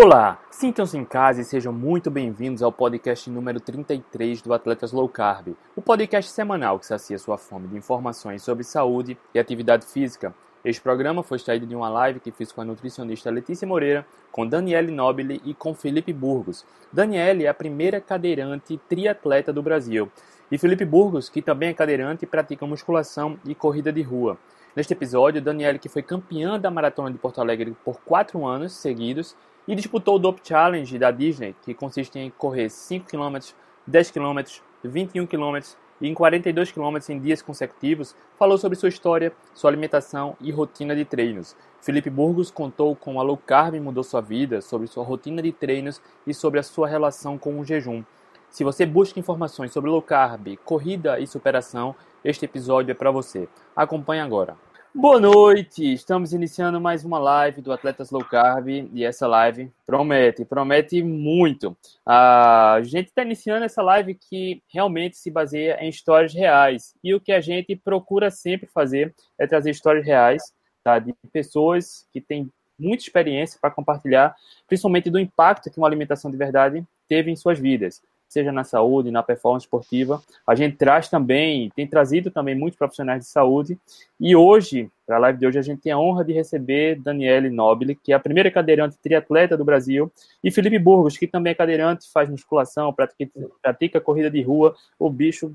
Olá, 0.00 0.40
sintam-se 0.48 0.96
em 0.96 1.04
casa 1.04 1.40
e 1.40 1.44
sejam 1.44 1.72
muito 1.72 2.08
bem-vindos 2.08 2.62
ao 2.62 2.70
podcast 2.70 3.28
número 3.28 3.58
33 3.58 4.40
do 4.40 4.54
Atletas 4.54 4.92
Low 4.92 5.08
Carb, 5.08 5.56
o 5.74 5.82
podcast 5.82 6.30
semanal 6.30 6.78
que 6.78 6.86
sacia 6.86 7.18
sua 7.18 7.36
fome 7.36 7.66
de 7.66 7.76
informações 7.76 8.44
sobre 8.44 8.62
saúde 8.62 9.18
e 9.34 9.40
atividade 9.40 9.84
física. 9.86 10.32
Este 10.64 10.80
programa 10.80 11.24
foi 11.24 11.36
extraído 11.36 11.66
de 11.66 11.74
uma 11.74 11.88
live 11.88 12.20
que 12.20 12.30
fiz 12.30 12.52
com 12.52 12.60
a 12.60 12.64
nutricionista 12.64 13.28
Letícia 13.28 13.66
Moreira, 13.66 14.06
com 14.30 14.46
Daniele 14.46 14.92
Nobile 14.92 15.42
e 15.44 15.52
com 15.52 15.74
Felipe 15.74 16.12
Burgos. 16.12 16.64
Daniele 16.92 17.46
é 17.46 17.48
a 17.48 17.54
primeira 17.54 18.00
cadeirante 18.00 18.80
triatleta 18.88 19.52
do 19.52 19.64
Brasil. 19.64 20.08
E 20.48 20.56
Felipe 20.56 20.84
Burgos, 20.84 21.28
que 21.28 21.42
também 21.42 21.70
é 21.70 21.74
cadeirante 21.74 22.24
pratica 22.24 22.64
musculação 22.64 23.36
e 23.44 23.52
corrida 23.52 23.92
de 23.92 24.02
rua. 24.02 24.38
Neste 24.76 24.92
episódio, 24.92 25.42
Daniele, 25.42 25.80
que 25.80 25.88
foi 25.88 26.02
campeã 26.02 26.56
da 26.56 26.70
Maratona 26.70 27.10
de 27.10 27.18
Porto 27.18 27.40
Alegre 27.40 27.74
por 27.84 28.00
quatro 28.02 28.46
anos 28.46 28.74
seguidos, 28.74 29.34
e 29.68 29.74
disputou 29.74 30.16
o 30.16 30.18
Dope 30.18 30.40
Challenge 30.42 30.98
da 30.98 31.10
Disney, 31.10 31.54
que 31.62 31.74
consiste 31.74 32.18
em 32.18 32.30
correr 32.30 32.70
5 32.70 33.06
km, 33.06 33.38
10 33.86 34.10
km, 34.10 34.42
21 34.82 35.26
km 35.26 35.58
e 36.00 36.08
em 36.08 36.14
42 36.14 36.72
km 36.72 36.96
em 37.10 37.20
dias 37.20 37.42
consecutivos, 37.42 38.16
falou 38.38 38.56
sobre 38.56 38.78
sua 38.78 38.88
história, 38.88 39.30
sua 39.52 39.70
alimentação 39.70 40.36
e 40.40 40.50
rotina 40.50 40.96
de 40.96 41.04
treinos. 41.04 41.54
Felipe 41.80 42.08
Burgos 42.08 42.50
contou 42.50 42.96
como 42.96 43.20
a 43.20 43.22
low 43.22 43.36
carb 43.36 43.74
mudou 43.74 44.02
sua 44.02 44.22
vida, 44.22 44.62
sobre 44.62 44.86
sua 44.86 45.04
rotina 45.04 45.42
de 45.42 45.52
treinos 45.52 46.00
e 46.26 46.32
sobre 46.32 46.58
a 46.58 46.62
sua 46.62 46.88
relação 46.88 47.36
com 47.36 47.60
o 47.60 47.64
jejum. 47.64 48.02
Se 48.48 48.64
você 48.64 48.86
busca 48.86 49.20
informações 49.20 49.72
sobre 49.72 49.90
low 49.90 50.00
carb, 50.00 50.56
corrida 50.64 51.20
e 51.20 51.26
superação, 51.26 51.94
este 52.24 52.46
episódio 52.46 52.92
é 52.92 52.94
para 52.94 53.10
você. 53.10 53.46
Acompanhe 53.76 54.22
agora. 54.22 54.56
Boa 54.94 55.20
noite! 55.20 55.92
Estamos 55.92 56.32
iniciando 56.32 56.80
mais 56.80 57.04
uma 57.04 57.18
live 57.18 57.60
do 57.60 57.70
Atletas 57.72 58.10
Low 58.10 58.24
Carb 58.24 58.68
e 58.68 59.04
essa 59.04 59.26
live 59.26 59.70
promete, 59.86 60.46
promete 60.46 61.02
muito. 61.02 61.76
A 62.06 62.80
gente 62.82 63.08
está 63.08 63.22
iniciando 63.22 63.66
essa 63.66 63.82
live 63.82 64.14
que 64.14 64.62
realmente 64.66 65.18
se 65.18 65.30
baseia 65.30 65.76
em 65.84 65.90
histórias 65.90 66.32
reais 66.32 66.94
e 67.04 67.14
o 67.14 67.20
que 67.20 67.32
a 67.32 67.40
gente 67.40 67.76
procura 67.76 68.30
sempre 68.30 68.66
fazer 68.66 69.14
é 69.38 69.46
trazer 69.46 69.70
histórias 69.70 70.06
reais 70.06 70.42
tá? 70.82 70.98
de 70.98 71.14
pessoas 71.30 72.06
que 72.10 72.20
têm 72.20 72.50
muita 72.78 73.02
experiência 73.02 73.58
para 73.60 73.70
compartilhar, 73.70 74.34
principalmente 74.66 75.10
do 75.10 75.18
impacto 75.18 75.70
que 75.70 75.78
uma 75.78 75.86
alimentação 75.86 76.30
de 76.30 76.36
verdade 76.36 76.84
teve 77.06 77.30
em 77.30 77.36
suas 77.36 77.58
vidas 77.58 78.00
seja 78.28 78.52
na 78.52 78.62
saúde, 78.62 79.10
na 79.10 79.22
performance 79.22 79.64
esportiva. 79.64 80.22
A 80.46 80.54
gente 80.54 80.76
traz 80.76 81.08
também, 81.08 81.70
tem 81.74 81.86
trazido 81.86 82.30
também 82.30 82.54
muitos 82.54 82.78
profissionais 82.78 83.24
de 83.24 83.30
saúde. 83.30 83.78
E 84.20 84.36
hoje, 84.36 84.90
para 85.06 85.16
a 85.16 85.20
live 85.20 85.38
de 85.38 85.46
hoje, 85.46 85.58
a 85.58 85.62
gente 85.62 85.80
tem 85.80 85.92
a 85.92 85.98
honra 85.98 86.24
de 86.24 86.32
receber 86.32 87.00
Daniele 87.00 87.48
Nobile, 87.48 87.94
que 87.94 88.12
é 88.12 88.14
a 88.14 88.20
primeira 88.20 88.50
cadeirante 88.50 88.98
triatleta 89.02 89.56
do 89.56 89.64
Brasil, 89.64 90.12
e 90.44 90.50
Felipe 90.50 90.78
Burgos, 90.78 91.16
que 91.16 91.26
também 91.26 91.52
é 91.52 91.54
cadeirante, 91.54 92.10
faz 92.12 92.28
musculação, 92.28 92.92
pratica, 92.92 93.28
pratica 93.62 94.00
corrida 94.00 94.30
de 94.30 94.42
rua. 94.42 94.74
O 94.98 95.08
bicho, 95.08 95.54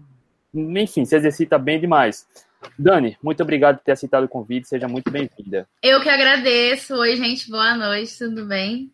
enfim, 0.53 1.05
se 1.05 1.15
exercita 1.15 1.59
bem 1.59 1.79
demais. 1.79 2.27
Dani, 2.79 3.17
muito 3.21 3.43
obrigado 3.43 3.77
por 3.77 3.83
ter 3.83 3.91
aceitado 3.91 4.23
o 4.23 4.29
convite, 4.29 4.67
seja 4.67 4.87
muito 4.87 5.11
bem-vinda. 5.11 5.67
Eu 5.81 6.01
que 6.01 6.09
agradeço. 6.09 6.95
Oi, 6.95 7.15
gente, 7.15 7.49
boa 7.49 7.75
noite, 7.75 8.17
tudo 8.17 8.45
bem? 8.45 8.91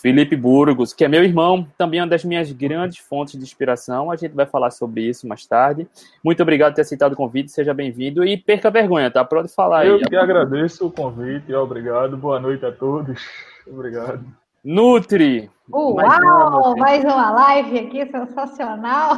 Felipe 0.00 0.36
Burgos, 0.36 0.92
que 0.92 1.04
é 1.04 1.08
meu 1.08 1.24
irmão, 1.24 1.66
também 1.78 2.00
é 2.00 2.02
uma 2.02 2.08
das 2.08 2.22
minhas 2.22 2.52
grandes 2.52 2.98
fontes 2.98 3.34
de 3.34 3.42
inspiração. 3.42 4.10
A 4.10 4.16
gente 4.16 4.34
vai 4.34 4.44
falar 4.44 4.70
sobre 4.70 5.02
isso 5.02 5.26
mais 5.26 5.46
tarde. 5.46 5.88
Muito 6.22 6.42
obrigado 6.42 6.72
por 6.72 6.76
ter 6.76 6.82
aceitado 6.82 7.14
o 7.14 7.16
convite, 7.16 7.50
seja 7.50 7.72
bem-vindo 7.72 8.22
e 8.22 8.36
perca 8.36 8.68
a 8.68 8.70
vergonha, 8.70 9.10
tá? 9.10 9.24
Pode 9.24 9.48
falar 9.48 9.86
Eu 9.86 9.94
aí. 9.94 10.02
Eu 10.02 10.08
que 10.08 10.16
agradeço 10.16 10.86
o 10.86 10.92
convite, 10.92 11.52
obrigado. 11.54 12.16
Boa 12.16 12.38
noite 12.38 12.64
a 12.66 12.72
todos. 12.72 13.20
Obrigado. 13.66 14.22
Nutri! 14.62 15.50
Uau! 15.72 15.94
Mais 15.94 16.18
uma, 16.18 16.76
mais 16.76 17.04
uma 17.04 17.30
live 17.30 17.78
aqui, 17.78 18.06
sensacional! 18.06 19.16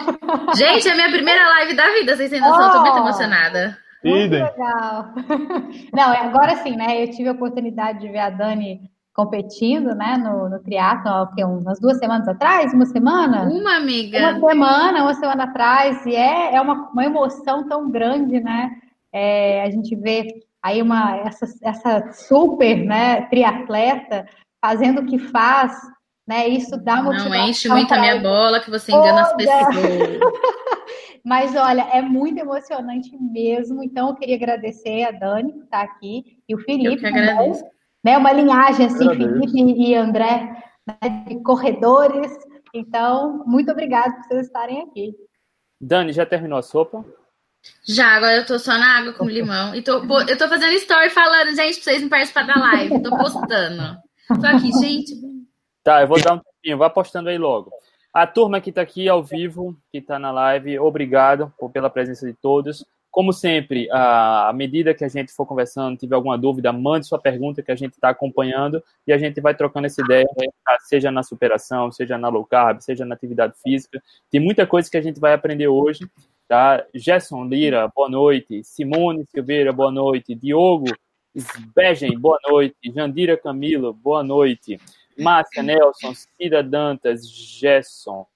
Gente, 0.55 0.89
é 0.89 0.93
a 0.93 0.95
minha 0.95 1.11
primeira 1.11 1.49
live 1.49 1.75
da 1.75 1.91
vida, 1.93 2.17
vocês 2.17 2.31
têm 2.31 2.41
noção, 2.41 2.69
oh, 2.69 2.73
tô 2.73 2.81
muito 2.83 2.99
emocionada. 2.99 3.77
Muito 4.05 4.27
Idem. 4.27 4.45
legal! 4.45 5.07
Não, 5.93 6.13
é, 6.13 6.21
agora 6.21 6.55
sim, 6.57 6.77
né? 6.77 7.03
Eu 7.03 7.11
tive 7.11 7.29
a 7.29 7.33
oportunidade 7.33 8.01
de 8.01 8.09
ver 8.09 8.19
a 8.19 8.31
Dani 8.31 8.91
competindo, 9.19 9.97
né, 9.97 10.17
no, 10.17 10.49
no 10.49 10.61
triatlo, 10.61 11.35
que 11.35 11.43
umas 11.43 11.81
duas 11.81 11.99
semanas 11.99 12.29
atrás, 12.29 12.73
uma 12.73 12.87
semana? 12.87 13.49
Uma 13.51 13.75
amiga. 13.75 14.17
Uma 14.17 14.49
semana, 14.49 15.03
uma 15.03 15.15
semana 15.15 15.43
atrás, 15.43 16.07
e 16.07 16.15
é, 16.15 16.55
é 16.55 16.61
uma, 16.61 16.89
uma 16.93 17.05
emoção 17.05 17.67
tão 17.67 17.91
grande, 17.91 18.39
né, 18.39 18.71
é, 19.13 19.65
a 19.65 19.71
gente 19.71 19.97
vê 19.97 20.41
aí 20.63 20.81
uma, 20.81 21.17
essa, 21.17 21.47
essa 21.65 22.13
super, 22.13 22.77
né, 22.87 23.23
triatleta 23.23 24.25
fazendo 24.65 25.01
o 25.01 25.07
que 25.07 25.19
faz, 25.19 25.73
né, 26.25 26.47
isso 26.47 26.77
dá 26.77 27.03
motivação. 27.03 27.31
Não 27.31 27.49
enche 27.49 27.69
muito 27.69 27.93
a 27.93 27.99
minha 27.99 28.21
bola 28.21 28.61
que 28.61 28.71
você 28.71 28.93
engana 28.93 29.23
as 29.23 29.33
pessoas. 29.35 29.75
Mas 31.25 31.57
olha, 31.57 31.83
é 31.93 32.01
muito 32.01 32.39
emocionante 32.39 33.11
mesmo. 33.21 33.83
Então 33.83 34.09
eu 34.11 34.15
queria 34.15 34.37
agradecer 34.37 35.03
a 35.03 35.11
Dani 35.11 35.53
que 35.53 35.65
está 35.65 35.83
aqui 35.83 36.39
e 36.49 36.55
o 36.55 36.59
Felipe. 36.59 36.95
Eu 36.95 36.99
que 36.99 37.07
agradeço. 37.07 37.61
Também 37.61 37.78
né? 38.09 38.17
Uma 38.17 38.33
linhagem 38.33 38.87
assim, 38.87 39.07
Felipe 39.07 39.53
e 39.55 39.95
André, 39.95 40.65
né? 40.87 41.25
de 41.27 41.43
corredores. 41.43 42.33
Então, 42.75 43.45
muito 43.47 43.71
obrigada 43.71 44.15
por 44.15 44.25
vocês 44.29 44.47
estarem 44.47 44.83
aqui. 44.83 45.15
Dani, 45.81 46.13
já 46.13 46.25
terminou 46.25 46.59
a 46.59 46.63
sopa? 46.63 47.05
Já, 47.87 48.17
agora 48.17 48.37
eu 48.37 48.47
tô 48.47 48.59
só 48.59 48.73
na 48.79 48.99
água 48.99 49.13
com 49.13 49.25
limão. 49.25 49.75
E 49.75 49.83
tô, 49.83 50.03
eu 50.23 50.39
tô 50.39 50.49
fazendo 50.49 50.73
story 50.73 51.11
falando, 51.11 51.55
gente, 51.55 51.75
pra 51.75 51.85
vocês 51.85 52.03
me 52.03 52.09
participar 52.09 52.47
da 52.47 52.55
live. 52.55 53.03
Tô 53.03 53.11
postando. 53.11 53.99
Tô 54.41 54.47
aqui, 54.47 54.73
gente. 54.81 55.15
Tá, 55.85 56.03
eu 56.03 56.09
vou 56.09 56.21
dar 56.21 56.35
um 56.35 56.39
tempinho, 56.39 56.79
vá 56.79 56.89
postando 56.89 57.29
aí 57.29 57.39
logo. 57.39 57.71
A 58.13 58.27
turma 58.27 58.61
que 58.61 58.71
está 58.71 58.83
aqui 58.83 59.09
ao 59.09 59.23
vivo, 59.23 59.77
que 59.91 59.99
está 59.99 60.19
na 60.19 60.31
live, 60.31 60.79
obrigado 60.79 61.53
pela 61.73 61.91
presença 61.91 62.27
de 62.27 62.35
todos. 62.35 62.85
Como 63.11 63.33
sempre, 63.33 63.89
à 63.91 64.53
medida 64.55 64.95
que 64.95 65.05
a 65.05 65.09
gente 65.09 65.33
for 65.33 65.47
conversando, 65.47 65.97
tiver 65.97 66.15
alguma 66.15 66.39
dúvida, 66.39 66.73
mande 66.73 67.07
sua 67.07 67.19
pergunta 67.19 67.63
que 67.63 67.73
a 67.73 67.77
gente 67.77 67.95
está 67.95 68.11
acompanhando 68.11 68.83
e 69.07 69.13
a 69.13 69.19
gente 69.19 69.41
vai 69.41 69.55
trocando 69.55 69.87
essa 69.87 70.03
ideia, 70.03 70.27
tá? 70.65 70.77
seja 70.81 71.11
na 71.11 71.23
superação, 71.23 71.91
seja 71.91 72.19
na 72.19 72.29
low 72.29 72.45
carb, 72.45 72.81
seja 72.81 73.05
na 73.05 73.15
atividade 73.15 73.55
física. 73.63 74.03
Tem 74.31 74.41
muita 74.41 74.67
coisa 74.67 74.91
que 74.91 74.97
a 74.97 75.03
gente 75.03 75.19
vai 75.19 75.33
aprender 75.33 75.69
hoje. 75.69 76.09
Tá? 76.47 76.85
Gerson 76.95 77.45
Lira, 77.45 77.91
boa 77.95 78.09
noite. 78.09 78.63
Simone 78.65 79.25
Silveira, 79.27 79.73
boa 79.73 79.91
noite. 79.91 80.35
Diogo 80.35 80.87
Sbegen, 81.35 82.19
boa 82.19 82.39
noite. 82.49 82.77
Jandira 82.95 83.37
Camilo, 83.37 83.93
boa 83.93 84.23
noite. 84.23 84.81
Márcia 85.19 85.63
Nelson, 85.63 86.15
Cida 86.15 86.63
Dantas, 86.63 87.29
Gerson, 87.29 88.27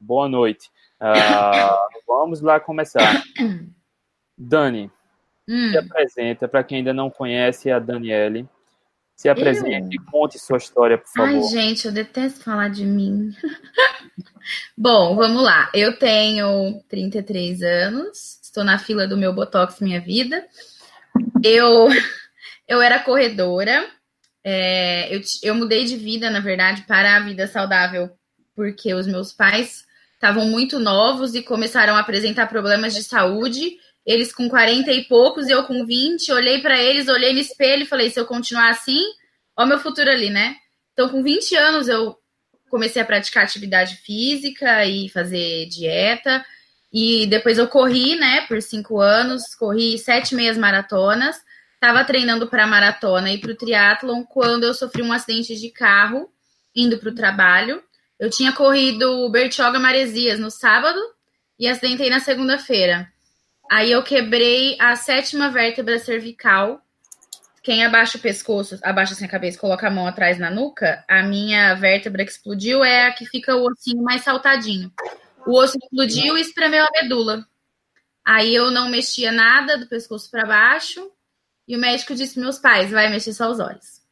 boa 0.00 0.28
noite. 0.28 0.70
Uh, 1.00 2.02
vamos 2.06 2.40
lá 2.40 2.60
começar. 2.60 3.22
Dani, 4.38 4.90
hum. 5.48 5.70
se 5.70 5.78
apresenta 5.78 6.46
para 6.46 6.62
quem 6.62 6.78
ainda 6.78 6.94
não 6.94 7.10
conhece 7.10 7.70
a 7.70 7.78
Daniele. 7.78 8.48
Se 9.16 9.28
apresente 9.28 9.96
e 9.96 9.98
conte 9.98 10.38
sua 10.38 10.58
história, 10.58 10.96
por 10.96 11.08
favor. 11.08 11.34
Ai, 11.34 11.42
gente, 11.42 11.86
eu 11.86 11.92
detesto 11.92 12.44
falar 12.44 12.68
de 12.70 12.86
mim. 12.86 13.34
Bom, 14.78 15.16
vamos 15.16 15.42
lá. 15.42 15.68
Eu 15.74 15.98
tenho 15.98 16.80
33 16.88 17.60
anos, 17.62 18.38
estou 18.40 18.62
na 18.62 18.78
fila 18.78 19.08
do 19.08 19.16
meu 19.16 19.32
Botox 19.32 19.80
Minha 19.80 20.00
Vida. 20.00 20.46
Eu, 21.42 21.88
eu 22.68 22.80
era 22.80 23.00
corredora. 23.00 23.90
É, 24.44 25.12
eu, 25.12 25.20
eu 25.42 25.54
mudei 25.56 25.84
de 25.84 25.96
vida, 25.96 26.30
na 26.30 26.38
verdade, 26.38 26.82
para 26.82 27.16
a 27.16 27.20
vida 27.20 27.48
saudável, 27.48 28.08
porque 28.54 28.94
os 28.94 29.08
meus 29.08 29.32
pais 29.32 29.84
estavam 30.14 30.46
muito 30.46 30.78
novos 30.78 31.34
e 31.34 31.42
começaram 31.42 31.96
a 31.96 32.00
apresentar 32.00 32.46
problemas 32.46 32.94
de 32.94 33.02
saúde 33.02 33.78
eles 34.08 34.32
com 34.32 34.48
40 34.48 34.90
e 34.90 35.04
poucos 35.04 35.48
e 35.48 35.52
eu 35.52 35.64
com 35.64 35.84
20, 35.84 36.32
olhei 36.32 36.62
para 36.62 36.82
eles, 36.82 37.08
olhei 37.08 37.34
no 37.34 37.40
espelho 37.40 37.82
e 37.82 37.86
falei: 37.86 38.08
se 38.08 38.18
eu 38.18 38.24
continuar 38.24 38.70
assim, 38.70 39.04
ó, 39.54 39.66
meu 39.66 39.78
futuro 39.78 40.10
ali, 40.10 40.30
né? 40.30 40.56
Então, 40.94 41.10
com 41.10 41.22
20 41.22 41.54
anos, 41.54 41.88
eu 41.88 42.16
comecei 42.70 43.02
a 43.02 43.04
praticar 43.04 43.44
atividade 43.44 43.96
física 43.96 44.86
e 44.86 45.10
fazer 45.10 45.66
dieta. 45.66 46.42
E 46.90 47.26
depois 47.26 47.58
eu 47.58 47.68
corri, 47.68 48.16
né, 48.16 48.46
por 48.48 48.62
cinco 48.62 48.98
anos, 48.98 49.54
corri 49.54 49.98
sete 49.98 50.34
meias 50.34 50.56
maratonas. 50.56 51.36
Estava 51.74 52.02
treinando 52.02 52.48
para 52.48 52.66
maratona 52.66 53.30
e 53.30 53.38
para 53.38 53.52
o 53.52 53.56
triatlon 53.56 54.24
quando 54.24 54.64
eu 54.64 54.72
sofri 54.72 55.02
um 55.02 55.12
acidente 55.12 55.54
de 55.54 55.70
carro 55.70 56.30
indo 56.74 56.96
para 56.98 57.10
o 57.10 57.14
trabalho. 57.14 57.82
Eu 58.18 58.30
tinha 58.30 58.52
corrido 58.52 59.28
Bertioga 59.30 59.78
Maresias 59.78 60.40
no 60.40 60.50
sábado 60.50 60.98
e 61.58 61.68
acidentei 61.68 62.08
na 62.08 62.20
segunda-feira. 62.20 63.06
Aí 63.70 63.92
eu 63.92 64.02
quebrei 64.02 64.76
a 64.80 64.96
sétima 64.96 65.50
vértebra 65.50 65.98
cervical. 65.98 66.80
Quem 67.62 67.84
abaixa 67.84 68.16
o 68.16 68.20
pescoço, 68.20 68.78
abaixa 68.82 69.12
assim 69.12 69.26
a 69.26 69.28
cabeça, 69.28 69.58
coloca 69.58 69.86
a 69.86 69.90
mão 69.90 70.06
atrás 70.06 70.38
na 70.38 70.50
nuca, 70.50 71.04
a 71.06 71.22
minha 71.22 71.74
vértebra 71.74 72.24
que 72.24 72.30
explodiu 72.30 72.82
é 72.82 73.06
a 73.06 73.12
que 73.12 73.26
fica 73.26 73.54
o 73.54 73.66
ossinho 73.66 74.02
mais 74.02 74.22
saltadinho. 74.22 74.90
O 75.46 75.58
osso 75.58 75.76
explodiu 75.76 76.38
e 76.38 76.40
espremeu 76.40 76.84
a 76.84 77.02
medula. 77.02 77.46
Aí 78.24 78.54
eu 78.54 78.70
não 78.70 78.88
mexia 78.88 79.30
nada 79.30 79.76
do 79.76 79.86
pescoço 79.86 80.30
para 80.30 80.46
baixo 80.46 81.10
e 81.66 81.76
o 81.76 81.78
médico 81.78 82.14
disse 82.14 82.40
meus 82.40 82.58
pais, 82.58 82.90
vai 82.90 83.10
mexer 83.10 83.34
só 83.34 83.50
os 83.50 83.60
olhos. 83.60 84.02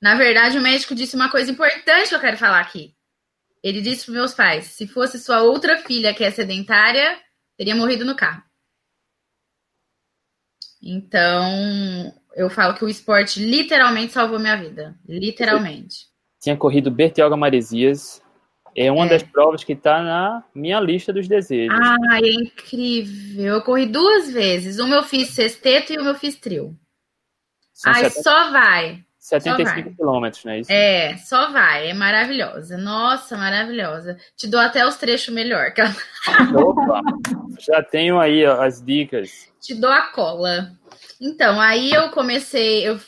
Na 0.00 0.14
verdade, 0.14 0.58
o 0.58 0.62
médico 0.62 0.94
disse 0.94 1.16
uma 1.16 1.30
coisa 1.30 1.50
importante 1.50 2.08
que 2.08 2.14
eu 2.14 2.20
quero 2.20 2.36
falar 2.36 2.60
aqui. 2.60 2.94
Ele 3.62 3.80
disse 3.80 4.04
para 4.04 4.14
meus 4.14 4.32
pais: 4.32 4.66
se 4.66 4.86
fosse 4.86 5.18
sua 5.18 5.42
outra 5.42 5.78
filha 5.78 6.14
que 6.14 6.22
é 6.22 6.30
sedentária, 6.30 7.18
teria 7.58 7.74
morrido 7.74 8.04
no 8.04 8.14
carro. 8.14 8.42
Então, 10.80 12.14
eu 12.36 12.48
falo 12.48 12.74
que 12.74 12.84
o 12.84 12.88
esporte 12.88 13.44
literalmente 13.44 14.12
salvou 14.12 14.38
minha 14.38 14.56
vida. 14.56 14.96
Literalmente. 15.06 16.06
Tinha 16.40 16.56
corrido 16.56 16.90
Bertioga 16.90 17.36
Maresias. 17.36 18.22
É 18.76 18.92
uma 18.92 19.06
é. 19.06 19.08
das 19.08 19.24
provas 19.24 19.64
que 19.64 19.72
está 19.72 20.00
na 20.00 20.44
minha 20.54 20.78
lista 20.78 21.12
dos 21.12 21.26
desejos. 21.26 21.76
Ah, 21.76 22.20
é 22.22 22.30
incrível. 22.30 23.54
Eu 23.54 23.62
corri 23.62 23.86
duas 23.86 24.30
vezes. 24.30 24.78
Uma 24.78 24.96
eu 24.96 25.02
fiz 25.02 25.30
sexteto 25.30 25.92
e 25.92 25.98
uma 25.98 26.10
eu 26.10 26.14
fiz 26.14 26.36
trio. 26.36 26.78
São 27.72 27.92
Ai, 27.92 28.04
70... 28.04 28.22
só 28.22 28.50
vai. 28.52 29.04
75 29.28 29.94
quilômetros, 29.94 30.44
né? 30.44 30.60
Isso? 30.60 30.72
É, 30.72 31.16
só 31.18 31.52
vai. 31.52 31.90
É 31.90 31.94
maravilhosa. 31.94 32.78
Nossa, 32.78 33.36
maravilhosa. 33.36 34.16
Te 34.36 34.46
dou 34.46 34.58
até 34.58 34.86
os 34.86 34.96
trechos 34.96 35.34
melhor. 35.34 35.72
Opa, 36.56 37.02
já 37.60 37.82
tenho 37.82 38.18
aí 38.18 38.46
ó, 38.46 38.62
as 38.62 38.82
dicas. 38.82 39.52
Te 39.60 39.74
dou 39.74 39.90
a 39.90 40.08
cola. 40.08 40.72
Então, 41.20 41.60
aí 41.60 41.92
eu 41.92 42.10
comecei, 42.10 42.88
eu 42.88 42.98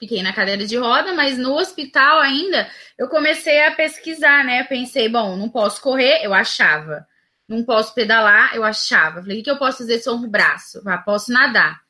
fiquei 0.00 0.22
na 0.22 0.32
cadeira 0.32 0.66
de 0.66 0.76
roda, 0.76 1.12
mas 1.12 1.38
no 1.38 1.54
hospital 1.54 2.18
ainda 2.18 2.68
eu 2.98 3.08
comecei 3.08 3.64
a 3.64 3.70
pesquisar, 3.70 4.44
né? 4.44 4.64
Pensei, 4.64 5.08
bom, 5.08 5.36
não 5.36 5.48
posso 5.48 5.80
correr, 5.80 6.24
eu 6.24 6.34
achava. 6.34 7.06
Não 7.48 7.64
posso 7.64 7.94
pedalar, 7.94 8.56
eu 8.56 8.64
achava. 8.64 9.20
Falei, 9.20 9.40
o 9.40 9.44
que 9.44 9.50
eu 9.50 9.58
posso 9.58 9.78
fazer 9.78 10.00
só 10.00 10.14
um 10.14 10.28
braço? 10.28 10.82
Ah, 10.86 10.98
posso 10.98 11.32
nadar. 11.32 11.80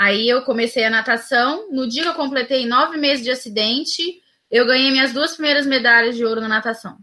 Aí 0.00 0.26
eu 0.30 0.40
comecei 0.40 0.82
a 0.82 0.88
natação. 0.88 1.70
No 1.70 1.86
dia 1.86 2.04
que 2.04 2.08
eu 2.08 2.14
completei 2.14 2.64
nove 2.64 2.96
meses 2.96 3.22
de 3.22 3.30
acidente, 3.30 4.02
eu 4.50 4.64
ganhei 4.64 4.90
minhas 4.90 5.12
duas 5.12 5.34
primeiras 5.34 5.66
medalhas 5.66 6.16
de 6.16 6.24
ouro 6.24 6.40
na 6.40 6.48
natação. 6.48 6.96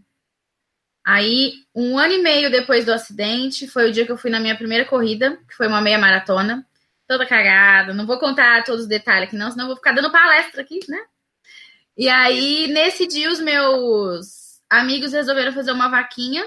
Aí, 1.06 1.52
um 1.72 1.96
ano 1.96 2.14
e 2.14 2.18
meio 2.18 2.50
depois 2.50 2.84
do 2.84 2.92
acidente, 2.92 3.68
foi 3.68 3.88
o 3.88 3.92
dia 3.92 4.04
que 4.04 4.10
eu 4.10 4.18
fui 4.18 4.32
na 4.32 4.40
minha 4.40 4.56
primeira 4.56 4.84
corrida, 4.84 5.38
que 5.48 5.54
foi 5.54 5.68
uma 5.68 5.80
meia 5.80 5.96
maratona 5.96 6.66
toda 7.06 7.24
cagada. 7.24 7.94
Não 7.94 8.04
vou 8.04 8.18
contar 8.18 8.64
todos 8.64 8.82
os 8.82 8.88
detalhes 8.88 9.28
aqui, 9.28 9.36
não, 9.36 9.52
senão 9.52 9.66
eu 9.66 9.68
vou 9.68 9.76
ficar 9.76 9.92
dando 9.92 10.10
palestra 10.10 10.60
aqui, 10.60 10.80
né? 10.88 10.98
E 11.96 12.08
aí, 12.08 12.66
nesse 12.66 13.06
dia, 13.06 13.30
os 13.30 13.38
meus 13.38 14.60
amigos 14.68 15.12
resolveram 15.12 15.52
fazer 15.52 15.70
uma 15.70 15.88
vaquinha 15.88 16.44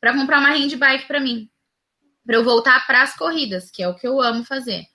para 0.00 0.14
comprar 0.14 0.38
uma 0.38 0.50
handbike 0.50 1.08
para 1.08 1.18
mim, 1.18 1.50
para 2.24 2.36
eu 2.36 2.44
voltar 2.44 2.86
para 2.86 3.02
as 3.02 3.16
corridas, 3.16 3.68
que 3.68 3.82
é 3.82 3.88
o 3.88 3.96
que 3.96 4.06
eu 4.06 4.20
amo 4.22 4.44
fazer. 4.44 4.86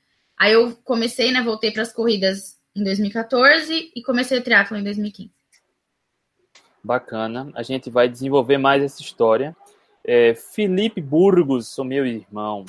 Aí 0.44 0.52
eu 0.52 0.76
comecei, 0.84 1.32
né? 1.32 1.42
Voltei 1.42 1.72
para 1.72 1.84
as 1.84 1.94
corridas 1.94 2.60
em 2.76 2.84
2014 2.84 3.94
e 3.96 4.04
comecei 4.04 4.38
o 4.38 4.44
triatlo 4.44 4.76
em 4.76 4.84
2015. 4.84 5.32
Bacana. 6.84 7.50
A 7.56 7.64
gente 7.64 7.90
vai 7.90 8.10
desenvolver 8.10 8.58
mais 8.58 8.84
essa 8.84 9.02
história. 9.02 9.56
É, 10.04 10.36
Felipe 10.36 11.00
Burgos, 11.00 11.78
o 11.78 11.86
meu 11.86 12.06
irmão, 12.06 12.66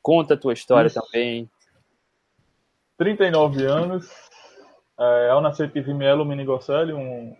conta 0.00 0.32
a 0.32 0.36
tua 0.38 0.54
história 0.54 0.86
Isso. 0.86 1.02
também. 1.02 1.50
39 2.96 3.62
anos. 3.62 4.10
É, 4.98 5.28
ao 5.28 5.42
nascer 5.42 5.70
tive 5.70 5.92
mielo 5.92 6.24
meningocelli, 6.24 6.94
um, 6.94 7.36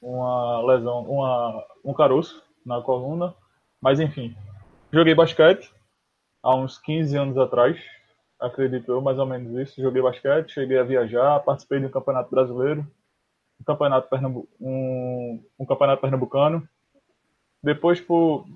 uma 0.00 0.64
lesão, 0.64 1.02
uma, 1.02 1.66
um 1.84 1.92
caroço 1.92 2.40
na 2.64 2.80
coluna. 2.80 3.34
Mas 3.80 3.98
enfim, 3.98 4.32
joguei 4.92 5.12
basquete 5.12 5.74
há 6.40 6.54
uns 6.54 6.78
15 6.78 7.16
anos 7.16 7.36
atrás, 7.36 7.76
acredito 8.44 8.90
eu, 8.90 9.00
mais 9.00 9.18
ou 9.18 9.26
menos 9.26 9.52
isso. 9.58 9.80
Joguei 9.80 10.02
basquete, 10.02 10.52
cheguei 10.52 10.78
a 10.78 10.84
viajar, 10.84 11.40
participei 11.40 11.80
de 11.80 11.86
um 11.86 11.90
campeonato 11.90 12.30
brasileiro, 12.30 12.86
um 13.60 13.64
campeonato, 13.64 14.08
pernambu 14.08 14.48
um, 14.60 15.42
um 15.58 15.66
campeonato 15.66 16.00
pernambucano. 16.00 16.68
Depois, 17.62 18.00
por, 18.00 18.46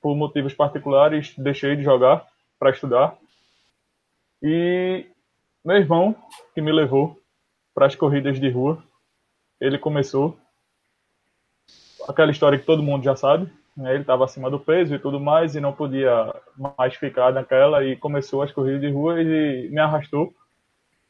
por 0.00 0.14
motivos 0.14 0.54
particulares, 0.54 1.34
deixei 1.36 1.76
de 1.76 1.82
jogar 1.82 2.26
para 2.58 2.70
estudar 2.70 3.18
e 4.42 5.06
meu 5.64 5.76
irmão, 5.76 6.16
que 6.52 6.60
me 6.60 6.72
levou 6.72 7.16
para 7.72 7.86
as 7.86 7.94
corridas 7.94 8.40
de 8.40 8.50
rua, 8.50 8.82
ele 9.60 9.78
começou 9.78 10.36
aquela 12.08 12.32
história 12.32 12.58
que 12.58 12.66
todo 12.66 12.82
mundo 12.82 13.04
já 13.04 13.14
sabe, 13.14 13.48
né? 13.76 13.92
ele 13.94 14.02
estava 14.02 14.24
acima 14.24 14.50
do 14.50 14.60
peso 14.60 14.94
e 14.94 14.98
tudo 14.98 15.18
mais, 15.20 15.54
e 15.54 15.60
não 15.60 15.72
podia 15.72 16.34
mais 16.56 16.94
ficar 16.94 17.32
naquela, 17.32 17.84
e 17.84 17.96
começou 17.96 18.42
as 18.42 18.52
corridas 18.52 18.80
de 18.80 18.90
rua 18.90 19.20
e 19.20 19.68
me 19.70 19.78
arrastou 19.78 20.34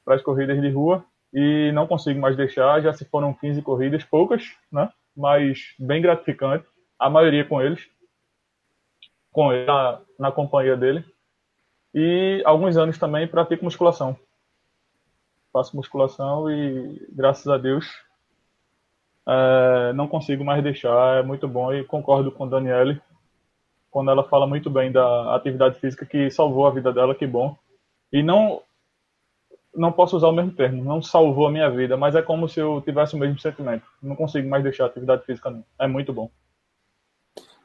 para 0.05 0.14
as 0.14 0.23
corridas 0.23 0.61
de 0.61 0.69
rua, 0.70 1.05
e 1.32 1.70
não 1.73 1.87
consigo 1.87 2.20
mais 2.20 2.37
deixar, 2.37 2.81
já 2.81 2.93
se 2.93 3.05
foram 3.05 3.32
15 3.32 3.62
corridas, 3.62 4.05
poucas, 4.05 4.44
né? 4.70 4.91
mas 5.17 5.75
bem 5.79 6.03
gratificante, 6.03 6.67
a 6.99 7.09
maioria 7.09 7.44
com 7.44 7.61
eles, 7.61 7.88
com 9.31 9.53
ele, 9.53 9.67
na, 9.67 10.00
na 10.19 10.32
companhia 10.32 10.76
dele, 10.76 11.05
e 11.94 12.43
alguns 12.44 12.76
anos 12.76 12.99
também 12.99 13.26
pratico 13.26 13.64
musculação. 13.64 14.17
Faço 15.53 15.76
musculação 15.76 16.50
e, 16.50 17.06
graças 17.11 17.47
a 17.47 17.59
Deus, 17.59 17.87
é, 19.29 19.93
não 19.93 20.09
consigo 20.09 20.45
mais 20.45 20.63
deixar. 20.63 21.19
É 21.19 21.23
muito 21.23 21.47
bom 21.49 21.73
e 21.73 21.85
concordo 21.85 22.31
com 22.31 22.45
a 22.45 22.49
Daniele 22.49 23.01
quando 23.91 24.11
ela 24.11 24.25
fala 24.25 24.47
muito 24.47 24.71
bem 24.71 24.91
da 24.91 25.35
atividade 25.35 25.79
física 25.79 26.07
que 26.07 26.31
salvou 26.31 26.67
a 26.67 26.71
vida 26.71 26.93
dela, 26.93 27.15
que 27.15 27.27
bom. 27.27 27.57
E 28.13 28.23
não 28.23 28.63
não 29.75 29.91
posso 29.91 30.17
usar 30.17 30.29
o 30.29 30.33
mesmo 30.33 30.53
termo, 30.53 30.85
não 30.85 31.01
salvou 31.01 31.47
a 31.47 31.51
minha 31.51 31.71
vida, 31.71 31.97
mas 31.97 32.15
é 32.15 32.21
como 32.21 32.47
se 32.47 32.61
eu 32.61 32.83
tivesse 32.83 33.15
o 33.15 33.19
mesmo 33.19 33.39
sentimento. 33.39 33.87
Não 34.03 34.15
consigo 34.15 34.47
mais 34.49 34.63
deixar 34.63 34.85
a 34.85 34.87
atividade 34.87 35.25
física 35.25 35.51
não. 35.51 35.65
É 35.79 35.87
muito 35.87 36.13
bom. 36.13 36.31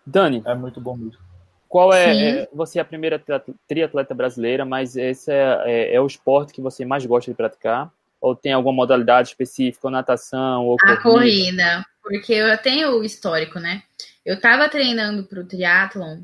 Dani. 0.06 0.42
É 0.46 0.56
muito 0.56 0.80
bom 0.80 0.96
mesmo. 0.96 1.20
Qual 1.68 1.92
é, 1.92 2.44
é, 2.44 2.50
Você 2.54 2.80
é 2.80 2.82
a 2.82 2.86
primeira 2.86 3.22
triatleta 3.68 4.16
brasileira, 4.16 4.64
mas 4.64 4.96
esse 4.96 5.32
é, 5.32 5.64
é, 5.66 5.96
é, 5.96 6.02
o 6.02 6.08
esporte 6.08 6.54
que 6.54 6.62
você 6.62 6.86
mais 6.86 7.06
gosta 7.06 7.30
de 7.30 7.36
praticar? 7.36 7.92
Ou 8.20 8.36
tem 8.36 8.54
alguma 8.54 8.76
modalidade 8.76 9.30
específica, 9.30 9.88
ou 9.88 9.92
natação, 9.92 10.66
ou 10.66 10.78
corrida? 10.78 11.00
A 11.00 11.02
corrida, 11.02 11.86
porque 12.02 12.34
eu 12.34 12.58
tenho 12.58 12.98
o 12.98 13.04
histórico, 13.04 13.60
né? 13.60 13.84
Eu 14.26 14.36
estava 14.36 14.68
treinando 14.68 15.24
para 15.24 15.40
o 15.40 15.46
triatlon, 15.46 16.24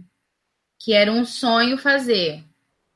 que 0.80 0.94
era 0.94 1.12
um 1.12 1.24
sonho 1.24 1.78
fazer. 1.78 2.44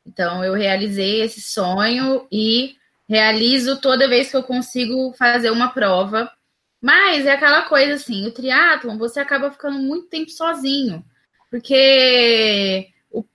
Então, 0.05 0.44
eu 0.44 0.53
realizei 0.53 1.21
esse 1.21 1.41
sonho 1.41 2.27
e 2.31 2.75
realizo 3.07 3.79
toda 3.79 4.07
vez 4.07 4.29
que 4.31 4.38
eu 4.38 4.44
consigo 4.44 5.13
fazer 5.13 5.50
uma 5.50 5.69
prova. 5.69 6.31
Mas 6.81 7.25
é 7.25 7.31
aquela 7.31 7.63
coisa 7.63 7.93
assim, 7.93 8.25
o 8.25 8.31
triatlon, 8.31 8.98
você 8.98 9.19
acaba 9.19 9.51
ficando 9.51 9.79
muito 9.79 10.07
tempo 10.07 10.29
sozinho. 10.29 11.03
Porque 11.50 12.89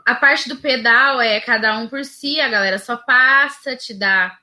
a 0.04 0.14
parte 0.14 0.48
do 0.48 0.56
pedal 0.56 1.20
é 1.20 1.40
cada 1.40 1.78
um 1.78 1.88
por 1.88 2.04
si, 2.04 2.40
a 2.40 2.48
galera 2.48 2.78
só 2.78 2.96
passa, 2.96 3.75
te 3.76 3.94
dá 3.94 4.38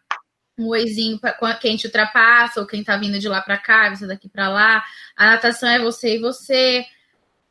um 0.59 0.67
oizinho 0.67 1.17
para 1.19 1.55
quem 1.55 1.77
te 1.77 1.87
ultrapassa, 1.87 2.59
ou 2.59 2.67
quem 2.67 2.83
tá 2.83 2.97
vindo 2.97 3.17
de 3.17 3.29
lá 3.29 3.41
para 3.41 3.57
cá, 3.57 3.89
você 3.89 4.05
daqui 4.05 4.27
para 4.27 4.49
lá. 4.49 4.83
A 5.15 5.31
natação 5.31 5.69
é 5.69 5.79
você 5.79 6.15
e 6.15 6.19
você. 6.19 6.85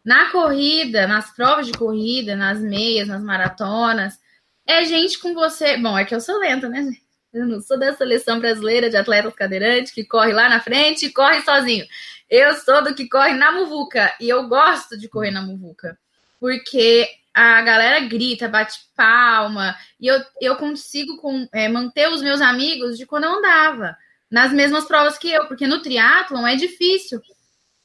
Na 0.05 0.31
corrida, 0.31 1.07
nas 1.07 1.35
provas 1.35 1.67
de 1.67 1.73
corrida, 1.73 2.37
nas 2.37 2.61
meias, 2.61 3.09
nas 3.09 3.23
maratonas, 3.23 4.19
é 4.67 4.85
gente 4.85 5.19
com 5.19 5.35
você. 5.35 5.77
Bom, 5.79 5.99
é 5.99 6.05
que 6.05 6.15
eu 6.15 6.21
sou 6.21 6.38
lenta, 6.38 6.69
né? 6.69 6.87
Eu 7.33 7.47
não 7.47 7.61
sou 7.61 7.79
da 7.79 7.95
seleção 7.95 8.38
brasileira 8.38 8.88
de 8.91 8.97
atletas 8.97 9.35
cadeirantes 9.35 9.93
que 9.93 10.05
corre 10.05 10.33
lá 10.33 10.49
na 10.49 10.61
frente 10.61 11.07
e 11.07 11.12
corre 11.12 11.43
sozinho. 11.43 11.87
Eu 12.29 12.55
sou 12.55 12.85
do 12.85 12.95
que 12.95 13.09
corre 13.09 13.35
na 13.35 13.53
muvuca 13.53 14.15
e 14.21 14.29
eu 14.29 14.49
gosto 14.49 14.99
de 14.99 15.09
correr 15.09 15.31
na 15.31 15.43
muvuca 15.43 15.99
porque 16.41 17.09
a 17.38 17.62
galera 17.62 18.00
grita, 18.00 18.49
bate 18.49 18.80
palma, 18.97 19.76
e 20.00 20.09
eu, 20.09 20.21
eu 20.40 20.57
consigo 20.57 21.18
com, 21.18 21.47
é, 21.52 21.68
manter 21.68 22.09
os 22.09 22.21
meus 22.21 22.40
amigos 22.40 22.99
de 22.99 23.07
quando 23.07 23.25
eu 23.25 23.38
andava, 23.38 23.97
nas 24.28 24.52
mesmas 24.52 24.87
provas 24.87 25.16
que 25.16 25.30
eu, 25.30 25.47
porque 25.47 25.66
no 25.66 25.80
triatlon 25.80 26.45
é 26.47 26.57
difícil. 26.57 27.21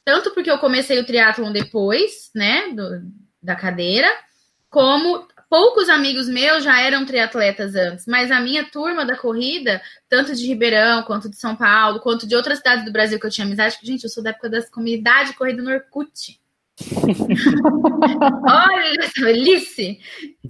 Tanto 0.04 0.32
porque 0.32 0.50
eu 0.50 0.58
comecei 0.58 0.98
o 0.98 1.06
triatlon 1.06 1.52
depois, 1.52 2.30
né, 2.34 2.70
do, 2.70 3.02
da 3.40 3.54
cadeira, 3.54 4.08
como 4.68 5.26
poucos 5.48 5.88
amigos 5.88 6.28
meus 6.28 6.64
já 6.64 6.80
eram 6.80 7.06
triatletas 7.06 7.76
antes, 7.76 8.06
mas 8.08 8.32
a 8.32 8.40
minha 8.40 8.64
turma 8.64 9.06
da 9.06 9.16
corrida, 9.16 9.80
tanto 10.08 10.34
de 10.34 10.44
Ribeirão, 10.48 11.04
quanto 11.04 11.30
de 11.30 11.36
São 11.36 11.54
Paulo, 11.54 12.00
quanto 12.00 12.26
de 12.26 12.34
outras 12.34 12.58
cidades 12.58 12.84
do 12.84 12.90
Brasil 12.90 13.20
que 13.20 13.26
eu 13.26 13.30
tinha 13.30 13.46
amizade, 13.46 13.78
gente, 13.84 14.02
eu 14.02 14.10
sou 14.10 14.20
da 14.20 14.30
época 14.30 14.50
das 14.50 14.68
comunidades 14.68 15.30
de 15.30 15.38
corrida 15.38 15.62
no 15.62 15.70
Orkut. 15.70 16.40
Olha 18.48 18.94
essa 18.98 19.20
velhice! 19.20 20.00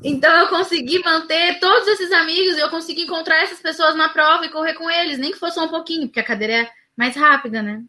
Então 0.03 0.35
eu 0.39 0.49
consegui 0.49 1.03
manter 1.05 1.59
todos 1.61 1.87
esses 1.89 2.11
amigos, 2.13 2.57
eu 2.57 2.71
consegui 2.71 3.03
encontrar 3.03 3.43
essas 3.43 3.61
pessoas 3.61 3.95
na 3.95 4.09
prova 4.09 4.47
e 4.47 4.51
correr 4.51 4.75
com 4.75 4.91
eles, 4.91 5.19
nem 5.19 5.33
que 5.33 5.39
fosse 5.39 5.61
um 5.61 5.69
pouquinho, 5.69 6.07
porque 6.07 6.21
a 6.21 6.25
cadeira 6.25 6.53
é 6.55 6.71
mais 6.97 7.15
rápida, 7.17 7.63
né? 7.63 7.85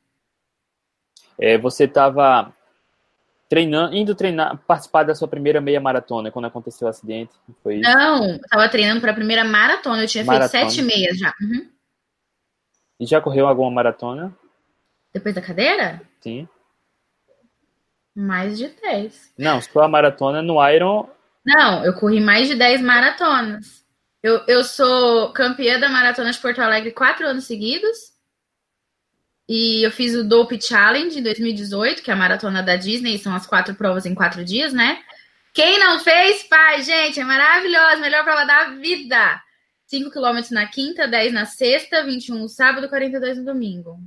É, 1.39 1.58
você 1.58 1.86
estava 1.86 2.54
treinando, 3.50 3.96
indo 3.96 4.15
treinar, 4.15 4.58
participar 4.68 5.04
da 5.04 5.15
sua 5.15 5.27
primeira 5.27 5.62
meia 5.62 5.80
maratona 5.80 6.32
quando 6.32 6.46
aconteceu 6.46 6.88
o 6.88 6.89
acidente? 6.89 7.32
Foi 7.63 7.80
Não, 7.80 8.36
estava 8.36 8.68
treinando 8.70 9.01
para 9.01 9.12
a 9.12 9.15
primeira 9.15 9.44
maratona, 9.44 10.04
eu 10.04 10.08
tinha 10.08 10.25
maratona. 10.25 10.50
feito 10.50 10.72
sete 10.74 10.82
meias 10.86 11.18
já. 11.18 11.34
Uhum. 11.42 11.70
E 13.00 13.06
já 13.06 13.22
correu 13.22 13.48
alguma 13.48 13.72
maratona? 13.72 14.36
Depois 15.13 15.36
da 15.36 15.42
cadeira? 15.42 16.01
Sim. 16.22 16.48
Mais 18.15 18.57
de 18.57 18.67
10. 18.67 19.34
Não, 19.38 19.62
só 19.62 19.81
a 19.81 19.88
maratona 19.88 20.41
no 20.41 20.65
Iron. 20.69 21.10
Não, 21.45 21.84
eu 21.84 21.93
corri 21.93 22.22
mais 22.22 22.48
de 22.48 22.55
10 22.55 22.81
maratonas. 22.81 23.84
Eu, 24.24 24.41
eu 24.48 24.63
sou 24.63 25.31
campeã 25.34 25.79
da 25.79 25.89
maratona 25.89 26.31
de 26.31 26.39
Porto 26.39 26.60
Alegre 26.60 26.91
quatro 26.91 27.27
anos 27.27 27.43
seguidos. 27.43 28.15
E 29.48 29.86
eu 29.86 29.91
fiz 29.91 30.15
o 30.15 30.24
Dope 30.24 30.60
Challenge 30.60 31.19
em 31.19 31.22
2018, 31.22 32.01
que 32.01 32.10
é 32.10 32.13
a 32.13 32.17
maratona 32.17 32.63
da 32.63 32.75
Disney, 32.75 33.19
são 33.19 33.36
as 33.36 33.45
quatro 33.45 33.75
provas 33.75 34.05
em 34.05 34.15
quatro 34.15 34.43
dias, 34.43 34.74
né? 34.74 35.03
Quem 35.53 35.77
não 35.77 36.00
fez, 36.00 36.43
faz, 36.43 36.86
gente, 36.86 37.19
é 37.19 37.24
maravilhosa, 37.24 38.01
melhor 38.01 38.24
prova 38.24 38.43
da 38.45 38.69
vida. 38.72 39.41
5 39.86 40.10
km 40.10 40.41
na 40.51 40.65
quinta, 40.65 41.07
10 41.07 41.31
na 41.31 41.45
sexta, 41.45 42.03
21 42.03 42.39
no 42.39 42.50
sábado, 42.50 42.89
42 42.89 43.38
no 43.38 43.45
domingo. 43.45 44.00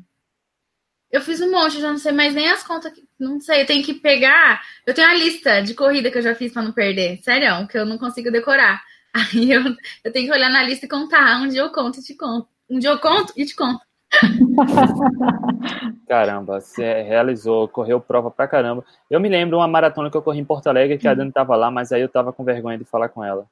Eu 1.10 1.22
fiz 1.22 1.40
um 1.40 1.50
monte, 1.50 1.80
já 1.80 1.88
não 1.90 1.98
sei 1.98 2.12
mais 2.12 2.34
nem 2.34 2.50
as 2.50 2.62
contas. 2.62 2.92
Não 3.18 3.40
sei, 3.40 3.62
eu 3.62 3.66
tenho 3.66 3.84
que 3.84 3.94
pegar. 3.94 4.60
Eu 4.86 4.92
tenho 4.92 5.08
a 5.08 5.14
lista 5.14 5.62
de 5.62 5.74
corrida 5.74 6.10
que 6.10 6.18
eu 6.18 6.22
já 6.22 6.34
fiz 6.34 6.52
para 6.52 6.62
não 6.62 6.72
perder. 6.72 7.18
Sério, 7.22 7.66
que 7.66 7.78
eu 7.78 7.86
não 7.86 7.96
consigo 7.96 8.30
decorar. 8.30 8.82
Aí 9.12 9.50
eu, 9.50 9.62
eu 10.04 10.12
tenho 10.12 10.26
que 10.26 10.32
olhar 10.32 10.50
na 10.50 10.62
lista 10.62 10.84
e 10.84 10.88
contar. 10.88 11.40
Um 11.40 11.48
dia 11.48 11.62
eu 11.62 11.72
conto 11.72 11.98
e 11.98 12.02
te 12.02 12.14
conto. 12.14 12.48
Um 12.68 12.78
dia 12.78 12.90
eu 12.90 12.98
conto 12.98 13.32
e 13.36 13.46
te 13.46 13.56
conto. 13.56 13.80
Caramba, 16.06 16.60
você 16.60 17.02
realizou, 17.02 17.68
correu 17.68 18.00
prova 18.00 18.30
pra 18.30 18.46
caramba. 18.46 18.84
Eu 19.10 19.20
me 19.20 19.28
lembro 19.28 19.58
uma 19.58 19.68
maratona 19.68 20.10
que 20.10 20.16
eu 20.16 20.22
corri 20.22 20.38
em 20.38 20.44
Porto 20.44 20.66
Alegre, 20.66 20.98
que 20.98 21.08
a 21.08 21.14
Dani 21.14 21.32
tava 21.32 21.56
lá, 21.56 21.70
mas 21.70 21.92
aí 21.92 22.02
eu 22.02 22.08
tava 22.08 22.32
com 22.32 22.44
vergonha 22.44 22.78
de 22.78 22.84
falar 22.84 23.08
com 23.08 23.24
ela. 23.24 23.46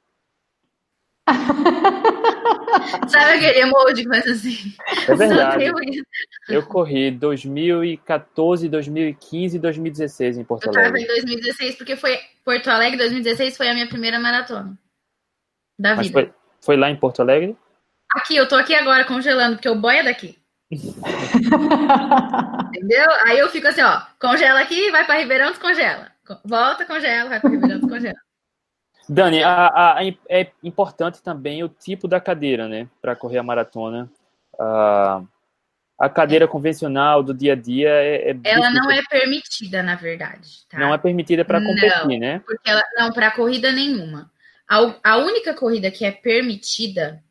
Sabe 3.09 3.33
aquele 3.33 3.59
emoji 3.59 4.03
que 4.03 4.09
faz 4.09 4.27
assim? 4.27 4.73
É 5.07 5.15
verdade. 5.15 6.03
Eu 6.49 6.65
corri 6.65 7.11
2014, 7.11 8.69
2015 8.69 9.55
e 9.55 9.59
2016 9.59 10.37
em 10.37 10.43
Porto 10.43 10.65
eu 10.65 10.71
Alegre. 10.71 11.01
Eu 11.01 11.07
tava 11.07 11.19
em 11.19 11.23
2016 11.23 11.75
porque 11.75 11.95
foi 11.95 12.17
Porto 12.43 12.69
Alegre 12.69 12.97
2016 12.97 13.57
foi 13.57 13.69
a 13.69 13.73
minha 13.73 13.87
primeira 13.87 14.19
maratona 14.19 14.77
da 15.77 15.95
Mas 15.95 16.07
vida. 16.07 16.21
Foi, 16.21 16.33
foi 16.61 16.77
lá 16.77 16.89
em 16.89 16.95
Porto 16.95 17.21
Alegre? 17.21 17.55
Aqui, 18.13 18.35
eu 18.35 18.47
tô 18.47 18.55
aqui 18.55 18.73
agora 18.73 19.05
congelando 19.05 19.55
porque 19.55 19.69
o 19.69 19.75
boy 19.75 19.97
é 19.97 20.03
daqui. 20.03 20.37
Entendeu? 22.67 23.07
Aí 23.25 23.39
eu 23.39 23.49
fico 23.49 23.67
assim, 23.67 23.81
ó, 23.81 24.01
congela 24.19 24.59
aqui, 24.59 24.91
vai 24.91 25.05
para 25.05 25.19
Ribeirão, 25.19 25.51
descongela. 25.51 26.11
Volta, 26.43 26.85
congela, 26.85 27.29
vai 27.29 27.39
para 27.39 27.49
Ribeirão, 27.49 27.79
descongela. 27.79 28.26
Dani, 29.09 29.41
a, 29.43 29.67
a, 29.67 29.99
a, 29.99 30.07
é 30.29 30.51
importante 30.63 31.21
também 31.21 31.63
o 31.63 31.69
tipo 31.69 32.07
da 32.07 32.19
cadeira, 32.19 32.67
né, 32.67 32.87
para 33.01 33.15
correr 33.15 33.37
a 33.37 33.43
maratona. 33.43 34.09
Uh, 34.53 35.25
a 35.99 36.09
cadeira 36.09 36.47
convencional 36.47 37.23
do 37.23 37.33
dia 37.33 37.53
a 37.53 37.55
dia 37.55 37.89
é. 37.89 38.31
é 38.31 38.37
ela 38.43 38.69
não 38.69 38.91
é 38.91 39.01
permitida, 39.09 39.81
na 39.81 39.95
verdade. 39.95 40.65
Tá? 40.69 40.77
Não 40.77 40.93
é 40.93 40.97
permitida 40.97 41.43
para 41.43 41.59
competir, 41.59 42.07
não, 42.07 42.19
né? 42.19 42.39
Porque 42.45 42.69
ela, 42.69 42.83
não, 42.97 43.11
para 43.11 43.31
corrida 43.31 43.71
nenhuma. 43.71 44.29
A, 44.69 44.93
a 45.03 45.17
única 45.17 45.55
corrida 45.55 45.89
que 45.89 46.05
é 46.05 46.11
permitida, 46.11 47.23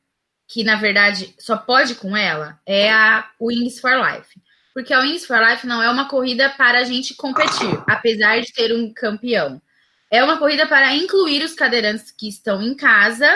que 0.49 0.65
na 0.65 0.77
verdade 0.77 1.33
só 1.39 1.57
pode 1.57 1.95
com 1.95 2.17
ela, 2.17 2.59
é 2.67 2.91
a 2.91 3.29
Wings 3.41 3.79
for 3.79 3.93
Life. 3.93 4.41
Porque 4.75 4.93
a 4.93 5.01
Wings 5.01 5.25
for 5.25 5.39
Life 5.39 5.67
não 5.67 5.81
é 5.81 5.89
uma 5.89 6.09
corrida 6.09 6.51
para 6.51 6.81
a 6.81 6.85
gente 6.85 7.15
competir, 7.15 7.83
apesar 7.89 8.41
de 8.41 8.53
ter 8.53 8.75
um 8.75 8.93
campeão. 8.93 9.63
É 10.11 10.23
uma 10.23 10.39
corrida 10.39 10.67
para 10.67 10.95
incluir 10.95 11.43
os 11.43 11.55
cadeirantes 11.55 12.11
que 12.11 12.29
estão 12.29 12.63
em 12.63 12.75
casa 12.75 13.29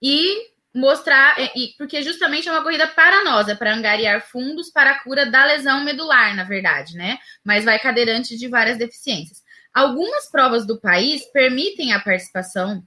e 0.00 0.50
mostrar, 0.76 1.36
e, 1.56 1.74
porque 1.78 2.02
justamente 2.02 2.48
é 2.48 2.52
uma 2.52 2.62
corrida 2.62 2.86
para 2.86 3.24
nós, 3.24 3.48
é 3.48 3.54
para 3.54 3.74
angariar 3.74 4.20
fundos 4.20 4.70
para 4.70 4.90
a 4.90 5.00
cura 5.00 5.24
da 5.24 5.44
lesão 5.44 5.82
medular, 5.82 6.36
na 6.36 6.44
verdade, 6.44 6.96
né? 6.96 7.18
Mas 7.42 7.64
vai 7.64 7.78
cadeirante 7.78 8.36
de 8.36 8.46
várias 8.46 8.76
deficiências. 8.76 9.42
Algumas 9.72 10.30
provas 10.30 10.66
do 10.66 10.78
país 10.78 11.24
permitem 11.32 11.92
a 11.92 12.00
participação 12.00 12.86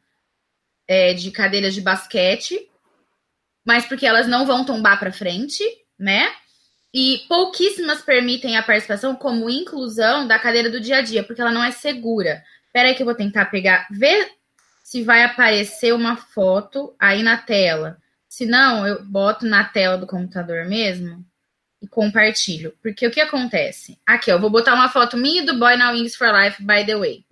é, 0.88 1.14
de 1.14 1.32
cadeiras 1.32 1.74
de 1.74 1.82
basquete, 1.82 2.70
mas 3.66 3.86
porque 3.86 4.06
elas 4.06 4.28
não 4.28 4.46
vão 4.46 4.64
tombar 4.64 5.00
para 5.00 5.12
frente, 5.12 5.64
né? 5.98 6.32
E 6.94 7.26
pouquíssimas 7.28 8.02
permitem 8.02 8.58
a 8.58 8.64
participação 8.64 9.16
como 9.16 9.50
inclusão 9.50 10.28
da 10.28 10.40
cadeira 10.40 10.70
do 10.70 10.80
dia 10.80 10.98
a 10.98 11.02
dia, 11.02 11.24
porque 11.24 11.42
ela 11.42 11.52
não 11.52 11.64
é 11.64 11.72
segura. 11.72 12.44
Espera 12.70 12.90
aí 12.90 12.96
que 12.96 13.02
eu 13.02 13.06
vou 13.06 13.16
tentar 13.16 13.48
pegar, 13.48 13.88
ver 13.90 14.32
se 14.84 15.04
vai 15.04 15.24
aparecer 15.24 15.92
uma 15.92 16.16
foto 16.16 16.96
aí 17.00 17.24
na 17.24 17.36
tela. 17.36 17.98
Se 18.28 18.46
não, 18.46 18.86
eu 18.86 19.04
boto 19.04 19.48
na 19.48 19.64
tela 19.64 19.98
do 19.98 20.06
computador 20.06 20.66
mesmo 20.66 21.26
e 21.82 21.88
compartilho. 21.88 22.78
Porque 22.82 23.08
o 23.08 23.12
que 23.12 23.22
acontece? 23.22 24.00
Aqui, 24.06 24.32
ó, 24.32 24.36
eu 24.36 24.40
vou 24.40 24.52
botar 24.52 24.76
uma 24.76 24.88
foto 24.88 25.18
minha 25.18 25.44
do 25.44 25.58
Boy 25.58 25.78
na 25.78 25.92
Wings 25.92 26.16
for 26.16 26.32
Life, 26.32 26.64
by 26.64 26.86
the 26.86 26.96
way. 26.96 27.26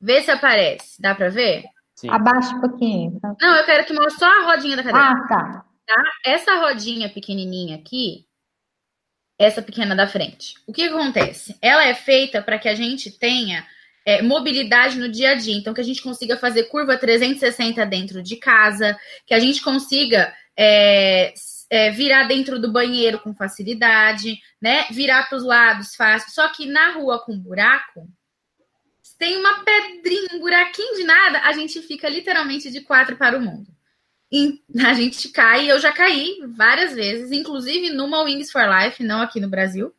Vê 0.00 0.22
se 0.22 0.30
aparece. 0.30 1.02
Dá 1.02 1.12
pra 1.12 1.28
ver? 1.28 1.64
Sim. 1.96 2.08
Abaixa 2.08 2.54
um 2.54 2.60
pouquinho. 2.60 3.18
Tá? 3.18 3.34
Não, 3.40 3.56
eu 3.56 3.64
quero 3.64 3.84
que 3.84 3.92
mostre 3.92 4.18
só 4.20 4.26
a 4.26 4.44
rodinha 4.44 4.76
da 4.76 4.84
cadeira. 4.84 5.10
Ah, 5.10 5.26
tá. 5.26 5.66
tá. 5.86 6.04
Essa 6.24 6.54
rodinha 6.54 7.08
pequenininha 7.08 7.76
aqui, 7.76 8.26
essa 9.36 9.60
pequena 9.60 9.96
da 9.96 10.06
frente. 10.06 10.54
O 10.66 10.72
que 10.72 10.84
acontece? 10.84 11.58
Ela 11.60 11.84
é 11.84 11.94
feita 11.94 12.40
para 12.40 12.58
que 12.58 12.68
a 12.68 12.74
gente 12.74 13.10
tenha 13.10 13.66
é, 14.04 14.22
mobilidade 14.22 14.98
no 14.98 15.08
dia 15.08 15.30
a 15.30 15.34
dia. 15.34 15.56
Então, 15.56 15.74
que 15.74 15.80
a 15.80 15.84
gente 15.84 16.02
consiga 16.02 16.36
fazer 16.36 16.64
curva 16.64 16.96
360 16.96 17.84
dentro 17.86 18.22
de 18.22 18.36
casa, 18.36 18.98
que 19.26 19.34
a 19.34 19.38
gente 19.38 19.62
consiga 19.62 20.32
é, 20.56 21.32
é, 21.70 21.90
virar 21.90 22.24
dentro 22.24 22.60
do 22.60 22.70
banheiro 22.70 23.18
com 23.18 23.34
facilidade, 23.34 24.38
né? 24.60 24.86
Virar 24.90 25.28
para 25.28 25.38
os 25.38 25.44
lados 25.44 25.94
fácil. 25.96 26.30
Só 26.32 26.48
que 26.48 26.66
na 26.66 26.92
rua 26.92 27.18
com 27.24 27.38
buraco, 27.38 28.08
tem 29.18 29.36
uma 29.36 29.64
pedrinha, 29.64 30.28
um 30.34 30.40
buraquinho 30.40 30.96
de 30.96 31.04
nada, 31.04 31.40
a 31.40 31.52
gente 31.52 31.80
fica 31.82 32.08
literalmente 32.08 32.70
de 32.70 32.80
quatro 32.80 33.16
para 33.16 33.38
o 33.38 33.40
mundo. 33.40 33.72
E 34.30 34.60
a 34.84 34.92
gente 34.94 35.28
cai, 35.28 35.70
eu 35.70 35.78
já 35.78 35.92
caí 35.92 36.38
várias 36.56 36.94
vezes, 36.94 37.30
inclusive 37.30 37.90
numa 37.90 38.22
Wings 38.22 38.50
for 38.50 38.64
Life, 38.68 39.02
não 39.02 39.22
aqui 39.22 39.40
no 39.40 39.48
Brasil. 39.48 39.94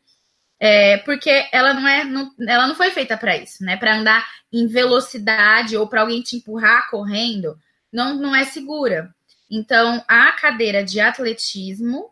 É, 0.60 0.98
porque 1.00 1.30
ela 1.52 1.74
não 1.74 1.88
é, 1.88 2.04
não, 2.06 2.34
ela 2.48 2.68
não 2.68 2.76
foi 2.76 2.90
feita 2.92 3.18
para 3.18 3.38
isso, 3.38 3.64
né? 3.64 3.76
Para 3.78 3.98
andar 3.98 4.26
em 4.52 4.68
velocidade 4.68 5.76
ou 5.76 5.88
para 5.88 6.02
alguém 6.02 6.22
te 6.22 6.38
empurrar 6.38 6.90
correndo, 6.90 7.60
não, 7.92 8.16
não 8.16 8.36
é 8.36 8.46
segura. 8.46 9.14
Então, 9.50 10.04
a 10.08 10.32
cadeira 10.34 10.84
de 10.84 11.00
atletismo, 11.00 12.10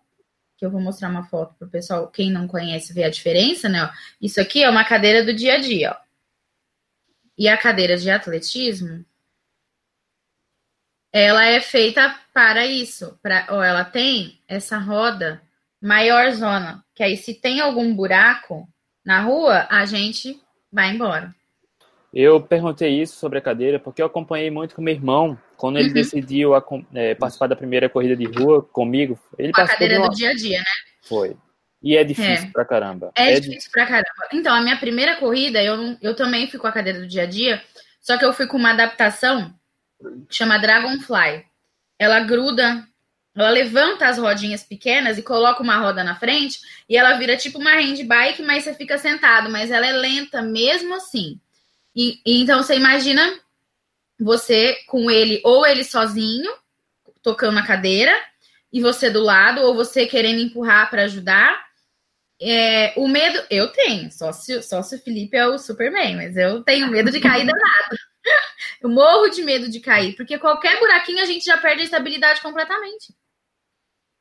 que 0.58 0.66
eu 0.66 0.72
vou 0.72 0.82
mostrar 0.82 1.10
uma 1.10 1.24
foto 1.26 1.56
para 1.56 1.68
o 1.68 1.72
pessoal, 1.72 2.08
quem 2.10 2.32
não 2.32 2.48
conhece, 2.48 2.94
ver 2.94 3.06
a 3.06 3.10
diferença, 3.10 3.70
né? 3.70 3.90
Isso 4.22 4.40
aqui 4.40 4.64
é 4.64 4.70
uma 4.70 4.84
cadeira 4.86 5.24
do 5.26 5.34
dia 5.34 5.56
a 5.56 5.60
dia, 5.60 5.92
ó. 5.92 6.04
E 7.38 7.48
a 7.48 7.58
cadeira 7.58 7.98
de 7.98 8.10
atletismo, 8.12 9.04
ela 11.12 11.46
é 11.46 11.60
feita 11.62 12.20
para 12.34 12.66
isso, 12.66 13.18
para, 13.22 13.48
ou 13.52 13.62
ela 13.62 13.84
tem 13.86 14.42
essa 14.48 14.78
roda 14.78 15.42
maior 15.82 16.32
zona, 16.32 16.83
que 16.96 17.04
aí 17.04 17.18
se 17.18 17.34
tem 17.34 17.60
algum 17.60 17.94
buraco 17.96 18.68
na 19.06 19.22
rua, 19.22 19.68
a 19.70 19.86
gente 19.86 20.40
vai 20.72 20.92
embora. 20.92 21.34
Eu 22.14 22.40
perguntei 22.40 23.02
isso 23.02 23.16
sobre 23.16 23.40
a 23.40 23.42
cadeira 23.42 23.80
porque 23.80 24.02
eu 24.02 24.06
acompanhei 24.06 24.52
muito 24.52 24.76
com 24.76 24.82
meu 24.82 24.94
irmão 24.94 25.38
quando 25.58 25.80
ele 25.80 25.88
uhum. 25.88 25.94
decidiu 25.94 26.54
a, 26.54 26.64
é, 26.94 27.16
participar 27.16 27.48
da 27.48 27.56
primeira 27.56 27.90
corrida 27.90 28.16
de 28.16 28.26
rua 28.26 28.62
comigo. 28.62 29.20
Ele 29.38 29.52
com 29.52 29.62
a 29.62 29.68
cadeira 29.68 29.98
uma... 29.98 30.10
do 30.10 30.16
dia 30.16 30.30
a 30.30 30.34
dia, 30.36 30.60
né? 30.60 30.66
Foi. 31.02 31.36
E 31.82 31.98
é 31.98 32.04
difícil 32.04 32.48
é. 32.48 32.52
pra 32.52 32.64
caramba. 32.64 33.12
É, 33.16 33.34
é 33.34 33.40
difícil 33.40 33.72
pra 33.72 33.86
caramba. 33.86 34.28
Então, 34.32 34.56
a 34.56 34.62
minha 34.62 34.78
primeira 34.78 35.18
corrida, 35.18 35.62
eu, 35.62 35.98
eu 36.02 36.16
também 36.16 36.48
fui 36.48 36.60
com 36.60 36.68
a 36.68 36.72
cadeira 36.72 37.00
do 37.00 37.08
dia 37.08 37.24
a 37.24 37.26
dia, 37.26 37.62
só 38.00 38.18
que 38.18 38.24
eu 38.24 38.32
fui 38.32 38.48
com 38.48 38.58
uma 38.58 38.72
adaptação 38.72 39.54
que 40.30 40.36
chama 40.36 40.60
Dragonfly. 40.60 41.44
Ela 42.00 42.22
gruda 42.22 42.88
ela 43.36 43.50
levanta 43.50 44.08
as 44.08 44.18
rodinhas 44.18 44.64
pequenas 44.64 45.18
e 45.18 45.24
coloca 45.24 45.64
uma 45.64 45.78
roda 45.78 46.04
na 46.04 46.16
frente 46.16 46.60
e 46.88 46.96
ela 46.96 47.18
vira 47.18 47.36
tipo 47.36 47.58
uma 47.58 47.74
handbike, 47.74 48.44
mas 48.44 48.64
você 48.64 48.76
fica 48.76 48.98
sentado, 48.98 49.50
mas 49.50 49.72
ela 49.72 49.88
é 49.88 49.92
lenta 49.92 50.42
mesmo 50.42 50.94
assim. 50.96 51.40
E, 51.96 52.20
e 52.26 52.42
então 52.42 52.62
você 52.62 52.76
imagina 52.76 53.40
você 54.20 54.76
com 54.88 55.10
ele 55.10 55.42
ou 55.44 55.66
ele 55.66 55.84
sozinho 55.84 56.52
tocando 57.24 57.56
na 57.56 57.66
cadeira 57.66 58.14
e 58.72 58.82
você 58.82 59.10
do 59.10 59.22
lado 59.22 59.62
ou 59.62 59.74
você 59.74 60.06
querendo 60.06 60.40
empurrar 60.40 60.90
para 60.90 61.04
ajudar. 61.04 61.64
É, 62.40 62.94
o 62.98 63.08
medo 63.08 63.42
eu 63.50 63.70
tenho, 63.70 64.12
só 64.12 64.32
se, 64.32 64.62
só 64.62 64.84
se 64.84 64.96
o 64.96 65.00
Felipe 65.00 65.38
é 65.38 65.48
o 65.48 65.58
Superman, 65.58 66.18
mas 66.18 66.36
eu 66.36 66.62
tenho 66.64 66.90
medo 66.90 67.10
de 67.10 67.20
cair 67.20 67.46
danado. 67.46 67.98
Eu 68.82 68.90
morro 68.90 69.30
de 69.30 69.44
medo 69.44 69.70
de 69.70 69.82
cair, 69.82 70.16
porque 70.16 70.38
qualquer 70.38 70.80
buraquinho 70.80 71.22
a 71.22 71.26
gente 71.26 71.44
já 71.44 71.58
perde 71.58 71.82
a 71.82 71.86
estabilidade 71.86 72.42
completamente. 72.42 73.14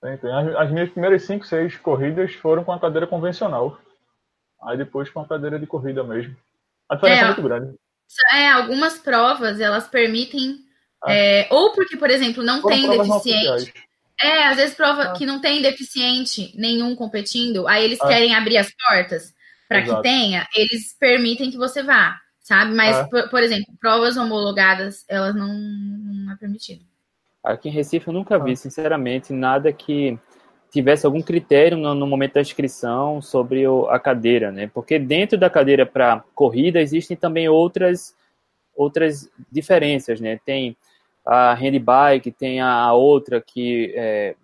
Tem, 0.02 0.16
tem. 0.18 0.32
As, 0.32 0.56
as, 0.56 0.71
minhas 0.73 0.90
primeiras 0.90 1.23
5, 1.23 1.47
6 1.47 1.76
corridas 1.76 2.35
foram 2.35 2.64
com 2.64 2.73
a 2.73 2.80
cadeira 2.80 3.06
convencional. 3.06 3.78
Aí 4.64 4.76
depois 4.76 5.09
com 5.09 5.21
a 5.21 5.28
cadeira 5.28 5.59
de 5.59 5.66
corrida 5.66 6.02
mesmo. 6.02 6.37
A 6.88 6.97
diferença 6.97 7.21
é, 7.21 7.25
é 7.25 7.26
muito 7.26 7.42
grande. 7.42 7.75
É, 8.32 8.49
algumas 8.50 8.99
provas 8.99 9.61
elas 9.61 9.87
permitem. 9.87 10.56
Ah. 11.02 11.12
É, 11.12 11.49
ou 11.50 11.73
porque, 11.73 11.97
por 11.97 12.11
exemplo, 12.11 12.42
não 12.42 12.61
foram 12.61 12.76
tem 12.76 12.90
deficiente. 12.90 13.73
É, 14.21 14.47
às 14.49 14.56
vezes 14.56 14.75
prova 14.75 15.02
ah. 15.02 15.12
que 15.12 15.25
não 15.25 15.40
tem 15.40 15.62
deficiente 15.62 16.52
nenhum 16.56 16.94
competindo, 16.94 17.66
aí 17.66 17.85
eles 17.85 18.00
ah. 18.00 18.09
querem 18.09 18.35
abrir 18.35 18.59
as 18.59 18.71
portas 18.73 19.32
para 19.68 19.82
que 19.82 20.02
tenha, 20.02 20.47
eles 20.54 20.94
permitem 20.99 21.50
que 21.50 21.56
você 21.56 21.82
vá, 21.82 22.21
sabe? 22.40 22.75
Mas, 22.75 23.09
por, 23.09 23.30
por, 23.30 23.42
exemplo, 23.42 23.75
provas 23.80 24.18
homologadas, 24.18 25.02
elas 25.09 25.35
não, 25.35 25.49
não 25.54 26.32
é 26.32 26.37
permitido. 26.37 26.85
Aqui 27.42 27.68
em 27.68 27.72
Recife 27.72 28.08
eu 28.08 28.14
nunca 28.14 28.38
vi, 28.38 28.56
sinceramente, 28.56 29.32
nada 29.32 29.72
que 29.72 30.18
tivesse 30.70 31.04
algum 31.04 31.20
critério 31.20 31.76
no, 31.76 31.94
no 31.94 32.06
momento 32.06 32.34
da 32.34 32.40
inscrição 32.40 33.20
sobre 33.20 33.66
o, 33.66 33.87
a 33.88 33.99
cadeira, 33.99 34.50
né? 34.50 34.70
Porque 34.72 34.99
dentro 34.99 35.37
da 35.37 35.50
cadeira 35.50 35.84
para 35.84 36.25
corrida 36.34 36.80
existem 36.80 37.16
também 37.16 37.49
outras 37.49 38.14
outras 38.75 39.28
diferenças, 39.50 40.20
né? 40.20 40.40
Tem 40.44 40.76
a 41.26 41.52
handbike, 41.54 42.32
tem 42.32 42.61
a 42.61 42.92
outra 42.94 43.40
que 43.40 43.92
é, 43.94 44.34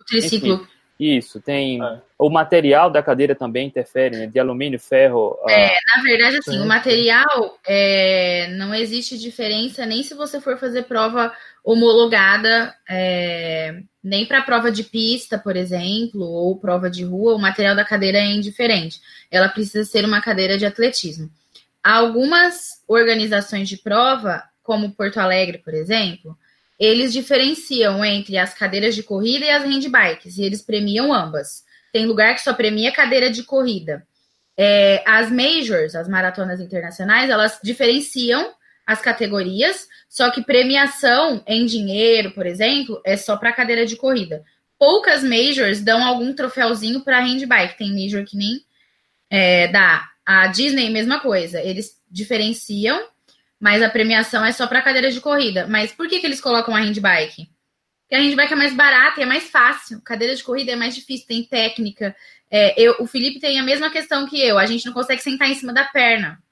o 0.00 0.04
triciclo. 0.04 0.54
Enfim, 0.54 0.66
isso, 0.98 1.40
tem 1.40 1.82
é. 1.82 2.00
o 2.18 2.30
material 2.30 2.88
da 2.88 3.02
cadeira 3.02 3.34
também 3.34 3.66
interfere, 3.66 4.16
né? 4.16 4.26
De 4.26 4.38
alumínio, 4.38 4.78
ferro. 4.78 5.36
É, 5.48 5.76
na 5.94 6.02
verdade, 6.02 6.36
assim, 6.38 6.58
o 6.60 6.66
material 6.66 7.58
é, 7.66 8.48
não 8.56 8.74
existe 8.74 9.18
diferença 9.18 9.84
nem 9.84 10.02
se 10.02 10.14
você 10.14 10.40
for 10.40 10.56
fazer 10.56 10.84
prova 10.84 11.32
homologada, 11.64 12.74
é, 12.86 13.80
nem 14.02 14.26
para 14.26 14.42
prova 14.42 14.70
de 14.70 14.84
pista, 14.84 15.38
por 15.38 15.56
exemplo, 15.56 16.20
ou 16.20 16.58
prova 16.58 16.90
de 16.90 17.02
rua, 17.02 17.34
o 17.34 17.38
material 17.38 17.74
da 17.74 17.86
cadeira 17.86 18.18
é 18.18 18.26
indiferente. 18.26 19.00
Ela 19.30 19.48
precisa 19.48 19.82
ser 19.82 20.04
uma 20.04 20.20
cadeira 20.20 20.58
de 20.58 20.66
atletismo. 20.66 21.30
Algumas 21.82 22.82
organizações 22.86 23.66
de 23.66 23.78
prova, 23.78 24.44
como 24.62 24.92
Porto 24.92 25.18
Alegre, 25.18 25.58
por 25.58 25.72
exemplo, 25.72 26.36
eles 26.78 27.12
diferenciam 27.14 28.04
entre 28.04 28.36
as 28.36 28.52
cadeiras 28.52 28.94
de 28.94 29.02
corrida 29.02 29.46
e 29.46 29.50
as 29.50 29.64
handbikes, 29.64 30.36
e 30.36 30.42
eles 30.42 30.60
premiam 30.60 31.14
ambas. 31.14 31.64
Tem 31.90 32.04
lugar 32.04 32.34
que 32.34 32.42
só 32.42 32.52
premia 32.52 32.92
cadeira 32.92 33.30
de 33.30 33.42
corrida. 33.42 34.06
É, 34.56 35.02
as 35.06 35.30
majors, 35.30 35.94
as 35.94 36.08
maratonas 36.08 36.60
internacionais, 36.60 37.30
elas 37.30 37.58
diferenciam 37.62 38.52
as 38.86 39.00
categorias, 39.00 39.88
só 40.08 40.30
que 40.30 40.44
premiação 40.44 41.42
em 41.46 41.64
dinheiro, 41.64 42.32
por 42.32 42.46
exemplo, 42.46 43.00
é 43.04 43.16
só 43.16 43.36
para 43.36 43.52
cadeira 43.52 43.86
de 43.86 43.96
corrida. 43.96 44.44
Poucas 44.78 45.22
majors 45.22 45.80
dão 45.80 46.04
algum 46.04 46.34
troféuzinho 46.34 47.00
para 47.00 47.20
handbike. 47.20 47.78
Tem 47.78 47.92
major 47.92 48.24
que 48.24 48.36
nem 48.36 48.60
é, 49.30 49.68
dá. 49.68 50.08
A 50.26 50.46
Disney, 50.46 50.90
mesma 50.90 51.20
coisa. 51.20 51.60
Eles 51.60 52.00
diferenciam, 52.10 53.08
mas 53.60 53.82
a 53.82 53.90
premiação 53.90 54.44
é 54.44 54.52
só 54.52 54.66
para 54.66 54.82
cadeira 54.82 55.10
de 55.10 55.20
corrida. 55.20 55.66
Mas 55.66 55.92
por 55.92 56.08
que, 56.08 56.18
que 56.18 56.26
eles 56.26 56.40
colocam 56.40 56.74
a 56.74 56.80
handbike? 56.80 57.48
Porque 58.02 58.14
a 58.14 58.18
handbike 58.18 58.52
é 58.52 58.56
mais 58.56 58.74
barata 58.74 59.20
e 59.20 59.22
é 59.22 59.26
mais 59.26 59.44
fácil. 59.44 60.00
Cadeira 60.02 60.34
de 60.34 60.44
corrida 60.44 60.72
é 60.72 60.76
mais 60.76 60.94
difícil, 60.94 61.26
tem 61.26 61.42
técnica. 61.42 62.14
É, 62.50 62.80
eu, 62.80 62.96
o 63.00 63.06
Felipe 63.06 63.40
tem 63.40 63.58
a 63.58 63.62
mesma 63.62 63.90
questão 63.90 64.26
que 64.26 64.40
eu. 64.40 64.58
A 64.58 64.66
gente 64.66 64.84
não 64.86 64.92
consegue 64.92 65.22
sentar 65.22 65.48
em 65.48 65.54
cima 65.54 65.72
da 65.72 65.84
perna. 65.84 66.42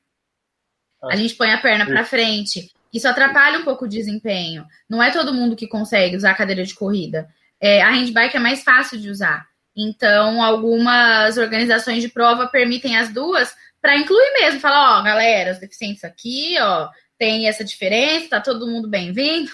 A 1.10 1.16
gente 1.16 1.34
põe 1.34 1.52
a 1.52 1.58
perna 1.58 1.86
para 1.86 2.04
frente. 2.04 2.70
Isso 2.92 3.08
atrapalha 3.08 3.58
um 3.58 3.64
pouco 3.64 3.84
o 3.84 3.88
desempenho. 3.88 4.66
Não 4.88 5.02
é 5.02 5.10
todo 5.10 5.34
mundo 5.34 5.56
que 5.56 5.66
consegue 5.66 6.16
usar 6.16 6.32
a 6.32 6.36
cadeira 6.36 6.64
de 6.64 6.74
corrida. 6.74 7.28
É, 7.60 7.82
a 7.82 7.90
handbike 7.90 8.36
é 8.36 8.40
mais 8.40 8.62
fácil 8.62 9.00
de 9.00 9.08
usar. 9.08 9.46
Então, 9.74 10.42
algumas 10.42 11.38
organizações 11.38 12.02
de 12.02 12.08
prova 12.08 12.46
permitem 12.46 12.96
as 12.96 13.12
duas 13.12 13.54
para 13.80 13.96
incluir 13.96 14.32
mesmo. 14.34 14.60
Falar, 14.60 15.00
ó, 15.00 15.02
galera, 15.02 15.52
os 15.52 15.58
deficientes 15.58 16.04
aqui, 16.04 16.56
ó, 16.60 16.88
tem 17.18 17.48
essa 17.48 17.64
diferença, 17.64 18.30
tá 18.30 18.40
todo 18.40 18.66
mundo 18.66 18.88
bem-vindo. 18.88 19.50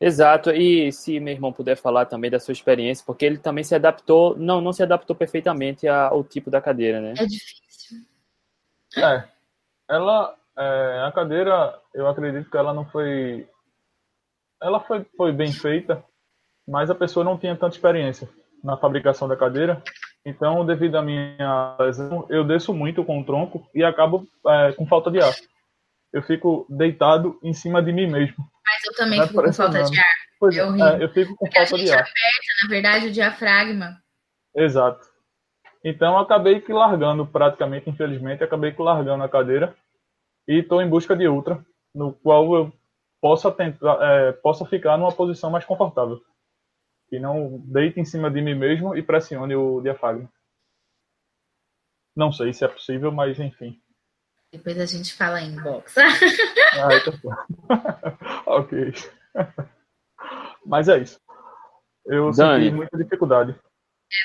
Exato, 0.00 0.50
e 0.50 0.90
se 0.90 1.20
meu 1.20 1.32
irmão 1.32 1.52
puder 1.52 1.76
falar 1.76 2.06
também 2.06 2.28
da 2.28 2.40
sua 2.40 2.50
experiência, 2.50 3.04
porque 3.06 3.24
ele 3.24 3.38
também 3.38 3.62
se 3.62 3.72
adaptou, 3.72 4.36
não, 4.36 4.60
não 4.60 4.72
se 4.72 4.82
adaptou 4.82 5.14
perfeitamente 5.14 5.86
ao 5.86 6.24
tipo 6.24 6.50
da 6.50 6.60
cadeira, 6.60 7.00
né? 7.00 7.14
É 7.16 7.24
difícil. 7.24 7.98
É, 8.96 9.24
ela, 9.88 10.34
é, 10.58 11.04
a 11.06 11.12
cadeira, 11.12 11.78
eu 11.94 12.08
acredito 12.08 12.50
que 12.50 12.56
ela 12.56 12.72
não 12.72 12.84
foi. 12.90 13.46
Ela 14.60 14.80
foi, 14.80 15.04
foi 15.16 15.32
bem 15.32 15.52
feita, 15.52 16.02
mas 16.66 16.90
a 16.90 16.94
pessoa 16.94 17.24
não 17.24 17.38
tinha 17.38 17.56
tanta 17.56 17.74
experiência 17.74 18.28
na 18.62 18.76
fabricação 18.76 19.26
da 19.26 19.36
cadeira. 19.36 19.82
Então, 20.24 20.64
devido 20.64 20.96
à 20.96 21.02
minha 21.02 21.76
lesão, 21.80 22.26
eu 22.30 22.44
desço 22.44 22.72
muito 22.72 23.04
com 23.04 23.20
o 23.20 23.24
tronco 23.24 23.68
e 23.74 23.82
acabo 23.82 24.26
é, 24.46 24.72
com 24.72 24.86
falta 24.86 25.10
de 25.10 25.20
ar. 25.20 25.34
Eu 26.12 26.22
fico 26.22 26.66
deitado 26.68 27.38
em 27.42 27.52
cima 27.52 27.82
de 27.82 27.92
mim 27.92 28.06
mesmo. 28.06 28.36
Mas 28.64 28.84
eu 28.84 28.94
também 28.94 29.20
fico 29.26 29.42
com 29.42 29.52
falta 29.52 29.82
de 29.82 29.98
ar. 29.98 30.14
Pois 30.38 30.56
é, 30.56 30.60
é, 30.60 31.04
eu 31.04 31.08
fico 31.08 31.36
com 31.36 31.46
Porque 31.46 31.66
falta 31.66 31.84
de 31.84 31.90
ar. 31.90 32.00
aperta, 32.00 32.62
na 32.62 32.68
verdade, 32.68 33.06
o 33.06 33.12
diafragma. 33.12 33.96
Exato. 34.54 35.11
Então, 35.84 36.18
acabei 36.18 36.60
que 36.60 36.72
largando, 36.72 37.26
praticamente, 37.26 37.90
infelizmente, 37.90 38.44
acabei 38.44 38.72
que 38.72 38.80
largando 38.80 39.24
a 39.24 39.28
cadeira 39.28 39.76
e 40.46 40.60
estou 40.60 40.80
em 40.80 40.88
busca 40.88 41.16
de 41.16 41.26
outra, 41.26 41.64
no 41.94 42.12
qual 42.12 42.54
eu 42.54 42.72
possa, 43.20 43.50
tentar, 43.50 43.98
é, 44.00 44.32
possa 44.32 44.64
ficar 44.64 44.96
numa 44.96 45.12
posição 45.12 45.50
mais 45.50 45.64
confortável. 45.64 46.20
E 47.10 47.18
não 47.18 47.58
deite 47.64 48.00
em 48.00 48.04
cima 48.04 48.30
de 48.30 48.40
mim 48.40 48.54
mesmo 48.54 48.96
e 48.96 49.02
pressione 49.02 49.54
o 49.54 49.80
diafragma. 49.80 50.30
Não 52.16 52.32
sei 52.32 52.52
se 52.52 52.64
é 52.64 52.68
possível, 52.68 53.10
mas 53.10 53.38
enfim. 53.38 53.80
Depois 54.52 54.78
a 54.78 54.86
gente 54.86 55.14
fala 55.14 55.40
em 55.40 55.56
box. 55.60 55.94
ah, 55.98 56.88
tá 57.04 58.44
ok. 58.46 58.92
Mas 60.64 60.88
é 60.88 60.98
isso. 60.98 61.20
Eu 62.04 62.30
Dani. 62.32 62.64
senti 62.64 62.74
muita 62.76 62.96
dificuldade. 62.98 63.58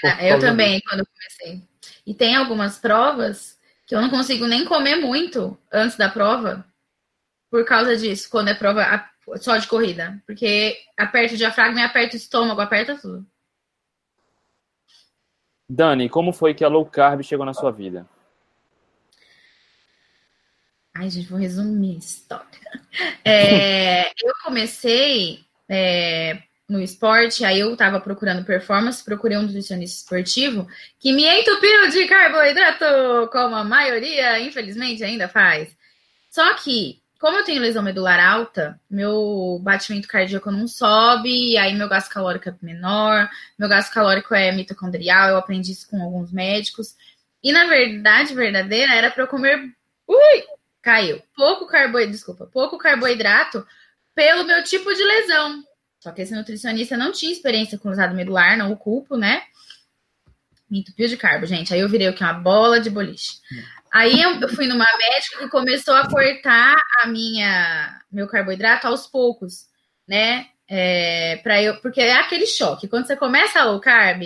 É, 0.04 0.34
eu 0.34 0.40
também, 0.40 0.76
disso. 0.76 0.84
quando 0.90 1.08
comecei. 1.08 1.68
E 2.06 2.14
tem 2.14 2.36
algumas 2.36 2.78
provas 2.78 3.58
que 3.86 3.96
eu 3.96 4.02
não 4.02 4.10
consigo 4.10 4.46
nem 4.46 4.66
comer 4.66 4.98
muito 4.98 5.58
antes 5.72 5.98
da 5.98 6.10
prova 6.10 6.66
por 7.50 7.66
causa 7.66 7.96
disso, 7.96 8.30
quando 8.30 8.50
é 8.50 8.54
prova 8.54 9.10
só 9.38 9.58
de 9.58 9.68
corrida. 9.68 10.22
Porque 10.26 10.78
aperta 10.98 11.34
o 11.34 11.38
diafragma 11.38 11.80
e 11.80 11.84
aperta 11.84 12.16
o 12.16 12.18
estômago, 12.18 12.62
aperta 12.62 12.98
tudo. 13.00 13.26
Dani, 15.70 16.10
como 16.10 16.32
foi 16.32 16.54
que 16.54 16.64
a 16.64 16.70
low 16.70 16.86
carb 16.86 17.22
chegou 17.24 17.46
na 17.46 17.54
sua 17.54 17.72
vida? 17.72 18.08
Ai, 20.96 21.10
gente, 21.10 21.30
vou 21.30 21.40
resumir 21.40 21.96
a 21.96 22.00
história. 22.00 22.48
É, 23.24 24.10
eu 24.10 24.34
comecei 24.44 25.46
é, 25.70 26.42
no 26.68 26.82
esporte, 26.82 27.46
aí 27.46 27.60
eu 27.60 27.76
tava 27.78 28.00
procurando 28.02 28.44
performance, 28.44 29.04
procurei 29.04 29.38
um 29.38 29.44
nutricionista 29.44 30.00
esportivo 30.00 30.68
que 31.00 31.14
me 31.14 31.24
entupiu 31.24 31.90
de 31.90 32.06
carboidrato, 32.08 33.30
como 33.32 33.56
a 33.56 33.64
maioria, 33.64 34.40
infelizmente, 34.40 35.04
ainda 35.04 35.30
faz. 35.30 35.76
Só 36.30 36.56
que, 36.56 37.02
como 37.20 37.38
eu 37.38 37.46
tenho 37.46 37.62
lesão 37.62 37.82
medular 37.82 38.20
alta, 38.20 38.80
meu 38.90 39.60
batimento 39.64 40.10
cardíaco 40.10 40.52
não 40.52 40.68
sobe, 40.68 41.58
aí 41.58 41.74
meu 41.74 41.88
gasto 41.88 42.12
calórico 42.12 42.50
é 42.50 42.56
menor, 42.62 43.30
meu 43.58 43.70
gasto 43.70 43.94
calórico 43.94 44.36
é 44.36 44.52
mitocondrial, 44.52 45.30
eu 45.30 45.38
aprendi 45.38 45.72
isso 45.72 45.90
com 45.90 46.02
alguns 46.02 46.34
médicos. 46.34 46.96
E 47.42 47.52
na 47.54 47.66
verdade, 47.66 48.36
verdadeira, 48.36 48.94
era 48.94 49.10
para 49.10 49.24
eu 49.24 49.28
comer. 49.28 49.74
Ui! 50.06 50.44
Caiu. 50.82 51.22
Pouco 51.36 51.66
carboidrato, 51.66 52.12
desculpa, 52.12 52.46
pouco 52.46 52.78
carboidrato 52.78 53.66
pelo 54.14 54.44
meu 54.44 54.64
tipo 54.64 54.94
de 54.94 55.04
lesão. 55.04 55.64
Só 56.00 56.12
que 56.12 56.22
esse 56.22 56.34
nutricionista 56.34 56.96
não 56.96 57.12
tinha 57.12 57.32
experiência 57.32 57.78
com 57.78 57.90
usado 57.90 58.16
medular, 58.16 58.58
não 58.58 58.72
o 58.72 58.78
culpo, 58.78 59.18
né? 59.18 59.44
Me 60.70 60.80
entupiu 60.80 61.08
de 61.08 61.18
carbo, 61.18 61.46
gente. 61.46 61.74
Aí 61.74 61.80
eu 61.80 61.90
virei 61.90 62.10
o 62.10 62.14
que? 62.14 62.24
Uma 62.24 62.34
bola 62.34 62.80
de 62.80 62.90
boliche. 62.90 63.40
Aí 63.92 64.22
eu 64.22 64.50
fui 64.50 64.68
numa 64.68 64.86
médica 64.98 65.40
que 65.40 65.50
começou 65.50 65.96
a 65.96 66.10
cortar 66.10 66.76
a 67.02 67.08
minha 67.08 68.02
meu 68.12 68.28
carboidrato 68.28 68.88
aos 68.88 69.08
poucos, 69.08 69.66
né? 70.08 70.48
É, 70.70 71.38
para 71.38 71.62
eu, 71.62 71.80
porque 71.82 72.02
é 72.02 72.14
aquele 72.18 72.46
choque. 72.46 72.88
Quando 72.88 73.08
você 73.08 73.16
começa 73.16 73.60
a 73.60 73.64
low 73.64 73.80
carb, 73.80 74.24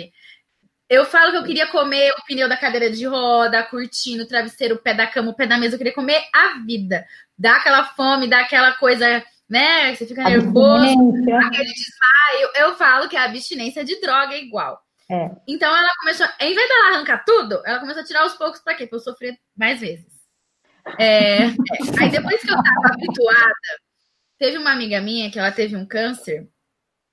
eu 0.88 1.04
falo 1.04 1.30
que 1.30 1.38
eu 1.38 1.44
queria 1.44 1.66
comer 1.68 2.12
o 2.12 2.24
pneu 2.26 2.48
da 2.48 2.56
cadeira 2.56 2.90
de 2.90 3.06
roda, 3.06 3.62
curtindo 3.62 4.24
o 4.24 4.26
travesseiro, 4.26 4.74
o 4.74 4.78
pé 4.78 4.92
da 4.92 5.06
cama, 5.06 5.30
o 5.30 5.34
pé 5.34 5.46
da 5.46 5.56
mesa. 5.56 5.74
Eu 5.74 5.78
queria 5.78 5.94
comer 5.94 6.22
a 6.34 6.58
vida. 6.66 7.06
Dá 7.38 7.56
aquela 7.56 7.84
fome, 7.94 8.28
dá 8.28 8.40
aquela 8.40 8.72
coisa 8.72 9.24
né? 9.52 9.94
Você 9.94 10.06
fica 10.06 10.24
nervoso, 10.24 11.12
aquele 11.44 11.72
desmaio. 11.74 12.50
Eu 12.56 12.74
falo 12.74 13.06
que 13.06 13.18
a 13.18 13.24
abstinência 13.24 13.84
de 13.84 14.00
droga 14.00 14.32
é 14.32 14.42
igual. 14.42 14.80
É. 15.10 15.30
Então 15.46 15.68
ela 15.76 15.90
começou, 16.00 16.26
em 16.40 16.54
vez 16.54 16.68
dela 16.68 16.94
arrancar 16.94 17.22
tudo, 17.22 17.60
ela 17.66 17.78
começou 17.78 18.00
a 18.02 18.06
tirar 18.06 18.22
aos 18.22 18.32
poucos 18.32 18.62
para 18.62 18.74
quê? 18.74 18.86
Para 18.86 18.96
eu 18.96 19.02
sofrer 19.02 19.38
mais 19.54 19.78
vezes. 19.78 20.06
É, 20.98 21.42
é. 21.42 21.46
Aí 22.00 22.10
depois 22.10 22.40
que 22.40 22.50
eu 22.50 22.56
tava 22.56 22.94
habituada, 22.94 23.52
teve 24.38 24.56
uma 24.56 24.72
amiga 24.72 25.02
minha 25.02 25.30
que 25.30 25.38
ela 25.38 25.52
teve 25.52 25.76
um 25.76 25.84
câncer 25.84 26.48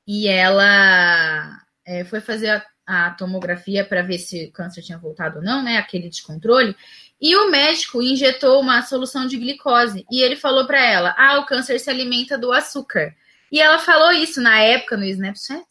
e 0.08 0.26
ela 0.30 1.62
é, 1.86 2.06
foi 2.06 2.22
fazer 2.22 2.52
a, 2.52 2.66
a 2.88 3.12
tomografia 3.12 3.84
para 3.84 4.02
ver 4.02 4.18
se 4.18 4.46
o 4.46 4.52
câncer 4.54 4.82
tinha 4.82 4.98
voltado 4.98 5.40
ou 5.40 5.44
não, 5.44 5.62
né? 5.62 5.78
Aquele 5.78 6.08
de 6.08 6.24
controle. 6.24 6.74
E 7.22 7.36
o 7.36 7.50
médico 7.50 8.02
injetou 8.02 8.62
uma 8.62 8.82
solução 8.82 9.28
de 9.28 9.38
glicose 9.38 10.06
e 10.12 10.22
ele 10.22 10.36
falou 10.36 10.66
para 10.66 10.84
ela: 10.84 11.16
"Ah, 11.18 11.40
o 11.40 11.46
câncer 11.46 11.80
se 11.80 11.90
alimenta 11.90 12.38
do 12.38 12.52
açúcar". 12.52 13.14
E 13.52 13.60
ela 13.60 13.80
falou 13.80 14.12
isso 14.12 14.42
na 14.42 14.60
época 14.62 14.96
no 14.96 15.06
Snapchat. 15.06 15.66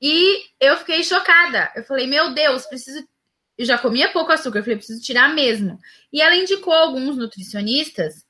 E 0.00 0.44
eu 0.58 0.76
fiquei 0.78 1.02
chocada. 1.04 1.70
Eu 1.76 1.84
falei, 1.84 2.06
meu 2.06 2.32
Deus, 2.32 2.64
preciso. 2.66 3.06
Eu 3.58 3.66
já 3.66 3.76
comia 3.76 4.10
pouco 4.10 4.32
açúcar, 4.32 4.60
eu 4.60 4.62
falei, 4.62 4.78
preciso 4.78 5.02
tirar 5.02 5.34
mesmo. 5.34 5.78
E 6.10 6.22
ela 6.22 6.34
indicou 6.34 6.72
alguns 6.72 7.16
nutricionistas 7.18 8.24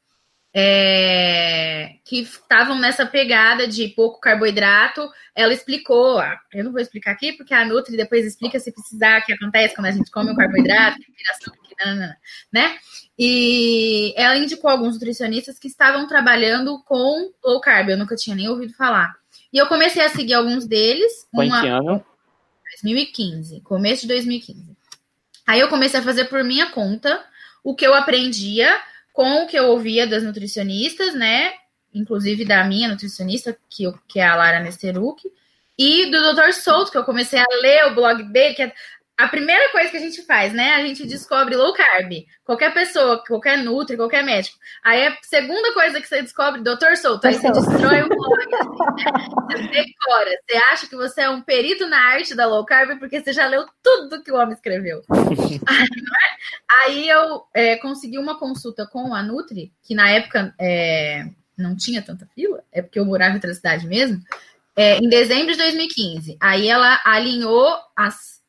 é, 0.52 1.94
que 2.04 2.22
estavam 2.22 2.76
nessa 2.80 3.06
pegada 3.06 3.68
de 3.68 3.88
pouco 3.90 4.18
carboidrato. 4.18 5.08
Ela 5.32 5.52
explicou, 5.52 6.20
eu 6.52 6.64
não 6.64 6.72
vou 6.72 6.80
explicar 6.80 7.12
aqui, 7.12 7.32
porque 7.34 7.54
a 7.54 7.64
Nutri 7.64 7.96
depois 7.96 8.26
explica 8.26 8.58
se 8.58 8.72
precisar, 8.72 9.20
o 9.20 9.24
que 9.24 9.32
acontece 9.32 9.76
quando 9.76 9.86
a 9.86 9.92
gente 9.92 10.10
come 10.10 10.32
um 10.32 10.36
carboidrato, 10.36 10.98
vira 10.98 11.30
açúcar, 11.30 11.59
não, 11.86 12.14
né? 12.52 12.78
E 13.18 14.14
ela 14.16 14.36
indicou 14.36 14.70
alguns 14.70 14.94
nutricionistas 14.94 15.58
que 15.58 15.68
estavam 15.68 16.06
trabalhando 16.06 16.82
com 16.84 17.30
low 17.44 17.60
carb, 17.60 17.90
eu 17.90 17.98
nunca 17.98 18.16
tinha 18.16 18.34
nem 18.34 18.48
ouvido 18.48 18.72
falar. 18.74 19.14
E 19.52 19.58
eu 19.58 19.66
comecei 19.66 20.02
a 20.02 20.08
seguir 20.08 20.34
alguns 20.34 20.66
deles. 20.66 21.26
Foi 21.34 21.46
uma... 21.46 21.58
em 21.58 21.62
que 21.62 21.68
ano? 21.68 22.04
2015, 22.82 23.60
começo 23.62 24.02
de 24.02 24.08
2015. 24.08 24.76
Aí 25.46 25.60
eu 25.60 25.68
comecei 25.68 25.98
a 25.98 26.02
fazer 26.02 26.26
por 26.26 26.44
minha 26.44 26.70
conta 26.70 27.22
o 27.62 27.74
que 27.74 27.86
eu 27.86 27.92
aprendia 27.92 28.80
com 29.12 29.42
o 29.42 29.46
que 29.46 29.58
eu 29.58 29.64
ouvia 29.64 30.06
das 30.06 30.22
nutricionistas, 30.22 31.14
né? 31.14 31.52
Inclusive 31.92 32.44
da 32.44 32.64
minha 32.64 32.88
nutricionista, 32.88 33.58
que, 33.68 33.84
eu, 33.84 33.98
que 34.06 34.20
é 34.20 34.26
a 34.26 34.36
Lara 34.36 34.60
Nesteruk, 34.60 35.20
e 35.76 36.10
do 36.10 36.34
Dr. 36.34 36.52
Souto, 36.52 36.90
que 36.90 36.98
eu 36.98 37.04
comecei 37.04 37.38
a 37.40 37.46
ler 37.62 37.86
o 37.86 37.94
blog 37.94 38.22
dele, 38.24 38.54
que 38.54 38.62
é 38.62 38.72
a 39.20 39.28
primeira 39.28 39.70
coisa 39.70 39.90
que 39.90 39.96
a 39.98 40.00
gente 40.00 40.22
faz, 40.22 40.52
né? 40.52 40.72
A 40.72 40.86
gente 40.86 41.06
descobre 41.06 41.54
low 41.54 41.74
carb. 41.74 42.10
Qualquer 42.42 42.72
pessoa, 42.72 43.22
qualquer 43.26 43.58
nutri, 43.58 43.96
qualquer 43.96 44.24
médico. 44.24 44.58
Aí 44.82 45.06
a 45.06 45.16
segunda 45.22 45.74
coisa 45.74 46.00
que 46.00 46.08
você 46.08 46.22
descobre, 46.22 46.62
doutor 46.62 46.96
Souto, 46.96 47.26
aí 47.26 47.34
você 47.34 47.52
destrói 47.52 48.02
o 48.02 48.08
blog. 48.08 48.54
Assim, 48.54 48.56
né? 48.56 49.18
Você 49.50 49.68
decora. 49.68 50.30
Você 50.30 50.56
acha 50.72 50.86
que 50.86 50.96
você 50.96 51.20
é 51.20 51.30
um 51.30 51.42
perito 51.42 51.86
na 51.86 51.98
arte 51.98 52.34
da 52.34 52.46
low 52.46 52.64
carb 52.64 52.98
porque 52.98 53.20
você 53.20 53.32
já 53.32 53.46
leu 53.46 53.66
tudo 53.82 54.22
que 54.22 54.32
o 54.32 54.36
homem 54.36 54.54
escreveu. 54.54 55.02
aí 56.82 57.08
eu 57.08 57.42
é, 57.54 57.76
consegui 57.76 58.18
uma 58.18 58.38
consulta 58.38 58.86
com 58.86 59.14
a 59.14 59.22
Nutri, 59.22 59.70
que 59.82 59.94
na 59.94 60.08
época 60.08 60.54
é, 60.58 61.26
não 61.58 61.76
tinha 61.76 62.00
tanta 62.00 62.26
fila, 62.34 62.62
é 62.72 62.80
porque 62.80 62.98
eu 62.98 63.04
morava 63.04 63.32
em 63.32 63.34
outra 63.34 63.52
cidade 63.52 63.86
mesmo. 63.86 64.18
É, 64.74 64.96
em 64.96 65.08
dezembro 65.10 65.52
de 65.52 65.58
2015. 65.58 66.38
Aí 66.40 66.68
ela 66.68 67.00
alinhou 67.04 67.76
as 67.94 68.39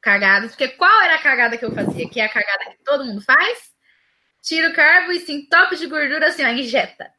cagadas, 0.00 0.50
porque 0.50 0.68
qual 0.68 1.02
era 1.02 1.16
a 1.16 1.22
cagada 1.22 1.56
que 1.56 1.64
eu 1.64 1.72
fazia? 1.72 2.08
Que 2.08 2.20
é 2.20 2.24
a 2.24 2.28
cagada 2.28 2.70
que 2.70 2.84
todo 2.84 3.04
mundo 3.04 3.20
faz? 3.20 3.70
Tira 4.42 4.70
o 4.70 4.74
carbo 4.74 5.12
e 5.12 5.20
se 5.20 5.32
entope 5.32 5.76
de 5.76 5.86
gordura 5.86 6.28
assim, 6.28 6.42
ó, 6.42 6.48
injeta, 6.48 7.10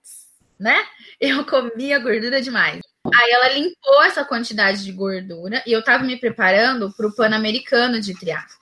né? 0.59 0.83
Eu 1.19 1.45
comia 1.45 1.99
gordura 1.99 2.41
demais. 2.41 2.81
Aí 3.05 3.31
ela 3.31 3.49
limpou 3.49 4.03
essa 4.03 4.25
quantidade 4.25 4.83
de 4.83 4.91
gordura 4.91 5.63
e 5.65 5.71
eu 5.71 5.83
tava 5.83 6.03
me 6.03 6.19
preparando 6.19 6.91
para 6.93 7.07
o 7.07 7.15
Pan-Americano 7.15 7.99
de 7.99 8.17
triatlo. 8.17 8.57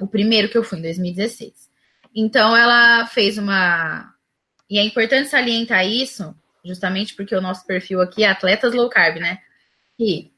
O 0.00 0.06
primeiro 0.06 0.48
que 0.48 0.58
eu 0.58 0.64
fui 0.64 0.78
em 0.78 0.82
2016. 0.82 1.70
Então 2.14 2.56
ela 2.56 3.06
fez 3.06 3.38
uma 3.38 4.14
e 4.68 4.78
é 4.78 4.84
importante 4.84 5.28
salientar 5.28 5.84
isso, 5.84 6.34
justamente 6.64 7.14
porque 7.14 7.34
o 7.34 7.40
nosso 7.40 7.66
perfil 7.66 8.00
aqui 8.00 8.22
é 8.22 8.28
atletas 8.28 8.72
low 8.72 8.88
carb, 8.88 9.16
né? 9.18 9.38
E 9.98 10.30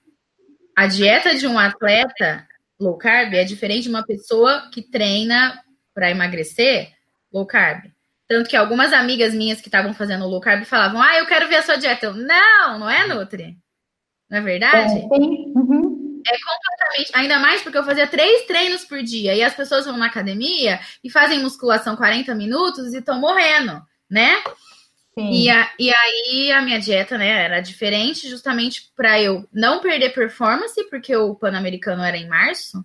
a 0.74 0.86
dieta 0.86 1.34
de 1.34 1.46
um 1.46 1.58
atleta 1.58 2.48
low 2.82 2.96
carb 2.96 3.34
é 3.34 3.44
diferente 3.44 3.84
de 3.84 3.88
uma 3.88 4.04
pessoa 4.04 4.68
que 4.72 4.82
treina 4.82 5.58
para 5.94 6.10
emagrecer 6.10 6.92
low 7.32 7.46
carb. 7.46 7.84
Tanto 8.28 8.48
que 8.48 8.56
algumas 8.56 8.92
amigas 8.92 9.34
minhas 9.34 9.60
que 9.60 9.68
estavam 9.68 9.94
fazendo 9.94 10.26
low 10.26 10.40
carb 10.40 10.64
falavam: 10.64 11.00
Ah, 11.00 11.18
eu 11.18 11.26
quero 11.26 11.48
ver 11.48 11.56
a 11.56 11.62
sua 11.62 11.76
dieta. 11.76 12.06
Eu, 12.06 12.14
não, 12.14 12.78
não 12.78 12.90
é 12.90 13.06
Nutri. 13.06 13.56
Não 14.30 14.38
é 14.38 14.40
verdade? 14.40 14.98
É. 14.98 15.04
Uhum. 15.04 16.22
É 16.26 16.32
completamente. 16.38 17.10
Ainda 17.14 17.38
mais 17.38 17.62
porque 17.62 17.76
eu 17.76 17.84
fazia 17.84 18.06
três 18.06 18.46
treinos 18.46 18.84
por 18.84 19.02
dia. 19.02 19.34
E 19.34 19.42
as 19.42 19.54
pessoas 19.54 19.84
vão 19.84 19.96
na 19.96 20.06
academia 20.06 20.80
e 21.02 21.10
fazem 21.10 21.40
musculação 21.40 21.96
40 21.96 22.34
minutos 22.34 22.94
e 22.94 22.98
estão 22.98 23.20
morrendo, 23.20 23.82
né? 24.10 24.42
E, 25.16 25.50
a, 25.50 25.70
e 25.78 25.90
aí 25.90 26.52
a 26.52 26.62
minha 26.62 26.80
dieta, 26.80 27.18
né, 27.18 27.44
era 27.44 27.60
diferente 27.60 28.28
justamente 28.28 28.90
para 28.96 29.20
eu 29.20 29.46
não 29.52 29.80
perder 29.80 30.14
performance, 30.14 30.82
porque 30.88 31.14
o 31.14 31.34
Pan-Americano 31.34 32.02
era 32.02 32.16
em 32.16 32.26
março, 32.26 32.82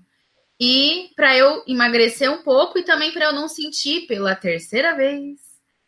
e 0.59 1.11
para 1.15 1.37
eu 1.37 1.63
emagrecer 1.67 2.29
um 2.29 2.43
pouco 2.43 2.77
e 2.77 2.83
também 2.83 3.13
para 3.13 3.25
eu 3.25 3.33
não 3.33 3.47
sentir 3.47 4.07
pela 4.07 4.35
terceira 4.35 4.95
vez 4.95 5.39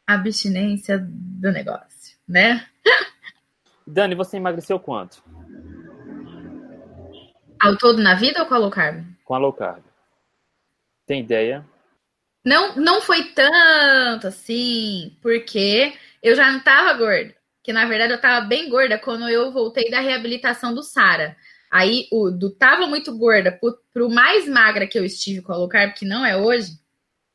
a 0.08 0.13
abstinência 0.13 0.97
do 1.02 1.52
negócio, 1.52 2.17
né? 2.28 2.65
Dani, 3.86 4.15
você 4.15 4.38
emagreceu 4.38 4.80
quanto? 4.80 5.21
Ao 7.60 7.75
todo 7.78 8.02
na 8.02 8.15
vida 8.15 8.41
ou 8.41 8.45
com 8.45 8.54
a 8.54 8.58
low 8.60 8.71
carb? 8.71 9.04
Com 9.25 9.34
a 9.34 9.38
low 9.38 9.52
carb. 9.52 9.84
Tem 11.06 11.19
ideia? 11.19 11.65
Não, 12.45 12.75
não 12.75 13.02
foi 13.02 13.23
tanto 13.34 14.28
assim, 14.28 15.17
porque 15.21 15.93
eu 16.21 16.36
já 16.36 16.51
não 16.51 16.60
tava 16.60 16.93
gorda. 16.93 17.36
Que 17.63 17.73
na 17.73 17.86
verdade 17.86 18.13
eu 18.13 18.21
tava 18.21 18.45
bem 18.45 18.69
gorda 18.69 18.97
quando 18.97 19.27
eu 19.29 19.51
voltei 19.51 19.89
da 19.89 19.99
reabilitação 19.99 20.73
do 20.73 20.82
Sara. 20.82 21.36
Aí 21.71 22.08
o 22.12 22.32
do 22.32 22.49
tava 22.49 22.88
muito 22.88 23.15
gorda 23.17 23.51
pro, 23.51 23.77
pro 23.93 24.10
mais 24.10 24.47
magra 24.47 24.88
que 24.88 24.97
eu 24.97 25.05
estive 25.05 25.41
com 25.41 25.53
a 25.53 25.58
low 25.58 25.69
carb, 25.69 25.93
que 25.93 26.03
não 26.03 26.25
é 26.25 26.36
hoje, 26.36 26.71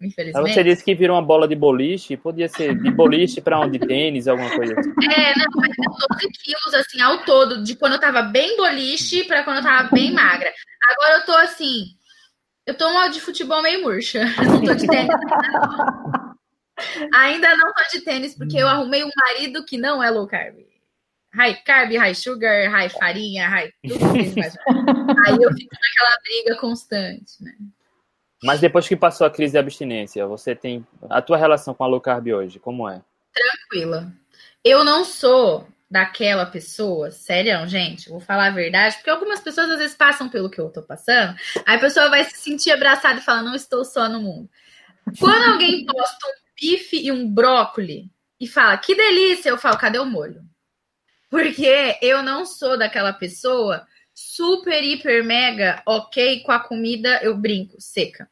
infelizmente. 0.02 0.54
Você 0.54 0.64
disse 0.64 0.84
que 0.84 0.94
virou 0.94 1.16
uma 1.16 1.22
bola 1.22 1.46
de 1.46 1.54
boliche, 1.54 2.16
podia 2.16 2.48
ser 2.48 2.76
de 2.76 2.90
boliche 2.90 3.40
para 3.40 3.60
onde 3.60 3.78
tênis, 3.78 4.26
alguma 4.26 4.50
coisa 4.50 4.74
assim. 4.76 4.90
É, 4.90 5.38
não, 5.38 5.46
mas 5.54 5.76
12 6.10 6.32
quilos 6.42 6.74
assim 6.74 7.00
ao 7.00 7.18
todo, 7.18 7.62
de 7.62 7.76
quando 7.76 7.92
eu 7.92 8.00
tava 8.00 8.22
bem 8.22 8.56
boliche 8.56 9.22
para 9.24 9.44
quando 9.44 9.58
eu 9.58 9.62
tava 9.62 9.88
bem 9.92 10.12
magra. 10.12 10.52
Agora 10.90 11.18
eu 11.20 11.26
tô 11.26 11.32
assim, 11.32 11.84
eu 12.66 12.74
tô 12.74 12.92
mal 12.92 13.08
de 13.10 13.20
futebol 13.20 13.62
meio 13.62 13.82
murcha. 13.82 14.24
Não 14.42 14.64
tô 14.64 14.74
de 14.74 14.86
tênis. 14.86 15.14
Ainda 17.14 17.56
não 17.56 17.72
tô 17.72 17.82
de 17.92 18.00
tênis, 18.00 18.34
porque 18.34 18.56
eu 18.56 18.68
arrumei 18.68 19.04
um 19.04 19.10
marido 19.16 19.64
que 19.64 19.76
não 19.76 20.02
é 20.02 20.10
low 20.10 20.26
carb. 20.26 20.56
High 21.32 21.62
carb, 21.64 21.96
high 21.96 22.14
sugar, 22.14 22.70
high 22.70 22.88
farinha, 22.88 23.48
high 23.48 23.72
tudo 23.82 24.00
mais. 24.00 24.56
Aí 25.26 25.36
eu 25.40 25.52
fico 25.52 25.74
naquela 25.74 26.18
briga 26.22 26.60
constante, 26.60 27.42
né? 27.42 27.52
Mas 28.42 28.60
depois 28.60 28.86
que 28.86 28.94
passou 28.94 29.26
a 29.26 29.30
crise 29.30 29.52
de 29.52 29.58
abstinência, 29.58 30.26
você 30.26 30.54
tem 30.54 30.86
a 31.08 31.22
tua 31.22 31.36
relação 31.36 31.74
com 31.74 31.82
a 31.82 31.86
low 31.86 32.00
carb 32.00 32.28
hoje, 32.28 32.58
como 32.58 32.88
é? 32.88 33.00
Tranquila. 33.32 34.12
Eu 34.62 34.84
não 34.84 35.04
sou 35.04 35.66
daquela 35.90 36.44
pessoa, 36.44 37.10
sério, 37.10 37.66
gente, 37.68 38.08
vou 38.08 38.20
falar 38.20 38.48
a 38.48 38.50
verdade, 38.50 38.96
porque 38.96 39.10
algumas 39.10 39.40
pessoas 39.40 39.70
às 39.70 39.78
vezes 39.78 39.96
passam 39.96 40.28
pelo 40.28 40.50
que 40.50 40.60
eu 40.60 40.68
tô 40.68 40.82
passando, 40.82 41.36
aí 41.64 41.76
a 41.76 41.80
pessoa 41.80 42.10
vai 42.10 42.24
se 42.24 42.36
sentir 42.36 42.72
abraçada 42.72 43.20
e 43.20 43.22
falar, 43.22 43.42
não 43.42 43.54
estou 43.54 43.84
só 43.84 44.08
no 44.08 44.20
mundo. 44.20 44.48
Quando 45.20 45.52
alguém 45.52 45.86
posta 45.86 46.26
um 46.26 46.43
bife 46.60 46.96
e 46.96 47.10
um 47.10 47.28
brócoli 47.28 48.10
e 48.40 48.46
fala, 48.46 48.76
que 48.76 48.94
delícia, 48.94 49.50
eu 49.50 49.58
falo, 49.58 49.78
cadê 49.78 49.98
o 49.98 50.06
molho? 50.06 50.42
Porque 51.30 51.98
eu 52.00 52.22
não 52.22 52.44
sou 52.44 52.78
daquela 52.78 53.12
pessoa 53.12 53.86
super, 54.14 54.82
hiper, 54.84 55.24
mega 55.24 55.82
ok 55.86 56.40
com 56.42 56.52
a 56.52 56.60
comida, 56.60 57.20
eu 57.22 57.36
brinco, 57.36 57.80
seca. 57.80 58.28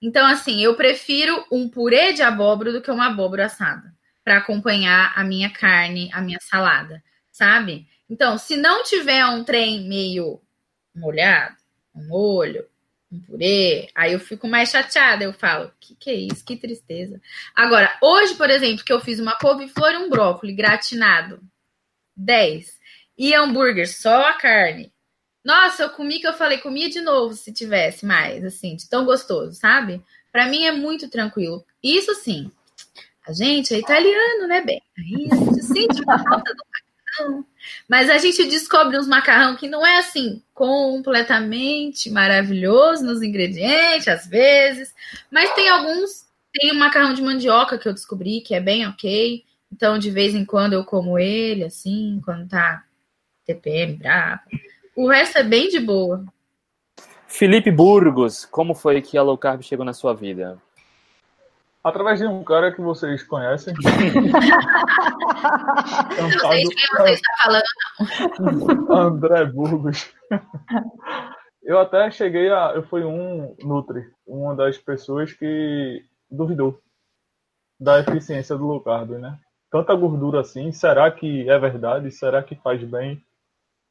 Então, 0.00 0.26
assim, 0.26 0.62
eu 0.62 0.76
prefiro 0.76 1.44
um 1.50 1.68
purê 1.68 2.12
de 2.12 2.22
abóbora 2.22 2.72
do 2.72 2.82
que 2.82 2.90
uma 2.90 3.06
abóbora 3.06 3.46
assada 3.46 3.92
para 4.22 4.38
acompanhar 4.38 5.12
a 5.16 5.24
minha 5.24 5.50
carne, 5.50 6.10
a 6.12 6.20
minha 6.20 6.38
salada, 6.40 7.02
sabe? 7.32 7.86
Então, 8.08 8.38
se 8.38 8.56
não 8.56 8.84
tiver 8.84 9.24
um 9.26 9.42
trem 9.42 9.88
meio 9.88 10.40
molhado, 10.94 11.56
um 11.94 12.06
molho, 12.06 12.66
um 13.14 13.20
purê, 13.20 13.88
aí 13.94 14.12
eu 14.12 14.20
fico 14.20 14.48
mais 14.48 14.70
chateada, 14.70 15.24
eu 15.24 15.32
falo, 15.32 15.70
que 15.80 15.94
que 15.94 16.10
é 16.10 16.14
isso? 16.14 16.44
Que 16.44 16.56
tristeza. 16.56 17.20
Agora, 17.54 17.96
hoje, 18.02 18.34
por 18.34 18.50
exemplo, 18.50 18.84
que 18.84 18.92
eu 18.92 19.00
fiz 19.00 19.18
uma 19.18 19.36
couve-flor 19.38 19.92
e 19.92 19.96
um 19.96 20.10
brócolis 20.10 20.56
gratinado, 20.56 21.40
10. 22.16 22.78
E 23.16 23.34
hambúrguer, 23.34 23.88
só 23.88 24.28
a 24.28 24.32
carne. 24.34 24.92
Nossa, 25.44 25.84
eu 25.84 25.90
comi 25.90 26.20
que 26.20 26.26
eu 26.26 26.32
falei, 26.32 26.58
comia 26.58 26.88
de 26.88 27.00
novo 27.00 27.34
se 27.34 27.52
tivesse 27.52 28.06
mais, 28.06 28.44
assim, 28.44 28.76
de 28.76 28.88
tão 28.88 29.04
gostoso, 29.04 29.52
sabe? 29.52 30.02
Para 30.32 30.46
mim 30.48 30.64
é 30.64 30.72
muito 30.72 31.08
tranquilo. 31.08 31.64
Isso 31.82 32.14
sim, 32.14 32.50
a 33.26 33.32
gente 33.32 33.74
é 33.74 33.78
italiano, 33.78 34.46
né, 34.46 34.60
bem? 34.62 34.82
Aí 34.98 35.28
a 35.30 35.36
gente 35.36 35.62
sente 35.62 36.02
uma 36.02 36.18
falta 36.22 36.54
do 36.54 36.64
macarrão. 37.14 37.44
Mas 37.88 38.10
a 38.10 38.18
gente 38.18 38.44
descobre 38.44 38.98
uns 38.98 39.06
macarrão 39.06 39.56
que 39.56 39.68
não 39.68 39.86
é 39.86 39.98
assim 39.98 40.42
completamente 40.52 42.10
maravilhoso 42.10 43.04
nos 43.04 43.22
ingredientes, 43.22 44.08
às 44.08 44.26
vezes. 44.26 44.94
Mas 45.30 45.52
tem 45.54 45.68
alguns. 45.68 46.24
Tem 46.52 46.70
o 46.70 46.78
macarrão 46.78 47.12
de 47.12 47.22
mandioca 47.22 47.76
que 47.76 47.88
eu 47.88 47.92
descobri 47.92 48.40
que 48.40 48.54
é 48.54 48.60
bem 48.60 48.86
ok. 48.86 49.44
Então, 49.72 49.98
de 49.98 50.10
vez 50.10 50.34
em 50.34 50.44
quando 50.44 50.74
eu 50.74 50.84
como 50.84 51.18
ele, 51.18 51.64
assim, 51.64 52.20
quando 52.24 52.48
tá 52.48 52.84
TPM 53.44 53.96
bravo. 53.96 54.42
O 54.96 55.08
resto 55.08 55.38
é 55.38 55.42
bem 55.42 55.68
de 55.68 55.80
boa. 55.80 56.24
Felipe 57.26 57.72
Burgos, 57.72 58.44
como 58.44 58.72
foi 58.72 59.02
que 59.02 59.18
a 59.18 59.22
low 59.22 59.36
carb 59.36 59.62
chegou 59.62 59.84
na 59.84 59.92
sua 59.92 60.14
vida? 60.14 60.62
Através 61.84 62.18
de 62.18 62.26
um 62.26 62.42
cara 62.42 62.72
que 62.72 62.80
vocês 62.80 63.22
conhecem. 63.22 63.74
é 66.16 66.22
Não 66.22 66.30
sei 66.30 66.64
de 66.64 66.74
quem 66.74 66.96
você 66.96 67.12
está 67.12 67.32
falando, 67.44 67.64
não. 68.88 68.96
André 68.96 69.44
Burgos. 69.44 70.10
Eu 71.62 71.78
até 71.78 72.10
cheguei 72.10 72.50
a. 72.50 72.72
Eu 72.74 72.82
fui 72.84 73.04
um 73.04 73.54
Nutri, 73.62 74.02
uma 74.26 74.56
das 74.56 74.78
pessoas 74.78 75.34
que 75.34 76.02
duvidou 76.30 76.80
da 77.78 78.00
eficiência 78.00 78.56
do 78.56 78.64
low 78.66 78.80
carb, 78.80 79.10
né? 79.12 79.38
Tanta 79.70 79.94
gordura 79.94 80.40
assim, 80.40 80.72
será 80.72 81.10
que 81.10 81.48
é 81.50 81.58
verdade? 81.58 82.10
Será 82.10 82.42
que 82.42 82.54
faz 82.54 82.82
bem? 82.82 83.22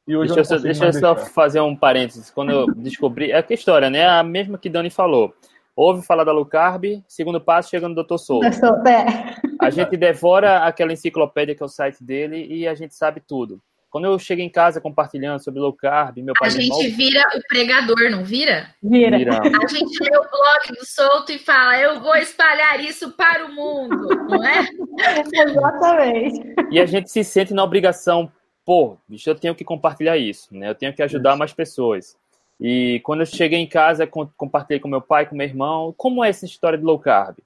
E 0.06 0.16
hoje 0.16 0.34
deixa 0.34 0.54
eu, 0.54 0.60
deixa 0.60 0.86
eu 0.86 0.92
só 0.92 1.16
fazer 1.16 1.60
um 1.60 1.76
parênteses. 1.76 2.30
Quando 2.30 2.50
eu 2.50 2.66
descobri. 2.74 3.30
É 3.30 3.42
que 3.42 3.54
história, 3.54 3.88
né? 3.88 4.06
A 4.06 4.22
mesma 4.22 4.58
que 4.58 4.68
Dani 4.68 4.90
falou. 4.90 5.34
Ouve 5.76 6.06
falar 6.06 6.22
da 6.22 6.32
low 6.32 6.46
carb, 6.46 7.02
segundo 7.08 7.40
passo 7.40 7.70
chega 7.70 7.88
no 7.88 7.94
Dr. 7.94 8.16
Souza. 8.16 8.48
É. 8.88 9.34
A 9.60 9.70
gente 9.70 9.96
devora 9.96 10.58
aquela 10.64 10.92
enciclopédia 10.92 11.54
que 11.54 11.62
é 11.62 11.66
o 11.66 11.68
site 11.68 12.02
dele 12.02 12.46
e 12.46 12.66
a 12.68 12.74
gente 12.74 12.94
sabe 12.94 13.20
tudo. 13.20 13.60
Quando 13.94 14.06
eu 14.06 14.18
chego 14.18 14.40
em 14.40 14.50
casa 14.50 14.80
compartilhando 14.80 15.40
sobre 15.40 15.60
low 15.60 15.72
carb, 15.72 16.18
meu 16.18 16.34
pai. 16.36 16.48
A 16.48 16.50
gente 16.50 16.68
mal... 16.68 16.80
vira 16.80 17.22
o 17.32 17.40
pregador, 17.48 18.10
não 18.10 18.24
vira? 18.24 18.74
Vira. 18.82 19.16
vira. 19.16 19.38
A 19.38 19.68
gente 19.68 20.02
lê 20.02 20.16
o 20.16 20.22
blog 20.22 20.78
do 20.78 20.84
Solto 20.84 21.30
e 21.30 21.38
fala: 21.38 21.78
eu 21.78 22.00
vou 22.00 22.16
espalhar 22.16 22.80
isso 22.80 23.12
para 23.12 23.44
o 23.44 23.52
mundo, 23.54 24.08
não 24.28 24.44
é? 24.44 24.66
Exatamente. 25.46 26.54
E 26.72 26.80
a 26.80 26.86
gente 26.86 27.08
se 27.08 27.22
sente 27.22 27.54
na 27.54 27.62
obrigação, 27.62 28.30
pô, 28.64 28.96
bicho, 29.08 29.30
eu 29.30 29.36
tenho 29.36 29.54
que 29.54 29.62
compartilhar 29.62 30.16
isso, 30.16 30.52
né? 30.52 30.70
Eu 30.70 30.74
tenho 30.74 30.92
que 30.92 31.02
ajudar 31.02 31.30
isso. 31.30 31.38
mais 31.38 31.52
pessoas. 31.52 32.16
E 32.60 33.00
quando 33.00 33.20
eu 33.20 33.26
cheguei 33.26 33.58
em 33.58 33.66
casa, 33.66 34.06
compartilhei 34.06 34.80
com 34.80 34.88
meu 34.88 35.00
pai, 35.00 35.26
com 35.26 35.34
meu 35.36 35.46
irmão, 35.46 35.92
como 35.96 36.24
é 36.24 36.28
essa 36.28 36.44
história 36.44 36.78
de 36.78 36.84
low 36.84 36.98
carb? 36.98 37.38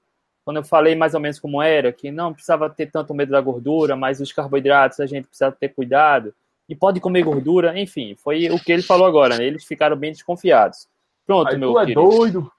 Quando 0.45 0.57
eu 0.57 0.63
falei 0.63 0.95
mais 0.95 1.13
ou 1.13 1.19
menos 1.19 1.39
como 1.39 1.61
era, 1.61 1.91
que 1.91 2.11
não 2.11 2.33
precisava 2.33 2.69
ter 2.69 2.89
tanto 2.91 3.13
medo 3.13 3.31
da 3.31 3.41
gordura, 3.41 3.95
mas 3.95 4.19
os 4.19 4.31
carboidratos 4.31 4.99
a 4.99 5.05
gente 5.05 5.27
precisa 5.27 5.51
ter 5.51 5.69
cuidado, 5.69 6.33
e 6.67 6.75
pode 6.75 6.99
comer 6.99 7.23
gordura, 7.23 7.79
enfim, 7.79 8.15
foi 8.15 8.49
o 8.51 8.59
que 8.59 8.71
ele 8.71 8.83
falou 8.83 9.07
agora, 9.07 9.37
né? 9.37 9.45
Eles 9.45 9.65
ficaram 9.65 9.97
bem 9.97 10.11
desconfiados. 10.11 10.87
Pronto, 11.25 11.51
Aí, 11.51 11.57
meu 11.57 11.73
tu 11.73 11.79
é 11.79 11.85
querido. 11.85 12.01
doido. 12.01 12.51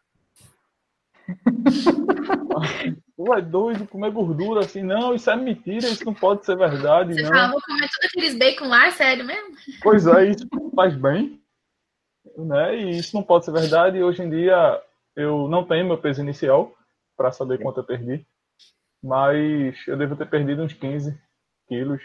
tu 3.16 3.32
é 3.32 3.40
doido 3.40 3.86
comer 3.86 4.10
gordura 4.10 4.60
assim, 4.60 4.82
não, 4.82 5.14
isso 5.14 5.30
é 5.30 5.36
mentira, 5.36 5.86
isso 5.88 6.04
não 6.04 6.14
pode 6.14 6.44
ser 6.44 6.56
verdade. 6.56 7.14
Você 7.14 7.22
não. 7.22 7.28
fala, 7.30 7.52
vou 7.52 7.60
comer 7.62 7.88
todos 7.88 8.06
aqueles 8.06 8.36
bacon 8.36 8.66
lá, 8.66 8.90
sério 8.90 9.24
mesmo? 9.24 9.54
Pois 9.80 10.08
é, 10.08 10.26
isso 10.30 10.44
faz 10.74 10.94
bem 10.96 11.39
né? 12.36 12.76
E 12.76 12.98
isso 12.98 13.14
não 13.14 13.22
pode 13.22 13.44
ser 13.44 13.52
verdade. 13.52 13.98
E 13.98 14.02
hoje 14.02 14.22
em 14.22 14.30
dia 14.30 14.80
eu 15.16 15.48
não 15.48 15.64
tenho 15.64 15.86
meu 15.86 15.98
peso 15.98 16.20
inicial 16.20 16.74
para 17.16 17.32
saber 17.32 17.58
quanto 17.58 17.80
eu 17.80 17.84
perdi, 17.84 18.24
mas 19.02 19.76
eu 19.86 19.96
devo 19.96 20.16
ter 20.16 20.26
perdido 20.26 20.62
uns 20.62 20.72
15 20.72 21.18
quilos. 21.68 22.02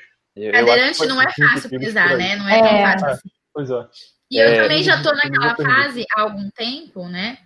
Cadeirante 0.51 1.05
não 1.05 1.21
é 1.21 1.31
fácil 1.31 1.69
pesar, 1.69 2.17
né? 2.17 2.35
Não 2.35 2.49
é, 2.49 2.59
é, 2.59 2.61
tão 2.61 2.99
fácil. 2.99 3.27
É, 3.27 3.31
pois 3.53 3.69
é. 3.71 3.87
E 4.29 4.37
eu 4.37 4.49
é, 4.49 4.61
também 4.61 4.83
já 4.83 5.01
tô 5.01 5.13
naquela 5.13 5.55
fase 5.55 6.05
há 6.11 6.21
algum 6.21 6.49
tempo, 6.49 7.07
né? 7.07 7.37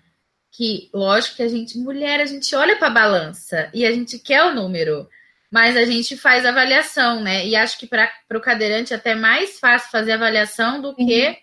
Que, 0.51 0.89
lógico 0.93 1.35
que 1.35 1.43
a 1.43 1.47
gente, 1.47 1.77
mulher, 1.77 2.19
a 2.19 2.25
gente 2.25 2.55
olha 2.55 2.75
para 2.77 2.87
a 2.87 2.91
balança 2.91 3.69
e 3.73 3.85
a 3.85 3.91
gente 3.91 4.17
quer 4.17 4.43
o 4.45 4.55
número, 4.55 5.07
mas 5.51 5.77
a 5.77 5.85
gente 5.85 6.17
faz 6.17 6.45
avaliação, 6.45 7.21
né? 7.21 7.45
E 7.45 7.55
acho 7.55 7.77
que 7.77 7.85
para 7.85 8.09
o 8.33 8.41
cadeirante 8.41 8.93
é 8.93 8.95
até 8.95 9.13
mais 9.13 9.59
fácil 9.59 9.91
fazer 9.91 10.13
avaliação 10.13 10.81
do 10.81 10.95
que 10.95 11.37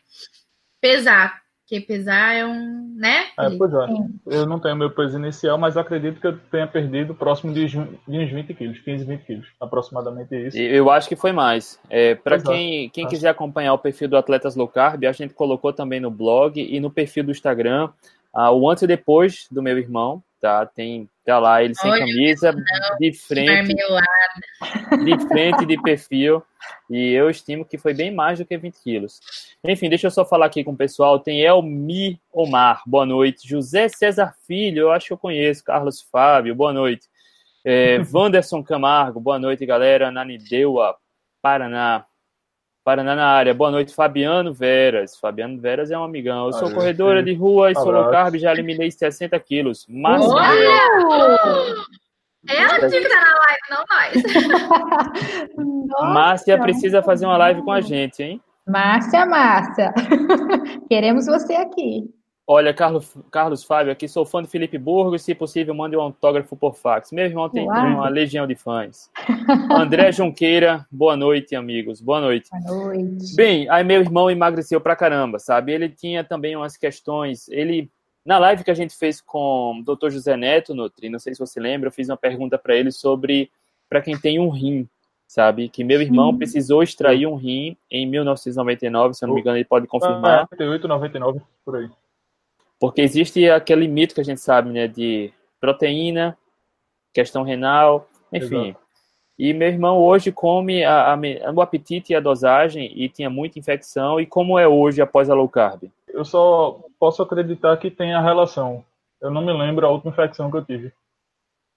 pesar. 0.81 1.47
Porque 1.69 1.81
pesar 1.81 2.33
é 2.33 2.47
um, 2.47 2.95
né? 2.95 3.27
É, 3.37 3.51
pois 3.59 3.73
é. 3.75 3.87
Eu 4.27 4.47
não 4.47 4.61
tenho 4.61 4.77
meu 4.77 4.89
peso 4.89 5.19
inicial, 5.19 5.59
mas 5.59 5.77
acredito 5.77 6.21
que 6.21 6.27
eu 6.29 6.39
tenha 6.39 6.65
perdido 6.65 7.13
próximo 7.13 7.53
de, 7.53 7.67
de 7.67 7.77
uns 7.77 8.31
20 8.31 8.55
quilos, 8.55 8.79
15, 8.79 9.05
20 9.05 9.25
quilos, 9.25 9.49
aproximadamente 9.61 10.33
isso. 10.47 10.57
Eu 10.57 10.89
acho 10.89 11.09
que 11.09 11.17
foi 11.17 11.33
mais. 11.33 11.77
É, 11.91 12.15
Para 12.15 12.41
quem, 12.41 12.89
quem 12.91 13.09
quiser 13.09 13.31
acompanhar 13.31 13.73
o 13.73 13.79
perfil 13.79 14.09
do 14.09 14.17
Atletas 14.17 14.55
Low 14.55 14.69
Carb, 14.69 15.05
a 15.07 15.13
gente 15.13 15.35
colocou 15.35 15.73
também 15.73 15.99
no 15.99 16.11
blog 16.11 16.61
e 16.61 16.79
no 16.79 16.89
perfil 16.89 17.25
do 17.25 17.33
Instagram 17.33 17.91
ah, 18.33 18.53
o 18.53 18.71
antes 18.71 18.85
e 18.85 18.87
depois 18.87 19.49
do 19.51 19.61
meu 19.61 19.77
irmão, 19.77 20.23
tá? 20.41 20.65
Tem 20.67 21.09
tá 21.27 21.39
lá 21.41 21.63
ele 21.63 21.75
sem 21.75 21.91
Olha, 21.91 22.01
camisa, 22.01 22.53
não, 22.53 22.99
de 22.99 23.13
frente, 23.13 23.75
de 25.05 25.29
frente 25.29 25.67
de 25.67 25.83
perfil. 25.83 26.43
E 26.89 27.13
eu 27.13 27.29
estimo 27.29 27.65
que 27.65 27.77
foi 27.77 27.93
bem 27.93 28.15
mais 28.15 28.39
do 28.39 28.47
que 28.47 28.57
20 28.57 28.83
quilos. 28.83 29.21
Enfim, 29.65 29.89
deixa 29.89 30.07
eu 30.07 30.11
só 30.11 30.25
falar 30.25 30.47
aqui 30.47 30.63
com 30.63 30.71
o 30.71 30.77
pessoal. 30.77 31.19
Tem 31.19 31.43
Elmi 31.43 32.21
Omar, 32.33 32.83
boa 32.87 33.05
noite. 33.05 33.47
José 33.47 33.89
César 33.89 34.35
Filho, 34.47 34.83
eu 34.83 34.93
acho 34.93 35.09
que 35.09 35.13
eu 35.13 35.19
conheço. 35.19 35.65
Carlos 35.65 36.01
Fábio, 36.01 36.55
boa 36.55 36.73
noite. 36.73 37.09
É, 37.65 37.99
Wanderson 38.15 38.63
Camargo, 38.63 39.19
boa 39.21 39.39
noite, 39.39 39.67
galera. 39.67 40.11
Nanideua, 40.13 40.97
Paraná. 41.43 42.07
Paraná 42.87 43.17
na 43.17 43.27
área. 43.27 43.53
Boa 43.53 43.73
noite, 43.73 43.93
Fabiano 43.93 44.55
Veras. 44.55 45.19
Fabiano 45.19 45.61
Veras 45.61 45.91
é 45.91 45.99
um 45.99 46.05
amigão. 46.05 46.47
Eu 46.47 46.53
sou 46.53 46.73
corredora 46.73 47.21
de 47.21 47.35
rua 47.35 47.73
e 47.73 47.75
sou 47.75 47.91
low 47.91 48.13
carb, 48.13 48.37
já 48.37 48.53
eliminei 48.53 48.93
60 48.93 49.37
quilos. 49.41 49.85
Márcia. 49.89 50.31
Ela 52.49 52.79
tinha 52.79 52.89
que 52.89 52.97
estar 52.99 53.21
na 53.25 53.35
live, 53.41 53.61
não 53.71 53.85
nós. 53.91 54.15
Márcia 56.15 56.57
precisa 56.61 57.03
fazer 57.03 57.27
uma 57.27 57.37
live 57.37 57.61
com 57.63 57.73
a 57.73 57.81
gente, 57.81 58.23
hein? 58.23 58.41
Márcia, 58.69 59.27
Márcia. 59.27 59.93
Queremos 60.89 61.27
você 61.27 61.55
aqui. 61.57 62.09
Olha, 62.49 62.73
Carlos, 62.73 63.13
Carlos 63.29 63.65
Fábio, 63.65 63.91
aqui 63.91 64.07
sou 64.07 64.25
fã 64.25 64.41
do 64.41 64.47
Felipe 64.47 64.79
Burgos. 64.79 65.23
Se 65.23 65.35
possível, 65.35 65.75
mande 65.75 65.97
um 65.97 66.01
autógrafo 66.01 66.57
por 66.57 66.77
fax. 66.77 67.11
Meu 67.11 67.25
irmão 67.25 67.49
tem 67.51 67.67
Uau. 67.67 67.87
uma 67.87 68.09
legião 68.09 68.47
de 68.47 68.55
fãs. 68.55 69.11
André 69.69 70.13
Junqueira, 70.13 70.87
boa 70.89 71.17
noite, 71.17 71.57
amigos. 71.57 72.01
Boa 72.01 72.21
noite. 72.21 72.49
Boa 72.65 72.95
noite. 72.95 73.35
Bem, 73.35 73.69
aí 73.69 73.83
meu 73.83 74.01
irmão 74.01 74.31
emagreceu 74.31 74.81
pra 74.81 74.95
caramba, 74.95 75.41
sabe? 75.41 75.73
Ele 75.73 75.89
tinha 75.89 76.23
também 76.23 76.55
umas 76.55 76.77
questões. 76.77 77.49
Ele, 77.49 77.91
na 78.25 78.39
live 78.39 78.63
que 78.63 78.71
a 78.71 78.75
gente 78.75 78.95
fez 78.97 79.21
com 79.21 79.81
o 79.81 79.83
Dr. 79.83 80.11
José 80.11 80.37
Neto, 80.37 80.73
Nutri, 80.73 81.09
não 81.09 81.19
sei 81.19 81.35
se 81.35 81.41
você 81.41 81.59
lembra, 81.59 81.89
eu 81.89 81.93
fiz 81.93 82.09
uma 82.09 82.17
pergunta 82.17 82.57
para 82.57 82.77
ele 82.77 82.93
sobre 82.93 83.51
para 83.89 84.01
quem 84.01 84.17
tem 84.17 84.39
um 84.39 84.51
rim, 84.51 84.89
sabe? 85.27 85.69
Que 85.69 85.83
meu 85.83 86.01
irmão 86.01 86.31
Sim. 86.31 86.39
precisou 86.39 86.81
extrair 86.81 87.27
um 87.27 87.35
rim 87.35 87.77
em 87.91 88.07
1999, 88.07 89.15
se 89.15 89.25
eu 89.25 89.27
não 89.27 89.35
me 89.35 89.41
engano, 89.41 89.57
ele 89.57 89.65
pode 89.65 89.89
confirmar. 89.89 90.43
98, 90.53 90.87
99, 90.87 91.41
por 91.65 91.77
aí. 91.77 91.91
Porque 92.79 93.01
existe 93.01 93.49
aquele 93.49 93.89
mito 93.89 94.15
que 94.15 94.21
a 94.21 94.25
gente 94.25 94.41
sabe, 94.41 94.71
né, 94.71 94.87
de 94.87 95.33
proteína, 95.61 96.37
questão 97.13 97.43
renal, 97.43 98.09
enfim. 98.33 98.69
Exato. 98.69 98.87
E 99.39 99.53
meu 99.53 99.69
irmão 99.69 99.99
hoje 99.99 100.33
come 100.33 100.83
a, 100.83 101.13
a, 101.13 101.19
o 101.53 101.61
apetite 101.61 102.13
e 102.13 102.17
a 102.17 102.21
dosagem 102.21 102.91
e 102.95 103.09
tinha 103.09 103.29
muita 103.29 103.59
infecção. 103.59 104.19
E 104.19 104.27
como 104.27 104.59
é 104.59 104.67
hoje 104.67 105.03
após 105.03 105.29
a 105.29 105.35
low 105.35 105.49
carb? 105.49 105.91
Eu 106.09 106.25
só 106.25 106.81
posso 106.99 107.23
acreditar 107.23 107.77
que 107.77 107.91
tem 107.91 108.15
a 108.15 108.23
relação. 108.23 108.83
Eu 109.21 109.31
não 109.31 109.45
me 109.45 109.53
lembro 109.53 109.87
a 109.87 109.91
última 109.91 110.11
infecção 110.11 110.51
que 110.51 110.57
eu 110.57 110.65
tive. 110.65 110.93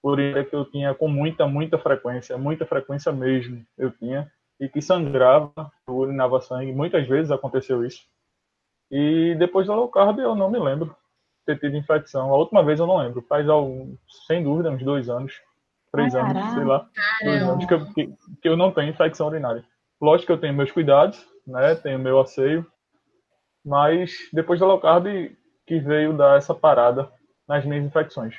Por 0.02 0.20
isso 0.20 0.38
é 0.38 0.44
que 0.46 0.56
eu 0.56 0.64
tinha 0.64 0.94
com 0.94 1.10
muita, 1.10 1.46
muita 1.46 1.78
frequência, 1.78 2.38
muita 2.38 2.66
frequência 2.66 3.12
mesmo 3.12 3.66
eu 3.78 3.92
tinha. 3.92 4.32
E 4.58 4.70
que 4.70 4.82
sangrava, 4.82 5.72
urinava 5.88 6.40
sangue. 6.40 6.72
Muitas 6.72 7.06
vezes 7.08 7.32
aconteceu 7.32 7.86
isso. 7.86 8.04
E 8.92 9.36
depois 9.38 9.68
da 9.68 9.76
low 9.76 9.88
carb 9.88 10.20
eu 10.20 10.36
não 10.36 10.50
me 10.50 10.60
lembro 10.60 10.96
ter 11.46 11.60
tido 11.60 11.76
infecção. 11.76 12.32
A 12.34 12.38
última 12.38 12.64
vez 12.64 12.80
eu 12.80 12.88
não 12.88 12.98
lembro. 12.98 13.24
Faz, 13.28 13.48
algum, 13.50 13.96
sem 14.28 14.44
dúvida, 14.44 14.70
uns 14.70 14.84
dois 14.84 15.10
anos, 15.10 15.34
três 15.92 16.14
anos, 16.14 16.54
sei 16.54 16.64
lá. 16.64 16.88
Dois 17.24 17.42
anos 17.42 17.66
que 17.66 17.74
eu, 17.74 17.86
que, 17.94 18.14
que 18.42 18.50
eu 18.50 18.58
não 18.58 18.72
tenho 18.72 18.90
infecção 18.90 19.28
urinária. 19.28 19.64
Lógico 20.02 20.28
que 20.28 20.32
eu 20.34 20.40
tenho 20.40 20.54
meus 20.54 20.72
cuidados, 20.72 21.26
né? 21.46 21.76
Tenho 21.76 22.00
meu 22.00 22.20
asseio. 22.20 22.66
Mas 23.66 24.12
depois 24.32 24.60
da 24.60 24.66
low 24.66 24.80
carb 24.80 25.06
que 25.66 25.80
veio 25.80 26.14
dar 26.14 26.38
essa 26.38 26.54
parada 26.54 27.10
nas 27.48 27.66
minhas 27.66 27.86
infecções. 27.86 28.36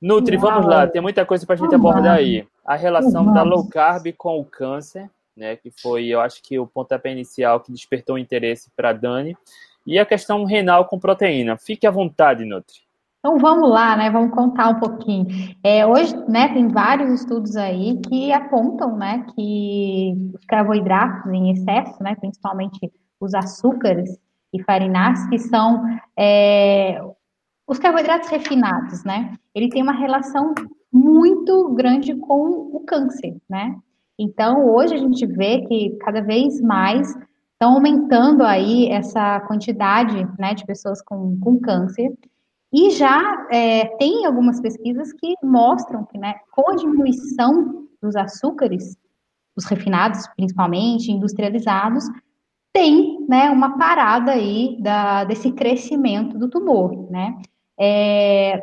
Nutri, 0.00 0.36
vamos 0.36 0.66
lá, 0.66 0.86
tem 0.86 1.00
muita 1.00 1.24
coisa 1.24 1.46
para 1.46 1.54
a 1.54 1.58
gente 1.58 1.74
abordar 1.74 2.16
aí. 2.16 2.46
A 2.64 2.76
relação 2.76 3.32
da 3.32 3.42
low 3.42 3.68
carb 3.68 4.12
com 4.16 4.38
o 4.38 4.44
câncer 4.44 5.10
né, 5.36 5.56
que 5.56 5.70
foi, 5.70 6.06
eu 6.06 6.20
acho 6.20 6.42
que 6.42 6.58
o 6.58 6.66
pontapé 6.66 7.12
inicial 7.12 7.60
que 7.60 7.72
despertou 7.72 8.16
o 8.16 8.18
interesse 8.18 8.70
para 8.74 8.92
Dani, 8.92 9.36
e 9.86 9.98
a 9.98 10.06
questão 10.06 10.44
renal 10.44 10.86
com 10.86 10.98
proteína. 10.98 11.56
Fique 11.56 11.86
à 11.86 11.90
vontade, 11.90 12.44
Nutri. 12.44 12.86
Então 13.20 13.38
vamos 13.38 13.68
lá, 13.68 13.96
né? 13.96 14.10
Vamos 14.10 14.34
contar 14.34 14.68
um 14.68 14.78
pouquinho. 14.78 15.26
É, 15.62 15.86
hoje, 15.86 16.16
né, 16.28 16.48
tem 16.52 16.68
vários 16.68 17.20
estudos 17.20 17.56
aí 17.56 17.98
que 18.08 18.32
apontam, 18.32 18.96
né, 18.96 19.26
que 19.34 20.14
os 20.34 20.44
carboidratos 20.46 21.32
em 21.32 21.50
excesso, 21.50 22.02
né, 22.02 22.14
principalmente 22.14 22.90
os 23.20 23.34
açúcares 23.34 24.16
e 24.52 24.62
farináceos, 24.62 25.28
que 25.28 25.38
são 25.38 25.82
é, 26.16 27.00
os 27.66 27.78
carboidratos 27.78 28.28
refinados, 28.28 29.02
né? 29.04 29.34
Ele 29.54 29.68
tem 29.68 29.82
uma 29.82 29.92
relação 29.92 30.54
muito 30.92 31.74
grande 31.74 32.14
com 32.14 32.70
o 32.72 32.80
câncer, 32.86 33.36
né? 33.48 33.76
Então, 34.18 34.66
hoje 34.66 34.94
a 34.94 34.98
gente 34.98 35.26
vê 35.26 35.62
que 35.66 35.96
cada 36.00 36.20
vez 36.20 36.60
mais 36.60 37.08
estão 37.52 37.74
aumentando 37.74 38.42
aí 38.42 38.88
essa 38.88 39.40
quantidade 39.40 40.26
né, 40.38 40.54
de 40.54 40.64
pessoas 40.64 41.02
com, 41.02 41.38
com 41.40 41.58
câncer. 41.58 42.12
E 42.72 42.90
já 42.90 43.46
é, 43.50 43.86
tem 43.96 44.26
algumas 44.26 44.60
pesquisas 44.60 45.12
que 45.12 45.34
mostram 45.42 46.04
que 46.04 46.18
né, 46.18 46.34
com 46.52 46.70
a 46.70 46.76
diminuição 46.76 47.86
dos 48.02 48.14
açúcares, 48.16 48.96
os 49.56 49.64
refinados, 49.64 50.26
principalmente, 50.36 51.10
industrializados, 51.10 52.04
tem 52.72 53.24
né, 53.26 53.50
uma 53.50 53.78
parada 53.78 54.32
aí 54.32 54.76
da, 54.80 55.24
desse 55.24 55.50
crescimento 55.52 56.38
do 56.38 56.48
tumor, 56.50 57.10
né? 57.10 57.34
É, 57.80 58.62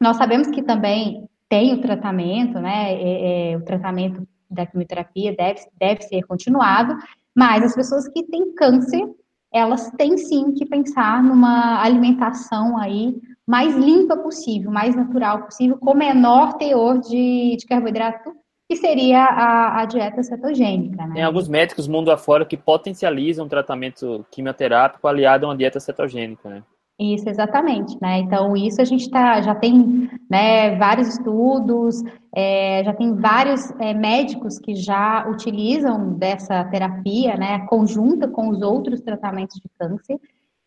nós 0.00 0.16
sabemos 0.16 0.48
que 0.48 0.62
também 0.62 1.28
tem 1.50 1.74
o 1.74 1.80
tratamento, 1.82 2.58
né? 2.58 2.94
É, 2.94 3.52
é, 3.52 3.56
o 3.58 3.62
tratamento 3.62 4.26
da 4.52 4.66
quimioterapia 4.66 5.34
deve, 5.34 5.60
deve 5.78 6.02
ser 6.02 6.22
continuado, 6.22 6.96
mas 7.34 7.64
as 7.64 7.74
pessoas 7.74 8.08
que 8.08 8.22
têm 8.24 8.54
câncer, 8.54 9.08
elas 9.52 9.90
têm 9.92 10.16
sim 10.16 10.52
que 10.52 10.66
pensar 10.66 11.22
numa 11.22 11.82
alimentação 11.82 12.78
aí 12.78 13.14
mais 13.46 13.74
limpa 13.76 14.16
possível, 14.16 14.70
mais 14.70 14.94
natural 14.94 15.42
possível, 15.42 15.76
com 15.76 15.94
menor 15.94 16.54
teor 16.54 17.00
de, 17.00 17.56
de 17.58 17.66
carboidrato 17.66 18.32
que 18.68 18.76
seria 18.76 19.24
a, 19.24 19.82
a 19.82 19.84
dieta 19.84 20.22
cetogênica. 20.22 21.06
Né? 21.06 21.14
Tem 21.14 21.22
alguns 21.22 21.48
médicos 21.48 21.86
mundo 21.86 22.10
afora 22.10 22.46
que 22.46 22.56
potencializam 22.56 23.48
tratamento 23.48 24.24
quimioterápico 24.30 25.06
aliado 25.06 25.44
a 25.44 25.50
uma 25.50 25.56
dieta 25.56 25.78
cetogênica, 25.78 26.48
né? 26.48 26.62
Isso, 26.98 27.28
exatamente, 27.28 27.96
né? 28.00 28.18
Então, 28.18 28.56
isso 28.56 28.80
a 28.80 28.84
gente 28.84 29.10
tá, 29.10 29.40
já 29.40 29.54
tem 29.54 30.08
né, 30.30 30.76
vários 30.76 31.08
estudos, 31.08 32.02
é, 32.34 32.82
já 32.84 32.92
tem 32.92 33.14
vários 33.14 33.70
é, 33.80 33.92
médicos 33.92 34.58
que 34.58 34.74
já 34.74 35.26
utilizam 35.28 36.12
dessa 36.12 36.64
terapia, 36.64 37.36
né, 37.36 37.66
conjunta 37.66 38.28
com 38.28 38.48
os 38.48 38.62
outros 38.62 39.00
tratamentos 39.00 39.56
de 39.56 39.68
câncer, 39.78 40.20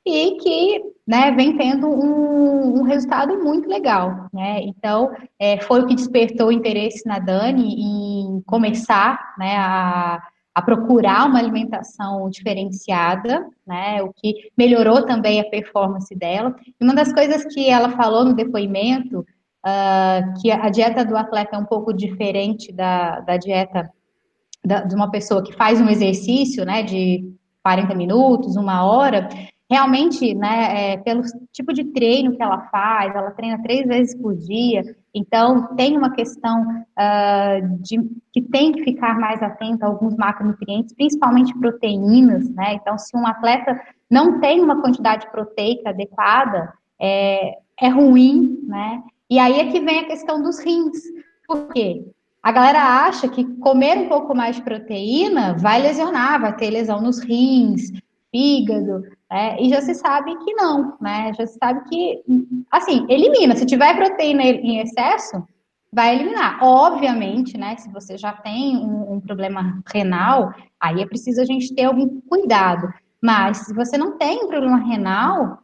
e 0.05 0.37
que 0.37 0.83
né, 1.07 1.31
vem 1.31 1.57
tendo 1.57 1.87
um, 1.87 2.79
um, 2.79 2.81
resultado 2.83 3.41
muito 3.43 3.67
legal. 3.67 4.27
Né? 4.31 4.61
Então, 4.61 5.11
é, 5.39 5.59
foi 5.61 5.81
o 5.81 5.87
que 5.87 5.95
despertou 5.95 6.47
o 6.47 6.51
interesse 6.51 7.07
na 7.07 7.17
Dani 7.17 7.75
em 7.75 8.41
começar 8.45 9.33
né, 9.37 9.57
a, 9.57 10.21
a 10.55 10.61
procurar 10.61 11.27
uma 11.27 11.37
alimentação 11.37 12.29
diferenciada, 12.29 13.45
né, 13.67 14.01
o 14.01 14.13
que 14.13 14.49
melhorou 14.57 15.05
também 15.05 15.41
a 15.41 15.49
performance 15.49 16.15
dela. 16.15 16.55
E 16.79 16.83
uma 16.83 16.95
das 16.95 17.11
coisas 17.11 17.43
que 17.53 17.69
ela 17.69 17.89
falou 17.89 18.23
no 18.23 18.33
depoimento, 18.33 19.19
uh, 19.19 20.41
que 20.41 20.49
a 20.49 20.69
dieta 20.69 21.03
do 21.03 21.17
atleta 21.17 21.57
é 21.57 21.59
um 21.59 21.65
pouco 21.65 21.91
diferente 21.91 22.71
da, 22.71 23.19
da 23.19 23.35
dieta 23.35 23.91
da, 24.63 24.81
de 24.81 24.95
uma 24.95 25.11
pessoa 25.11 25.43
que 25.43 25.51
faz 25.53 25.81
um 25.81 25.89
exercício 25.89 26.63
né, 26.63 26.81
de 26.81 27.35
40 27.61 27.93
minutos, 27.93 28.55
uma 28.55 28.85
hora, 28.85 29.27
realmente, 29.69 30.33
né, 30.33 30.93
é, 30.93 30.97
pelo 30.97 31.21
tipo 31.51 31.73
de 31.73 31.83
treino 31.83 32.33
que 32.35 32.41
ela 32.41 32.61
faz, 32.69 33.13
ela 33.13 33.31
treina 33.31 33.61
três 33.61 33.85
vezes 33.85 34.15
por 34.15 34.33
dia, 34.37 34.83
então 35.15 35.73
tem 35.75 35.97
uma 35.97 36.11
questão 36.11 36.61
uh, 36.61 37.77
de 37.79 37.97
que 38.33 38.41
tem 38.41 38.73
que 38.73 38.83
ficar 38.83 39.17
mais 39.17 39.41
atento 39.41 39.85
a 39.85 39.87
alguns 39.87 40.15
macronutrientes, 40.17 40.93
principalmente 40.93 41.57
proteínas, 41.57 42.49
né? 42.49 42.73
Então, 42.73 42.97
se 42.97 43.15
um 43.15 43.25
atleta 43.25 43.79
não 44.11 44.41
tem 44.41 44.59
uma 44.61 44.81
quantidade 44.81 45.31
proteica 45.31 45.91
adequada, 45.91 46.73
é, 46.99 47.57
é 47.79 47.87
ruim, 47.87 48.59
né? 48.63 49.01
E 49.29 49.39
aí 49.39 49.59
é 49.59 49.71
que 49.71 49.79
vem 49.79 49.99
a 49.99 50.07
questão 50.07 50.43
dos 50.43 50.59
rins. 50.59 50.97
Por 51.47 51.69
quê? 51.69 52.05
A 52.43 52.51
galera 52.51 53.07
acha 53.07 53.27
que 53.29 53.43
comer 53.57 53.97
um 53.97 54.09
pouco 54.09 54.35
mais 54.35 54.57
de 54.57 54.61
proteína 54.61 55.55
vai 55.57 55.81
lesionar, 55.81 56.41
vai 56.41 56.55
ter 56.55 56.69
lesão 56.69 57.01
nos 57.01 57.19
rins, 57.19 57.89
fígado, 58.35 59.03
né? 59.31 59.57
E 59.61 59.69
já 59.69 59.81
se 59.81 59.95
sabe 59.95 60.35
que 60.43 60.53
não, 60.55 60.97
né? 60.99 61.31
Já 61.37 61.47
se 61.47 61.57
sabe 61.57 61.87
que, 61.87 62.21
assim, 62.69 63.05
elimina. 63.09 63.55
Se 63.55 63.65
tiver 63.65 63.95
proteína 63.95 64.43
em 64.43 64.79
excesso, 64.79 65.41
vai 65.91 66.15
eliminar. 66.15 66.61
Obviamente, 66.61 67.57
né? 67.57 67.77
Se 67.77 67.89
você 67.89 68.17
já 68.17 68.33
tem 68.33 68.75
um, 68.75 69.13
um 69.13 69.21
problema 69.21 69.81
renal, 69.87 70.53
aí 70.77 71.01
é 71.01 71.05
preciso 71.05 71.41
a 71.41 71.45
gente 71.45 71.73
ter 71.73 71.85
algum 71.85 72.19
cuidado. 72.21 72.93
Mas 73.23 73.59
se 73.59 73.73
você 73.73 73.97
não 73.97 74.17
tem 74.17 74.43
um 74.43 74.47
problema 74.47 74.77
renal, 74.77 75.59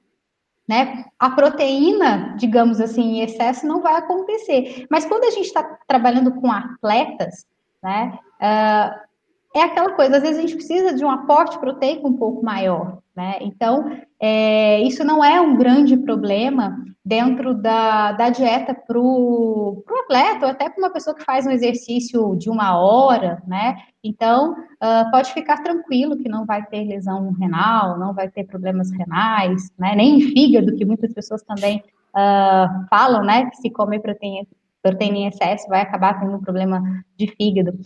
né? 0.68 1.04
A 1.20 1.32
proteína, 1.32 2.36
digamos 2.38 2.80
assim, 2.80 3.18
em 3.18 3.22
excesso 3.22 3.68
não 3.68 3.82
vai 3.82 3.96
acontecer. 3.96 4.88
Mas 4.90 5.06
quando 5.06 5.26
a 5.26 5.32
gente 5.32 5.48
está 5.48 5.62
trabalhando 5.86 6.32
com 6.36 6.50
atletas, 6.50 7.46
né? 7.84 8.18
Uh, 8.40 9.11
é 9.54 9.64
aquela 9.64 9.94
coisa, 9.94 10.18
às 10.18 10.24
vezes 10.24 10.38
a 10.38 10.42
gente 10.42 10.56
precisa 10.56 10.94
de 10.94 11.04
um 11.04 11.10
aporte 11.10 11.60
proteico 11.60 12.08
um 12.08 12.14
pouco 12.14 12.44
maior, 12.44 13.00
né? 13.16 13.38
Então, 13.42 13.92
é, 14.20 14.82
isso 14.82 15.04
não 15.04 15.24
é 15.24 15.42
um 15.42 15.58
grande 15.58 15.98
problema 15.98 16.78
dentro 17.04 17.54
da, 17.54 18.14
da 18.14 18.30
dieta 18.30 18.74
para 18.74 18.98
o 18.98 19.84
atleta, 20.04 20.46
ou 20.46 20.52
até 20.52 20.70
para 20.70 20.80
uma 20.80 20.94
pessoa 20.94 21.16
que 21.16 21.26
faz 21.26 21.46
um 21.46 21.52
exercício 21.52 22.36
de 22.38 22.50
uma 22.50 22.78
hora, 22.78 23.42
né? 23.46 23.76
Então, 24.04 24.54
uh, 24.54 25.12
pode 25.12 25.34
ficar 25.34 25.62
tranquilo 25.64 26.18
que 26.18 26.30
não 26.30 26.46
vai 26.46 26.66
ter 26.66 26.86
lesão 26.86 27.32
renal, 27.34 28.00
não 28.00 28.14
vai 28.14 28.30
ter 28.30 28.46
problemas 28.46 28.92
renais, 28.92 29.72
né? 29.78 29.96
Nem 29.96 30.20
em 30.20 30.22
fígado, 30.22 30.76
que 30.76 30.86
muitas 30.86 31.14
pessoas 31.14 31.42
também 31.44 31.84
uh, 32.16 32.88
falam, 32.90 33.24
né? 33.24 33.50
Que 33.50 33.58
se 33.58 33.70
comer 33.70 34.00
proteína, 34.00 34.48
proteína 34.82 35.18
em 35.18 35.28
excesso 35.28 35.68
vai 35.68 35.82
acabar 35.82 36.20
tendo 36.20 36.36
um 36.36 36.42
problema 36.42 36.82
de 37.18 37.28
fígado. 37.36 37.78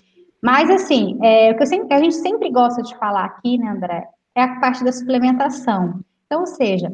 Mas, 0.46 0.70
assim, 0.70 1.18
é, 1.24 1.52
o 1.52 1.58
que, 1.58 1.66
sempre, 1.66 1.92
a 1.92 2.00
gente 2.00 2.18
sempre 2.18 2.52
gosta 2.52 2.84
de 2.84 2.96
falar 2.98 3.26
aqui, 3.26 3.58
né, 3.58 3.68
André, 3.68 4.08
é 4.36 4.44
a 4.44 4.60
parte 4.60 4.84
da 4.84 4.92
suplementação. 4.92 6.02
Então, 6.28 6.42
ou 6.42 6.46
seja, 6.46 6.94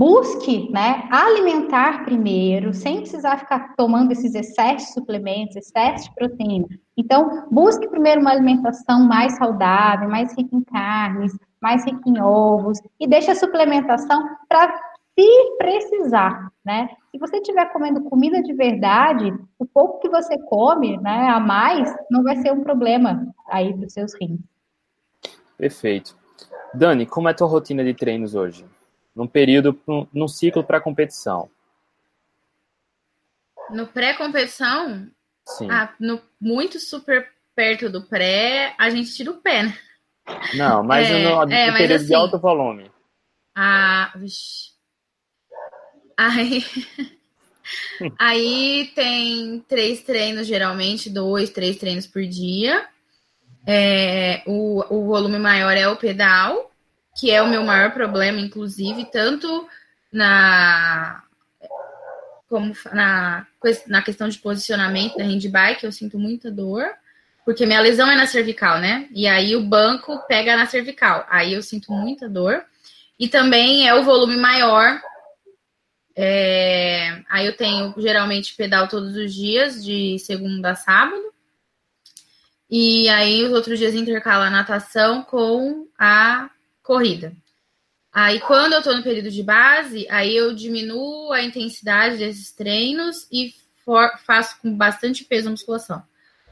busque 0.00 0.72
né, 0.72 1.06
alimentar 1.10 2.02
primeiro, 2.06 2.72
sem 2.72 3.00
precisar 3.00 3.36
ficar 3.36 3.74
tomando 3.76 4.12
esses 4.12 4.34
excessos 4.34 4.88
de 4.88 4.94
suplementos, 4.94 5.56
excessos 5.56 6.06
de 6.06 6.14
proteína. 6.14 6.66
Então, 6.96 7.46
busque 7.50 7.86
primeiro 7.88 8.22
uma 8.22 8.30
alimentação 8.30 9.04
mais 9.04 9.36
saudável, 9.36 10.08
mais 10.08 10.34
rica 10.34 10.56
em 10.56 10.62
carnes, 10.62 11.38
mais 11.60 11.84
rica 11.84 12.00
em 12.06 12.18
ovos, 12.22 12.80
e 12.98 13.06
deixe 13.06 13.30
a 13.30 13.34
suplementação 13.34 14.26
para 14.48 14.72
se 15.14 15.56
precisar, 15.58 16.50
né? 16.64 16.88
Se 17.10 17.18
você 17.18 17.36
estiver 17.38 17.72
comendo 17.72 18.02
comida 18.02 18.42
de 18.42 18.52
verdade, 18.52 19.32
o 19.58 19.64
pouco 19.64 20.00
que 20.00 20.08
você 20.08 20.38
come, 20.38 20.98
né, 20.98 21.28
a 21.28 21.40
mais, 21.40 21.94
não 22.10 22.22
vai 22.22 22.36
ser 22.36 22.52
um 22.52 22.62
problema 22.62 23.26
aí 23.48 23.74
para 23.74 23.86
os 23.86 23.92
seus 23.92 24.14
rins. 24.14 24.40
Perfeito. 25.56 26.16
Dani, 26.74 27.06
como 27.06 27.28
é 27.28 27.32
a 27.32 27.34
tua 27.34 27.48
rotina 27.48 27.82
de 27.82 27.94
treinos 27.94 28.34
hoje? 28.34 28.64
Num 29.16 29.26
período, 29.26 29.78
num 30.12 30.28
ciclo 30.28 30.62
para 30.62 30.80
competição? 30.80 31.50
No 33.70 33.86
pré-competição? 33.86 35.08
Sim. 35.44 35.70
Ah, 35.70 35.92
no, 35.98 36.20
muito 36.40 36.78
super 36.78 37.28
perto 37.54 37.90
do 37.90 38.06
pré, 38.06 38.74
a 38.78 38.90
gente 38.90 39.12
tira 39.14 39.30
o 39.30 39.38
pé, 39.38 39.64
né? 39.64 39.78
Não, 40.54 40.84
mas 40.84 41.08
é, 41.08 41.24
no, 41.24 41.46
no 41.46 41.52
é, 41.52 41.72
período 41.72 41.96
assim, 41.96 42.06
de 42.06 42.14
alto 42.14 42.38
volume. 42.38 42.90
Ah, 43.56 44.12
vixi. 44.14 44.77
Aí, 46.18 46.64
aí 48.18 48.90
tem 48.92 49.64
três 49.68 50.02
treinos, 50.02 50.48
geralmente, 50.48 51.08
dois, 51.08 51.50
três 51.50 51.76
treinos 51.76 52.08
por 52.08 52.24
dia. 52.24 52.84
É, 53.64 54.42
o, 54.44 54.82
o 54.92 55.06
volume 55.06 55.38
maior 55.38 55.76
é 55.76 55.86
o 55.86 55.96
pedal, 55.96 56.72
que 57.16 57.30
é 57.30 57.40
o 57.40 57.48
meu 57.48 57.62
maior 57.62 57.92
problema, 57.92 58.40
inclusive, 58.40 59.04
tanto 59.12 59.68
na 60.12 61.22
como 62.48 62.72
na, 62.92 63.46
na 63.86 64.02
questão 64.02 64.26
de 64.26 64.38
posicionamento 64.38 65.18
da 65.18 65.24
handbike, 65.24 65.84
eu 65.84 65.92
sinto 65.92 66.18
muita 66.18 66.50
dor, 66.50 66.90
porque 67.44 67.66
minha 67.66 67.80
lesão 67.80 68.10
é 68.10 68.16
na 68.16 68.26
cervical, 68.26 68.80
né? 68.80 69.06
E 69.12 69.28
aí 69.28 69.54
o 69.54 69.62
banco 69.62 70.18
pega 70.26 70.56
na 70.56 70.64
cervical, 70.64 71.26
aí 71.28 71.52
eu 71.52 71.62
sinto 71.62 71.92
muita 71.92 72.26
dor. 72.26 72.64
E 73.20 73.28
também 73.28 73.86
é 73.86 73.94
o 73.94 74.02
volume 74.02 74.36
maior, 74.36 74.98
é, 76.20 77.22
aí 77.30 77.46
eu 77.46 77.56
tenho 77.56 77.94
geralmente 77.96 78.56
pedal 78.56 78.88
todos 78.88 79.14
os 79.14 79.32
dias, 79.32 79.84
de 79.84 80.18
segunda 80.18 80.72
a 80.72 80.74
sábado. 80.74 81.22
E 82.68 83.08
aí 83.08 83.44
os 83.44 83.52
outros 83.52 83.78
dias 83.78 83.94
intercala 83.94 84.46
a 84.46 84.50
natação 84.50 85.22
com 85.22 85.86
a 85.96 86.50
corrida. 86.82 87.32
Aí 88.12 88.40
quando 88.40 88.72
eu 88.72 88.82
tô 88.82 88.92
no 88.96 89.02
período 89.04 89.30
de 89.30 89.44
base, 89.44 90.08
aí 90.10 90.36
eu 90.36 90.52
diminuo 90.56 91.32
a 91.32 91.40
intensidade 91.40 92.16
desses 92.16 92.50
treinos 92.50 93.28
e 93.30 93.54
for, 93.84 94.10
faço 94.26 94.60
com 94.60 94.76
bastante 94.76 95.22
peso 95.22 95.46
a 95.46 95.52
musculação. 95.52 96.02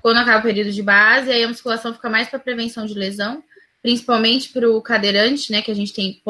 Quando 0.00 0.18
acaba 0.18 0.38
o 0.38 0.42
período 0.42 0.70
de 0.70 0.82
base, 0.82 1.28
aí 1.32 1.42
a 1.42 1.48
musculação 1.48 1.92
fica 1.92 2.08
mais 2.08 2.28
para 2.28 2.38
prevenção 2.38 2.86
de 2.86 2.94
lesão, 2.94 3.42
principalmente 3.82 4.50
para 4.50 4.70
o 4.70 4.80
cadeirante, 4.80 5.50
né, 5.50 5.60
que 5.60 5.72
a 5.72 5.74
gente 5.74 5.92
tem 5.92 6.22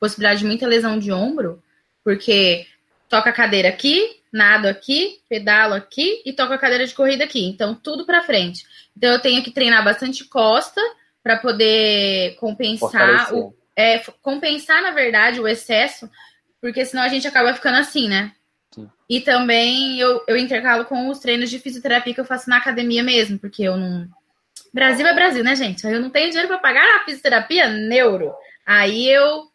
possibilidade 0.00 0.40
de 0.40 0.46
muita 0.46 0.66
lesão 0.66 0.98
de 0.98 1.12
ombro, 1.12 1.62
porque 2.02 2.66
toca 3.12 3.28
a 3.28 3.32
cadeira 3.34 3.68
aqui, 3.68 4.22
nado 4.32 4.66
aqui, 4.66 5.20
pedalo 5.28 5.74
aqui 5.74 6.22
e 6.24 6.32
toco 6.32 6.54
a 6.54 6.58
cadeira 6.58 6.86
de 6.86 6.94
corrida 6.94 7.24
aqui. 7.24 7.44
Então, 7.46 7.74
tudo 7.74 8.06
para 8.06 8.22
frente. 8.22 8.64
Então, 8.96 9.12
eu 9.12 9.20
tenho 9.20 9.42
que 9.42 9.50
treinar 9.50 9.84
bastante 9.84 10.24
costa 10.24 10.80
para 11.22 11.36
poder 11.36 12.34
compensar 12.36 13.34
o, 13.34 13.54
é, 13.76 13.98
compensar, 14.22 14.80
na 14.80 14.92
verdade, 14.92 15.38
o 15.40 15.46
excesso, 15.46 16.08
porque 16.58 16.86
senão 16.86 17.02
a 17.02 17.08
gente 17.08 17.28
acaba 17.28 17.52
ficando 17.52 17.76
assim, 17.76 18.08
né? 18.08 18.32
Sim. 18.74 18.88
E 19.10 19.20
também 19.20 20.00
eu, 20.00 20.24
eu 20.26 20.38
intercalo 20.38 20.86
com 20.86 21.10
os 21.10 21.18
treinos 21.18 21.50
de 21.50 21.58
fisioterapia 21.58 22.14
que 22.14 22.20
eu 22.20 22.24
faço 22.24 22.48
na 22.48 22.56
academia 22.56 23.02
mesmo, 23.02 23.38
porque 23.38 23.62
eu 23.62 23.76
não. 23.76 24.08
Brasil 24.72 25.06
é 25.06 25.14
Brasil, 25.14 25.44
né, 25.44 25.54
gente? 25.54 25.86
Eu 25.86 26.00
não 26.00 26.08
tenho 26.08 26.30
dinheiro 26.30 26.48
para 26.48 26.56
pagar 26.56 26.96
a 26.96 27.04
fisioterapia 27.04 27.68
neuro. 27.68 28.32
Aí 28.64 29.06
eu 29.06 29.51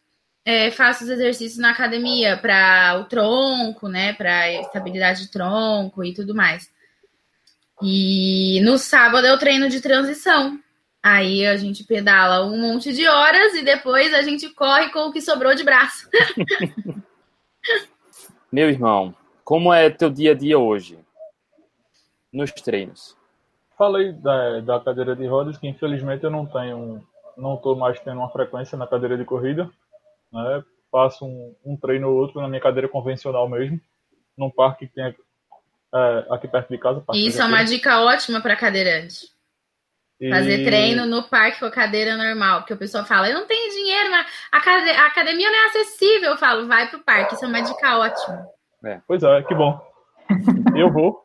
é, 0.48 0.72
faço 0.72 1.04
os 1.04 1.10
exercícios 1.10 1.60
na 1.60 1.72
academia 1.72 2.38
para 2.38 2.98
o 3.02 3.04
tronco, 3.04 3.90
né? 3.90 4.14
Para 4.14 4.50
estabilidade 4.50 5.24
de 5.24 5.30
tronco 5.30 6.06
e 6.06 6.14
tudo 6.14 6.34
mais. 6.34 6.72
E 7.84 8.62
no 8.62 8.78
sábado 8.78 9.28
eu 9.28 9.38
treino 9.38 9.68
de 9.68 9.82
transição. 9.82 10.58
Aí 11.04 11.46
a 11.46 11.58
gente 11.58 11.84
pedala 11.84 12.46
um 12.46 12.62
monte 12.62 12.94
de 12.94 13.06
horas 13.06 13.56
e 13.56 13.62
depois 13.62 14.14
a 14.14 14.22
gente 14.22 14.48
corre 14.52 14.90
com 14.90 15.10
o 15.10 15.12
que 15.12 15.20
sobrou 15.20 15.54
de 15.54 15.66
braço. 15.66 16.10
Meu 18.50 18.70
irmão, 18.70 19.14
como 19.44 19.74
é 19.74 19.90
teu 19.90 20.10
dia 20.10 20.32
a 20.32 20.34
dia 20.34 20.58
hoje? 20.58 20.98
Nos 22.32 22.54
treinos. 22.54 23.18
Falei 23.78 24.14
da, 24.14 24.62
da 24.62 24.80
cadeira 24.80 25.14
de 25.14 25.28
rodas, 25.28 25.58
que 25.58 25.68
infelizmente 25.68 26.24
eu 26.24 26.32
não 26.32 26.46
tenho, 26.46 27.06
não 27.36 27.56
estou 27.56 27.76
mais 27.76 28.00
tendo 28.00 28.20
uma 28.20 28.30
frequência 28.30 28.78
na 28.78 28.88
cadeira 28.88 29.18
de 29.18 29.26
corrida. 29.26 29.70
Né? 30.32 30.64
Faço 30.92 31.26
um, 31.26 31.56
um 31.66 31.78
treino 31.78 32.10
ou 32.10 32.16
outro 32.16 32.42
na 32.42 32.48
minha 32.48 32.62
cadeira 32.62 32.88
convencional 32.88 33.48
mesmo, 33.50 33.80
num 34.38 34.50
parque 34.50 34.88
que 34.88 34.94
tem 34.94 35.16
é, 35.94 36.28
aqui 36.30 36.48
perto 36.48 36.70
de 36.70 36.78
casa. 36.78 37.04
Isso 37.14 37.42
é 37.42 37.46
uma 37.46 37.64
dica 37.64 38.02
ótima 38.02 38.42
para 38.42 38.56
cadeirante. 38.56 39.38
E... 40.20 40.30
Fazer 40.30 40.64
treino 40.64 41.06
no 41.06 41.24
parque 41.24 41.60
com 41.60 41.66
a 41.66 41.72
cadeira 41.72 42.18
normal, 42.18 42.62
porque 42.62 42.74
o 42.74 42.78
pessoal 42.78 43.06
fala, 43.06 43.30
eu 43.30 43.36
não 43.36 43.46
tenho 43.46 43.72
dinheiro, 43.72 44.10
mas 44.10 44.26
a, 44.52 45.06
academia 45.06 45.50
não 45.50 45.58
é 45.58 45.66
acessível. 45.68 46.32
Eu 46.32 46.38
falo, 46.38 46.68
vai 46.68 46.90
pro 46.90 47.04
parque, 47.04 47.36
isso 47.36 47.46
é 47.46 47.48
uma 47.48 47.62
dica 47.62 48.00
ótima. 48.00 48.48
É. 48.84 49.02
Pois 49.08 49.22
é, 49.22 49.44
que 49.44 49.54
bom. 49.54 49.80
eu 50.76 50.92
vou, 50.92 51.24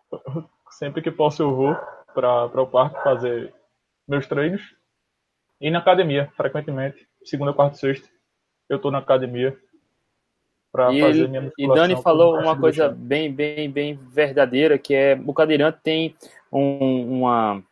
sempre 0.71 1.01
que 1.01 1.11
posso 1.11 1.43
eu 1.43 1.55
vou 1.55 1.77
para 2.15 2.63
o 2.63 2.67
parque 2.67 3.03
fazer 3.03 3.55
meus 4.07 4.27
treinos. 4.27 4.63
E 5.61 5.71
na 5.71 5.79
academia, 5.79 6.31
frequentemente, 6.37 7.07
segunda, 7.25 7.53
quarta 7.53 7.77
e 7.77 7.81
sexta, 7.81 8.09
eu 8.75 8.79
tô 8.79 8.91
na 8.91 8.99
academia 8.99 9.57
para 10.73 10.87
fazer 10.87 11.29
minha 11.29 11.43
musculação. 11.43 11.85
E 11.85 11.89
Dani 11.89 12.03
falou 12.03 12.39
uma 12.39 12.59
coisa 12.59 12.89
bem, 12.89 13.33
bem, 13.33 13.71
bem 13.71 13.95
verdadeira, 13.95 14.79
que 14.79 14.95
é 14.95 15.21
o 15.27 15.35
cadeirante 15.35 15.79
tem 15.83 16.15
um, 16.51 17.19
uma 17.19 17.63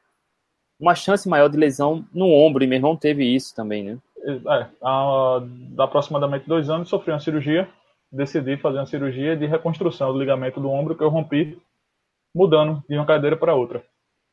uma 0.79 0.95
chance 0.95 1.29
maior 1.29 1.49
de 1.49 1.59
lesão 1.59 2.05
no 2.13 2.27
ombro, 2.33 2.65
e 2.65 2.67
meu 2.67 2.77
irmão 2.77 2.97
teve 2.97 3.25
isso 3.25 3.55
também, 3.55 3.85
né? 3.85 3.99
É, 4.25 4.67
há, 4.83 5.43
aproximadamente 5.79 6.49
dois 6.49 6.71
anos 6.71 6.89
sofri 6.89 7.13
uma 7.13 7.21
cirurgia, 7.21 7.69
decidi 8.11 8.57
fazer 8.57 8.79
uma 8.79 8.87
cirurgia 8.87 9.37
de 9.37 9.47
reconstrução 9.47 10.13
do 10.13 10.19
ligamento 10.19 10.59
do 10.59 10.71
ombro 10.71 10.97
que 10.97 11.03
eu 11.03 11.11
rompi 11.11 11.61
mudando 12.35 12.83
de 12.89 12.97
uma 12.97 13.07
cadeira 13.07 13.37
para 13.37 13.55
outra. 13.55 13.83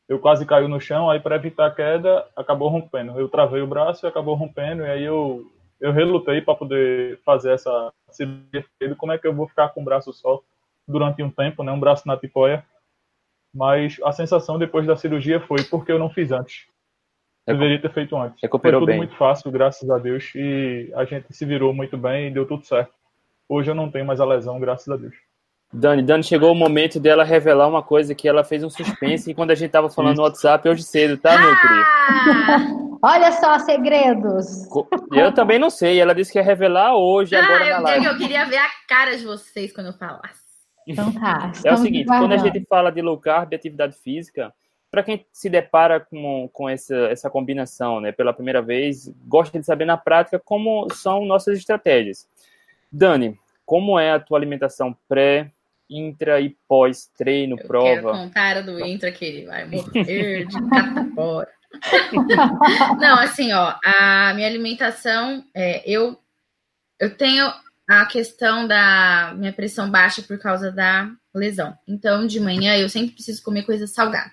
Eu 0.08 0.18
quase 0.18 0.46
caiu 0.46 0.68
no 0.68 0.80
chão, 0.80 1.10
aí 1.10 1.20
para 1.20 1.36
evitar 1.36 1.66
a 1.66 1.70
queda, 1.70 2.26
acabou 2.34 2.68
rompendo. 2.70 3.18
Eu 3.20 3.28
travei 3.28 3.60
o 3.60 3.66
braço 3.66 4.06
e 4.06 4.08
acabou 4.08 4.34
rompendo, 4.34 4.82
e 4.82 4.90
aí 4.90 5.04
eu, 5.04 5.44
eu 5.80 5.92
relutei 5.92 6.40
para 6.40 6.54
poder 6.54 7.18
fazer 7.24 7.52
essa 7.52 7.92
cirurgia. 8.10 8.64
Como 8.96 9.12
é 9.12 9.18
que 9.18 9.26
eu 9.26 9.34
vou 9.34 9.48
ficar 9.48 9.68
com 9.70 9.82
o 9.82 9.84
braço 9.84 10.12
só 10.12 10.40
durante 10.86 11.22
um 11.22 11.30
tempo, 11.30 11.62
né? 11.62 11.72
Um 11.72 11.80
braço 11.80 12.06
na 12.06 12.16
tipóia 12.16 12.64
mas 13.54 13.96
a 14.04 14.12
sensação 14.12 14.58
depois 14.58 14.86
da 14.86 14.96
cirurgia 14.96 15.40
foi 15.40 15.62
porque 15.64 15.92
eu 15.92 15.98
não 15.98 16.10
fiz 16.10 16.30
antes. 16.30 16.66
Eu 17.46 17.54
deveria 17.54 17.80
ter 17.80 17.92
feito 17.92 18.16
antes. 18.16 18.38
Recuperou 18.42 18.80
foi 18.80 18.86
tudo 18.86 18.88
bem. 18.88 18.98
muito 18.98 19.16
fácil, 19.16 19.50
graças 19.50 19.88
a 19.88 19.98
Deus, 19.98 20.32
e 20.34 20.92
a 20.94 21.04
gente 21.04 21.26
se 21.34 21.44
virou 21.46 21.72
muito 21.72 21.96
bem 21.96 22.28
e 22.28 22.30
deu 22.30 22.46
tudo 22.46 22.64
certo. 22.64 22.92
Hoje 23.48 23.70
eu 23.70 23.74
não 23.74 23.90
tenho 23.90 24.04
mais 24.04 24.20
a 24.20 24.26
lesão, 24.26 24.60
graças 24.60 24.88
a 24.88 24.96
Deus. 24.96 25.14
Dani, 25.72 26.02
Dani, 26.02 26.22
chegou 26.22 26.52
o 26.52 26.54
momento 26.54 27.00
dela 27.00 27.24
revelar 27.24 27.66
uma 27.66 27.82
coisa 27.82 28.14
que 28.14 28.28
ela 28.28 28.44
fez 28.44 28.62
um 28.62 28.70
suspense 28.70 29.34
quando 29.34 29.50
a 29.50 29.54
gente 29.54 29.70
tava 29.70 29.90
falando 29.90 30.12
Isso. 30.12 30.22
no 30.22 30.28
WhatsApp 30.28 30.68
hoje 30.68 30.82
cedo, 30.82 31.16
tá, 31.18 31.38
meu 31.38 31.56
querido? 31.60 31.84
Ah, 31.84 32.87
olha 33.02 33.32
só, 33.32 33.58
segredos. 33.58 34.66
Eu 35.12 35.32
também 35.32 35.58
não 35.58 35.70
sei. 35.70 36.00
Ela 36.00 36.14
disse 36.14 36.32
que 36.32 36.38
ia 36.38 36.44
revelar 36.44 36.96
hoje, 36.96 37.34
ah, 37.36 37.44
agora 37.44 37.64
eu, 37.66 37.76
na 37.76 37.80
live. 37.80 38.06
Eu 38.06 38.16
queria 38.18 38.44
ver 38.44 38.58
a 38.58 38.68
cara 38.88 39.16
de 39.16 39.24
vocês 39.24 39.72
quando 39.72 39.88
eu 39.88 39.92
falasse. 39.94 40.48
Então 40.86 41.12
tá. 41.12 41.52
É 41.64 41.72
o 41.72 41.76
seguinte, 41.76 42.06
quando 42.06 42.32
a 42.32 42.38
gente 42.38 42.64
fala 42.64 42.90
de 42.90 43.02
low 43.02 43.18
carb, 43.18 43.52
atividade 43.52 43.94
física, 43.96 44.54
para 44.90 45.02
quem 45.02 45.24
se 45.32 45.50
depara 45.50 46.00
com, 46.00 46.48
com 46.52 46.68
essa, 46.68 46.96
essa 47.10 47.28
combinação, 47.28 48.00
né, 48.00 48.10
pela 48.10 48.32
primeira 48.32 48.62
vez, 48.62 49.12
gosta 49.26 49.58
de 49.58 49.66
saber 49.66 49.84
na 49.84 49.98
prática 49.98 50.38
como 50.38 50.88
são 50.94 51.26
nossas 51.26 51.58
estratégias. 51.58 52.26
Dani, 52.90 53.38
como 53.66 53.98
é 53.98 54.12
a 54.12 54.20
tua 54.20 54.38
alimentação 54.38 54.96
pré, 55.06 55.50
intra 55.90 56.40
e 56.40 56.56
pós 56.66 57.10
treino, 57.16 57.56
Eu 57.58 57.66
prova? 57.66 57.88
Quero 57.88 58.12
contar 58.12 58.62
do 58.62 58.80
intra 58.80 59.12
que 59.12 59.24
ele 59.24 59.46
vai 59.46 59.66
morrer 59.66 60.46
de 60.46 60.56
catapora. 60.70 61.57
Não, 62.98 63.18
assim, 63.18 63.52
ó, 63.52 63.74
a 63.84 64.32
minha 64.34 64.46
alimentação, 64.46 65.44
é, 65.54 65.82
eu 65.88 66.18
eu 66.98 67.16
tenho 67.16 67.52
a 67.88 68.04
questão 68.06 68.66
da 68.66 69.32
minha 69.36 69.52
pressão 69.52 69.90
baixa 69.90 70.20
por 70.22 70.38
causa 70.38 70.70
da 70.70 71.10
lesão. 71.34 71.76
Então, 71.86 72.26
de 72.26 72.40
manhã 72.40 72.76
eu 72.76 72.88
sempre 72.88 73.14
preciso 73.14 73.42
comer 73.42 73.62
coisa 73.62 73.86
salgada. 73.86 74.32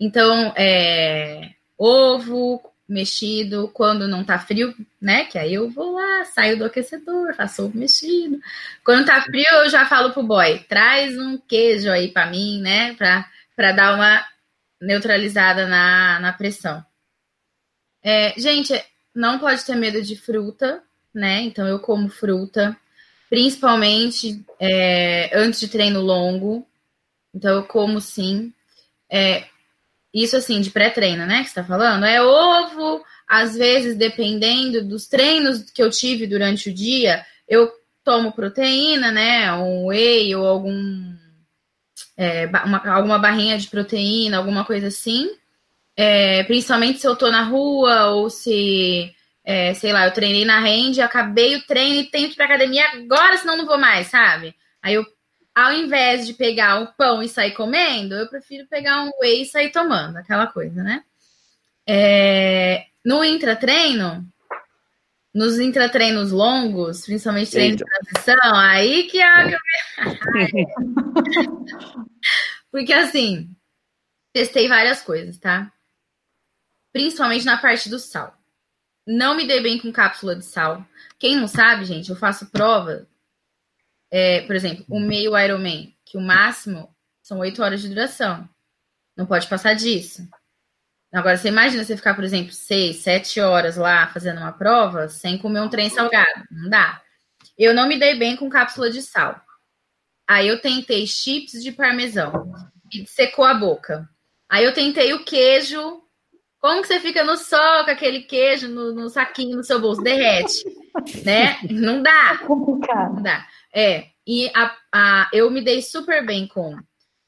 Então, 0.00 0.52
é, 0.56 1.50
ovo 1.78 2.62
mexido 2.88 3.68
quando 3.74 4.08
não 4.08 4.24
tá 4.24 4.38
frio, 4.38 4.74
né? 5.00 5.24
Que 5.24 5.38
aí 5.38 5.54
eu 5.54 5.70
vou 5.70 5.94
lá, 5.94 6.24
saio 6.24 6.58
do 6.58 6.64
aquecedor, 6.64 7.34
faço 7.34 7.64
ovo 7.64 7.76
mexido. 7.76 8.38
Quando 8.84 9.06
tá 9.06 9.20
frio, 9.22 9.46
eu 9.64 9.68
já 9.68 9.86
falo 9.86 10.12
pro 10.12 10.22
boy, 10.22 10.60
traz 10.68 11.16
um 11.18 11.38
queijo 11.38 11.90
aí 11.90 12.08
para 12.08 12.30
mim, 12.30 12.60
né? 12.60 12.94
Pra, 12.94 13.28
pra 13.54 13.72
dar 13.72 13.94
uma 13.94 14.24
neutralizada 14.80 15.66
na, 15.66 16.20
na 16.20 16.32
pressão. 16.32 16.84
É, 18.02 18.34
gente, 18.38 18.72
não 19.14 19.38
pode 19.38 19.64
ter 19.64 19.74
medo 19.74 20.02
de 20.02 20.16
fruta, 20.16 20.82
né? 21.12 21.40
Então 21.42 21.66
eu 21.66 21.80
como 21.80 22.08
fruta, 22.08 22.76
principalmente 23.28 24.44
é, 24.60 25.30
antes 25.36 25.60
de 25.60 25.68
treino 25.68 26.00
longo. 26.00 26.66
Então 27.34 27.56
eu 27.56 27.64
como 27.64 28.00
sim. 28.00 28.52
É, 29.10 29.46
isso 30.12 30.36
assim, 30.36 30.60
de 30.60 30.70
pré-treino, 30.70 31.26
né? 31.26 31.42
Que 31.42 31.50
você 31.50 31.56
tá 31.56 31.64
falando? 31.64 32.04
É 32.06 32.22
ovo, 32.22 33.04
às 33.28 33.56
vezes, 33.56 33.96
dependendo 33.96 34.84
dos 34.84 35.06
treinos 35.06 35.70
que 35.70 35.82
eu 35.82 35.90
tive 35.90 36.26
durante 36.26 36.70
o 36.70 36.74
dia, 36.74 37.24
eu 37.48 37.70
tomo 38.04 38.32
proteína, 38.32 39.10
né? 39.10 39.52
Um 39.54 39.86
whey 39.86 40.34
ou 40.34 40.46
algum. 40.46 41.15
É, 42.16 42.46
uma, 42.46 42.78
alguma 42.94 43.18
barrinha 43.18 43.58
de 43.58 43.68
proteína, 43.68 44.38
alguma 44.38 44.64
coisa 44.64 44.88
assim. 44.88 45.28
É, 45.96 46.44
principalmente 46.44 47.00
se 47.00 47.06
eu 47.06 47.16
tô 47.16 47.30
na 47.30 47.42
rua 47.42 48.10
ou 48.10 48.28
se 48.30 49.14
é, 49.46 49.72
sei 49.74 49.92
lá, 49.92 50.06
eu 50.06 50.12
treinei 50.12 50.44
na 50.44 50.58
rende, 50.58 51.00
acabei 51.00 51.54
o 51.54 51.64
treino 51.64 52.00
e 52.00 52.10
tenho 52.10 52.26
que 52.26 52.34
ir 52.34 52.36
pra 52.36 52.46
academia 52.46 52.84
agora, 52.92 53.36
senão 53.36 53.56
não 53.56 53.64
vou 53.64 53.78
mais, 53.78 54.08
sabe? 54.08 54.56
Aí 54.82 54.94
eu, 54.94 55.06
ao 55.54 55.72
invés 55.72 56.26
de 56.26 56.34
pegar 56.34 56.80
um 56.80 56.86
pão 56.86 57.22
e 57.22 57.28
sair 57.28 57.52
comendo, 57.52 58.16
eu 58.16 58.28
prefiro 58.28 58.66
pegar 58.66 59.04
um 59.04 59.10
whey 59.20 59.42
e 59.42 59.46
sair 59.46 59.70
tomando, 59.70 60.16
aquela 60.16 60.48
coisa, 60.48 60.82
né? 60.82 61.04
É, 61.86 62.86
no 63.04 63.24
intratreino, 63.24 64.26
nos 65.36 65.58
intratreinos 65.58 66.32
longos, 66.32 67.04
principalmente 67.04 67.50
treino 67.50 67.74
Eita. 67.74 67.84
de 67.84 67.90
transição, 67.90 68.58
aí 68.58 69.02
que 69.02 69.20
é 69.20 69.26
Porque 72.72 72.94
assim, 72.94 73.54
testei 74.32 74.66
várias 74.66 75.02
coisas, 75.02 75.38
tá? 75.38 75.70
Principalmente 76.90 77.44
na 77.44 77.58
parte 77.58 77.90
do 77.90 77.98
sal. 77.98 78.34
Não 79.06 79.36
me 79.36 79.46
dei 79.46 79.62
bem 79.62 79.78
com 79.78 79.92
cápsula 79.92 80.34
de 80.34 80.42
sal. 80.42 80.82
Quem 81.18 81.36
não 81.36 81.46
sabe, 81.46 81.84
gente, 81.84 82.08
eu 82.08 82.16
faço 82.16 82.50
prova. 82.50 83.06
É, 84.10 84.40
por 84.46 84.56
exemplo, 84.56 84.86
o 84.88 84.98
meio 84.98 85.38
Ironman, 85.38 85.94
que 86.02 86.16
o 86.16 86.22
máximo 86.22 86.96
são 87.22 87.40
oito 87.40 87.62
horas 87.62 87.82
de 87.82 87.90
duração. 87.90 88.48
Não 89.14 89.26
pode 89.26 89.46
passar 89.48 89.74
disso. 89.74 90.26
Agora, 91.16 91.36
você 91.36 91.48
imagina 91.48 91.82
você 91.82 91.96
ficar, 91.96 92.14
por 92.14 92.24
exemplo, 92.24 92.52
seis, 92.52 92.96
sete 92.96 93.40
horas 93.40 93.76
lá 93.76 94.08
fazendo 94.08 94.38
uma 94.38 94.52
prova 94.52 95.08
sem 95.08 95.38
comer 95.38 95.60
um 95.60 95.68
trem 95.68 95.88
salgado. 95.88 96.44
Não 96.50 96.68
dá. 96.68 97.00
Eu 97.56 97.72
não 97.72 97.88
me 97.88 97.98
dei 97.98 98.18
bem 98.18 98.36
com 98.36 98.50
cápsula 98.50 98.90
de 98.90 99.00
sal. 99.00 99.40
Aí 100.28 100.46
eu 100.46 100.60
tentei 100.60 101.06
chips 101.06 101.62
de 101.62 101.72
parmesão 101.72 102.52
e 102.92 103.06
secou 103.06 103.44
a 103.44 103.54
boca. 103.54 104.06
Aí 104.48 104.64
eu 104.64 104.74
tentei 104.74 105.14
o 105.14 105.24
queijo 105.24 106.02
como 106.58 106.82
que 106.82 106.88
você 106.88 106.98
fica 106.98 107.22
no 107.22 107.36
sol 107.36 107.84
com 107.84 107.90
aquele 107.90 108.22
queijo 108.22 108.68
no, 108.68 108.92
no 108.92 109.08
saquinho 109.08 109.56
no 109.56 109.64
seu 109.64 109.80
bolso? 109.80 110.02
Derrete, 110.02 110.64
né? 111.24 111.58
Não 111.70 112.02
dá. 112.02 112.38
Complicado. 112.46 113.14
Não 113.14 113.22
dá. 113.22 113.46
É, 113.72 114.06
e 114.26 114.50
a, 114.54 114.76
a, 114.92 115.30
eu 115.32 115.50
me 115.50 115.62
dei 115.62 115.80
super 115.80 116.26
bem 116.26 116.46
com 116.48 116.76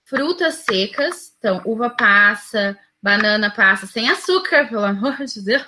frutas 0.05 0.57
secas, 0.57 1.37
então 1.39 1.63
uva 1.65 1.89
passa, 1.89 2.77
banana 3.03 3.51
passa 3.51 3.87
sem 3.87 4.09
açúcar, 4.11 4.69
pelo 4.69 4.85
amor 4.85 5.17
de 5.25 5.45
Deus, 5.45 5.67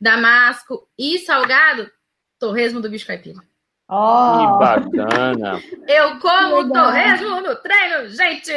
damasco 0.00 0.88
e 0.98 1.18
salgado, 1.20 1.90
torresmo 2.38 2.80
do 2.80 2.90
bicho 2.90 3.06
caipira. 3.06 3.40
Oh. 3.88 4.38
Que 4.38 4.58
bacana! 4.58 5.62
Eu 5.86 6.18
como 6.18 6.72
torresmo 6.72 7.40
no 7.40 7.54
treino, 7.56 8.08
gente! 8.08 8.52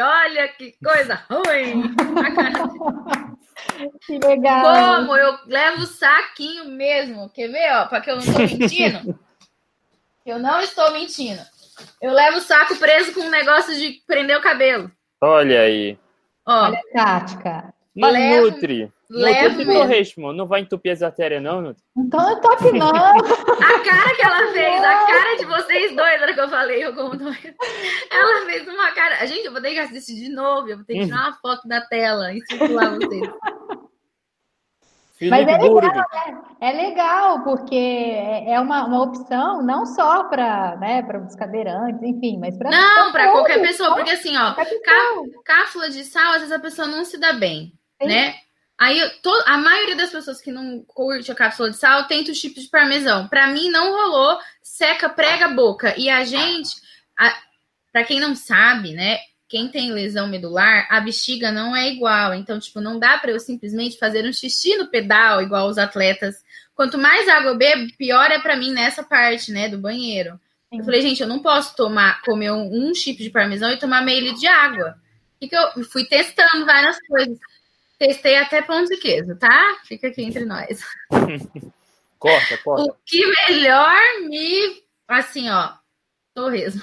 Olha 0.00 0.48
que 0.48 0.76
coisa 0.82 1.20
ruim! 1.28 1.82
Que 4.06 4.18
legal. 4.18 4.62
Como? 4.62 5.16
Eu 5.16 5.38
levo 5.46 5.86
saquinho 5.86 6.66
mesmo. 6.66 7.28
Quer 7.30 7.48
ver, 7.48 7.72
ó? 7.74 7.86
Pra 7.86 8.00
que 8.00 8.10
eu 8.10 8.16
não 8.16 8.22
estou 8.22 8.40
mentindo? 8.40 9.18
eu 10.24 10.38
não 10.38 10.60
estou 10.60 10.92
mentindo. 10.92 11.40
Eu 12.00 12.12
levo 12.12 12.38
o 12.38 12.40
saco 12.40 12.76
preso 12.76 13.12
com 13.12 13.20
um 13.20 13.30
negócio 13.30 13.74
de 13.74 14.02
prender 14.06 14.36
o 14.36 14.42
cabelo. 14.42 14.90
Olha 15.20 15.60
aí. 15.60 15.98
Ó, 16.48 16.64
Olha 16.66 16.78
a 16.78 16.92
tática. 16.96 17.74
Mas 17.96 18.12
Levo- 18.12 18.50
Nutri. 18.52 18.92
levo 19.10 19.48
Nutri 19.50 19.64
mesmo. 19.66 19.84
ritmo. 19.84 20.32
Não 20.32 20.46
vai 20.46 20.60
entupir 20.60 20.92
as 20.92 21.02
artérias, 21.02 21.42
não, 21.42 21.60
Nutri? 21.60 21.82
Então 21.96 22.20
não 22.20 22.40
top 22.40 22.70
não. 22.72 22.88
A 23.58 23.80
cara 23.80 24.14
que 24.14 24.22
ela 24.24 24.52
fez, 24.52 24.84
a 24.84 25.06
cara 25.06 25.36
de 25.36 25.44
vocês 25.46 25.96
dois, 25.96 26.16
na 26.16 26.22
hora 26.22 26.34
que 26.34 26.40
eu 26.40 26.48
falei, 26.48 26.84
eu 26.84 26.94
como 26.94 27.16
dois. 27.16 27.36
Ela 28.10 28.46
fez 28.46 28.68
uma 28.68 28.90
cara. 28.92 29.26
Gente, 29.26 29.46
eu 29.46 29.52
vou 29.52 29.60
ter 29.60 29.72
que 29.72 29.80
assistir 29.80 30.14
de 30.14 30.28
novo. 30.30 30.68
Eu 30.68 30.76
vou 30.76 30.86
ter 30.86 30.94
que 30.94 31.04
tirar 31.06 31.16
uma 31.28 31.32
foto 31.40 31.66
da 31.66 31.80
tela 31.82 32.32
e 32.32 32.40
circular 32.46 32.94
vocês. 32.96 33.28
Felipe 35.18 35.30
Mas 35.36 35.48
é 35.48 35.58
Burgo. 35.58 35.86
É 36.60 36.72
legal, 36.72 37.42
porque 37.42 37.74
é 37.74 38.52
é 38.52 38.60
uma, 38.60 38.84
uma 38.86 39.02
opção 39.02 39.62
não 39.62 39.84
só 39.84 40.24
para 40.24 40.76
né, 40.76 41.02
para 41.02 41.18
os 41.24 41.34
cadeirantes, 41.34 42.02
enfim, 42.02 42.38
mas 42.38 42.56
para 42.56 42.70
Não, 42.70 43.10
pra 43.12 43.30
qualquer 43.32 43.60
pessoa, 43.60 43.94
porque 43.94 44.10
assim, 44.12 44.36
ó, 44.36 44.54
pessoa. 44.54 44.80
cápsula 45.44 45.90
de 45.90 46.04
sal, 46.04 46.32
às 46.34 46.40
vezes 46.40 46.52
a 46.52 46.58
pessoa 46.60 46.86
não 46.86 47.04
se 47.04 47.18
dá 47.18 47.32
bem, 47.32 47.72
Sim. 48.00 48.08
né? 48.08 48.34
Aí 48.80 48.96
eu- 48.96 49.10
to- 49.22 49.42
a 49.46 49.58
maioria 49.58 49.96
das 49.96 50.10
pessoas 50.10 50.40
que 50.40 50.52
não 50.52 50.84
curte 50.86 51.32
a 51.32 51.34
cápsula 51.34 51.68
de 51.70 51.76
sal 51.76 52.06
tenta 52.06 52.30
os 52.30 52.40
tipos 52.40 52.62
de 52.62 52.70
parmesão. 52.70 53.26
Pra 53.26 53.48
mim 53.48 53.70
não 53.70 53.90
rolou, 53.90 54.38
seca, 54.62 55.08
prega 55.08 55.46
a 55.46 55.54
boca. 55.54 55.94
E 55.98 56.08
a 56.08 56.24
gente, 56.24 56.76
a, 57.18 57.34
para 57.92 58.04
quem 58.04 58.20
não 58.20 58.36
sabe, 58.36 58.92
né? 58.92 59.18
Quem 59.48 59.68
tem 59.68 59.90
lesão 59.90 60.28
medular, 60.28 60.86
a 60.90 61.00
bexiga 61.00 61.50
não 61.50 61.74
é 61.74 61.88
igual. 61.88 62.34
Então, 62.34 62.58
tipo, 62.58 62.80
não 62.80 62.98
dá 62.98 63.16
pra 63.18 63.30
eu 63.30 63.40
simplesmente 63.40 63.98
fazer 63.98 64.26
um 64.28 64.32
xixi 64.32 64.76
no 64.76 64.88
pedal 64.88 65.40
igual 65.40 65.68
os 65.68 65.78
atletas. 65.78 66.44
Quanto 66.74 66.98
mais 66.98 67.26
água 67.28 67.52
eu 67.52 67.56
bebo, 67.56 67.90
pior 67.96 68.30
é 68.30 68.38
pra 68.38 68.56
mim 68.56 68.72
nessa 68.72 69.02
parte, 69.02 69.50
né, 69.50 69.68
do 69.68 69.78
banheiro. 69.78 70.38
Sim. 70.70 70.78
Eu 70.78 70.84
falei, 70.84 71.00
gente, 71.00 71.22
eu 71.22 71.28
não 71.28 71.40
posso 71.40 71.74
tomar, 71.74 72.20
comer 72.22 72.52
um, 72.52 72.90
um 72.90 72.94
chip 72.94 73.22
de 73.22 73.30
parmesão 73.30 73.70
e 73.72 73.78
tomar 73.78 74.02
meio 74.02 74.20
litro 74.20 74.38
de 74.38 74.46
água. 74.46 74.96
O 75.36 75.40
que, 75.40 75.48
que 75.48 75.56
eu 75.56 75.84
fui 75.84 76.04
testando 76.04 76.66
várias 76.66 76.98
coisas. 77.06 77.38
Testei 77.98 78.36
até 78.36 78.62
pão 78.62 78.84
de 78.84 78.96
queijo, 78.98 79.34
tá? 79.36 79.78
Fica 79.84 80.08
aqui 80.08 80.22
entre 80.22 80.44
nós. 80.44 80.80
Corta, 82.18 82.58
corta. 82.58 82.82
O 82.82 82.96
que 83.06 83.24
melhor 83.48 83.96
me. 84.28 84.82
Assim, 85.06 85.48
ó. 85.48 85.72
Torresmo. 86.34 86.82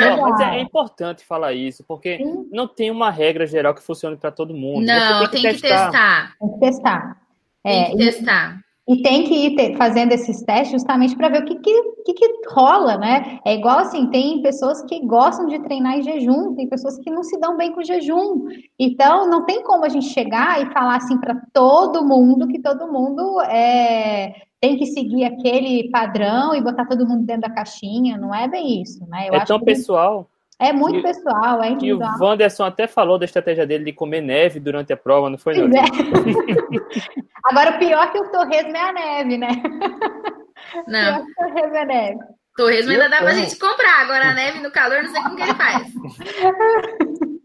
Não, 0.00 0.30
mas 0.30 0.40
é, 0.40 0.56
é 0.58 0.60
importante 0.60 1.24
falar 1.24 1.52
isso, 1.54 1.82
porque 1.86 2.18
Sim. 2.18 2.46
não 2.52 2.68
tem 2.68 2.90
uma 2.90 3.10
regra 3.10 3.46
geral 3.46 3.74
que 3.74 3.82
funcione 3.82 4.16
para 4.16 4.30
todo 4.30 4.54
mundo. 4.54 4.84
Não, 4.86 5.20
Você 5.20 5.30
tem 5.30 5.42
que 5.54 5.60
testar. 5.62 6.34
Tem 6.38 6.48
que 6.52 6.60
testar. 6.60 7.16
Tem 7.64 7.82
É, 7.82 7.84
que 7.86 7.94
e- 7.94 7.98
testar. 7.98 8.60
E 8.90 9.02
tem 9.02 9.24
que 9.24 9.34
ir 9.34 9.54
te- 9.54 9.76
fazendo 9.76 10.12
esses 10.12 10.42
testes 10.42 10.70
justamente 10.70 11.14
para 11.14 11.28
ver 11.28 11.42
o 11.42 11.44
que, 11.44 11.56
que, 11.56 11.82
que, 12.06 12.14
que 12.14 12.28
rola, 12.48 12.96
né? 12.96 13.38
É 13.44 13.54
igual 13.54 13.80
assim, 13.80 14.06
tem 14.06 14.40
pessoas 14.40 14.80
que 14.84 15.04
gostam 15.06 15.44
de 15.46 15.58
treinar 15.58 15.98
em 15.98 16.02
jejum, 16.02 16.54
tem 16.54 16.66
pessoas 16.66 16.98
que 16.98 17.10
não 17.10 17.22
se 17.22 17.38
dão 17.38 17.54
bem 17.54 17.70
com 17.72 17.82
jejum. 17.82 18.46
Então, 18.78 19.28
não 19.28 19.44
tem 19.44 19.62
como 19.62 19.84
a 19.84 19.90
gente 19.90 20.06
chegar 20.06 20.62
e 20.62 20.72
falar 20.72 20.96
assim 20.96 21.18
para 21.20 21.38
todo 21.52 22.02
mundo 22.02 22.48
que 22.48 22.58
todo 22.62 22.90
mundo 22.90 23.42
é, 23.42 24.34
tem 24.60 24.76
que 24.76 24.86
seguir 24.86 25.24
aquele 25.24 25.88
padrão 25.90 26.54
e 26.54 26.60
botar 26.60 26.84
todo 26.86 27.06
mundo 27.06 27.24
dentro 27.24 27.42
da 27.42 27.50
caixinha. 27.50 28.16
Não 28.16 28.34
é 28.34 28.48
bem 28.48 28.82
isso, 28.82 29.06
né? 29.08 29.28
Eu 29.28 29.34
É 29.34 29.36
acho 29.38 29.46
tão 29.46 29.58
que 29.58 29.64
pessoal 29.66 30.28
é 30.60 30.72
muito 30.72 30.96
que- 30.96 31.02
pessoal, 31.02 31.62
é 31.62 31.68
que 31.68 31.92
o 31.92 31.96
individual. 31.96 32.18
Wanderson 32.20 32.64
até 32.64 32.86
falou 32.88 33.16
da 33.18 33.24
estratégia 33.24 33.64
dele 33.66 33.84
de 33.84 33.92
comer 33.92 34.20
neve 34.20 34.58
durante 34.58 34.92
a 34.92 34.96
prova, 34.96 35.30
não 35.30 35.38
foi, 35.38 35.54
não? 35.56 35.66
é. 35.78 35.84
Agora, 37.44 37.76
o 37.76 37.78
pior 37.78 38.10
que 38.10 38.18
o 38.18 38.30
torresmo 38.30 38.76
é 38.76 38.80
a 38.88 38.92
neve, 38.92 39.38
né? 39.38 39.48
Não, 40.88 41.22
O 41.22 41.24
pior 41.24 41.24
que 41.24 41.30
o 41.30 41.34
torresmo 41.54 41.76
é 41.76 41.80
a 41.80 41.84
neve. 41.84 42.18
torresmo 42.56 42.90
ainda 42.90 43.08
dá 43.08 43.18
pra 43.18 43.30
Eu- 43.32 43.36
gente 43.38 43.56
comprar. 43.58 44.02
Agora 44.02 44.30
a 44.30 44.34
neve 44.34 44.58
no 44.60 44.70
calor, 44.72 45.02
não 45.04 45.10
sei 45.12 45.22
como 45.22 45.36
que 45.36 45.42
ele 45.42 45.54
faz. 45.54 45.92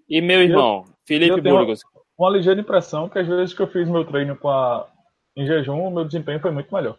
E 0.09 0.21
meu 0.21 0.41
irmão, 0.41 0.83
Felipe 1.07 1.37
eu 1.37 1.41
Burgos. 1.43 1.81
Uma 2.17 2.29
ligeira 2.31 2.59
impressão 2.61 3.09
que 3.09 3.19
às 3.19 3.27
vezes 3.27 3.53
que 3.53 3.61
eu 3.61 3.67
fiz 3.67 3.87
meu 3.87 4.05
treino 4.05 4.35
com 4.35 4.49
a, 4.49 4.87
em 5.35 5.45
jejum, 5.45 5.87
o 5.87 5.91
meu 5.91 6.05
desempenho 6.05 6.39
foi 6.39 6.51
muito 6.51 6.73
melhor. 6.73 6.97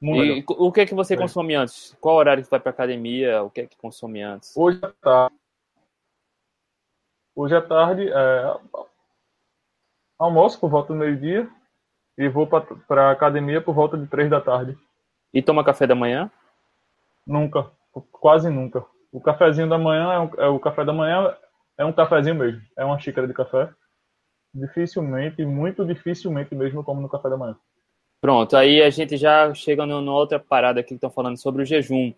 Muito 0.00 0.20
melhor. 0.20 0.36
E 0.38 0.44
o 0.48 0.72
que 0.72 0.80
é 0.80 0.86
que 0.86 0.94
você 0.94 1.14
É. 1.14 1.16
consome 1.16 1.54
antes? 1.54 1.96
Qual 2.00 2.16
horário 2.16 2.42
que 2.44 2.50
vai 2.50 2.60
pra 2.60 2.70
academia? 2.70 3.42
O 3.42 3.50
que 3.50 3.62
é 3.62 3.66
que 3.66 3.76
consome 3.76 4.22
antes? 4.22 4.56
Hoje 4.56 4.78
à 4.82 4.90
tarde. 4.92 5.36
Hoje 7.34 7.54
à 7.54 7.62
tarde, 7.62 8.08
é, 8.08 8.56
almoço 10.18 10.58
por 10.58 10.70
volta 10.70 10.92
do 10.92 10.98
meio-dia 10.98 11.48
e 12.16 12.28
vou 12.28 12.46
para 12.46 13.08
a 13.08 13.10
academia 13.12 13.60
por 13.60 13.74
volta 13.74 13.96
de 13.98 14.06
três 14.06 14.30
da 14.30 14.40
tarde. 14.40 14.76
E 15.34 15.42
toma 15.42 15.64
café 15.64 15.86
da 15.86 15.94
manhã? 15.94 16.30
Nunca, 17.26 17.70
quase 18.12 18.48
nunca. 18.48 18.84
O 19.12 19.20
cafezinho 19.20 19.68
da 19.68 19.78
manhã 19.78 20.12
é, 20.12 20.18
um- 20.18 20.34
é 20.44 20.48
o 20.48 20.58
café 20.60 20.84
da 20.84 20.92
manhã 20.92 21.36
é 21.78 21.84
um 21.84 21.92
cafezinho 21.92 22.34
mesmo, 22.36 22.62
é 22.76 22.84
uma 22.84 22.98
xícara 22.98 23.26
de 23.28 23.34
café. 23.34 23.70
Dificilmente, 24.54 25.44
muito 25.44 25.84
dificilmente 25.84 26.54
mesmo 26.54 26.80
eu 26.80 26.84
como 26.84 27.00
no 27.00 27.08
café 27.08 27.28
da 27.28 27.36
manhã. 27.36 27.56
Pronto, 28.20 28.56
aí 28.56 28.82
a 28.82 28.88
gente 28.90 29.16
já 29.16 29.52
chega 29.54 29.84
no- 29.84 30.00
numa 30.00 30.16
outra 30.16 30.38
parada 30.40 30.80
aqui 30.80 30.88
que 30.90 30.94
estão 30.94 31.10
falando 31.10 31.36
sobre 31.36 31.62
o 31.62 31.66
jejum. 31.66 32.12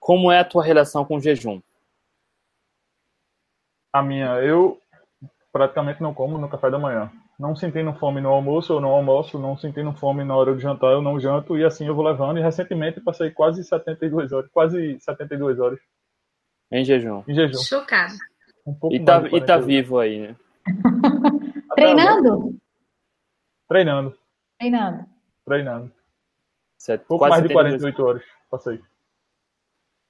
Como 0.00 0.32
é 0.32 0.38
a 0.40 0.44
tua 0.44 0.64
relação 0.64 1.04
com 1.04 1.16
o 1.16 1.20
jejum? 1.20 1.60
A 3.92 4.02
minha, 4.02 4.36
eu 4.40 4.80
praticamente 5.52 6.00
não 6.02 6.14
como 6.14 6.38
no 6.38 6.48
café 6.48 6.70
da 6.70 6.78
manhã. 6.78 7.10
Não 7.38 7.54
sentindo 7.54 7.92
fome 7.94 8.20
no 8.20 8.30
almoço, 8.30 8.72
eu 8.72 8.80
não 8.80 8.90
almoço. 8.90 9.38
Não 9.38 9.56
sentindo 9.56 9.92
fome 9.94 10.24
na 10.24 10.34
hora 10.34 10.54
de 10.54 10.62
jantar, 10.62 10.92
eu 10.92 11.02
não 11.02 11.20
janto. 11.20 11.58
E 11.58 11.64
assim 11.64 11.86
eu 11.86 11.94
vou 11.94 12.04
levando. 12.04 12.38
E 12.38 12.42
recentemente 12.42 13.00
passei 13.00 13.30
quase 13.30 13.62
72 13.64 14.32
horas, 14.32 14.50
quase 14.50 14.98
72 15.00 15.58
horas 15.58 15.78
Em 16.70 16.84
jejum. 16.84 17.22
em 17.28 17.34
jejum. 17.34 17.58
Chocado. 17.60 18.14
Um 18.66 18.72
pouco 18.74 18.94
E 18.96 19.04
tá, 19.04 19.18
e 19.18 19.22
tá 19.22 19.28
40 19.30 19.60
vivo 19.60 19.98
aí, 19.98 20.20
né? 20.20 20.36
Treinando? 21.74 22.54
Treinando, 23.68 24.18
Treinando. 24.58 25.06
treinando. 25.44 25.92
Set- 26.78 27.04
Pouco 27.06 27.24
quase 27.24 27.30
mais 27.30 27.42
de 27.42 27.48
72. 27.48 27.80
48 27.96 28.04
horas 28.04 28.22
passei. 28.50 28.80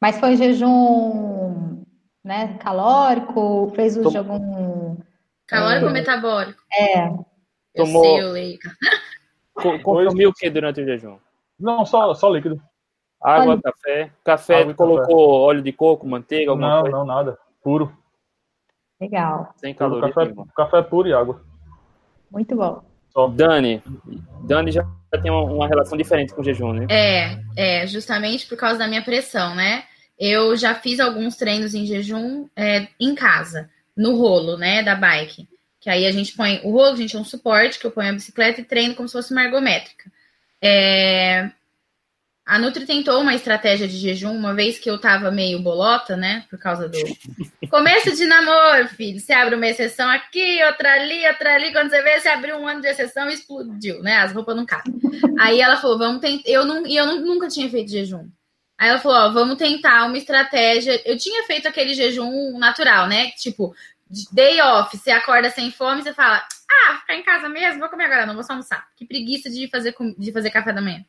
Mas 0.01 0.19
foi 0.19 0.37
jejum, 0.37 1.85
né, 2.25 2.59
calórico? 2.59 3.71
Fez 3.77 3.97
uso 3.97 4.05
Tô- 4.05 4.11
de 4.11 4.19
algum... 4.19 4.97
Calórico 5.47 5.85
É. 5.85 5.89
ou 5.89 5.93
metabólico? 5.93 6.63
É, 6.73 7.07
Eu 7.75 7.85
Tomou- 7.85 8.03
sei, 8.05 8.21
eu 8.23 8.31
leio. 8.33 8.59
Consumiu 9.85 10.31
o 10.31 10.33
que 10.33 10.51
durante 10.51 10.81
o 10.81 10.85
jejum? 10.85 11.19
Não, 11.61 11.85
só, 11.87 12.13
só 12.15 12.29
líquido. 12.31 12.61
Água, 13.23 13.53
Óleo. 13.53 13.63
café. 13.63 14.13
Café, 14.25 14.61
Água 14.63 14.75
colocou 14.75 15.41
óleo 15.43 15.63
de 15.63 15.73
coco, 15.73 16.07
manteiga, 16.09 16.51
alguma 16.51 16.69
Não, 16.77 16.81
coisa? 16.83 16.97
não, 16.97 17.05
nada. 17.05 17.39
Puro. 17.63 17.97
legal. 19.01 19.53
Sem 19.57 19.73
puro 19.75 20.01
caloria 20.01 20.13
café, 20.15 20.35
café 20.57 20.83
puro 20.83 21.09
e 21.09 21.13
água. 21.13 21.45
Muito 22.33 22.57
bom. 22.57 22.83
Dani, 23.35 23.83
Dani 24.45 24.73
já 24.73 24.87
tem 25.23 25.31
uma, 25.31 25.43
uma 25.43 25.69
relação 25.69 25.99
diferente 25.99 26.33
com 26.33 26.41
o 26.41 26.45
jejum, 26.45 26.73
né? 26.73 26.87
É, 26.89 27.39
é, 27.57 27.87
justamente 27.87 28.47
por 28.47 28.57
causa 28.57 28.79
da 28.79 28.89
minha 28.89 29.03
pressão, 29.03 29.55
né? 29.55 29.85
Eu 30.19 30.57
já 30.57 30.75
fiz 30.75 30.99
alguns 30.99 31.37
treinos 31.37 31.75
em 31.75 31.85
jejum 31.85 32.49
é, 32.57 32.87
em 32.99 33.15
casa, 33.15 33.69
no 33.97 34.17
rolo, 34.17 34.57
né, 34.57 34.83
da 34.83 34.95
bike. 34.95 35.49
Que 35.81 35.91
aí 35.91 36.07
a 36.07 36.13
gente 36.13 36.35
põe 36.35 36.61
o 36.65 36.71
rolo, 36.71 36.93
a 36.93 36.97
gente 36.97 37.17
é 37.17 37.19
um 37.19 37.25
suporte, 37.25 37.79
que 37.79 37.87
eu 37.87 37.91
ponho 37.91 38.09
a 38.09 38.13
bicicleta 38.13 38.61
e 38.61 38.65
treino 38.65 38.95
como 38.95 39.09
se 39.09 39.13
fosse 39.13 39.33
uma 39.33 39.45
ergométrica. 39.45 40.11
É, 40.63 41.51
a 42.53 42.59
Nutri 42.59 42.85
tentou 42.85 43.19
uma 43.19 43.35
estratégia 43.35 43.89
de 43.89 43.97
jejum, 43.97 44.37
uma 44.37 44.53
vez 44.53 44.79
que 44.79 44.91
eu 44.91 44.99
tava 44.99 45.31
meio 45.31 45.59
bolota, 45.59 46.19
né, 46.19 46.45
por 46.51 46.59
causa 46.59 46.87
do 46.87 46.99
começo 47.71 48.15
de 48.15 48.27
namoro, 48.27 48.89
filho. 48.89 49.19
Você 49.19 49.33
abre 49.33 49.55
uma 49.55 49.67
exceção 49.67 50.07
aqui, 50.11 50.63
outra 50.65 50.93
ali, 50.93 51.27
outra 51.29 51.55
ali. 51.55 51.73
Quando 51.73 51.89
você 51.89 52.03
vê, 52.03 52.21
você 52.21 52.29
abriu 52.29 52.59
um 52.59 52.69
ano 52.69 52.83
de 52.83 52.89
exceção 52.89 53.31
e 53.31 53.33
explodiu, 53.33 54.03
né? 54.03 54.17
As 54.17 54.35
roupas 54.35 54.55
não 54.55 54.67
cabem. 54.67 54.93
Aí 55.41 55.63
ela 55.63 55.79
falou, 55.79 55.97
vamos 55.97 56.21
tentar. 56.21 56.43
Eu, 56.45 56.67
não, 56.67 56.87
e 56.87 56.95
eu 56.95 57.07
nunca 57.23 57.49
tinha 57.49 57.71
feito 57.71 57.91
jejum. 57.91 58.29
Aí 58.77 58.91
ela 58.91 58.99
falou, 58.99 59.17
ó, 59.17 59.33
vamos 59.33 59.57
tentar 59.57 60.05
uma 60.05 60.19
estratégia. 60.19 61.01
Eu 61.07 61.17
tinha 61.17 61.47
feito 61.47 61.67
aquele 61.67 61.95
jejum 61.95 62.59
natural, 62.59 63.07
né? 63.07 63.31
Tipo, 63.31 63.75
day 64.31 64.61
off, 64.61 64.95
você 64.95 65.11
acorda 65.11 65.49
sem 65.49 65.71
fome, 65.71 66.03
você 66.03 66.13
fala, 66.13 66.47
ah, 66.71 66.99
ficar 66.99 67.15
em 67.15 67.23
casa 67.23 67.49
mesmo, 67.49 67.81
vou 67.81 67.89
comer 67.89 68.05
agora, 68.05 68.27
não 68.27 68.35
vou 68.35 68.45
só 68.45 68.53
almoçar. 68.53 68.87
Que 68.95 69.07
preguiça 69.07 69.49
de 69.49 69.69
fazer, 69.69 69.95
de 70.19 70.31
fazer 70.31 70.51
café 70.51 70.71
da 70.71 70.83
manhã. 70.83 71.03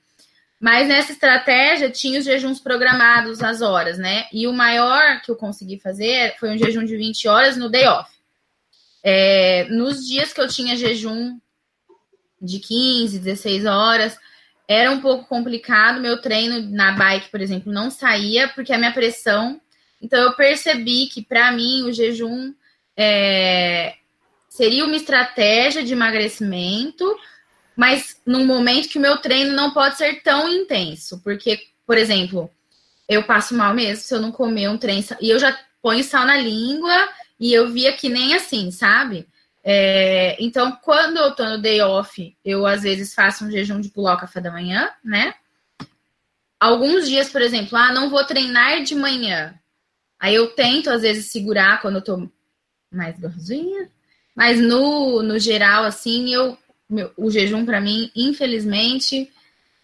Mas 0.64 0.88
nessa 0.88 1.12
estratégia 1.12 1.90
tinha 1.90 2.18
os 2.18 2.24
jejuns 2.24 2.58
programados 2.58 3.44
às 3.44 3.62
horas, 3.62 3.98
né? 3.98 4.28
E 4.32 4.48
o 4.48 4.54
maior 4.54 5.20
que 5.22 5.30
eu 5.30 5.36
consegui 5.36 5.78
fazer 5.78 6.38
foi 6.40 6.52
um 6.52 6.58
jejum 6.58 6.86
de 6.86 6.96
20 6.96 7.28
horas 7.28 7.58
no 7.58 7.68
day 7.68 7.86
off. 7.86 8.10
É, 9.04 9.68
nos 9.70 10.08
dias 10.08 10.32
que 10.32 10.40
eu 10.40 10.48
tinha 10.48 10.78
jejum 10.78 11.38
de 12.42 12.60
15, 12.60 13.20
16 13.20 13.66
horas, 13.66 14.18
era 14.66 14.90
um 14.90 15.02
pouco 15.02 15.28
complicado. 15.28 16.00
Meu 16.00 16.22
treino 16.22 16.62
na 16.72 16.94
bike, 16.94 17.30
por 17.30 17.42
exemplo, 17.42 17.70
não 17.70 17.92
saía 17.92 18.48
porque 18.48 18.72
a 18.72 18.78
minha 18.78 18.94
pressão. 18.94 19.60
Então 20.02 20.18
eu 20.18 20.32
percebi 20.32 21.08
que 21.08 21.22
para 21.22 21.52
mim 21.52 21.84
o 21.84 21.92
jejum 21.92 22.54
é, 22.96 23.96
seria 24.48 24.86
uma 24.86 24.96
estratégia 24.96 25.84
de 25.84 25.92
emagrecimento, 25.92 27.04
mas 27.76 28.20
num 28.26 28.46
momento 28.46 28.90
que 28.90 28.98
o 28.98 29.02
meu 29.02 29.18
treino 29.18 29.56
não 29.56 29.72
pode 29.72 29.98
ser 29.98 30.22
tão 30.22 30.50
intenso, 30.50 31.20
porque, 31.24 31.60
por 31.86 31.98
exemplo, 31.98 32.50
eu 33.08 33.24
passo 33.24 33.56
mal 33.56 33.74
mesmo 33.74 34.04
se 34.04 34.14
eu 34.14 34.22
não 34.22 34.32
comer 34.32 34.70
um 34.70 34.78
trem 34.78 35.04
e 35.22 35.30
eu 35.30 35.40
já 35.40 35.58
ponho 35.82 36.04
sal 36.04 36.26
na 36.26 36.38
língua 36.38 37.10
e 37.40 37.54
eu 37.54 37.72
via 37.72 37.94
que 37.94 38.10
nem 38.10 38.34
assim, 38.34 38.72
sabe? 38.72 39.28
É, 39.64 40.36
então, 40.44 40.78
quando 40.82 41.18
eu 41.18 41.32
tô 41.34 41.46
no 41.46 41.62
day 41.62 41.82
off, 41.82 42.36
eu 42.44 42.66
às 42.66 42.84
vezes 42.84 43.14
faço 43.14 43.46
um 43.46 43.52
jejum 43.52 43.80
de 43.80 43.90
pular 43.90 44.16
o 44.16 44.20
café 44.20 44.42
da 44.42 44.52
manhã, 44.52 44.92
né? 45.04 45.34
Alguns 46.60 47.08
dias, 47.08 47.30
por 47.30 47.42
exemplo, 47.42 47.78
ah, 47.78 47.92
não 47.92 48.10
vou 48.10 48.24
treinar 48.26 48.84
de 48.84 48.96
manhã. 48.96 49.54
Aí 50.20 50.36
eu 50.36 50.48
tento, 50.52 50.90
às 50.90 51.02
vezes, 51.02 51.32
segurar 51.32 51.82
quando 51.82 51.96
eu 51.96 52.02
tô 52.02 52.30
mais 52.92 53.20
gordinha. 53.20 53.90
Mas 54.36 54.60
no, 54.60 55.22
no 55.22 55.38
geral, 55.38 55.84
assim, 55.84 56.34
eu 56.34 56.58
meu, 56.94 57.12
o 57.18 57.30
jejum 57.30 57.66
para 57.66 57.82
mim, 57.82 58.12
infelizmente, 58.16 59.32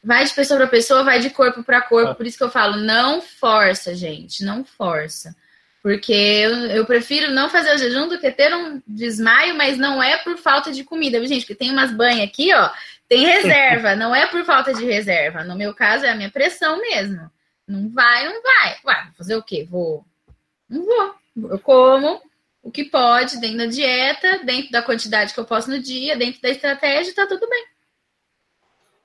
vai 0.03 0.23
de 0.25 0.33
pessoa 0.33 0.59
para 0.59 0.67
pessoa, 0.67 1.03
vai 1.03 1.19
de 1.19 1.29
corpo 1.29 1.63
para 1.63 1.81
corpo. 1.81 2.11
Ah. 2.11 2.15
Por 2.15 2.25
isso 2.25 2.37
que 2.37 2.43
eu 2.43 2.49
falo, 2.49 2.77
não 2.77 3.21
força, 3.21 3.95
gente, 3.95 4.43
não 4.43 4.63
força. 4.63 5.35
Porque 5.81 6.11
eu, 6.11 6.51
eu, 6.67 6.85
prefiro 6.85 7.31
não 7.31 7.49
fazer 7.49 7.73
o 7.73 7.77
jejum 7.77 8.07
do 8.07 8.19
que 8.19 8.29
ter 8.31 8.53
um 8.53 8.81
desmaio, 8.85 9.55
mas 9.55 9.77
não 9.77 10.03
é 10.03 10.17
por 10.17 10.37
falta 10.37 10.71
de 10.71 10.83
comida, 10.83 11.25
gente? 11.25 11.41
Porque 11.41 11.55
tem 11.55 11.71
umas 11.71 11.91
banhas 11.91 12.27
aqui, 12.27 12.53
ó, 12.53 12.69
tem 13.07 13.25
reserva, 13.25 13.95
não 13.95 14.13
é 14.13 14.27
por 14.27 14.43
falta 14.43 14.73
de 14.73 14.83
reserva. 14.85 15.43
No 15.43 15.55
meu 15.55 15.73
caso, 15.73 16.05
é 16.05 16.09
a 16.09 16.15
minha 16.15 16.29
pressão 16.29 16.79
mesmo. 16.81 17.31
Não 17.67 17.89
vai, 17.89 18.25
não 18.25 18.41
vai. 18.41 18.77
Ué, 18.85 19.03
vou 19.05 19.13
fazer 19.17 19.35
o 19.35 19.43
quê? 19.43 19.65
Vou. 19.69 20.05
Não 20.69 20.85
vou. 20.85 21.15
Eu 21.49 21.59
como 21.59 22.21
o 22.69 22.71
que 22.71 22.85
pode 22.85 23.39
dentro 23.39 23.57
da 23.57 23.65
dieta, 23.65 24.45
dentro 24.45 24.71
da 24.71 24.83
quantidade 24.83 25.33
que 25.33 25.39
eu 25.39 25.45
posso 25.45 25.71
no 25.71 25.81
dia, 25.81 26.15
dentro 26.15 26.39
da 26.39 26.49
estratégia, 26.49 27.15
tá 27.15 27.25
tudo 27.25 27.49
bem. 27.49 27.65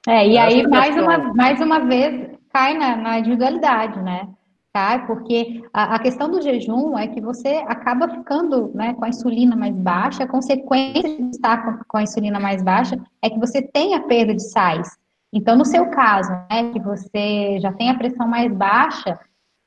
É, 0.06 0.28
e 0.28 0.36
aí, 0.36 0.66
mais 0.66 0.94
uma, 0.94 1.18
mais 1.32 1.60
uma 1.62 1.78
vez, 1.80 2.30
cai 2.52 2.74
na, 2.74 2.94
na 2.94 3.18
individualidade, 3.18 4.02
né? 4.02 4.28
Cai, 4.74 5.06
porque 5.06 5.62
a, 5.72 5.94
a, 5.94 5.98
questão 5.98 6.30
do 6.30 6.42
jejum 6.42 6.98
é 6.98 7.06
que 7.06 7.22
você 7.22 7.64
acaba 7.66 8.08
ficando 8.08 8.70
né, 8.74 8.92
com 8.92 9.04
a 9.04 9.08
insulina 9.08 9.56
mais 9.56 9.74
baixa, 9.74 10.24
a 10.24 10.28
consequência 10.28 11.16
de 11.16 11.30
estar 11.30 11.64
com, 11.64 11.84
com 11.88 11.96
a 11.96 12.02
insulina 12.02 12.38
mais 12.38 12.62
baixa 12.62 12.98
é 13.22 13.30
que 13.30 13.38
você 13.38 13.62
tem 13.62 13.94
a 13.94 14.02
perda 14.02 14.34
de 14.34 14.42
sais. 14.42 14.88
Então, 15.32 15.56
no 15.56 15.64
seu 15.64 15.86
caso, 15.86 16.30
né, 16.50 16.70
que 16.72 16.80
você 16.80 17.58
já 17.60 17.72
tem 17.72 17.88
a 17.88 17.96
pressão 17.96 18.28
mais 18.28 18.52
baixa, 18.52 19.18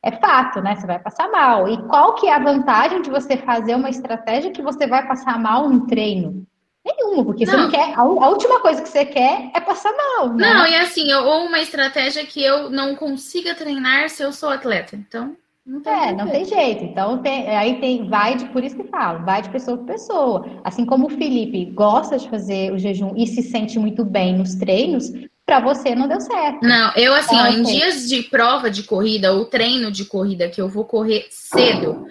é 0.04 0.12
fato, 0.12 0.62
né? 0.62 0.76
Você 0.76 0.88
vai 0.88 1.00
passar 1.00 1.30
mal. 1.30 1.68
E 1.68 1.78
qual 1.88 2.16
que 2.16 2.28
é 2.28 2.34
a 2.34 2.40
vantagem 2.40 3.02
de 3.02 3.10
você 3.10 3.38
fazer 3.38 3.76
uma 3.76 3.90
estratégia 3.90 4.52
que 4.52 4.62
você 4.62 4.88
vai 4.88 5.06
passar 5.08 5.40
mal 5.40 5.70
no 5.70 5.88
treino? 5.88 6.46
Nenhuma, 6.86 7.26
porque 7.26 7.46
não. 7.46 7.52
você 7.52 7.58
não 7.58 7.70
quer. 7.70 7.94
A, 7.98 8.04
última 8.04 8.62
coisa 8.62 8.82
que 8.82 8.88
você 8.88 9.06
quer 9.06 9.52
é 9.54 9.60
passar 9.60 9.92
mal. 9.92 10.30
Né? 10.30 10.54
Não, 10.54 10.66
e 10.66 10.76
assim, 10.76 11.12
ou 11.14 11.46
uma 11.46 11.60
estratégia 11.60 12.26
que 12.26 12.42
eu 12.42 12.70
não 12.70 12.96
consiga 12.96 13.54
treinar 13.56 14.10
se 14.10 14.24
eu 14.24 14.32
sou 14.32 14.50
atleta. 14.50 14.96
Então. 14.96 15.36
Não 15.66 15.82
tem 15.82 15.94
é, 15.94 16.14
não 16.14 16.30
tem 16.30 16.46
jeito. 16.46 16.86
Então, 16.86 17.18
tem, 17.18 17.50
aí 17.50 17.82
tem, 17.82 18.08
vai 18.08 18.38
de, 18.38 18.46
por 18.46 18.64
isso 18.64 18.78
que 18.78 18.86
falo, 18.86 19.26
vai 19.26 19.42
de 19.42 19.50
pessoa 19.50 19.76
para 19.78 19.96
pessoa. 19.96 20.46
Assim 20.64 20.86
como 20.86 21.08
o 21.08 21.10
Felipe 21.10 21.66
gosta 21.72 22.18
de 22.18 22.30
fazer 22.30 22.72
o 22.72 22.80
jejum 22.80 23.14
e 23.18 23.28
se 23.28 23.44
sente 23.44 23.78
muito 23.78 24.06
bem 24.06 24.38
nos 24.38 24.56
treinos, 24.56 25.12
para 25.48 25.62
você 25.62 25.96
não 25.96 26.10
deu 26.10 26.20
certo. 26.20 26.62
Não, 26.62 26.92
eu 26.98 27.16
assim, 27.16 27.38
ó, 27.38 27.48
em 27.48 27.64
dias 27.64 28.10
de 28.10 28.22
prova 28.24 28.70
de 28.70 28.84
corrida 28.84 29.32
ou 29.32 29.46
treino 29.46 29.90
de 29.90 30.04
corrida 30.04 30.50
que 30.50 30.60
eu 30.60 30.68
vou 30.68 30.84
correr 30.84 31.26
cedo, 31.32 32.06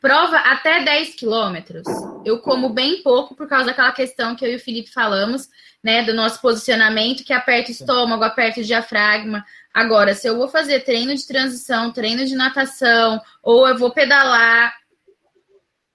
prova 0.00 0.36
até 0.36 0.84
10 0.84 1.16
quilômetros, 1.16 1.82
eu 2.24 2.38
como 2.38 2.68
bem 2.68 3.02
pouco 3.02 3.34
por 3.34 3.48
causa 3.48 3.66
daquela 3.66 3.90
questão 3.90 4.36
que 4.36 4.44
eu 4.46 4.52
e 4.52 4.54
o 4.54 4.60
Felipe 4.60 4.92
falamos, 4.92 5.48
né, 5.82 6.04
do 6.04 6.14
nosso 6.14 6.40
posicionamento 6.40 7.24
que 7.24 7.32
aperta 7.32 7.70
o 7.70 7.72
estômago, 7.72 8.22
aperta 8.22 8.60
o 8.60 8.64
diafragma. 8.64 9.44
Agora, 9.74 10.14
se 10.14 10.28
eu 10.28 10.36
vou 10.36 10.46
fazer 10.46 10.84
treino 10.84 11.12
de 11.12 11.26
transição, 11.26 11.90
treino 11.90 12.24
de 12.24 12.36
natação, 12.36 13.20
ou 13.42 13.66
eu 13.66 13.76
vou 13.76 13.90
pedalar, 13.90 14.72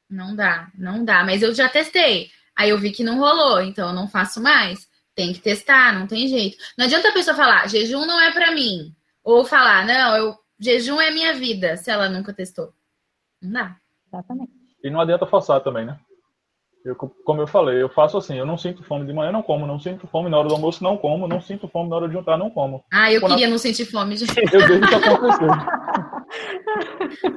não 0.10 0.36
dá, 0.36 0.68
não 0.78 1.06
dá. 1.06 1.24
Mas 1.24 1.42
eu 1.42 1.54
já 1.56 1.70
testei. 1.70 2.30
Aí 2.54 2.70
eu 2.70 2.78
vi 2.78 2.92
que 2.92 3.04
não 3.04 3.18
rolou, 3.18 3.62
então 3.62 3.88
eu 3.88 3.96
não 3.96 4.10
faço 4.10 4.42
mais. 4.42 4.91
Tem 5.16 5.34
que 5.34 5.40
testar, 5.40 5.98
não 5.98 6.08
tem 6.08 6.28
jeito. 6.28 6.58
Não 6.78 6.86
adianta 6.86 7.10
a 7.10 7.14
pessoa 7.14 7.36
falar, 7.36 7.68
jejum 7.68 8.06
não 8.06 8.20
é 8.20 8.32
para 8.32 8.52
mim. 8.52 8.96
Ou 9.24 9.44
falar, 9.46 9.86
não, 9.86 10.16
eu, 10.16 10.36
jejum 10.60 11.00
é 11.00 11.12
minha 11.12 11.34
vida, 11.34 11.78
se 11.78 11.92
ela 11.92 12.10
nunca 12.10 12.34
testou. 12.34 12.74
Não 13.42 13.52
dá. 13.52 13.76
Exatamente. 14.08 14.52
E 14.84 14.90
não 14.90 15.02
adianta 15.02 15.26
forçar 15.26 15.62
também, 15.62 15.86
né? 15.86 16.00
Eu, 16.84 16.96
como 16.96 17.42
eu 17.42 17.46
falei, 17.46 17.80
eu 17.80 17.88
faço 17.90 18.18
assim, 18.18 18.36
eu 18.40 18.46
não 18.46 18.58
sinto 18.58 18.84
fome 18.84 19.06
de 19.06 19.14
manhã, 19.14 19.32
não 19.32 19.44
como, 19.44 19.68
não 19.68 19.80
sinto 19.80 20.08
fome 20.08 20.30
na 20.30 20.40
hora 20.40 20.48
do 20.48 20.56
almoço, 20.56 20.84
não 20.84 20.98
como, 20.98 21.28
não 21.28 21.40
sinto 21.40 21.68
fome 21.68 21.90
na 21.90 21.96
hora 21.96 22.08
de 22.08 22.16
jantar, 22.16 22.40
não 22.40 22.50
como. 22.50 22.84
Ah, 22.92 23.12
eu 23.12 23.22
Quando 23.22 23.34
queria 23.34 23.46
a... 23.46 23.50
não 23.52 23.60
sentir 23.60 23.86
fome, 23.86 24.18
gente. 24.18 24.34
Eu 24.52 24.68
deixo 24.68 24.84
isso 24.84 24.96
acontecer. 24.96 25.46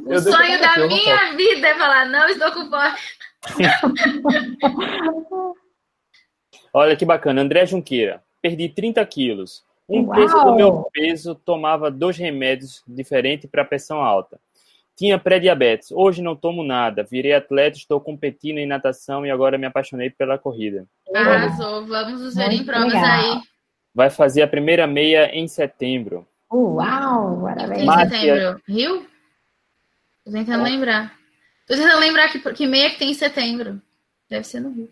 o 0.06 0.18
sonho 0.20 0.60
da 0.60 0.86
minha 0.86 1.36
vida 1.36 1.68
é 1.68 1.74
falar, 1.74 2.06
não 2.06 2.26
estou 2.26 2.52
com 2.52 2.70
fome. 2.70 2.94
Olha 6.74 6.96
que 6.96 7.04
bacana. 7.04 7.40
André 7.40 7.64
Junqueira. 7.64 8.20
Perdi 8.42 8.68
30 8.68 9.06
quilos. 9.06 9.64
Um 9.88 10.08
peso 10.08 10.44
do 10.44 10.54
meu 10.56 10.82
peso 10.92 11.34
tomava 11.34 11.90
dois 11.90 12.16
remédios 12.16 12.82
diferentes 12.86 13.48
para 13.48 13.64
pressão 13.64 14.02
alta. 14.02 14.40
Tinha 14.96 15.18
pré-diabetes. 15.18 15.92
Hoje 15.92 16.20
não 16.20 16.34
tomo 16.34 16.64
nada. 16.64 17.04
Virei 17.04 17.32
atleta, 17.32 17.76
estou 17.76 18.00
competindo 18.00 18.58
em 18.58 18.66
natação 18.66 19.24
e 19.24 19.30
agora 19.30 19.56
me 19.56 19.66
apaixonei 19.66 20.10
pela 20.10 20.36
corrida. 20.36 20.84
Arrasou. 21.14 21.86
Vamos 21.86 22.20
nos 22.20 22.34
ver 22.34 22.52
em 22.52 22.64
provas 22.64 22.92
legal. 22.92 23.04
aí. 23.04 23.40
Vai 23.94 24.10
fazer 24.10 24.42
a 24.42 24.48
primeira 24.48 24.86
meia 24.86 25.30
em 25.32 25.46
setembro. 25.46 26.26
Uau! 26.52 27.42
Parabéns. 27.42 27.82
Em 27.82 28.08
setembro? 28.08 28.60
Rio? 28.66 29.06
Tô 30.24 30.32
tentando 30.32 30.66
é. 30.66 30.70
lembrar. 30.70 31.14
Tô 31.68 31.74
tentando 31.74 32.00
lembrar 32.00 32.28
que, 32.30 32.38
que 32.52 32.66
meia 32.66 32.90
que 32.90 32.98
tem 32.98 33.10
em 33.10 33.14
setembro. 33.14 33.80
Deve 34.28 34.44
ser 34.44 34.60
no 34.60 34.70
Rio. 34.70 34.88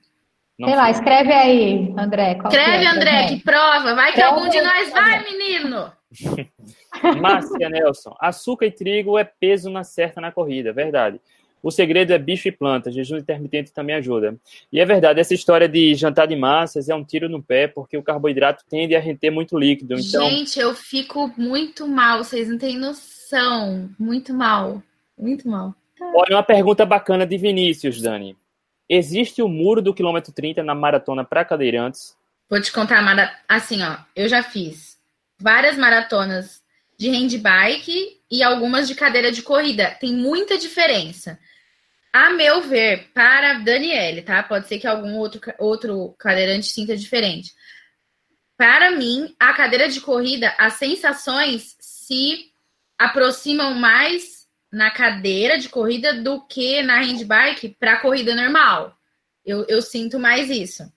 Não 0.62 0.68
Sei 0.68 0.76
lá, 0.76 0.90
escreve 0.92 1.32
aí, 1.32 1.92
André. 1.98 2.38
escreve, 2.38 2.84
é, 2.84 2.86
André, 2.86 3.26
que 3.26 3.40
prova. 3.40 3.96
Vai 3.96 4.12
que 4.12 4.20
escreve 4.20 4.36
algum 4.36 4.48
de 4.48 4.60
nós 4.60 4.90
vai, 4.92 5.24
menino. 5.24 5.92
Márcia 7.20 7.68
Nelson, 7.68 8.14
açúcar 8.20 8.66
e 8.66 8.70
trigo 8.70 9.18
é 9.18 9.24
peso 9.24 9.68
na 9.68 9.82
certa 9.82 10.20
na 10.20 10.30
corrida, 10.30 10.72
verdade. 10.72 11.20
O 11.60 11.72
segredo 11.72 12.12
é 12.12 12.18
bicho 12.18 12.46
e 12.46 12.52
planta, 12.52 12.92
jejum 12.92 13.16
intermitente 13.16 13.72
também 13.72 13.96
ajuda. 13.96 14.36
E 14.72 14.78
é 14.78 14.86
verdade, 14.86 15.18
essa 15.18 15.34
história 15.34 15.68
de 15.68 15.96
jantar 15.96 16.28
de 16.28 16.36
massas 16.36 16.88
é 16.88 16.94
um 16.94 17.02
tiro 17.02 17.28
no 17.28 17.42
pé, 17.42 17.66
porque 17.66 17.96
o 17.96 18.02
carboidrato 18.02 18.64
tende 18.70 18.94
a 18.94 19.00
render 19.00 19.32
muito 19.32 19.58
líquido. 19.58 19.94
Então... 19.94 20.30
Gente, 20.30 20.60
eu 20.60 20.76
fico 20.76 21.32
muito 21.36 21.88
mal, 21.88 22.22
vocês 22.22 22.48
não 22.48 22.56
têm 22.56 22.78
noção. 22.78 23.90
Muito 23.98 24.32
mal, 24.32 24.80
muito 25.18 25.48
mal. 25.48 25.74
Olha, 26.14 26.36
uma 26.36 26.42
pergunta 26.44 26.86
bacana 26.86 27.26
de 27.26 27.36
Vinícius, 27.36 28.00
Dani. 28.00 28.36
Existe 28.88 29.42
o 29.42 29.48
muro 29.48 29.80
do 29.80 29.94
quilômetro 29.94 30.32
30 30.32 30.62
na 30.62 30.74
maratona 30.74 31.24
para 31.24 31.44
cadeirantes? 31.44 32.16
Vou 32.48 32.60
te 32.60 32.70
contar, 32.70 33.44
assim, 33.48 33.82
ó, 33.82 33.96
eu 34.14 34.28
já 34.28 34.42
fiz 34.42 34.98
várias 35.38 35.76
maratonas 35.76 36.62
de 36.98 37.10
handbike 37.10 38.20
e 38.30 38.42
algumas 38.42 38.86
de 38.86 38.94
cadeira 38.94 39.32
de 39.32 39.42
corrida. 39.42 39.96
Tem 39.98 40.12
muita 40.12 40.56
diferença. 40.56 41.38
A 42.12 42.30
meu 42.30 42.60
ver, 42.60 43.08
para 43.14 43.54
Daniele, 43.54 44.22
tá? 44.22 44.42
Pode 44.42 44.68
ser 44.68 44.78
que 44.78 44.86
algum 44.86 45.16
outro, 45.16 45.40
outro 45.58 46.14
cadeirante 46.18 46.66
sinta 46.66 46.96
diferente. 46.96 47.52
Para 48.56 48.90
mim, 48.90 49.34
a 49.40 49.52
cadeira 49.54 49.88
de 49.88 50.00
corrida, 50.00 50.54
as 50.58 50.74
sensações 50.74 51.74
se 51.80 52.52
aproximam 52.98 53.74
mais 53.74 54.31
na 54.72 54.90
cadeira 54.90 55.58
de 55.58 55.68
corrida 55.68 56.14
do 56.14 56.40
que 56.40 56.82
na 56.82 57.00
handbike 57.00 57.76
para 57.78 58.00
corrida 58.00 58.34
normal. 58.34 58.96
Eu, 59.44 59.66
eu 59.68 59.82
sinto 59.82 60.18
mais 60.18 60.48
isso. 60.48 60.90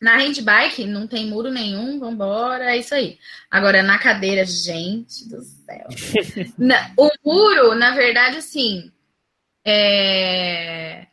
Na 0.00 0.16
handbike 0.16 0.86
não 0.86 1.06
tem 1.06 1.26
muro 1.26 1.50
nenhum, 1.50 1.98
vambora, 1.98 2.72
é 2.72 2.78
isso 2.78 2.94
aí. 2.94 3.18
Agora, 3.50 3.82
na 3.82 3.98
cadeira, 3.98 4.46
gente 4.46 5.28
do 5.28 5.42
céu. 5.42 5.88
na, 6.56 6.92
o 6.96 7.10
muro, 7.24 7.74
na 7.74 7.94
verdade, 7.94 8.38
assim, 8.38 8.90
é... 9.66 11.06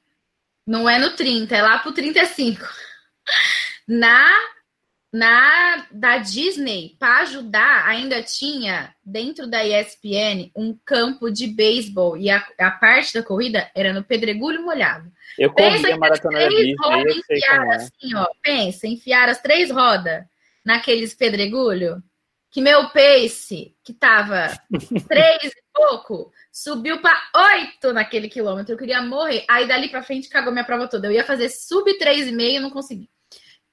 não 0.66 0.88
é 0.88 1.00
no 1.00 1.16
30, 1.16 1.54
é 1.56 1.62
lá 1.62 1.80
pro 1.80 1.92
35. 1.92 2.64
Na 3.88 4.30
na 5.12 5.88
da 5.92 6.18
Disney, 6.18 6.96
para 7.00 7.22
ajudar, 7.22 7.88
ainda 7.88 8.22
tinha 8.22 8.94
dentro 9.04 9.48
da 9.48 9.66
ESPN 9.66 10.52
um 10.56 10.78
campo 10.86 11.32
de 11.32 11.48
beisebol 11.48 12.18
e 12.18 12.30
a, 12.30 12.46
a, 12.60 12.72
parte 12.72 13.14
da 13.14 13.24
corrida 13.24 13.70
era 13.74 13.94
no 13.94 14.04
pedregulho 14.04 14.64
molhado. 14.64 15.12
Eu 15.38 15.54
pensa 15.54 15.94
a 15.94 15.98
maratona 15.98 16.40
da 16.40 16.50
Disney, 16.50 16.76
enfiar 17.30 17.68
é. 17.68 17.76
assim, 17.76 18.16
ó, 18.16 18.28
pensa, 18.42 18.88
enfiar 18.88 19.30
as 19.30 19.42
três 19.42 19.72
rodas 19.72 20.26
naqueles 20.66 21.14
pedregulho, 21.14 22.04
que 22.52 22.62
meu 22.62 22.90
pace, 22.90 23.76
que 23.84 23.94
tava 23.94 24.48
3 25.08 25.44
e 25.44 25.52
pouco, 25.74 26.32
subiu 26.52 27.00
para 27.02 27.18
8 27.36 27.94
naquele 27.94 28.28
quilômetro. 28.28 28.74
Eu 28.74 28.78
queria 28.78 29.02
morrer. 29.02 29.46
Aí 29.48 29.68
dali 29.68 29.90
para 29.90 30.04
frente 30.04 30.28
cagou 30.30 30.52
minha 30.52 30.66
prova 30.66 30.88
toda. 30.88 31.08
Eu 31.08 31.12
ia 31.12 31.24
fazer 31.24 31.50
sub 31.50 31.90
3,5 31.98 32.60
não 32.60 32.70
consegui. 32.70 33.10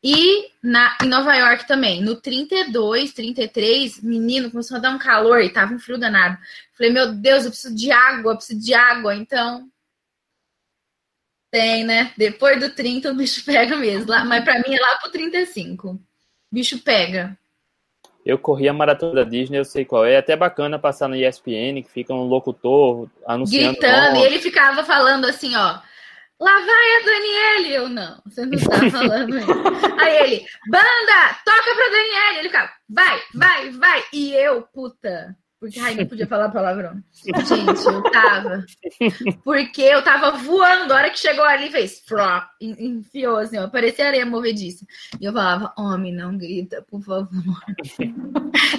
E 0.07 0.51
na, 0.63 0.99
em 1.03 1.09
Nova 1.09 1.35
York 1.35 1.67
também, 1.67 2.03
no 2.03 2.17
32, 2.17 3.15
33, 3.15 4.03
menino, 4.03 4.51
começou 4.51 4.77
a 4.77 4.81
dar 4.81 4.91
um 4.91 4.99
calor 4.99 5.41
e 5.41 5.49
tava 5.49 5.73
um 5.73 5.79
frio 5.79 5.97
danado. 5.97 6.37
Falei, 6.77 6.93
meu 6.93 7.15
Deus, 7.15 7.47
eu 7.47 7.51
preciso 7.51 7.75
de 7.75 7.91
água, 7.91 8.33
eu 8.33 8.37
preciso 8.37 8.61
de 8.61 8.75
água. 8.75 9.15
Então, 9.15 9.67
tem, 11.51 11.85
né? 11.85 12.13
Depois 12.19 12.61
do 12.61 12.69
30 12.69 13.13
o 13.13 13.15
bicho 13.15 13.43
pega 13.47 13.77
mesmo. 13.77 14.11
Lá, 14.11 14.27
mas 14.27 14.45
para 14.45 14.59
mim 14.59 14.75
é 14.75 14.79
lá 14.79 14.99
pro 14.99 15.11
35. 15.11 15.93
O 15.93 16.01
bicho 16.53 16.79
pega. 16.81 17.39
Eu 18.27 18.39
corri 18.39 18.69
a 18.69 18.75
maratona 18.75 19.15
da 19.15 19.25
Disney, 19.25 19.59
eu 19.59 19.65
sei 19.65 19.87
qual 19.87 20.05
é. 20.05 20.15
É 20.15 20.19
até 20.19 20.37
bacana 20.37 20.79
passar 20.79 21.09
no 21.09 21.17
ESPN, 21.17 21.83
que 21.83 21.91
fica 21.91 22.13
um 22.13 22.25
locutor 22.25 23.09
anunciando. 23.27 23.79
Gritando, 23.79 24.19
e 24.19 24.23
ele 24.23 24.39
ficava 24.39 24.85
falando 24.85 25.25
assim, 25.25 25.55
ó. 25.57 25.79
Lá 26.41 26.53
vai 26.53 26.97
a 26.97 27.05
Daniele! 27.05 27.75
Eu 27.75 27.89
não, 27.89 28.21
você 28.25 28.45
não 28.45 28.59
tá 28.59 28.91
falando. 28.91 29.37
Aí 30.01 30.17
ele, 30.25 30.47
banda, 30.69 31.39
toca 31.45 31.75
pra 31.75 31.91
Daniele! 31.91 32.39
Ele 32.39 32.49
ficava, 32.49 32.71
vai, 32.89 33.21
vai, 33.35 33.71
vai! 33.71 34.05
E 34.13 34.35
eu, 34.35 34.63
puta, 34.63 35.37
porque 35.65 35.81
ai, 35.81 35.95
não 35.95 36.07
podia 36.07 36.27
falar 36.27 36.51
palavrão. 36.51 37.03
Gente, 37.25 37.87
eu 37.87 38.03
tava. 38.11 38.67
Porque 39.43 39.81
eu 39.81 40.03
tava 40.03 40.33
voando. 40.33 40.93
A 40.93 40.97
hora 40.97 41.11
que 41.11 41.19
chegou 41.19 41.43
ali, 41.43 41.71
fez. 41.71 42.03
Fró, 42.07 42.43
enfiou 42.61 43.39
assim, 43.39 43.57
ó. 43.57 43.67
Parecia 43.67 44.07
areia 44.07 44.27
movediça. 44.27 44.85
E 45.19 45.25
eu 45.25 45.33
falava: 45.33 45.73
Homem, 45.79 46.13
não 46.13 46.37
grita, 46.37 46.83
por 46.83 47.01
favor. 47.03 47.31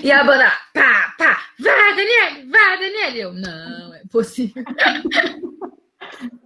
E 0.04 0.12
a 0.12 0.24
banda, 0.24 0.52
pá, 0.76 1.16
pá, 1.18 1.42
vai, 1.60 1.96
Daniele, 1.96 2.52
vai, 2.52 2.80
Daniele. 2.80 3.20
Eu, 3.20 3.34
não, 3.34 3.96
é 3.96 4.04
possível. 4.12 4.64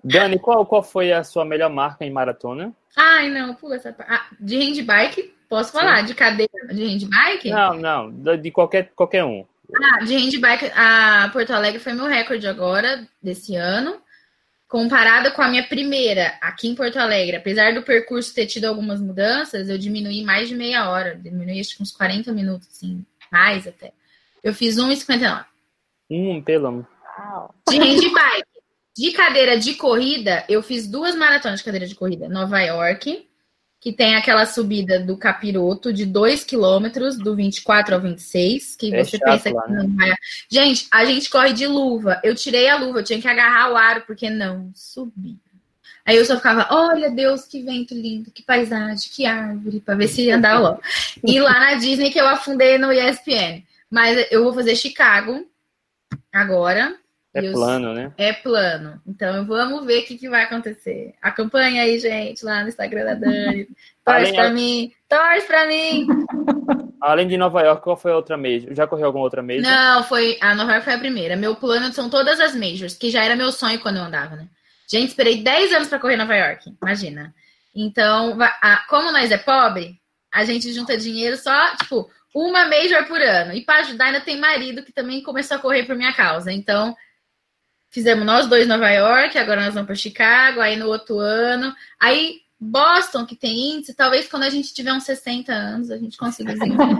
Dani, 0.04 0.40
qual, 0.40 0.66
qual 0.66 0.84
foi 0.84 1.12
a 1.12 1.24
sua 1.24 1.46
melhor 1.46 1.70
marca 1.70 2.06
em 2.06 2.12
maratona? 2.12 2.74
Ai, 2.96 3.30
não, 3.30 3.54
pula 3.56 3.76
essa 3.76 3.94
parte. 3.94 4.12
Ah, 4.12 4.26
de 4.40 4.58
handbike, 4.58 5.34
posso 5.48 5.72
falar? 5.72 6.00
Sim. 6.00 6.06
De 6.06 6.16
cadeira 6.16 6.68
de 6.72 6.84
handbike? 6.84 7.50
Não, 7.50 7.74
não, 7.76 8.38
de 8.38 8.52
qualquer, 8.52 8.92
qualquer 8.96 9.24
um. 9.24 9.46
Ah, 9.76 10.04
de 10.04 10.16
handbike, 10.16 10.72
a 10.76 11.30
Porto 11.32 11.52
Alegre 11.52 11.80
foi 11.80 11.94
meu 11.94 12.06
recorde 12.06 12.48
agora, 12.48 13.08
desse 13.22 13.56
ano. 13.56 14.02
Comparada 14.68 15.32
com 15.32 15.42
a 15.42 15.48
minha 15.48 15.64
primeira 15.64 16.38
aqui 16.42 16.68
em 16.68 16.76
Porto 16.76 16.98
Alegre, 16.98 17.38
apesar 17.38 17.74
do 17.74 17.82
percurso 17.82 18.34
ter 18.34 18.46
tido 18.46 18.66
algumas 18.66 19.02
mudanças, 19.02 19.68
eu 19.68 19.78
diminuí 19.78 20.24
mais 20.24 20.48
de 20.48 20.56
meia 20.56 20.90
hora. 20.90 21.16
Diminuí 21.16 21.60
acho 21.60 21.76
que 21.76 21.82
uns 21.82 21.92
40 21.92 22.32
minutos, 22.32 22.68
assim, 22.68 23.04
mais 23.32 23.68
até. 23.68 23.92
Eu 24.44 24.54
fiz 24.54 24.76
1,59. 24.76 25.46
Um, 26.12 26.42
pelo 26.42 26.86
De 27.68 27.78
handbike. 27.78 28.59
De 29.00 29.12
cadeira 29.12 29.58
de 29.58 29.76
corrida, 29.76 30.44
eu 30.50 30.62
fiz 30.62 30.86
duas 30.86 31.16
maratonas 31.16 31.60
de 31.60 31.64
cadeira 31.64 31.88
de 31.88 31.96
corrida. 31.96 32.28
Nova 32.28 32.60
York 32.60 33.30
que 33.80 33.94
tem 33.94 34.16
aquela 34.16 34.46
subida 34.46 35.00
do 35.00 35.16
capiroto 35.16 35.94
de 35.94 36.06
2 36.06 36.44
quilômetros, 36.44 37.18
do 37.18 37.34
24 37.34 37.96
ao 37.96 38.02
26, 38.02 38.76
que 38.76 38.94
é 38.94 39.06
você 39.06 39.18
chato, 39.18 39.26
pensa 39.26 39.50
que 39.50 39.72
né? 39.72 39.84
não 39.84 39.96
vai. 39.96 40.14
Gente, 40.50 40.86
a 40.92 41.06
gente 41.06 41.30
corre 41.30 41.54
de 41.54 41.66
luva. 41.66 42.20
Eu 42.22 42.36
tirei 42.36 42.68
a 42.68 42.76
luva, 42.76 43.00
eu 43.00 43.04
tinha 43.06 43.22
que 43.22 43.28
agarrar 43.28 43.72
o 43.72 43.78
aro, 43.78 44.04
porque 44.06 44.30
não 44.30 44.70
subia. 44.76 45.38
Aí 46.06 46.18
eu 46.18 46.26
só 46.26 46.36
ficava, 46.36 46.68
olha 46.72 47.10
Deus, 47.10 47.46
que 47.46 47.64
vento 47.64 47.94
lindo, 47.94 48.32
que 48.32 48.44
paisagem, 48.44 49.10
que 49.14 49.26
árvore, 49.26 49.80
para 49.80 49.96
ver 49.96 50.10
se 50.10 50.30
andava 50.30 50.60
logo. 50.60 50.82
E 51.24 51.40
lá 51.40 51.54
na 51.54 51.76
Disney 51.76 52.12
que 52.12 52.20
eu 52.20 52.28
afundei 52.28 52.78
no 52.78 52.92
ESPN. 52.92 53.64
Mas 53.90 54.28
eu 54.30 54.44
vou 54.44 54.54
fazer 54.54 54.76
Chicago 54.76 55.48
agora. 56.34 56.98
É 57.34 57.46
eu... 57.46 57.54
plano, 57.54 57.94
né? 57.94 58.12
É 58.18 58.34
plano. 58.34 59.02
Então 59.08 59.46
vamos 59.46 59.86
ver 59.86 60.04
o 60.04 60.06
que, 60.06 60.18
que 60.18 60.30
vai 60.30 60.44
acontecer. 60.44 61.14
Acompanha 61.22 61.84
aí, 61.84 62.00
gente, 62.00 62.44
lá 62.44 62.64
no 62.64 62.70
Instagram 62.70 63.06
da 63.06 63.14
Dani. 63.14 63.68
Torce 64.04 64.34
pra 64.34 64.50
mim. 64.50 64.92
Torce 65.08 65.48
pra 65.48 65.68
mim. 65.68 66.08
Além 67.02 67.28
de 67.28 67.38
Nova 67.38 67.62
York, 67.62 67.82
qual 67.82 67.96
foi 67.96 68.12
a 68.12 68.16
outra 68.16 68.36
major? 68.36 68.74
Já 68.74 68.86
correu 68.86 69.06
alguma 69.06 69.24
outra 69.24 69.42
major? 69.42 69.62
Não, 69.62 70.04
foi 70.04 70.38
a 70.42 70.54
Nova 70.54 70.72
York 70.72 70.84
foi 70.84 70.94
a 70.94 71.00
primeira. 71.00 71.36
Meu 71.36 71.56
plano 71.56 71.94
são 71.94 72.10
todas 72.10 72.40
as 72.40 72.54
majors, 72.54 72.96
que 72.96 73.10
já 73.10 73.24
era 73.24 73.36
meu 73.36 73.52
sonho 73.52 73.80
quando 73.80 73.98
eu 73.98 74.04
andava, 74.04 74.36
né? 74.36 74.48
Gente, 74.92 75.10
esperei 75.10 75.42
10 75.42 75.74
anos 75.74 75.88
para 75.88 76.00
correr 76.00 76.18
Nova 76.18 76.36
York, 76.36 76.76
imagina. 76.82 77.34
Então, 77.74 78.38
como 78.90 79.12
nós 79.12 79.32
é 79.32 79.38
pobre, 79.38 80.00
a 80.34 80.44
gente 80.44 80.74
junta 80.74 80.98
dinheiro 80.98 81.38
só, 81.38 81.76
tipo, 81.78 82.10
uma 82.36 82.66
major 82.66 83.06
por 83.06 83.22
ano. 83.22 83.54
E 83.54 83.62
para 83.62 83.82
ajudar, 83.82 84.06
ainda 84.06 84.20
tem 84.20 84.38
marido 84.38 84.84
que 84.84 84.92
também 84.92 85.22
começou 85.22 85.58
a 85.58 85.60
correr 85.60 85.84
por 85.84 85.96
minha 85.96 86.14
causa. 86.14 86.52
Então, 86.52 86.96
Fizemos 87.90 88.26
nós 88.26 88.48
dois 88.48 88.68
Nova 88.68 88.90
York, 88.90 89.38
agora 89.38 89.66
nós 89.66 89.74
vamos 89.74 89.88
para 89.88 89.96
Chicago, 89.96 90.62
aí 90.62 90.76
no 90.76 90.88
outro 90.88 91.18
ano. 91.20 91.74
Aí 92.00 92.42
Boston, 92.60 93.26
que 93.26 93.36
tem 93.36 93.76
índice, 93.76 93.96
talvez 93.96 94.28
quando 94.28 94.44
a 94.44 94.50
gente 94.50 94.74
tiver 94.74 94.92
uns 94.92 95.06
60 95.06 95.52
anos 95.52 95.90
a 95.90 95.98
gente 95.98 96.18
consiga 96.18 96.54
desenvolver. 96.54 96.94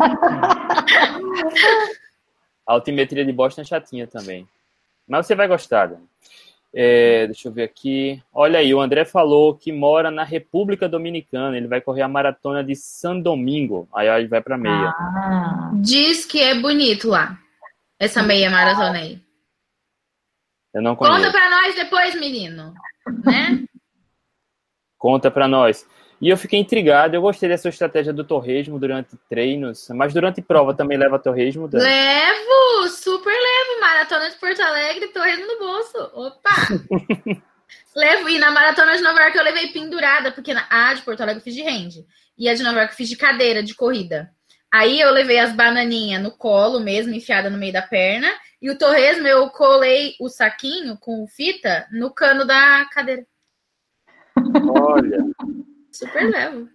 a 2.66 2.74
altimetria 2.74 3.26
de 3.26 3.34
Boston 3.34 3.62
é 3.62 3.66
chatinha 3.66 4.08
também. 4.08 4.48
Mas 5.08 5.26
você 5.26 5.36
vai 5.36 5.48
gostar, 5.48 5.92
É, 6.74 7.26
deixa 7.26 7.48
eu 7.48 7.52
ver 7.52 7.64
aqui. 7.64 8.22
Olha 8.32 8.60
aí, 8.60 8.74
o 8.74 8.80
André 8.80 9.04
falou 9.04 9.56
que 9.56 9.72
mora 9.72 10.10
na 10.10 10.24
República 10.24 10.88
Dominicana. 10.88 11.58
Ele 11.58 11.68
vai 11.68 11.82
correr 11.82 12.04
a 12.04 12.08
maratona 12.08 12.64
de 12.64 12.76
San 12.76 13.20
Domingo. 13.20 13.90
Aí 13.94 14.08
ele 14.08 14.28
vai 14.28 14.40
para 14.40 14.58
meia. 14.58 14.94
Ah. 14.96 15.72
Diz 15.74 16.26
que 16.26 16.40
é 16.40 16.54
bonito 16.54 17.10
lá. 17.10 17.38
Essa 18.00 18.22
meia 18.22 18.52
maratona 18.52 19.00
aí. 19.00 19.20
Eu 20.74 20.82
não 20.82 20.96
conheço. 20.96 21.18
Conta 21.18 21.32
para 21.32 21.50
nós 21.50 21.76
depois, 21.76 22.16
menino. 22.16 22.74
Né? 23.26 23.66
Conta 24.98 25.32
para 25.32 25.48
nós. 25.48 25.88
E 26.22 26.28
eu 26.28 26.38
fiquei 26.38 26.60
intrigado, 26.60 27.16
eu 27.16 27.22
gostei 27.22 27.48
dessa 27.48 27.70
estratégia 27.70 28.12
do 28.12 28.26
torresmo 28.26 28.78
durante 28.78 29.16
treinos, 29.30 29.88
mas 29.90 30.14
durante 30.14 30.42
prova 30.42 30.74
também 30.74 30.98
leva 30.98 31.18
torresmo? 31.18 31.66
Dani? 31.66 31.86
Levo, 31.86 32.90
super 32.90 33.32
levo. 33.32 33.80
Maratona 33.80 34.30
de 34.30 34.36
Porto 34.36 34.62
Alegre, 34.62 35.08
torresmo 35.14 35.48
no 35.48 35.60
bolso. 35.60 35.98
Opa! 36.14 36.52
levo, 37.96 38.28
e 38.28 38.38
na 38.38 38.52
maratona 38.52 38.98
de 38.98 39.02
Nova 39.02 39.22
York 39.22 39.38
eu 39.38 39.44
levei 39.44 39.68
pendurada, 39.72 40.32
porque 40.34 40.52
a 40.52 40.94
de 40.94 41.02
Porto 41.04 41.22
Alegre 41.22 41.40
eu 41.40 41.44
fiz 41.44 41.56
de 41.56 41.62
rende. 41.62 42.06
E 42.38 42.50
a 42.50 42.54
de 42.54 42.64
Nova 42.64 42.80
York 42.80 42.94
eu 42.94 42.98
fiz 42.98 43.08
de 43.08 43.16
cadeira, 43.16 43.64
de 43.64 43.74
corrida. 43.74 44.30
Aí 44.72 45.00
eu 45.00 45.12
levei 45.12 45.40
as 45.40 45.54
bananinhas 45.54 46.22
no 46.22 46.32
colo 46.32 46.80
mesmo, 46.80 47.14
enfiada 47.14 47.50
no 47.50 47.58
meio 47.58 47.74
da 47.74 47.82
perna. 47.82 48.28
E 48.62 48.70
o 48.70 48.78
torresmo, 48.78 49.28
eu 49.28 49.50
colei 49.50 50.16
o 50.20 50.30
saquinho 50.30 50.98
com 50.98 51.26
fita 51.28 51.88
no 51.92 52.12
cano 52.12 52.46
da 52.46 52.86
cadeira. 52.92 53.26
Olha. 54.70 55.26
Super 55.92 56.30
levo. 56.30 56.70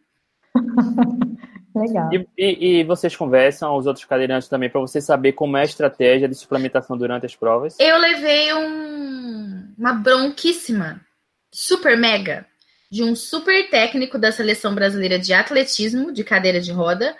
Legal. 1.74 2.08
E, 2.12 2.28
e, 2.38 2.80
e, 2.80 2.84
vocês 2.84 3.16
conversam, 3.16 3.76
os 3.76 3.86
outros 3.86 4.04
cadeirantes 4.04 4.48
também, 4.48 4.70
para 4.70 4.80
você 4.80 5.00
saber 5.00 5.32
como 5.32 5.56
é 5.56 5.62
a 5.62 5.64
estratégia 5.64 6.28
de 6.28 6.34
suplementação 6.36 6.96
durante 6.96 7.26
as 7.26 7.34
provas? 7.34 7.76
Eu 7.80 7.98
levei 7.98 8.54
um, 8.54 9.74
uma 9.76 9.92
bronquíssima, 9.92 11.00
super 11.52 11.96
mega, 11.96 12.46
de 12.88 13.02
um 13.02 13.16
super 13.16 13.68
técnico 13.70 14.16
da 14.16 14.30
seleção 14.30 14.72
brasileira 14.72 15.18
de 15.18 15.32
atletismo, 15.32 16.12
de 16.12 16.22
cadeira 16.22 16.60
de 16.60 16.70
roda, 16.70 17.16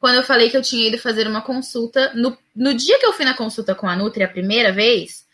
quando 0.00 0.16
eu 0.16 0.22
falei 0.22 0.48
que 0.48 0.56
eu 0.56 0.62
tinha 0.62 0.88
ido 0.88 0.98
fazer 0.98 1.28
uma 1.28 1.42
consulta. 1.42 2.12
No, 2.14 2.36
no 2.56 2.74
dia 2.74 2.98
que 2.98 3.04
eu 3.04 3.12
fui 3.12 3.24
na 3.24 3.34
consulta 3.34 3.74
com 3.74 3.86
a 3.86 3.94
Nutri 3.94 4.24
a 4.24 4.28
primeira 4.28 4.72
vez, 4.72 5.26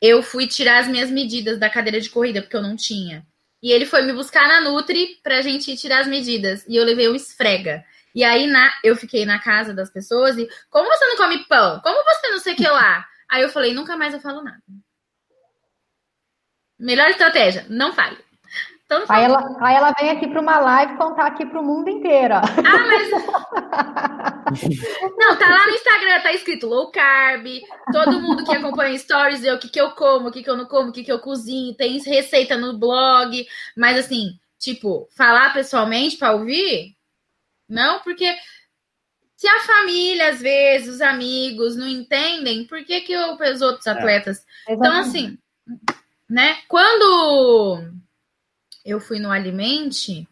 eu 0.00 0.22
fui 0.22 0.46
tirar 0.46 0.78
as 0.78 0.88
minhas 0.88 1.10
medidas 1.10 1.58
da 1.58 1.68
cadeira 1.68 2.00
de 2.00 2.08
corrida, 2.08 2.40
porque 2.40 2.56
eu 2.56 2.62
não 2.62 2.74
tinha. 2.74 3.24
E 3.62 3.70
ele 3.70 3.84
foi 3.84 4.02
me 4.02 4.14
buscar 4.14 4.48
na 4.48 4.62
Nutri 4.62 5.20
pra 5.22 5.42
gente 5.42 5.76
tirar 5.76 6.00
as 6.00 6.08
medidas. 6.08 6.64
E 6.66 6.74
eu 6.74 6.84
levei 6.84 7.08
um 7.08 7.14
esfrega. 7.14 7.84
E 8.14 8.24
aí 8.24 8.46
na, 8.46 8.72
eu 8.82 8.96
fiquei 8.96 9.26
na 9.26 9.38
casa 9.38 9.74
das 9.74 9.90
pessoas 9.90 10.36
e, 10.38 10.48
como 10.70 10.88
você 10.88 11.06
não 11.06 11.16
come 11.16 11.44
pão? 11.46 11.78
Como 11.80 12.02
você 12.02 12.30
não 12.30 12.38
sei 12.38 12.54
o 12.54 12.56
que 12.56 12.66
lá? 12.66 13.06
Aí 13.28 13.42
eu 13.42 13.50
falei, 13.50 13.74
nunca 13.74 13.96
mais 13.96 14.14
eu 14.14 14.20
falo 14.20 14.42
nada. 14.42 14.62
Melhor 16.78 17.08
estratégia, 17.10 17.66
não 17.68 17.92
fale. 17.92 18.18
Então, 18.92 19.04
aí, 19.08 19.24
ela, 19.24 19.56
aí 19.60 19.74
ela 19.74 19.92
vem 19.98 20.10
aqui 20.10 20.28
para 20.28 20.40
uma 20.40 20.58
live 20.58 20.96
contar 20.96 21.26
aqui 21.26 21.46
para 21.46 21.60
o 21.60 21.64
mundo 21.64 21.88
inteiro. 21.88 22.34
Ah, 22.34 22.42
mas. 22.86 23.10
Não, 25.16 25.38
tá 25.38 25.48
lá 25.48 25.66
no 25.66 25.72
Instagram, 25.72 26.20
tá 26.20 26.30
escrito 26.32 26.66
low 26.66 26.90
carb. 26.90 27.46
Todo 27.90 28.20
mundo 28.20 28.44
que 28.44 28.54
acompanha 28.54 28.98
stories 28.98 29.40
vê 29.40 29.50
o 29.50 29.58
que, 29.58 29.70
que 29.70 29.80
eu 29.80 29.92
como, 29.92 30.28
o 30.28 30.32
que, 30.32 30.42
que 30.42 30.50
eu 30.50 30.56
não 30.56 30.66
como, 30.66 30.90
o 30.90 30.92
que, 30.92 31.02
que 31.02 31.12
eu 31.12 31.20
cozinho. 31.20 31.74
Tem 31.74 31.98
receita 32.02 32.58
no 32.58 32.78
blog. 32.78 33.46
Mas 33.74 33.98
assim, 33.98 34.38
tipo, 34.58 35.08
falar 35.16 35.54
pessoalmente 35.54 36.18
para 36.18 36.32
ouvir? 36.32 36.94
Não, 37.66 38.00
porque 38.00 38.36
se 39.36 39.48
a 39.48 39.60
família, 39.60 40.28
às 40.28 40.40
vezes, 40.40 40.96
os 40.96 41.00
amigos 41.00 41.76
não 41.76 41.88
entendem, 41.88 42.66
por 42.66 42.84
que, 42.84 43.00
que 43.00 43.16
os 43.16 43.62
outros 43.62 43.86
é. 43.86 43.90
atletas. 43.90 44.44
É, 44.68 44.74
então, 44.74 45.00
assim, 45.00 45.38
né? 46.28 46.58
Quando 46.68 48.01
eu 48.84 49.00
fui 49.00 49.18
no 49.18 49.30
Alimente. 49.30 50.26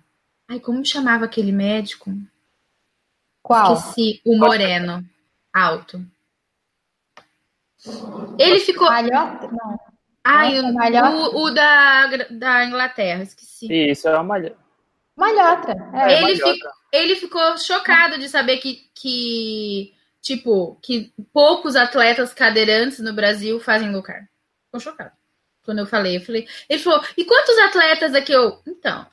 Ai, 0.48 0.59
como 0.61 0.84
chamava 0.84 1.24
aquele 1.24 1.53
médico? 1.53 2.11
Qual? 3.42 3.74
Esqueci. 3.74 4.20
O 4.24 4.36
Moreno. 4.36 5.05
Alto. 5.53 6.05
Ele 8.38 8.59
ficou. 8.61 8.86
Malhota? 8.88 9.48
Não. 9.48 9.80
Ai, 10.22 10.57
Nossa, 10.61 10.68
o, 10.68 10.74
malhota. 10.74 11.16
o, 11.16 11.42
o 11.44 11.51
da, 11.51 12.07
da 12.30 12.64
Inglaterra, 12.66 13.22
esqueci. 13.22 13.66
Isso, 13.90 14.07
é 14.09 14.14
uma 14.14 14.24
malha. 14.24 14.55
Malhota. 15.16 15.72
É. 15.94 16.12
ele, 16.22 16.22
malhota. 16.40 16.53
fi- 16.53 16.61
ele 16.92 17.16
ficou 17.16 17.57
chocado 17.59 18.18
de 18.18 18.28
saber 18.28 18.59
que, 18.59 18.90
que, 18.94 19.94
tipo, 20.20 20.76
que 20.82 21.12
poucos 21.32 21.74
atletas 21.74 22.34
cadeirantes 22.34 22.98
no 23.01 23.14
Brasil 23.14 23.59
fazem 23.61 23.90
low 23.90 24.03
carb. 24.03 24.26
Ficou 24.66 24.80
chocado. 24.80 25.12
Quando 25.63 25.79
eu 25.81 25.87
falei, 25.87 26.17
eu 26.17 26.21
falei. 26.23 26.49
Ele 26.69 26.83
falou, 26.83 27.03
e 27.17 27.25
quantos 27.25 27.57
atletas 27.59 28.15
aqui 28.15 28.33
eu. 28.33 28.61
Então, 28.67 29.07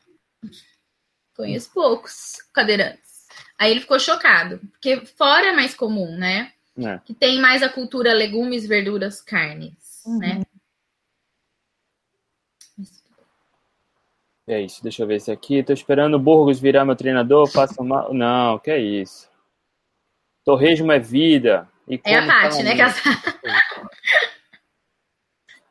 conheço 1.36 1.72
poucos 1.74 2.38
cadeirantes. 2.54 3.28
Aí 3.58 3.72
ele 3.72 3.82
ficou 3.82 4.00
chocado, 4.00 4.60
porque 4.72 5.06
fora 5.06 5.48
é 5.48 5.52
mais 5.52 5.74
comum, 5.76 6.16
né? 6.18 6.54
É. 6.78 7.00
Que 7.06 7.14
tem 7.14 7.40
mais 7.40 7.64
a 7.64 7.70
cultura 7.70 8.14
legumes, 8.14 8.66
verduras, 8.68 9.22
carnes, 9.22 10.04
Uhum. 10.06 10.20
né? 10.20 10.42
É 14.50 14.62
isso, 14.62 14.82
deixa 14.82 15.04
eu 15.04 15.08
ver 15.08 15.16
esse 15.16 15.30
aqui. 15.32 15.62
Tô 15.62 15.74
esperando 15.74 16.14
o 16.16 16.20
Burgos 16.20 16.60
virar 16.60 16.86
meu 16.86 16.96
treinador, 16.96 17.48
faça 17.48 17.84
mal. 17.84 18.14
Não, 18.14 18.58
que 18.60 18.72
é 18.72 18.80
isso. 18.80 19.30
Torresmo 20.46 20.92
é 20.92 21.00
vida. 21.00 21.68
E 21.88 22.00
É 22.06 22.16
a 22.18 22.26
tá 22.28 22.64
né? 22.64 22.72
um- 22.74 22.76
que 22.76 22.82
ela- 22.82 22.94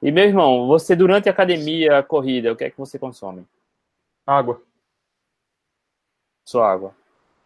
E 0.06 0.12
meu 0.12 0.22
irmão, 0.22 0.68
você 0.68 0.94
durante 0.94 1.28
a 1.28 1.32
academia, 1.32 1.98
a 1.98 2.02
corrida, 2.02 2.52
o 2.52 2.56
que 2.56 2.62
é 2.62 2.70
que 2.70 2.78
você 2.78 2.96
consome? 2.96 3.44
Água. 4.24 4.62
Só 6.44 6.62
água. 6.62 6.94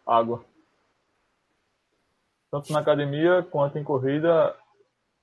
Água. 0.05 0.45
Tanto 2.51 2.71
na 2.71 2.77
academia 2.77 3.41
quanto 3.49 3.79
em 3.79 3.83
corrida, 3.83 4.55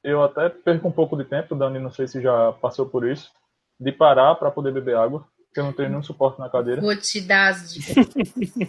eu 0.03 0.21
até 0.21 0.49
perco 0.49 0.89
um 0.89 0.91
pouco 0.91 1.17
de 1.17 1.25
tempo, 1.25 1.55
Dani, 1.55 1.79
não 1.79 1.93
sei 1.93 2.09
se 2.09 2.21
já 2.21 2.53
passou 2.55 2.87
por 2.89 3.07
isso, 3.07 3.31
de 3.79 3.93
parar 3.93 4.35
para 4.35 4.51
poder 4.51 4.73
beber 4.73 4.97
água, 4.97 5.25
porque 5.47 5.61
eu 5.61 5.65
não 5.65 5.73
tenho 5.73 5.91
nenhum 5.91 6.03
suporte 6.03 6.41
na 6.41 6.51
cadeira. 6.51 6.81
Vou 6.81 6.97
te 6.97 7.21
dar 7.21 7.53
as 7.53 7.73
dicas. 7.73 8.05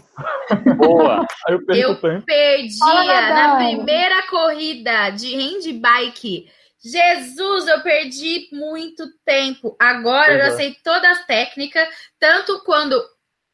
Boa. 0.77 1.25
Aí 1.47 1.55
eu 1.55 1.65
perco 1.65 1.81
Eu 1.81 1.91
o 1.93 1.95
tempo. 1.95 2.23
perdia 2.23 2.77
Fala, 2.77 3.31
na 3.31 3.55
primeira 3.55 4.27
corrida 4.29 5.09
de 5.09 5.35
handbike. 5.35 6.58
Jesus, 6.81 7.67
eu 7.67 7.81
perdi 7.81 8.47
muito 8.51 9.05
tempo. 9.25 9.75
Agora 9.79 10.31
eu 10.33 10.37
Pois 10.39 10.47
já 10.49 10.53
é. 10.53 10.57
sei 10.57 10.77
todas 10.83 11.17
as 11.19 11.25
técnicas, 11.25 11.87
tanto 12.19 12.63
quando 12.63 13.01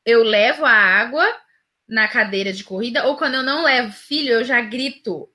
eu 0.05 0.23
levo 0.23 0.63
a 0.65 0.71
água 0.71 1.25
na 1.87 2.07
cadeira 2.07 2.53
de 2.53 2.63
corrida 2.63 3.05
ou 3.07 3.17
quando 3.17 3.35
eu 3.35 3.43
não 3.43 3.63
levo 3.63 3.91
filho, 3.91 4.33
eu 4.33 4.43
já 4.43 4.61
grito. 4.61 5.29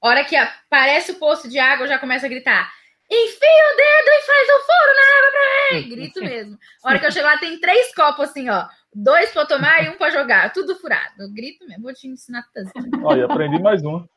Hora 0.00 0.24
que 0.24 0.36
aparece 0.36 1.12
o 1.12 1.18
poço 1.18 1.48
de 1.48 1.58
água, 1.58 1.84
eu 1.84 1.88
já 1.88 1.98
começo 1.98 2.24
a 2.26 2.28
gritar. 2.28 2.70
Enfia 3.10 3.72
o 3.72 3.76
dedo 3.76 4.08
e 4.08 4.22
faz 4.22 4.48
um 4.48 4.60
furo 4.66 4.94
na 4.96 5.16
água 5.16 5.30
pra 5.30 5.78
mim! 5.80 5.88
Grito 5.96 6.20
mesmo. 6.20 6.58
Hora 6.82 6.98
que 6.98 7.06
eu 7.06 7.12
chego 7.12 7.26
lá, 7.26 7.38
tem 7.38 7.58
três 7.60 7.94
copos 7.94 8.28
assim, 8.30 8.48
ó. 8.50 8.66
Dois 8.92 9.30
pra 9.30 9.42
eu 9.42 9.46
tomar 9.46 9.84
e 9.84 9.88
um 9.90 9.96
pra 9.96 10.10
jogar. 10.10 10.52
Tudo 10.52 10.74
furado. 10.76 11.12
Eu 11.22 11.32
grito 11.32 11.64
mesmo. 11.68 11.84
Vou 11.84 11.94
te 11.94 12.08
ensinar 12.08 12.44
tanto. 12.52 12.72
Olha, 13.04 13.26
aprendi 13.26 13.62
mais 13.62 13.82
uma. 13.84 14.08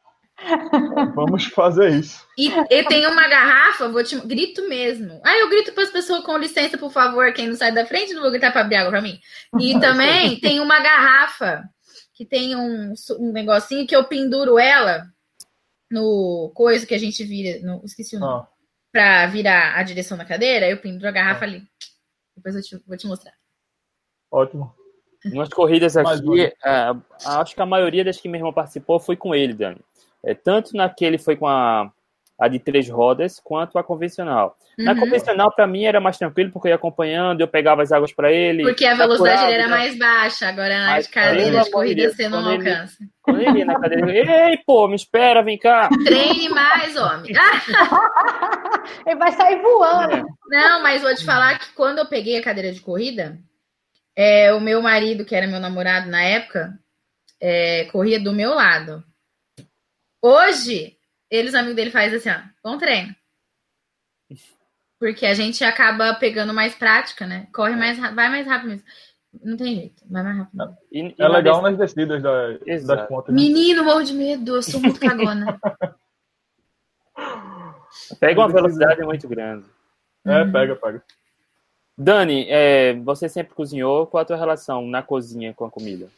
Vamos 1.14 1.46
fazer 1.46 1.90
isso. 1.92 2.26
E 2.38 2.50
eu 2.70 2.86
tenho 2.88 3.12
uma 3.12 3.28
garrafa, 3.28 3.90
vou 3.90 4.04
te 4.04 4.18
grito 4.22 4.68
mesmo. 4.68 5.20
Ah, 5.24 5.38
eu 5.38 5.50
grito 5.50 5.74
para 5.74 5.84
as 5.84 5.90
pessoas 5.90 6.24
com 6.24 6.38
licença, 6.38 6.78
por 6.78 6.92
favor, 6.92 7.32
quem 7.34 7.48
não 7.48 7.56
sai 7.56 7.72
da 7.74 7.86
frente, 7.86 8.14
não 8.14 8.22
vou 8.22 8.32
gritar 8.32 8.52
para 8.52 8.62
abrir 8.62 8.78
água 8.78 8.92
para 8.92 9.02
mim. 9.02 9.20
E 9.60 9.78
também 9.80 10.40
tem 10.40 10.60
uma 10.60 10.80
garrafa 10.80 11.64
que 12.14 12.26
tem 12.26 12.56
um, 12.56 12.94
um 13.20 13.32
negocinho 13.32 13.86
que 13.88 13.96
eu 13.96 14.04
penduro 14.04 14.58
ela 14.60 15.08
no 15.92 16.52
coisa 16.54 16.86
que 16.86 16.94
a 16.94 17.00
gente 17.00 17.24
vira, 17.24 17.66
no, 17.66 17.84
esqueci 17.84 18.16
o 18.16 18.20
nome, 18.20 18.44
Ah, 18.44 18.48
para 18.92 19.28
virar 19.28 19.76
a 19.78 19.84
direção 19.84 20.18
da 20.18 20.26
cadeira, 20.26 20.68
eu 20.70 20.78
penduro 20.78 21.08
a 21.08 21.12
garrafa 21.12 21.46
ali. 21.46 21.64
Depois 22.36 22.56
eu 22.56 22.62
te- 22.62 22.84
vou 22.88 22.98
te 22.98 23.08
mostrar. 23.08 23.34
ótimo. 24.32 24.74
Umas 25.26 25.50
corridas 25.50 25.98
aqui, 25.98 26.44
é, 26.44 26.96
acho 27.26 27.54
que 27.54 27.62
a 27.62 27.66
maioria 27.66 28.06
das 28.06 28.16
que 28.22 28.30
meu 28.30 28.40
irmão 28.40 28.54
participou 28.54 29.02
foi 29.02 29.18
com 29.18 29.36
ele, 29.36 29.54
Dani. 29.54 29.82
É, 30.26 30.34
tanto 30.34 30.76
naquele 30.76 31.18
foi 31.18 31.36
com 31.36 31.48
a, 31.48 31.90
a 32.40 32.48
de 32.48 32.60
três 32.60 32.90
rodas, 32.90 33.40
quanto 33.44 33.78
a 33.78 33.84
convencional. 33.84 34.56
Na 34.78 34.94
Uhum. 34.94 35.00
convencional, 35.02 35.52
para 35.54 35.68
mim, 35.68 35.84
era 35.84 36.00
mais 36.00 36.18
tranquilo, 36.18 36.52
porque 36.52 36.68
eu 36.68 36.72
ia 36.72 36.76
acompanhando, 36.76 37.42
eu 37.42 37.48
pegava 37.50 37.82
as 37.82 37.92
águas 37.92 38.14
para 38.14 38.32
ele. 38.32 38.64
Porque 38.64 38.86
a 38.86 38.94
velocidade 38.96 39.36
procurava, 39.40 39.54
era 39.54 39.64
né? 39.64 39.70
mais 39.70 39.98
baixa, 39.98 40.48
agora 40.48 40.80
na 40.80 40.88
Mas, 40.92 41.06
de 41.08 41.12
cadeira 41.12 41.62
de 41.64 41.72
corrida 41.72 42.10
você 42.10 42.30
não 42.30 42.42
quando 42.44 42.54
ele- 42.62 42.70
alcança. 42.70 42.98
Quando 43.22 43.42
ele 43.42 43.60
ia 43.60 43.66
na 43.66 43.80
cadeira, 43.80 44.12
ei, 44.50 44.58
pô, 44.66 44.88
me 44.88 44.96
espera, 44.96 45.42
vem 45.44 45.58
cá. 45.58 45.90
Treine 46.06 46.48
mais, 46.50 46.96
homem. 46.96 47.32
Ele 49.06 49.16
vai 49.18 49.32
sair 49.34 49.62
voando. 49.62 50.14
É, 50.16 50.24
Não, 50.50 50.82
mas 50.82 51.02
vou 51.02 51.14
te 51.14 51.24
falar 51.26 51.60
que 51.60 51.74
quando 51.74 52.00
eu 52.00 52.06
peguei 52.08 52.38
a 52.38 52.44
cadeira 52.44 52.72
de 52.72 52.80
corrida, 52.82 53.38
é, 54.16 54.54
o 54.54 54.60
meu 54.60 54.82
marido, 54.82 55.26
que 55.26 55.36
era 55.36 55.48
meu 55.48 55.60
namorado 55.60 56.10
na 56.10 56.22
época, 56.24 56.74
é, 57.42 57.86
corria 57.92 58.20
do 58.20 58.34
meu 58.34 58.54
lado. 58.54 59.04
Hoje, 60.22 60.98
eles, 61.30 61.54
amigos 61.56 61.76
dele, 61.76 61.92
fazem 61.92 62.18
assim, 62.18 62.30
ó, 62.30 62.40
bom 62.64 62.78
treino. 62.78 63.16
Porque 65.00 65.26
a 65.26 65.34
gente 65.34 65.64
acaba 65.64 66.14
pegando 66.16 66.54
mais 66.54 66.76
prática, 66.76 67.26
né? 67.26 67.48
Corre 67.54 67.76
mais, 67.76 67.98
vai 67.98 68.30
mais 68.30 68.46
rápido 68.46 68.70
mesmo. 68.72 68.86
Não 69.44 69.56
tem 69.56 69.76
jeito, 69.76 70.04
vai 70.10 70.24
mais 70.24 70.38
rápido. 70.40 70.78
e- 70.92 71.08
e 71.08 71.16
É 71.20 71.28
legal 71.28 71.62
nas 71.62 71.78
descidas 71.78 72.22
da- 72.22 72.58
Exato. 72.66 73.00
das 73.02 73.08
pontas. 73.08 73.34
né? 73.34 73.40
Menino, 73.42 73.84
morro 73.84 74.04
de 74.04 74.14
medo, 74.14 74.56
eu 74.56 74.64
sou 74.64 74.82
muito 74.82 75.00
cagona. 75.00 75.60
Pega 78.20 78.40
uma 78.40 78.50
velocidade 78.50 79.02
muito 79.04 79.28
grande. 79.28 79.66
É, 80.26 80.44
pega, 80.46 80.76
pega. 80.76 81.04
Dani, 81.98 82.46
é, 82.50 82.94
você 82.96 83.28
sempre 83.28 83.54
cozinhou? 83.54 84.06
Qual 84.08 84.22
a 84.22 84.26
tua 84.26 84.38
relação 84.38 84.86
na 84.88 85.02
cozinha 85.02 85.54
com 85.54 85.66
a 85.66 85.72
comida? 85.72 86.10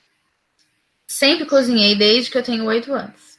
Sempre 1.08 1.45
cozinhei 1.45 1.95
desde 1.95 2.30
que 2.32 2.38
eu 2.38 2.43
tenho 2.43 2.66
oito 2.66 2.93
anos. 2.93 3.30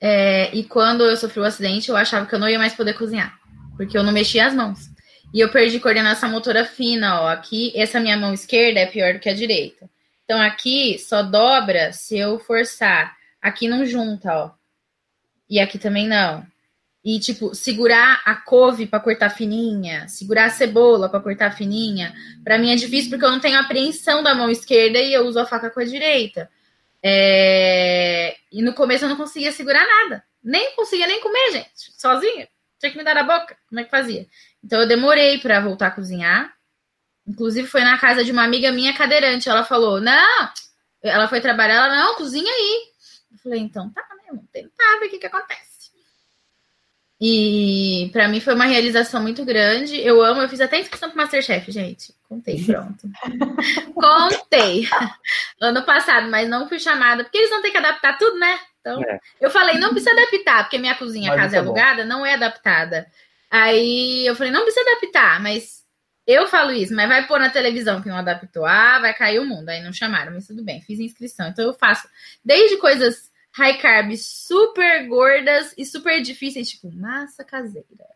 É, 0.00 0.54
e 0.54 0.64
quando 0.64 1.04
eu 1.04 1.16
sofri 1.16 1.40
o 1.40 1.44
acidente, 1.44 1.90
eu 1.90 1.96
achava 1.96 2.26
que 2.26 2.34
eu 2.34 2.38
não 2.38 2.48
ia 2.48 2.58
mais 2.58 2.74
poder 2.74 2.94
cozinhar, 2.94 3.38
porque 3.76 3.98
eu 3.98 4.02
não 4.02 4.12
mexia 4.12 4.46
as 4.46 4.54
mãos. 4.54 4.88
E 5.32 5.40
eu 5.40 5.50
perdi 5.50 5.78
coordenação 5.78 6.30
motora 6.30 6.64
fina, 6.64 7.20
ó. 7.22 7.28
Aqui, 7.28 7.72
essa 7.76 8.00
minha 8.00 8.16
mão 8.16 8.32
esquerda 8.32 8.80
é 8.80 8.86
pior 8.86 9.12
do 9.12 9.20
que 9.20 9.28
a 9.28 9.34
direita. 9.34 9.88
Então 10.24 10.40
aqui 10.40 10.98
só 10.98 11.22
dobra 11.22 11.92
se 11.92 12.18
eu 12.18 12.38
forçar. 12.38 13.16
Aqui 13.40 13.68
não 13.68 13.84
junta, 13.84 14.32
ó. 14.32 14.50
E 15.48 15.60
aqui 15.60 15.78
também 15.78 16.06
não. 16.08 16.44
E 17.04 17.18
tipo, 17.18 17.54
segurar 17.54 18.20
a 18.24 18.34
couve 18.34 18.86
para 18.86 19.00
cortar 19.00 19.30
fininha, 19.30 20.06
segurar 20.06 20.46
a 20.46 20.50
cebola 20.50 21.08
para 21.08 21.20
cortar 21.20 21.56
fininha, 21.56 22.14
Pra 22.44 22.58
mim 22.58 22.70
é 22.70 22.76
difícil 22.76 23.10
porque 23.10 23.24
eu 23.24 23.30
não 23.30 23.40
tenho 23.40 23.58
apreensão 23.58 24.22
da 24.22 24.34
mão 24.34 24.50
esquerda 24.50 24.98
e 24.98 25.12
eu 25.12 25.26
uso 25.26 25.38
a 25.38 25.46
faca 25.46 25.70
com 25.70 25.80
a 25.80 25.84
direita. 25.84 26.50
É, 27.02 28.36
E 28.52 28.62
no 28.62 28.74
começo 28.74 29.04
eu 29.04 29.08
não 29.08 29.16
conseguia 29.16 29.52
segurar 29.52 29.86
nada. 29.86 30.24
Nem 30.42 30.74
conseguia 30.76 31.06
nem 31.06 31.20
comer, 31.20 31.52
gente. 31.52 31.92
Sozinha. 31.98 32.48
Tinha 32.78 32.92
que 32.92 32.98
me 32.98 33.04
dar 33.04 33.14
na 33.14 33.22
boca. 33.22 33.56
Como 33.68 33.80
é 33.80 33.84
que 33.84 33.90
fazia? 33.90 34.26
Então 34.64 34.80
eu 34.80 34.88
demorei 34.88 35.38
pra 35.38 35.60
voltar 35.60 35.88
a 35.88 35.90
cozinhar. 35.90 36.54
Inclusive 37.26 37.68
foi 37.68 37.82
na 37.82 37.98
casa 37.98 38.24
de 38.24 38.32
uma 38.32 38.44
amiga 38.44 38.72
minha 38.72 38.94
cadeirante. 38.96 39.48
Ela 39.48 39.64
falou: 39.64 40.00
Não, 40.00 40.50
ela 41.02 41.28
foi 41.28 41.40
trabalhar, 41.40 41.74
ela 41.74 41.88
não, 41.88 42.16
cozinha 42.16 42.50
aí. 42.52 42.82
Eu 43.32 43.38
falei: 43.38 43.60
Então 43.60 43.90
tá, 43.92 44.02
né? 44.16 44.24
Vamos 44.28 44.46
tentar 44.52 44.98
ver 44.98 45.06
o 45.06 45.10
que, 45.10 45.18
que 45.18 45.26
acontece. 45.26 45.69
E 47.20 48.08
pra 48.12 48.28
mim 48.28 48.40
foi 48.40 48.54
uma 48.54 48.64
realização 48.64 49.20
muito 49.20 49.44
grande. 49.44 50.00
Eu 50.00 50.22
amo, 50.22 50.40
eu 50.40 50.48
fiz 50.48 50.60
até 50.60 50.80
inscrição 50.80 51.10
pro 51.10 51.18
Masterchef, 51.18 51.70
gente. 51.70 52.14
Contei, 52.28 52.64
pronto. 52.64 53.08
Contei. 53.94 54.88
Ano 55.60 55.84
passado, 55.84 56.30
mas 56.30 56.48
não 56.48 56.68
fui 56.68 56.78
chamada, 56.78 57.22
porque 57.24 57.36
eles 57.38 57.50
vão 57.50 57.60
ter 57.60 57.70
que 57.70 57.76
adaptar 57.76 58.16
tudo, 58.18 58.38
né? 58.38 58.58
Então, 58.80 59.02
É. 59.04 59.18
eu 59.40 59.50
falei, 59.50 59.78
não 59.78 59.90
precisa 59.90 60.12
adaptar, 60.12 60.62
porque 60.64 60.78
minha 60.78 60.94
cozinha, 60.94 61.28
Mas 61.30 61.40
casa 61.42 61.56
é 61.56 61.58
é 61.58 61.62
bom. 61.62 61.68
alugada, 61.68 62.04
não 62.04 62.24
é 62.24 62.34
adaptada. 62.34 63.06
Aí 63.50 64.24
eu 64.26 64.34
falei, 64.34 64.52
não 64.52 64.62
precisa 64.62 64.88
adaptar, 64.90 65.40
mas 65.42 65.80
eu 66.26 66.46
falo 66.48 66.70
isso, 66.72 66.94
mas 66.94 67.08
vai 67.08 67.26
pôr 67.26 67.38
na 67.40 67.50
televisão 67.50 68.00
que 68.00 68.08
não 68.08 68.16
adaptou. 68.16 68.64
Ah, 68.64 68.98
vai 69.00 69.12
cair 69.12 69.38
o 69.40 69.44
mundo. 69.44 69.68
Aí 69.68 69.82
não 69.82 69.92
chamaram, 69.92 70.32
mas 70.32 70.46
tudo 70.46 70.64
bem, 70.64 70.80
fiz 70.80 70.98
inscrição. 71.00 71.48
Então 71.48 71.64
eu 71.66 71.74
faço 71.74 72.08
desde 72.42 72.78
coisas 72.78 73.29
high 73.52 73.78
carb 73.78 74.16
super 74.16 75.06
gordas 75.06 75.74
e 75.76 75.84
super 75.84 76.20
difíceis, 76.22 76.70
tipo 76.70 76.90
massa 76.92 77.44
caseira. 77.44 78.06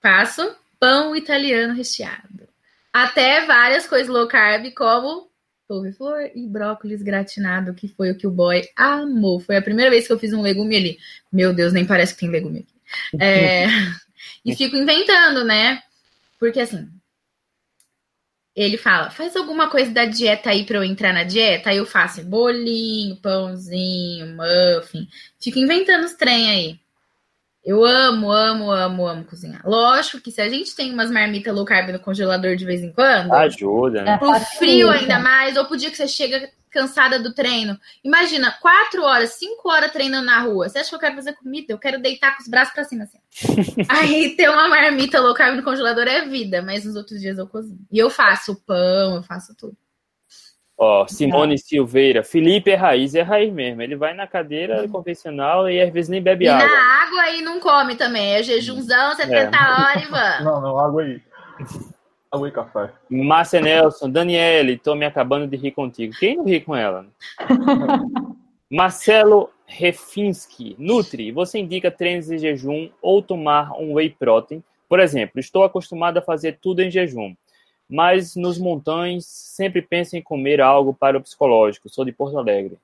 Faço 0.00 0.56
pão 0.78 1.14
italiano 1.14 1.74
recheado. 1.74 2.48
Até 2.92 3.44
várias 3.44 3.86
coisas 3.86 4.08
low 4.08 4.26
carb, 4.26 4.72
como 4.72 5.30
couve-flor 5.68 6.32
e 6.34 6.48
brócolis 6.48 7.00
gratinado, 7.00 7.74
que 7.74 7.86
foi 7.86 8.10
o 8.10 8.16
que 8.16 8.26
o 8.26 8.30
boy 8.30 8.62
amou. 8.74 9.38
Foi 9.38 9.56
a 9.56 9.62
primeira 9.62 9.90
vez 9.90 10.06
que 10.06 10.12
eu 10.12 10.18
fiz 10.18 10.32
um 10.32 10.42
legume 10.42 10.76
ali. 10.76 10.98
Meu 11.32 11.54
Deus, 11.54 11.72
nem 11.72 11.86
parece 11.86 12.14
que 12.14 12.20
tem 12.20 12.30
legume 12.30 12.60
aqui. 12.60 12.80
É, 13.20 13.66
e 14.44 14.56
fico 14.56 14.76
inventando, 14.76 15.44
né? 15.44 15.80
Porque 16.40 16.58
assim, 16.58 16.88
ele 18.62 18.76
fala, 18.76 19.10
faz 19.10 19.36
alguma 19.36 19.70
coisa 19.70 19.90
da 19.90 20.04
dieta 20.04 20.50
aí 20.50 20.64
pra 20.64 20.78
eu 20.78 20.84
entrar 20.84 21.12
na 21.12 21.24
dieta. 21.24 21.70
Aí 21.70 21.78
eu 21.78 21.86
faço 21.86 22.24
bolinho, 22.24 23.16
pãozinho, 23.16 24.26
muffin. 24.36 25.08
Fico 25.40 25.58
inventando 25.58 26.04
os 26.04 26.14
trem 26.14 26.50
aí. 26.50 26.80
Eu 27.64 27.84
amo, 27.84 28.32
amo, 28.32 28.70
amo, 28.70 29.06
amo 29.06 29.24
cozinhar. 29.24 29.60
Lógico 29.64 30.20
que 30.20 30.30
se 30.30 30.40
a 30.40 30.48
gente 30.48 30.74
tem 30.74 30.92
umas 30.92 31.10
marmitas 31.10 31.54
low 31.54 31.64
carb 31.64 31.90
no 31.90 32.00
congelador 32.00 32.56
de 32.56 32.64
vez 32.64 32.82
em 32.82 32.92
quando. 32.92 33.32
Ajuda, 33.32 34.02
né? 34.02 34.16
Pro 34.18 34.34
frio 34.58 34.88
ainda 34.90 35.18
mais, 35.18 35.56
ou 35.56 35.66
pro 35.66 35.76
dia 35.76 35.90
que 35.90 35.96
você 35.96 36.08
chega 36.08 36.50
cansada 36.70 37.18
do 37.18 37.34
treino. 37.34 37.78
Imagina, 38.02 38.56
quatro 38.62 39.02
horas, 39.02 39.34
cinco 39.34 39.68
horas 39.68 39.92
treinando 39.92 40.26
na 40.26 40.40
rua. 40.40 40.68
Você 40.68 40.78
acha 40.78 40.88
que 40.88 40.94
eu 40.94 41.00
quero 41.00 41.16
fazer 41.16 41.34
comida? 41.34 41.72
Eu 41.72 41.78
quero 41.78 42.00
deitar 42.00 42.34
com 42.36 42.42
os 42.42 42.48
braços 42.48 42.72
pra 42.72 42.84
cima, 42.84 43.04
assim. 43.04 43.18
Aí 43.88 44.34
ter 44.36 44.48
uma 44.48 44.68
marmita 44.68 45.20
low 45.20 45.34
carb 45.34 45.56
no 45.56 45.62
congelador 45.62 46.06
é 46.06 46.24
vida, 46.24 46.62
mas 46.62 46.84
nos 46.84 46.96
outros 46.96 47.20
dias 47.20 47.38
eu 47.38 47.46
cozinho. 47.46 47.80
E 47.90 47.98
eu 47.98 48.08
faço 48.08 48.54
pão, 48.64 49.16
eu 49.16 49.22
faço 49.22 49.54
tudo. 49.56 49.76
Ó, 50.82 51.06
Simone 51.06 51.58
Silveira, 51.58 52.24
Felipe 52.24 52.70
é 52.70 52.74
raiz, 52.74 53.14
é 53.14 53.20
raiz 53.20 53.52
mesmo. 53.52 53.82
Ele 53.82 53.94
vai 53.96 54.14
na 54.14 54.26
cadeira 54.26 54.88
convencional 54.88 55.68
e 55.68 55.78
às 55.78 55.92
vezes 55.92 56.08
nem 56.08 56.22
bebe 56.22 56.46
E 56.46 56.48
água. 56.48 56.66
na 56.66 57.02
água 57.02 57.30
e 57.36 57.42
não 57.42 57.60
come 57.60 57.96
também. 57.96 58.32
É 58.32 58.42
jejumzão, 58.42 59.14
70 59.14 59.58
horas 59.58 60.02
e 60.02 60.06
vamos. 60.06 60.40
Não, 60.42 60.60
não, 60.62 60.78
água 60.78 61.02
aí. 61.02 61.20
Água 62.32 62.48
e 62.48 62.50
café. 62.50 62.90
Márcia 63.10 63.60
Nelson, 63.60 64.08
Daniele, 64.08 64.78
tô 64.78 64.94
me 64.94 65.04
acabando 65.04 65.46
de 65.46 65.54
rir 65.54 65.72
contigo. 65.72 66.14
Quem 66.18 66.38
não 66.38 66.44
ri 66.46 66.62
com 66.62 66.74
ela? 66.74 67.04
Marcelo 68.70 69.50
Refinski, 69.66 70.76
Nutri, 70.78 71.30
você 71.30 71.58
indica 71.58 71.90
treinos 71.90 72.30
em 72.30 72.38
jejum 72.38 72.88
ou 73.02 73.20
tomar 73.20 73.72
um 73.78 73.94
whey 73.94 74.08
protein? 74.08 74.62
Por 74.88 74.98
exemplo, 74.98 75.38
estou 75.40 75.62
acostumado 75.62 76.16
a 76.18 76.22
fazer 76.22 76.58
tudo 76.62 76.80
em 76.80 76.90
jejum, 76.90 77.34
mas 77.90 78.36
nos 78.36 78.58
montões 78.58 79.26
sempre 79.26 79.82
penso 79.82 80.16
em 80.16 80.22
comer 80.22 80.60
algo 80.60 80.94
para 80.94 81.18
o 81.18 81.20
psicológico. 81.20 81.88
Sou 81.88 82.04
de 82.04 82.12
Porto 82.12 82.38
Alegre. 82.38 82.78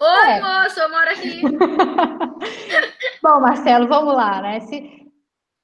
Oi, 0.00 0.28
É. 0.30 0.40
moço, 0.40 0.80
eu 0.80 0.90
moro 0.90 1.10
aqui. 1.10 1.42
Bom, 3.22 3.40
Marcelo, 3.40 3.86
vamos 3.88 4.14
lá, 4.14 4.40
né? 4.42 4.60
Se 4.60 5.02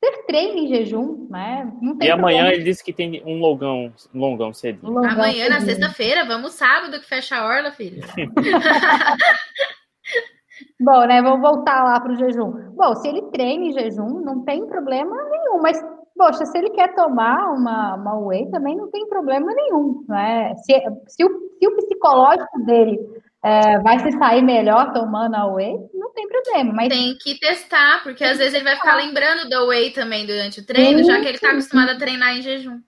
você 0.02 0.22
treina 0.26 0.60
em 0.60 0.68
jejum, 0.68 1.26
né? 1.28 1.70
Não 1.82 1.96
tem 1.98 2.08
E 2.08 2.10
amanhã 2.10 2.38
problema. 2.38 2.54
ele 2.54 2.64
disse 2.64 2.82
que 2.82 2.92
tem 2.92 3.22
um 3.24 3.38
longão, 3.38 3.92
longão 4.14 4.52
cedinho. 4.54 4.90
Longão 4.92 5.10
Amanhã, 5.10 5.48
na 5.48 5.60
sexta-feira, 5.60 6.24
vamos 6.24 6.54
sábado 6.54 6.98
que 7.00 7.06
fecha 7.06 7.36
a 7.36 7.44
orla, 7.46 7.70
filho. 7.72 8.02
Bom, 10.80 11.06
né? 11.06 11.22
Vamos 11.22 11.40
voltar 11.40 11.84
lá 11.84 12.00
para 12.00 12.12
o 12.12 12.16
jejum. 12.16 12.50
Bom, 12.74 12.94
se 12.96 13.08
ele 13.08 13.22
treina 13.30 13.64
em 13.66 13.72
jejum, 13.72 14.20
não 14.20 14.42
tem 14.44 14.66
problema 14.66 15.14
nenhum. 15.30 15.60
Mas, 15.60 15.78
poxa, 16.20 16.44
se 16.44 16.58
ele 16.58 16.68
quer 16.68 16.94
tomar 16.94 17.50
uma, 17.50 17.94
uma 17.94 18.18
whey, 18.18 18.50
também 18.50 18.76
não 18.76 18.90
tem 18.90 19.08
problema 19.08 19.54
nenhum, 19.54 20.04
né? 20.06 20.54
Se, 20.56 20.74
se, 21.08 21.24
o, 21.24 21.30
se 21.58 21.66
o 21.66 21.76
psicológico 21.76 22.62
dele 22.66 22.98
é, 23.42 23.78
vai 23.78 23.98
se 24.00 24.12
sair 24.12 24.42
melhor 24.42 24.92
tomando 24.92 25.34
a 25.34 25.46
whey, 25.46 25.74
não 25.94 26.12
tem 26.12 26.28
problema. 26.28 26.74
Mas 26.74 26.90
Tem 26.90 27.16
que 27.18 27.40
testar, 27.40 28.02
porque 28.02 28.22
às 28.22 28.36
vezes 28.36 28.52
ele 28.52 28.64
vai 28.64 28.76
ficar 28.76 28.96
lembrando 28.96 29.48
do 29.48 29.68
whey 29.68 29.92
também 29.92 30.26
durante 30.26 30.60
o 30.60 30.66
treino, 30.66 31.02
já 31.04 31.18
que 31.22 31.26
ele 31.26 31.38
tá 31.38 31.52
acostumado 31.52 31.92
a 31.92 31.98
treinar 31.98 32.36
em 32.36 32.42
jejum. 32.42 32.78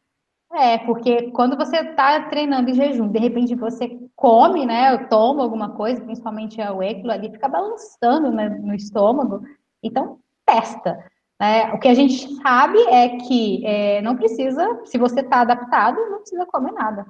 É, 0.52 0.76
porque 0.76 1.30
quando 1.30 1.56
você 1.56 1.78
está 1.78 2.28
treinando 2.28 2.68
em 2.68 2.74
jejum, 2.74 3.08
de 3.08 3.18
repente 3.18 3.54
você 3.54 3.98
come, 4.14 4.66
né, 4.66 4.94
toma 5.08 5.42
alguma 5.42 5.70
coisa, 5.70 6.04
principalmente 6.04 6.60
a 6.60 6.74
whey, 6.74 6.90
aquilo 6.90 7.12
ali 7.12 7.30
fica 7.30 7.48
balançando 7.48 8.30
né, 8.30 8.50
no 8.50 8.74
estômago, 8.74 9.40
então 9.82 10.18
testa. 10.44 11.10
Né? 11.43 11.72
O 11.72 11.78
que 11.80 11.88
a 11.88 11.95
gente 11.95 12.36
sabe 12.36 12.78
é 12.84 13.18
que 13.18 13.66
é, 13.66 14.01
não 14.01 14.14
precisa, 14.16 14.80
se 14.84 14.97
você 14.97 15.22
está 15.22 15.40
adaptado, 15.40 15.97
não 16.09 16.20
precisa 16.20 16.47
comer 16.47 16.70
nada. 16.70 17.05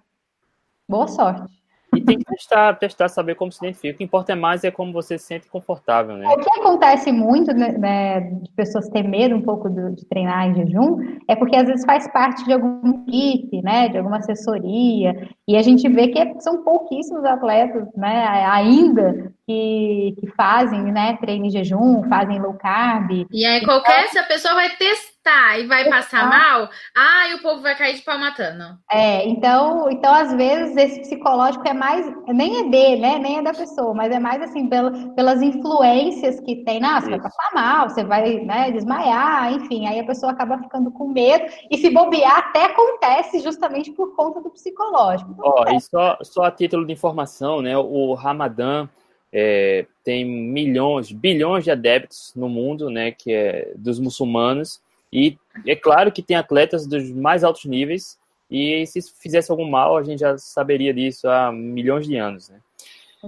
Boa 0.89 1.07
sorte. 1.07 1.62
E 1.95 2.01
tem 2.01 2.19
que 2.19 2.25
testar, 2.25 2.75
testar, 2.79 3.09
saber 3.09 3.35
como 3.35 3.53
se 3.53 3.59
identifica. 3.65 3.95
O 3.95 3.99
que 3.99 4.05
importa 4.05 4.35
mais 4.35 4.65
é 4.65 4.71
como 4.71 4.93
você 4.93 5.19
se 5.19 5.27
sente 5.27 5.49
confortável, 5.49 6.17
né? 6.17 6.27
O 6.27 6.37
que 6.39 6.61
acontece 6.61 7.13
muito, 7.13 7.53
né, 7.53 7.73
né, 7.73 8.21
de 8.21 8.51
pessoas 8.53 8.89
ter 8.89 9.03
medo 9.03 9.37
um 9.37 9.43
pouco 9.43 9.69
do- 9.69 9.95
de 9.95 10.05
treinar 10.07 10.49
em 10.49 10.55
jejum, 10.55 10.99
é 11.29 11.37
porque 11.37 11.55
às 11.55 11.67
vezes 11.67 11.85
faz 11.85 12.11
parte 12.11 12.45
de 12.45 12.53
alguma 12.53 13.05
equipe, 13.07 13.63
né, 13.63 13.89
de 13.89 13.99
alguma 13.99 14.19
assessoria, 14.19 15.29
e 15.47 15.57
a 15.57 15.63
gente 15.63 15.87
vê 15.89 16.09
que 16.09 16.41
são 16.41 16.65
pouquíssimos 16.65 17.25
atletas, 17.25 17.87
né, 17.95 18.27
ainda 18.47 19.33
que, 19.47 20.15
que 20.19 20.27
fazem, 20.29 20.85
né, 20.85 21.19
treino 21.21 21.47
em 21.47 21.51
jejum, 21.51 22.03
fazem 22.09 22.41
low 22.41 22.55
carb. 22.55 23.27
E 23.31 23.45
aí 23.45 23.63
qualquer, 23.65 24.09
se 24.09 24.19
a 24.19 24.25
pessoa 24.25 24.55
vai 24.55 24.71
testar 24.77 25.12
e 25.59 25.67
vai 25.67 25.89
passar 25.89 26.29
mal, 26.29 26.69
ai, 26.97 27.35
o 27.35 27.43
povo 27.43 27.63
vai 27.63 27.77
cair 27.77 27.95
de 27.95 28.03
pau 28.03 28.19
matando. 28.19 28.77
É, 28.91 29.27
então, 29.29 29.91
então 29.91 30.13
às 30.13 30.35
vezes 30.35 30.77
esse 30.77 31.01
psicológico 31.01 31.67
é 31.69 31.73
mais, 31.73 32.07
nem 32.29 32.61
é 32.61 32.69
dele, 32.69 33.01
né, 33.01 33.19
nem 33.19 33.39
é 33.39 33.43
da 33.43 33.55
pessoa, 33.55 33.95
mas 33.95 34.13
é 34.13 34.19
mais 34.19 34.43
assim 34.43 34.69
pela, 34.69 34.91
pelas 35.15 35.41
influências 35.41 36.41
que 36.41 36.65
tem, 36.65 36.85
ah, 36.85 37.01
você 37.01 37.11
vai 37.11 37.21
passar 37.21 37.51
mal, 37.55 37.89
você 37.89 38.05
vai, 38.05 38.41
né, 38.41 38.71
desmaiar, 38.73 39.53
enfim, 39.53 39.87
aí 39.87 40.01
a 40.01 40.05
pessoa 40.05 40.33
acaba 40.33 40.59
ficando 40.59 40.91
com 40.91 41.09
medo 41.09 41.45
e 41.71 41.79
se 41.79 41.91
bobear 41.91 42.39
até 42.39 42.65
acontece 42.67 43.41
justamente 43.41 43.93
por 43.93 44.17
conta 44.17 44.41
do 44.41 44.51
psicológico. 44.51 45.33
Então, 45.33 45.55
Ó, 45.57 45.71
e 45.71 45.81
só, 45.81 46.19
só 46.23 46.45
a 46.45 46.51
título 46.51 46.87
de 46.87 46.93
informação, 46.93 47.63
né? 47.63 47.77
O 47.77 48.15
Ramadã 48.15 48.89
é, 49.33 49.87
tem 50.05 50.25
milhões, 50.25 51.11
bilhões 51.11 51.65
de 51.65 51.71
adeptos 51.71 52.33
no 52.37 52.49
mundo, 52.49 52.91
né? 52.91 53.13
Que 53.13 53.33
é 53.33 53.73
dos 53.77 53.99
muçulmanos. 53.99 54.81
E 55.13 55.37
é 55.67 55.77
claro 55.77 56.11
que 56.11 56.23
tem 56.23 56.37
atletas 56.37 56.87
dos 56.87 57.11
mais 57.11 57.45
altos 57.45 57.65
níveis. 57.67 58.19
E 58.51 58.87
se 58.87 58.99
isso 58.99 59.15
fizesse 59.21 59.51
algum 59.51 59.69
mal, 59.69 59.97
a 59.97 60.03
gente 60.03 60.21
já 60.21 60.37
saberia 60.39 60.93
disso 60.93 61.29
há 61.29 61.51
milhões 61.53 62.07
de 62.07 62.17
anos, 62.17 62.49
né? 62.49 62.59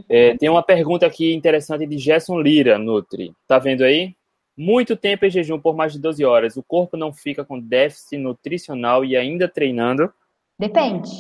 É, 0.09 0.37
tem 0.37 0.49
uma 0.49 0.63
pergunta 0.63 1.07
aqui 1.07 1.33
interessante 1.33 1.87
de 1.87 1.97
Gerson 1.99 2.41
Lira, 2.41 2.79
Nutri. 2.79 3.33
Tá 3.47 3.59
vendo 3.59 3.83
aí? 3.85 4.15
Muito 4.57 4.97
tempo 4.97 5.25
em 5.25 5.31
jejum 5.31 5.59
por 5.59 5.75
mais 5.77 5.93
de 5.93 6.01
12 6.01 6.25
horas. 6.25 6.57
O 6.57 6.63
corpo 6.63 6.97
não 6.97 7.13
fica 7.13 7.45
com 7.45 7.61
déficit 7.61 8.19
nutricional 8.19 9.05
e 9.05 9.17
ainda 9.17 9.49
treinando. 9.49 10.13
Depende. 10.59 11.11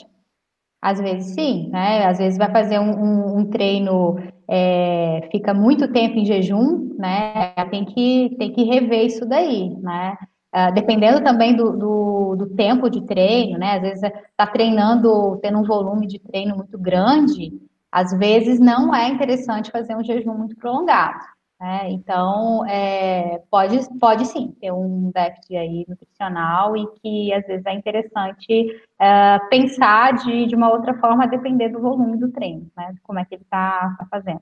Às 0.82 1.00
vezes 1.00 1.34
sim, 1.34 1.68
né? 1.70 2.04
Às 2.04 2.18
vezes 2.18 2.36
vai 2.38 2.50
fazer 2.50 2.78
um, 2.78 2.90
um- 2.90 3.38
um 3.38 3.50
treino, 3.50 4.16
é, 4.48 5.28
fica 5.32 5.54
muito 5.54 5.90
tempo 5.92 6.18
em 6.18 6.26
jejum, 6.26 6.94
né? 6.98 7.54
Tem 7.70 7.84
que, 7.84 8.34
tem 8.38 8.52
que 8.52 8.64
rever 8.64 9.06
isso 9.06 9.24
daí, 9.26 9.70
né? 9.80 10.16
Ah, 10.56 10.70
dependendo 10.70 11.20
também 11.20 11.56
do, 11.56 11.76
do, 11.76 12.36
do 12.36 12.46
tempo 12.54 12.88
de 12.88 13.00
treino, 13.00 13.58
né? 13.58 13.72
Às 13.72 13.82
vezes 13.82 14.02
está 14.04 14.46
treinando, 14.46 15.36
tendo 15.42 15.58
um 15.58 15.64
volume 15.64 16.06
de 16.06 16.20
treino 16.20 16.54
muito 16.54 16.78
grande, 16.78 17.60
às 17.90 18.16
vezes 18.16 18.60
não 18.60 18.94
é 18.94 19.08
interessante 19.08 19.72
fazer 19.72 19.96
um 19.96 20.04
jejum 20.04 20.32
muito 20.32 20.54
prolongado, 20.54 21.18
né? 21.60 21.90
Então, 21.90 22.64
é, 22.68 23.42
pode, 23.50 23.80
pode 23.98 24.26
sim 24.26 24.54
ter 24.60 24.70
um 24.70 25.10
déficit 25.12 25.56
aí 25.56 25.84
nutricional 25.88 26.76
e 26.76 26.86
que 27.00 27.32
às 27.32 27.44
vezes 27.48 27.66
é 27.66 27.74
interessante 27.74 28.80
é, 29.00 29.40
pensar 29.50 30.12
de, 30.18 30.46
de 30.46 30.54
uma 30.54 30.70
outra 30.70 30.94
forma 31.00 31.26
depender 31.26 31.70
do 31.70 31.80
volume 31.80 32.16
do 32.16 32.30
treino, 32.30 32.70
né? 32.76 32.94
Como 33.02 33.18
é 33.18 33.24
que 33.24 33.34
ele 33.34 33.42
está 33.42 33.96
fazendo. 34.08 34.40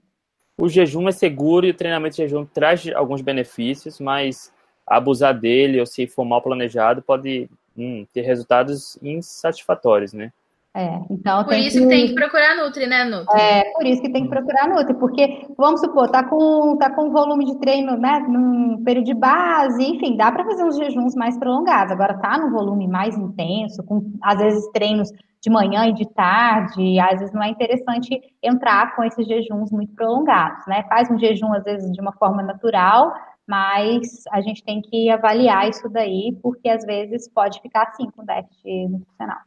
O 0.60 0.68
jejum 0.68 1.08
é 1.08 1.12
seguro 1.12 1.64
e 1.64 1.70
o 1.70 1.74
treinamento 1.74 2.16
de 2.16 2.22
jejum 2.22 2.44
traz 2.44 2.86
alguns 2.94 3.22
benefícios, 3.22 3.98
mas 3.98 4.51
abusar 4.86 5.38
dele 5.38 5.80
ou 5.80 5.86
se 5.86 6.06
for 6.06 6.24
mal 6.24 6.42
planejado 6.42 7.02
pode 7.02 7.48
hum, 7.76 8.06
ter 8.12 8.22
resultados 8.22 8.98
insatisfatórios, 9.02 10.12
né? 10.12 10.32
É, 10.74 11.00
então 11.10 11.44
Por 11.44 11.50
tem 11.50 11.66
isso 11.66 11.78
que 11.78 11.86
tem 11.86 12.06
que 12.06 12.14
procurar 12.14 12.56
Nutri, 12.56 12.86
né, 12.86 13.04
Nutri? 13.04 13.38
É, 13.38 13.62
por 13.74 13.84
isso 13.84 14.00
que 14.00 14.10
tem 14.10 14.22
que 14.22 14.30
procurar 14.30 14.66
Nutri, 14.68 14.94
porque, 14.94 15.46
vamos 15.56 15.80
supor, 15.80 16.08
tá 16.08 16.24
com, 16.24 16.78
tá 16.78 16.88
com 16.88 17.10
volume 17.10 17.44
de 17.44 17.58
treino, 17.58 17.98
né, 17.98 18.24
num 18.26 18.82
período 18.82 19.04
de 19.04 19.14
base, 19.14 19.84
enfim, 19.84 20.16
dá 20.16 20.32
para 20.32 20.46
fazer 20.46 20.64
uns 20.64 20.78
jejuns 20.78 21.14
mais 21.14 21.38
prolongados. 21.38 21.92
Agora 21.92 22.14
tá 22.14 22.38
num 22.38 22.50
volume 22.50 22.88
mais 22.88 23.14
intenso, 23.18 23.82
com 23.84 24.02
às 24.22 24.38
vezes 24.38 24.66
treinos 24.72 25.10
de 25.42 25.50
manhã 25.50 25.88
e 25.88 25.92
de 25.92 26.08
tarde, 26.08 26.98
às 27.00 27.18
vezes 27.18 27.34
não 27.34 27.42
é 27.42 27.48
interessante 27.48 28.18
entrar 28.42 28.94
com 28.96 29.04
esses 29.04 29.26
jejuns 29.26 29.70
muito 29.70 29.92
prolongados, 29.94 30.64
né? 30.66 30.84
Faz 30.88 31.10
um 31.10 31.18
jejum, 31.18 31.52
às 31.52 31.64
vezes, 31.64 31.92
de 31.92 32.00
uma 32.00 32.12
forma 32.12 32.42
natural, 32.42 33.12
mas 33.46 34.24
a 34.30 34.40
gente 34.40 34.62
tem 34.62 34.80
que 34.80 35.10
avaliar 35.10 35.68
isso 35.68 35.88
daí, 35.88 36.36
porque 36.42 36.68
às 36.68 36.84
vezes 36.84 37.28
pode 37.28 37.60
ficar 37.60 37.84
assim 37.84 38.10
com 38.10 38.24
déficit 38.24 38.88
nutricional. 38.88 39.38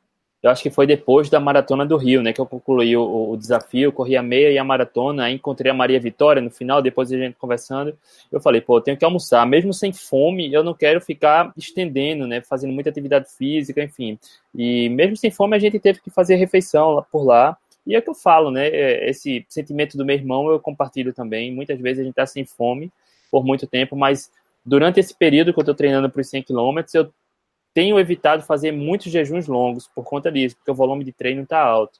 Eu 0.46 0.52
acho 0.52 0.62
que 0.62 0.70
foi 0.70 0.86
depois 0.86 1.28
da 1.28 1.40
maratona 1.40 1.88
do 1.88 1.98
Rio, 1.98 2.22
né, 2.22 2.32
que 2.32 2.40
eu 2.40 2.46
concluí 2.46 2.96
o, 2.96 3.32
o 3.32 3.36
desafio, 3.36 3.92
corri 3.92 4.16
a 4.16 4.22
meia 4.22 4.52
e 4.52 4.60
a 4.60 4.64
maratona, 4.64 5.32
encontrei 5.32 5.72
a 5.72 5.74
Maria 5.74 6.00
Vitória 6.00 6.40
no 6.40 6.52
final, 6.52 6.84
depois 6.84 7.12
a 7.12 7.18
gente 7.18 7.36
conversando, 7.36 7.98
eu 8.32 8.40
falei, 8.40 8.62
pô, 8.62 8.78
eu 8.78 8.82
tenho 8.82 8.96
que 8.96 9.04
almoçar, 9.04 9.44
mesmo 9.48 9.74
sem 9.74 9.92
fome, 9.92 10.54
eu 10.54 10.64
não 10.64 10.76
quero 10.76 11.02
ficar 11.02 11.52
estendendo, 11.58 12.28
né, 12.28 12.42
fazendo 12.42 12.72
muita 12.72 12.92
atividade 12.92 13.28
física, 13.36 13.82
enfim. 13.82 14.20
E 14.54 14.88
mesmo 14.90 15.18
sem 15.18 15.32
fome 15.32 15.56
a 15.56 15.60
gente 15.60 15.80
teve 15.80 16.00
que 16.00 16.12
fazer 16.12 16.36
refeição 16.36 16.92
lá 16.92 17.02
por 17.02 17.24
lá. 17.24 17.58
E 17.88 17.96
é 17.96 17.98
o 17.98 18.02
que 18.04 18.10
eu 18.12 18.16
falo, 18.16 18.52
né, 18.52 18.68
esse 19.10 19.44
sentimento 19.50 19.98
do 19.98 20.06
meu 20.06 20.16
irmão 20.16 20.48
eu 20.50 20.60
compartilho 20.60 21.12
também. 21.12 21.52
Muitas 21.52 21.80
vezes 21.80 22.02
a 22.02 22.04
gente 22.04 22.14
tá 22.14 22.26
sem 22.28 22.46
fome 22.46 22.92
por 23.36 23.46
muito 23.46 23.68
tempo, 23.68 23.98
mas 23.98 24.32
durante 24.66 24.98
esse 24.98 25.14
período 25.14 25.54
que 25.54 25.60
eu 25.60 25.64
tô 25.66 25.74
treinando 25.74 26.10
para 26.10 26.22
os 26.22 26.30
100 26.30 26.44
quilômetros, 26.44 26.96
eu 26.96 27.14
tenho 27.74 28.00
evitado 28.00 28.44
fazer 28.44 28.72
muitos 28.72 29.12
jejuns 29.12 29.46
longos 29.46 29.90
por 29.94 30.06
conta 30.06 30.32
disso, 30.32 30.56
porque 30.56 30.72
o 30.72 30.76
volume 30.76 31.04
de 31.04 31.12
treino 31.12 31.44
está 31.44 31.60
alto. 31.60 32.00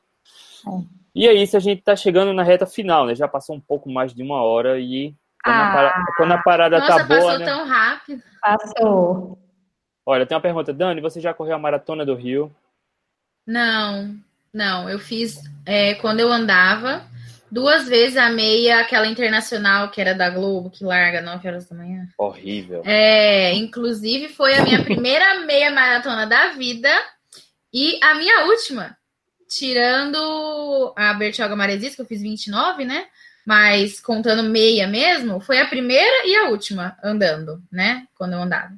É. 0.66 0.84
E 1.14 1.28
é 1.28 1.34
isso, 1.34 1.58
a 1.58 1.60
gente 1.60 1.80
está 1.80 1.94
chegando 1.94 2.32
na 2.32 2.42
reta 2.42 2.66
final, 2.66 3.06
né? 3.06 3.16
Já 3.16 3.28
passou 3.28 3.54
um 3.54 3.60
pouco 3.60 3.90
mais 3.92 4.14
de 4.14 4.24
uma 4.24 4.42
hora 4.42 4.80
e 4.80 5.14
Quando, 5.44 5.56
a, 5.58 5.72
para... 5.72 5.88
Ah, 5.90 6.06
quando 6.16 6.32
a 6.32 6.38
parada 6.38 6.80
Nossa, 6.80 6.98
tá 7.00 7.04
boa, 7.04 7.20
passou 7.20 7.40
né? 7.40 7.46
tão 7.46 7.68
rápido. 7.68 8.24
passou. 8.42 9.38
Olha, 10.06 10.26
tem 10.26 10.36
uma 10.38 10.42
pergunta. 10.42 10.72
Dani, 10.72 11.02
você 11.02 11.20
já 11.20 11.34
correu 11.34 11.56
a 11.56 11.60
maratona 11.60 12.06
do 12.06 12.16
Rio? 12.16 12.50
Não, 13.46 14.16
não. 14.54 14.90
Eu 14.90 15.00
fiz 15.00 15.44
é, 15.66 15.96
quando 15.96 16.22
eu 16.22 16.32
andava 16.32 17.06
duas 17.52 17.88
vezes 17.88 18.18
a 18.18 18.30
meia, 18.30 18.80
aquela 18.80 19.08
internacional 19.08 19.90
que 19.90 20.02
era 20.02 20.14
da 20.14 20.30
Globo, 20.30 20.70
que 20.70 20.84
larga 20.84 21.22
9 21.22 21.48
horas 21.48 21.70
da 21.70 21.76
manhã. 21.76 22.08
Horrível. 22.18 22.82
É, 22.86 23.54
inclusive 23.54 24.30
foi 24.30 24.56
a 24.56 24.64
minha 24.64 24.82
primeira 24.86 25.42
meia 25.46 25.72
maratona 25.72 26.26
da 26.26 26.50
vida 26.50 26.90
e 27.74 28.00
a 28.02 28.16
minha 28.16 28.46
última, 28.46 28.98
tirando 29.48 30.94
a 30.96 31.14
Bertioga 31.14 31.56
Maresias, 31.56 31.96
que 31.96 32.02
eu 32.02 32.06
fiz 32.06 32.22
29, 32.22 32.86
né? 32.86 33.06
Mas 33.46 34.00
contando 34.00 34.44
meia 34.44 34.88
mesmo, 34.88 35.40
foi 35.40 35.60
a 35.60 35.68
primeira 35.68 36.28
e 36.28 36.36
a 36.36 36.50
última 36.50 36.98
andando, 37.04 37.62
né? 37.72 38.08
Quando 38.16 38.34
eu 38.34 38.40
andava. 38.40 38.74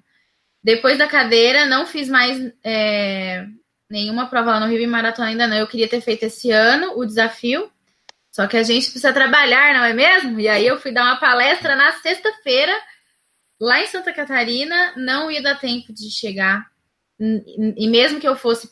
Depois 0.62 0.98
da 0.98 1.08
cadeira, 1.08 1.66
não 1.66 1.86
fiz 1.86 2.10
mais 2.10 2.52
é, 2.64 3.46
nenhuma 3.90 4.28
prova 4.28 4.52
lá 4.52 4.60
no 4.60 4.68
Rio 4.68 4.82
e 4.82 4.88
Maratona 4.88 5.30
ainda 5.30 5.48
não. 5.48 5.56
Eu 5.56 5.68
queria 5.68 5.88
ter 5.88 6.02
feito 6.02 6.24
esse 6.24 6.52
ano 6.52 6.98
o 6.98 7.06
desafio, 7.06 7.72
só 8.38 8.46
que 8.46 8.56
a 8.56 8.62
gente 8.62 8.92
precisa 8.92 9.12
trabalhar, 9.12 9.74
não 9.74 9.84
é 9.84 9.94
mesmo? 9.94 10.40
E 10.40 10.48
aí 10.48 10.68
eu 10.68 10.80
fui 10.80 10.92
dar 10.92 11.06
uma 11.06 11.20
palestra 11.20 11.76
na 11.76 11.92
sexta-feira, 11.94 12.72
lá 13.60 13.82
em 13.82 13.88
Santa 13.88 14.14
Catarina, 14.14 14.94
não 14.96 15.32
ia 15.32 15.42
dar 15.42 15.60
tempo 15.60 15.92
de 15.92 16.12
chegar. 16.12 16.70
E 17.20 17.90
mesmo 17.90 18.20
que 18.20 18.28
eu 18.28 18.36
fosse 18.36 18.70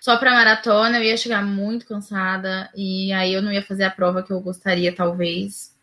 só 0.00 0.16
para 0.16 0.32
maratona, 0.32 0.96
eu 0.96 1.02
ia 1.02 1.16
chegar 1.18 1.44
muito 1.44 1.86
cansada 1.86 2.70
e 2.74 3.12
aí 3.12 3.34
eu 3.34 3.42
não 3.42 3.52
ia 3.52 3.60
fazer 3.60 3.84
a 3.84 3.90
prova 3.90 4.22
que 4.22 4.32
eu 4.32 4.40
gostaria, 4.40 4.96
talvez. 4.96 5.76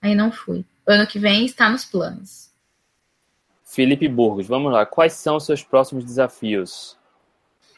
Aí 0.00 0.14
não 0.14 0.30
fui. 0.30 0.64
Ano 0.86 1.08
que 1.08 1.18
vem 1.18 1.44
está 1.44 1.68
nos 1.68 1.84
planos. 1.84 2.48
Felipe 3.64 4.06
Burgos, 4.06 4.46
vamos 4.46 4.72
lá. 4.72 4.86
Quais 4.86 5.14
são 5.14 5.34
os 5.34 5.44
seus 5.44 5.64
próximos 5.64 6.04
desafios? 6.04 6.96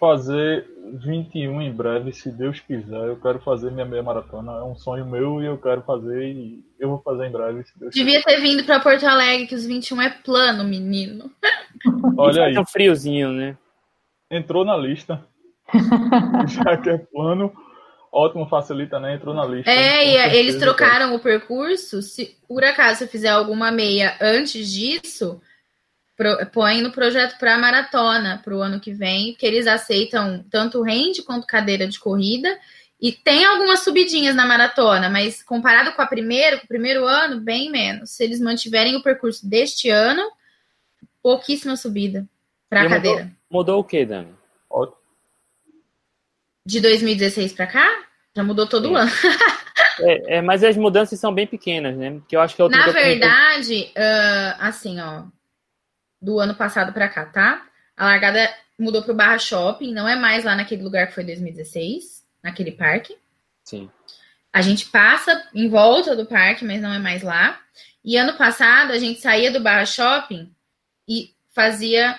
Fazer 0.03 0.67
21 0.95 1.63
em 1.63 1.73
breve, 1.73 2.13
se 2.13 2.29
Deus 2.29 2.59
quiser. 2.59 3.07
Eu 3.07 3.21
quero 3.21 3.39
fazer 3.39 3.71
minha 3.71 3.87
meia 3.87 4.03
maratona. 4.03 4.51
É 4.51 4.65
um 4.65 4.75
sonho 4.75 5.07
meu 5.07 5.41
e 5.41 5.47
eu 5.47 5.57
quero 5.57 5.81
fazer 5.83 6.25
e 6.25 6.61
eu 6.77 6.89
vou 6.89 6.99
fazer 6.99 7.29
em 7.29 7.31
breve, 7.31 7.63
se 7.63 7.79
Deus 7.79 7.95
Devia 7.95 8.21
ter 8.21 8.41
vindo 8.41 8.65
para 8.65 8.81
Porto 8.81 9.07
Alegre, 9.07 9.47
que 9.47 9.55
os 9.55 9.65
21 9.65 10.03
é 10.03 10.11
plano, 10.11 10.65
menino. 10.65 11.31
Olha 12.19 12.47
aí, 12.47 12.55
Tá 12.55 12.65
friozinho, 12.65 13.31
né? 13.31 13.57
entrou 14.29 14.65
na 14.65 14.77
lista. 14.77 15.25
Já 16.49 16.77
que 16.79 16.91
é 16.91 16.99
plano, 16.99 17.53
ótimo, 18.11 18.49
facilita, 18.49 18.99
né? 18.99 19.15
Entrou 19.15 19.33
na 19.33 19.45
lista. 19.45 19.71
É, 19.71 20.05
e 20.05 20.13
certeza, 20.15 20.37
eles 20.37 20.57
trocaram 20.57 21.15
o 21.15 21.21
percurso. 21.21 22.03
Se 22.03 22.37
por 22.49 22.65
acaso 22.65 23.05
eu 23.05 23.09
fizer 23.09 23.29
alguma 23.29 23.71
meia 23.71 24.17
antes 24.21 24.69
disso, 24.69 25.41
pro- 26.23 26.47
põe 26.47 26.81
no 26.81 26.93
projeto 26.93 27.39
para 27.39 27.59
maratona 27.59 28.41
para 28.45 28.55
o 28.55 28.63
ano 28.63 28.79
que 28.81 28.93
vem, 28.93 29.35
que 29.35 29.45
eles 29.45 29.67
aceitam 29.67 30.45
tanto 30.51 30.83
rende 30.83 31.23
quanto 31.23 31.47
cadeira 31.47 31.87
de 31.87 31.99
corrida. 31.99 32.59
E 33.01 33.11
tem 33.11 33.45
algumas 33.45 33.81
subidinhas 33.81 34.37
na 34.37 34.47
maratona, 34.47 35.11
mas 35.11 35.43
comparado 35.43 35.93
com 35.93 36.01
a 36.03 36.07
primeira, 36.07 36.59
com 36.59 36.65
o 36.65 36.69
primeiro 36.69 37.05
ano, 37.05 37.41
bem 37.41 37.69
menos. 37.69 38.11
Se 38.11 38.23
eles 38.23 38.41
mantiverem 38.41 38.95
o 38.95 39.03
percurso 39.03 39.45
deste 39.49 39.91
ano, 39.91 40.23
pouquíssima 41.21 41.77
subida 41.77 42.25
para 42.71 42.83
a 42.83 42.89
cadeira. 42.89 43.31
Mudou 43.51 43.81
o 43.81 43.85
que, 43.85 44.05
Dani? 44.07 44.33
De 46.65 46.81
2016 46.81 47.53
para 47.55 47.67
cá, 47.67 48.05
já 48.37 48.45
mudou 48.45 48.69
todo 48.69 48.93
o 48.93 48.97
ano. 48.97 49.11
É, 50.01 50.37
é, 50.39 50.43
mas 50.43 50.65
as 50.65 50.75
mudanças 50.75 51.21
são 51.21 51.35
bem 51.35 51.47
pequenas, 51.47 51.95
né? 51.97 52.13
Porque 52.13 52.35
eu 52.35 52.41
acho 52.41 52.57
que 52.57 52.63
a 52.63 52.65
outra 52.65 52.79
Na 52.87 52.93
verdade, 52.93 53.93
ah, 53.95 54.57
assim, 54.69 54.99
ó, 54.99 55.25
do 56.23 56.39
ano 56.39 56.55
passado 56.55 56.93
pra 56.93 57.09
cá, 57.09 57.27
tá? 57.27 57.67
A 57.97 58.07
largada 58.07 58.49
mudou 58.79 59.03
pro 59.03 59.15
Barra 59.15 59.39
Shopping, 59.39 59.93
não 59.93 60.09
é 60.09 60.15
mais 60.15 60.45
lá 60.45 60.55
naquele 60.55 60.83
lugar 60.83 61.09
que 61.09 61.15
foi 61.15 61.25
2016, 61.25 62.25
naquele 62.43 62.71
parque. 62.71 63.19
Sim. 63.65 63.91
A 64.53 64.63
gente 64.63 64.87
passa 64.87 65.49
em 65.53 65.69
volta 65.69 66.15
do 66.15 66.27
parque, 66.27 66.65
mas 66.65 66.81
não 66.81 66.93
é 66.93 66.99
mais 66.99 67.23
lá. 67.23 67.61
E 68.05 68.17
ano 68.17 68.35
passado 68.35 68.93
a 68.93 68.99
gente 68.99 69.21
saía 69.21 69.51
do 69.51 69.61
Barra 69.61 69.87
Shopping 69.87 70.55
e 71.09 71.35
fazia. 71.55 72.19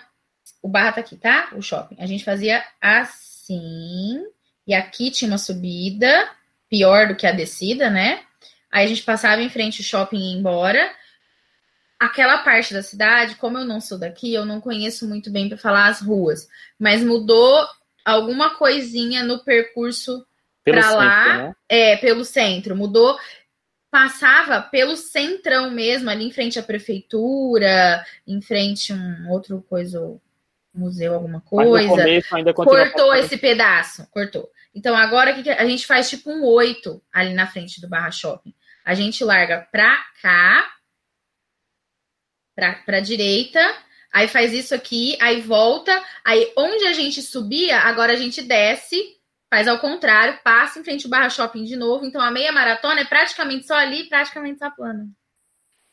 O 0.61 0.67
Barra 0.67 0.93
tá 0.93 1.01
aqui, 1.01 1.15
tá? 1.15 1.49
O 1.53 1.61
shopping. 1.61 1.95
A 1.99 2.05
gente 2.05 2.23
fazia 2.23 2.63
assim. 2.81 4.23
E 4.65 4.73
aqui 4.73 5.11
tinha 5.11 5.29
uma 5.29 5.37
subida, 5.37 6.29
pior 6.69 7.07
do 7.07 7.15
que 7.15 7.27
a 7.27 7.31
descida, 7.31 7.89
né? 7.89 8.23
Aí 8.71 8.85
a 8.85 8.87
gente 8.87 9.03
passava 9.03 9.41
em 9.41 9.49
frente 9.49 9.81
ao 9.81 9.85
shopping 9.85 10.17
e 10.17 10.31
ia 10.31 10.39
embora. 10.39 10.91
Aquela 12.03 12.39
parte 12.39 12.73
da 12.73 12.83
cidade, 12.83 13.35
como 13.35 13.57
eu 13.57 13.63
não 13.63 13.79
sou 13.79 13.97
daqui, 13.97 14.33
eu 14.33 14.45
não 14.45 14.59
conheço 14.59 15.07
muito 15.07 15.31
bem 15.31 15.47
para 15.47 15.57
falar 15.57 15.87
as 15.87 16.01
ruas, 16.01 16.49
mas 16.77 17.01
mudou 17.01 17.65
alguma 18.03 18.55
coisinha 18.55 19.23
no 19.23 19.41
percurso 19.41 20.25
centro, 20.65 20.97
lá, 20.97 21.37
né? 21.37 21.55
é, 21.69 21.95
pelo 21.95 22.25
centro, 22.25 22.75
mudou, 22.75 23.17
passava 23.89 24.61
pelo 24.61 24.97
centrão 24.97 25.71
mesmo, 25.71 26.09
ali 26.09 26.25
em 26.25 26.31
frente 26.31 26.59
à 26.59 26.63
prefeitura, 26.63 28.05
em 28.27 28.41
frente 28.41 28.91
a 28.91 28.95
um 28.97 29.29
outro 29.29 29.63
coisa, 29.69 30.19
museu, 30.75 31.13
alguma 31.13 31.39
coisa. 31.39 31.71
Cortou 32.53 33.15
esse 33.15 33.37
pedaço, 33.37 34.05
cortou. 34.11 34.51
Então 34.75 34.93
agora 34.93 35.41
que 35.41 35.49
a 35.49 35.65
gente 35.65 35.87
faz 35.87 36.09
tipo 36.09 36.29
um 36.29 36.43
oito 36.43 37.01
ali 37.13 37.33
na 37.33 37.47
frente 37.47 37.79
do 37.79 37.87
Barra 37.87 38.11
Shopping. 38.11 38.53
A 38.83 38.93
gente 38.93 39.23
larga 39.23 39.65
pra 39.71 40.03
cá, 40.21 40.69
pra, 42.55 42.73
pra 42.85 42.99
direita, 42.99 43.59
aí 44.11 44.27
faz 44.27 44.53
isso 44.53 44.73
aqui, 44.73 45.17
aí 45.21 45.41
volta, 45.41 46.01
aí 46.23 46.51
onde 46.57 46.85
a 46.85 46.93
gente 46.93 47.21
subia, 47.21 47.79
agora 47.79 48.13
a 48.13 48.17
gente 48.17 48.41
desce, 48.41 49.17
faz 49.49 49.67
ao 49.67 49.79
contrário, 49.79 50.39
passa 50.43 50.79
em 50.79 50.83
frente 50.83 51.05
ao 51.05 51.11
Barra 51.11 51.29
Shopping 51.29 51.63
de 51.63 51.75
novo. 51.75 52.05
Então 52.05 52.21
a 52.21 52.31
meia 52.31 52.51
maratona 52.51 53.01
é 53.01 53.05
praticamente 53.05 53.67
só 53.67 53.75
ali, 53.75 54.09
praticamente 54.09 54.59
só 54.59 54.69
plana. 54.71 55.07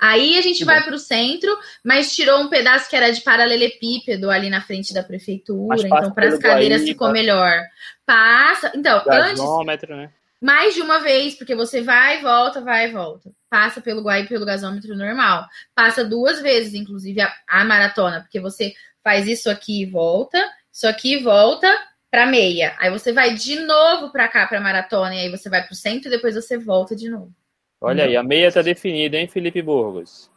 Aí 0.01 0.39
a 0.39 0.41
gente 0.41 0.61
Que 0.61 0.65
vai 0.65 0.83
para 0.83 0.95
o 0.95 0.99
centro, 0.99 1.55
mas 1.85 2.15
tirou 2.15 2.41
um 2.41 2.49
pedaço 2.49 2.89
que 2.89 2.97
era 2.97 3.13
de 3.13 3.21
paralelepípedo 3.21 4.31
ali 4.31 4.49
na 4.49 4.63
frente 4.63 4.95
da 4.95 5.03
prefeitura. 5.03 5.77
Então, 5.79 6.11
para 6.13 6.29
as 6.29 6.39
cadeiras 6.39 6.81
Guaíba. 6.81 6.87
ficou 6.87 7.13
melhor. 7.13 7.63
Passa. 8.07 8.73
Então, 8.75 9.05
antes, 9.07 9.43
né? 9.87 10.11
mais 10.41 10.75
de 10.75 10.81
uma 10.81 11.01
vez, 11.01 11.35
porque 11.35 11.55
você 11.55 11.83
vai 11.83 12.19
e 12.19 12.23
volta, 12.23 12.63
vai 12.63 12.89
e 12.89 12.93
volta. 12.93 13.31
Passa 13.51 13.81
pelo 13.81 14.09
e 14.11 14.27
pelo 14.27 14.47
gasômetro 14.47 14.97
normal. 14.97 15.47
Passa 15.75 16.05
duas 16.05 16.41
vezes, 16.41 16.73
inclusive, 16.73 17.21
a, 17.21 17.35
a 17.49 17.65
maratona, 17.65 18.21
porque 18.21 18.41
você 18.41 18.73
faz 19.03 19.27
isso 19.27 19.51
aqui 19.51 19.83
e 19.83 19.87
volta, 19.87 20.39
isso 20.73 20.87
aqui 20.87 21.15
e 21.15 21.23
volta 21.23 21.69
para 22.11 22.27
meia. 22.27 22.77
Aí 22.79 22.91
você 22.91 23.13
vai 23.13 23.35
de 23.35 23.57
novo 23.61 24.11
para 24.11 24.29
cá 24.29 24.47
para 24.47 24.61
maratona, 24.61 25.15
e 25.15 25.19
aí 25.21 25.31
você 25.31 25.51
vai 25.51 25.63
para 25.63 25.73
o 25.73 25.77
centro 25.77 26.09
e 26.09 26.11
depois 26.11 26.35
você 26.35 26.57
volta 26.57 26.95
de 26.95 27.11
novo. 27.11 27.35
Olha 27.81 28.05
aí, 28.05 28.17
a 28.17 28.23
meia 28.23 28.53
tá 28.53 28.63
definida, 28.63 29.17
hein, 29.17 29.27
Felipe 29.27 29.61
Burgos? 29.61 30.31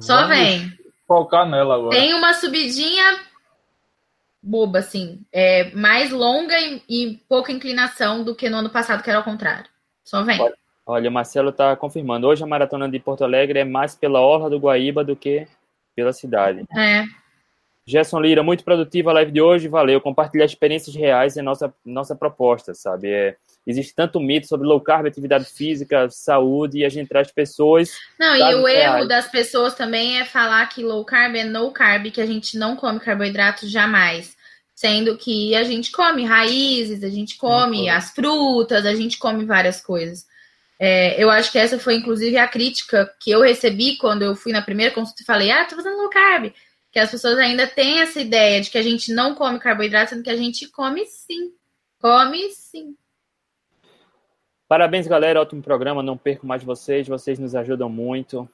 Só 0.00 0.22
Vamos 0.22 0.28
vem. 0.36 0.78
Focar 1.06 1.48
nela 1.48 1.74
agora. 1.74 1.90
Tem 1.90 2.14
uma 2.14 2.32
subidinha 2.34 3.20
boba, 4.42 4.78
assim, 4.78 5.20
é 5.32 5.70
mais 5.72 6.10
longa 6.10 6.58
e, 6.58 6.82
e 6.88 7.20
pouca 7.28 7.52
inclinação 7.52 8.24
do 8.24 8.34
que 8.34 8.48
no 8.48 8.58
ano 8.58 8.70
passado, 8.70 9.02
que 9.02 9.10
era 9.10 9.18
ao 9.18 9.24
contrário. 9.24 9.68
Só 10.02 10.22
vem. 10.22 10.38
Olha, 10.90 11.08
o 11.08 11.12
Marcelo 11.12 11.52
tá 11.52 11.76
confirmando. 11.76 12.26
Hoje 12.26 12.42
a 12.42 12.46
maratona 12.48 12.88
de 12.88 12.98
Porto 12.98 13.22
Alegre 13.22 13.60
é 13.60 13.64
mais 13.64 13.94
pela 13.94 14.20
orla 14.20 14.50
do 14.50 14.58
Guaíba 14.58 15.04
do 15.04 15.14
que 15.14 15.46
pela 15.94 16.12
cidade. 16.12 16.64
É. 16.76 17.04
Gerson 17.86 18.18
Lira, 18.18 18.42
muito 18.42 18.64
produtiva 18.64 19.10
a 19.10 19.12
live 19.14 19.30
de 19.30 19.40
hoje, 19.40 19.68
valeu. 19.68 20.00
Compartilhar 20.00 20.44
experiências 20.44 20.96
reais 20.96 21.36
é 21.36 21.42
nossa, 21.42 21.72
nossa 21.86 22.16
proposta, 22.16 22.74
sabe? 22.74 23.08
É, 23.08 23.36
existe 23.64 23.94
tanto 23.94 24.18
mito 24.18 24.48
sobre 24.48 24.66
low 24.66 24.80
carb, 24.80 25.06
atividade 25.06 25.44
física, 25.44 26.08
saúde, 26.10 26.78
e 26.78 26.84
a 26.84 26.88
gente 26.88 27.08
traz 27.08 27.30
pessoas. 27.30 27.92
Não, 28.18 28.34
e 28.34 28.54
o 28.56 28.66
erro 28.66 28.94
reais. 28.94 29.08
das 29.08 29.28
pessoas 29.30 29.74
também 29.74 30.18
é 30.18 30.24
falar 30.24 30.66
que 30.70 30.82
low 30.82 31.04
carb 31.04 31.36
é 31.36 31.44
no 31.44 31.70
carb, 31.70 32.10
que 32.10 32.20
a 32.20 32.26
gente 32.26 32.58
não 32.58 32.74
come 32.74 32.98
carboidrato 32.98 33.64
jamais. 33.68 34.36
Sendo 34.74 35.16
que 35.16 35.54
a 35.54 35.62
gente 35.62 35.92
come 35.92 36.24
raízes, 36.24 37.04
a 37.04 37.08
gente 37.08 37.38
come 37.38 37.88
as 37.88 38.10
frutas, 38.10 38.84
a 38.84 38.94
gente 38.96 39.20
come 39.20 39.44
várias 39.44 39.80
coisas. 39.80 40.28
É, 40.82 41.22
eu 41.22 41.28
acho 41.28 41.52
que 41.52 41.58
essa 41.58 41.78
foi, 41.78 41.96
inclusive, 41.96 42.38
a 42.38 42.48
crítica 42.48 43.14
que 43.20 43.30
eu 43.30 43.42
recebi 43.42 43.98
quando 43.98 44.22
eu 44.22 44.34
fui 44.34 44.50
na 44.50 44.62
primeira 44.62 44.94
consulta 44.94 45.20
e 45.20 45.26
falei, 45.26 45.50
ah, 45.50 45.66
tô 45.66 45.76
fazendo 45.76 45.98
low 45.98 46.08
carb. 46.08 46.54
Que 46.90 46.98
as 46.98 47.10
pessoas 47.10 47.36
ainda 47.36 47.66
têm 47.66 48.00
essa 48.00 48.18
ideia 48.18 48.62
de 48.62 48.70
que 48.70 48.78
a 48.78 48.82
gente 48.82 49.12
não 49.12 49.34
come 49.34 49.60
carboidrato, 49.60 50.10
sendo 50.10 50.22
que 50.22 50.30
a 50.30 50.36
gente 50.36 50.66
come 50.70 51.04
sim. 51.04 51.52
Come 52.00 52.48
sim. 52.48 52.96
Parabéns, 54.66 55.06
galera, 55.06 55.42
ótimo 55.42 55.60
programa, 55.60 56.02
não 56.02 56.16
perco 56.16 56.46
mais 56.46 56.64
vocês, 56.64 57.06
vocês 57.06 57.38
nos 57.38 57.54
ajudam 57.54 57.90
muito. 57.90 58.48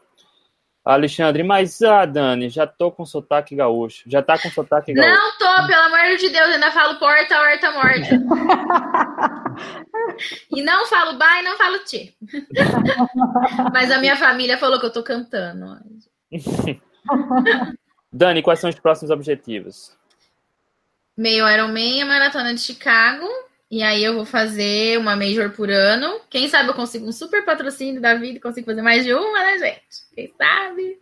Alexandre, 0.87 1.43
mas 1.43 1.83
ah, 1.83 2.07
Dani, 2.07 2.49
já 2.49 2.65
tô 2.65 2.93
com 2.93 3.05
sotaque 3.05 3.57
gaúcho. 3.57 4.05
Já 4.07 4.23
tá 4.23 4.39
com 4.39 4.49
sotaque 4.49 4.95
gaúcho. 4.95 5.11
Não 5.11 5.33
tô, 5.37 5.67
pelo 5.67 5.83
amor 5.83 6.17
de 6.17 6.29
Deus, 6.29 6.47
ainda 6.47 6.71
falo 6.71 6.97
porta, 7.01 7.41
horta, 7.41 7.73
morta. 7.73 8.15
e 10.55 10.63
não 10.63 10.87
falo 10.87 11.19
bye, 11.19 11.43
não 11.43 11.57
falo 11.57 11.81
tchê. 11.81 12.13
Mas 13.75 13.91
a 13.91 13.99
minha 13.99 14.15
família 14.15 14.57
falou 14.57 14.79
que 14.79 14.87
eu 14.87 14.93
tô 14.93 15.03
cantando. 15.03 15.77
Dani, 18.13 18.41
quais 18.41 18.61
são 18.61 18.71
os 18.71 18.79
próximos 18.79 19.11
objetivos? 19.11 19.93
Meio 21.17 21.49
Ironman, 21.49 22.03
a 22.03 22.07
maratona 22.07 22.55
de 22.55 22.61
Chicago. 22.61 23.27
E 23.71 23.83
aí 23.83 24.05
eu 24.05 24.15
vou 24.15 24.25
fazer 24.25 24.97
uma 24.99 25.17
major 25.17 25.51
por 25.51 25.71
ano. 25.71 26.21
Quem 26.31 26.49
sabe 26.49 26.69
eu 26.69 26.75
consigo 26.75 27.07
um 27.07 27.13
super 27.13 27.45
patrocínio 27.45 28.01
da 28.01 28.15
vida 28.15 28.39
e 28.39 28.41
consigo 28.41 28.67
fazer 28.67 28.83
mais 28.83 29.05
de 29.05 29.13
uma, 29.13 29.39
né, 29.41 29.59
gente? 29.59 30.07
Quem 30.15 30.33
sabe? 30.39 30.99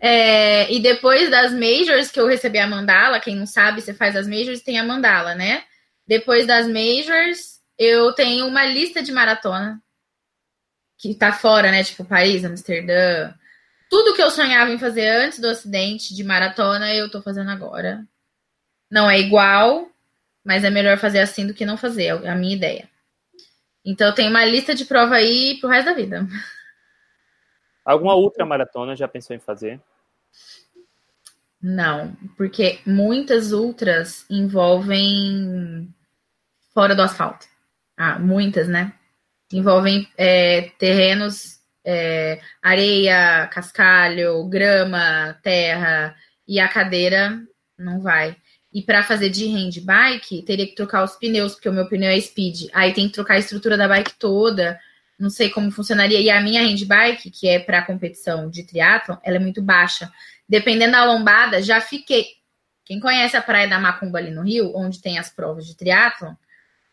É, 0.00 0.72
e 0.72 0.80
depois 0.80 1.30
das 1.30 1.52
majors 1.52 2.10
que 2.10 2.18
eu 2.18 2.26
recebi 2.26 2.58
a 2.58 2.66
mandala, 2.66 3.20
quem 3.20 3.36
não 3.36 3.46
sabe, 3.46 3.80
você 3.80 3.94
faz 3.94 4.16
as 4.16 4.26
majors 4.26 4.62
tem 4.62 4.78
a 4.78 4.84
mandala, 4.84 5.34
né? 5.34 5.62
Depois 6.06 6.46
das 6.46 6.66
majors, 6.66 7.60
eu 7.78 8.12
tenho 8.14 8.46
uma 8.46 8.64
lista 8.64 9.02
de 9.02 9.12
maratona 9.12 9.80
que 10.98 11.14
tá 11.14 11.32
fora, 11.32 11.70
né? 11.70 11.84
Tipo 11.84 12.04
Paris, 12.04 12.44
Amsterdã. 12.44 13.32
Tudo 13.88 14.14
que 14.14 14.22
eu 14.22 14.30
sonhava 14.30 14.70
em 14.70 14.78
fazer 14.78 15.08
antes 15.08 15.38
do 15.38 15.48
acidente 15.48 16.14
de 16.14 16.24
maratona, 16.24 16.94
eu 16.94 17.10
tô 17.10 17.22
fazendo 17.22 17.50
agora. 17.50 18.04
Não 18.90 19.08
é 19.08 19.20
igual, 19.20 19.88
mas 20.44 20.64
é 20.64 20.70
melhor 20.70 20.98
fazer 20.98 21.20
assim 21.20 21.46
do 21.46 21.54
que 21.54 21.64
não 21.64 21.76
fazer, 21.76 22.06
é 22.24 22.28
a 22.28 22.34
minha 22.34 22.56
ideia. 22.56 22.88
Então 23.84 24.06
eu 24.08 24.14
tenho 24.14 24.30
uma 24.30 24.44
lista 24.44 24.74
de 24.74 24.84
prova 24.84 25.14
aí 25.14 25.58
pro 25.60 25.68
resto 25.68 25.86
da 25.86 25.94
vida. 25.94 26.26
Alguma 27.84 28.14
outra 28.14 28.44
maratona 28.44 28.94
já 28.94 29.08
pensou 29.08 29.34
em 29.34 29.40
fazer? 29.40 29.80
Não, 31.62 32.16
porque 32.36 32.80
muitas 32.86 33.52
ultras 33.52 34.24
envolvem 34.30 35.92
fora 36.72 36.94
do 36.94 37.02
asfalto. 37.02 37.46
Ah, 37.96 38.18
muitas, 38.18 38.66
né? 38.68 38.94
Envolvem 39.52 40.08
é, 40.16 40.70
terrenos, 40.78 41.60
é, 41.84 42.40
areia, 42.62 43.46
cascalho, 43.48 44.48
grama, 44.48 45.38
terra, 45.42 46.16
e 46.46 46.58
a 46.58 46.68
cadeira 46.68 47.42
não 47.78 48.00
vai. 48.00 48.36
E 48.72 48.82
para 48.82 49.02
fazer 49.02 49.30
de 49.30 49.46
hand 49.46 49.80
bike, 49.82 50.42
teria 50.42 50.66
que 50.66 50.76
trocar 50.76 51.02
os 51.02 51.16
pneus, 51.16 51.54
porque 51.54 51.68
o 51.68 51.72
meu 51.72 51.88
pneu 51.88 52.10
é 52.10 52.20
speed. 52.20 52.68
Aí 52.72 52.92
tem 52.92 53.08
que 53.08 53.14
trocar 53.14 53.34
a 53.34 53.38
estrutura 53.38 53.76
da 53.76 53.88
bike 53.88 54.14
toda. 54.16 54.78
Não 55.18 55.28
sei 55.28 55.50
como 55.50 55.72
funcionaria. 55.72 56.20
E 56.20 56.30
a 56.30 56.40
minha 56.40 56.62
hand 56.62 56.84
bike, 56.86 57.30
que 57.30 57.48
é 57.48 57.58
para 57.58 57.82
competição 57.82 58.48
de 58.48 58.62
triatlon, 58.62 59.16
ela 59.24 59.36
é 59.36 59.40
muito 59.40 59.60
baixa. 59.60 60.10
Dependendo 60.48 60.92
da 60.92 61.04
lombada, 61.04 61.60
já 61.60 61.80
fiquei. 61.80 62.26
Quem 62.84 63.00
conhece 63.00 63.36
a 63.36 63.42
praia 63.42 63.68
da 63.68 63.78
Macumba 63.78 64.18
ali 64.18 64.30
no 64.30 64.42
Rio, 64.42 64.72
onde 64.74 65.00
tem 65.00 65.18
as 65.18 65.30
provas 65.30 65.66
de 65.66 65.76
triatlon, 65.76 66.34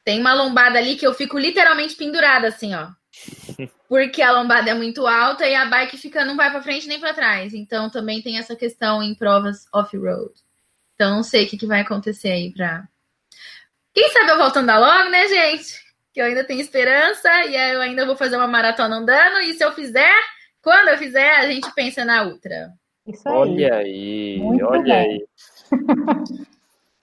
tem 0.03 0.19
uma 0.19 0.33
lombada 0.33 0.79
ali 0.79 0.95
que 0.95 1.05
eu 1.05 1.13
fico 1.13 1.37
literalmente 1.37 1.95
pendurada 1.95 2.47
assim, 2.47 2.73
ó. 2.73 2.89
Porque 3.89 4.21
a 4.21 4.31
lombada 4.31 4.69
é 4.69 4.73
muito 4.73 5.05
alta 5.05 5.47
e 5.47 5.55
a 5.55 5.65
bike 5.65 5.97
fica 5.97 6.25
não 6.25 6.35
vai 6.35 6.51
para 6.51 6.61
frente 6.61 6.87
nem 6.87 6.99
para 6.99 7.13
trás. 7.13 7.53
Então 7.53 7.89
também 7.89 8.21
tem 8.21 8.37
essa 8.37 8.55
questão 8.55 9.01
em 9.01 9.13
provas 9.13 9.65
off-road. 9.73 10.46
Então, 10.97 11.17
não 11.17 11.23
sei 11.23 11.45
o 11.45 11.47
que, 11.47 11.57
que 11.57 11.67
vai 11.67 11.81
acontecer 11.81 12.29
aí 12.29 12.51
pra. 12.51 12.87
Quem 13.93 14.09
sabe 14.09 14.31
eu 14.31 14.37
voltando 14.39 14.71
logo, 14.71 15.11
né, 15.11 15.27
gente? 15.27 15.79
Que 16.11 16.19
eu 16.19 16.25
ainda 16.25 16.43
tenho 16.43 16.59
esperança 16.59 17.29
e 17.45 17.55
eu 17.55 17.79
ainda 17.81 18.03
vou 18.03 18.15
fazer 18.15 18.35
uma 18.35 18.47
maratona 18.47 18.95
andando. 18.95 19.37
E 19.41 19.53
se 19.53 19.63
eu 19.63 19.71
fizer, 19.73 20.11
quando 20.59 20.87
eu 20.87 20.97
fizer, 20.97 21.35
a 21.35 21.45
gente 21.45 21.71
pensa 21.75 22.03
na 22.03 22.23
ultra. 22.23 22.71
Isso 23.05 23.29
aí. 23.29 23.35
Olha 23.35 23.75
aí, 23.75 24.39
Muito 24.39 24.65
olha 24.65 24.83
bom. 24.83 24.91
aí. 24.91 25.23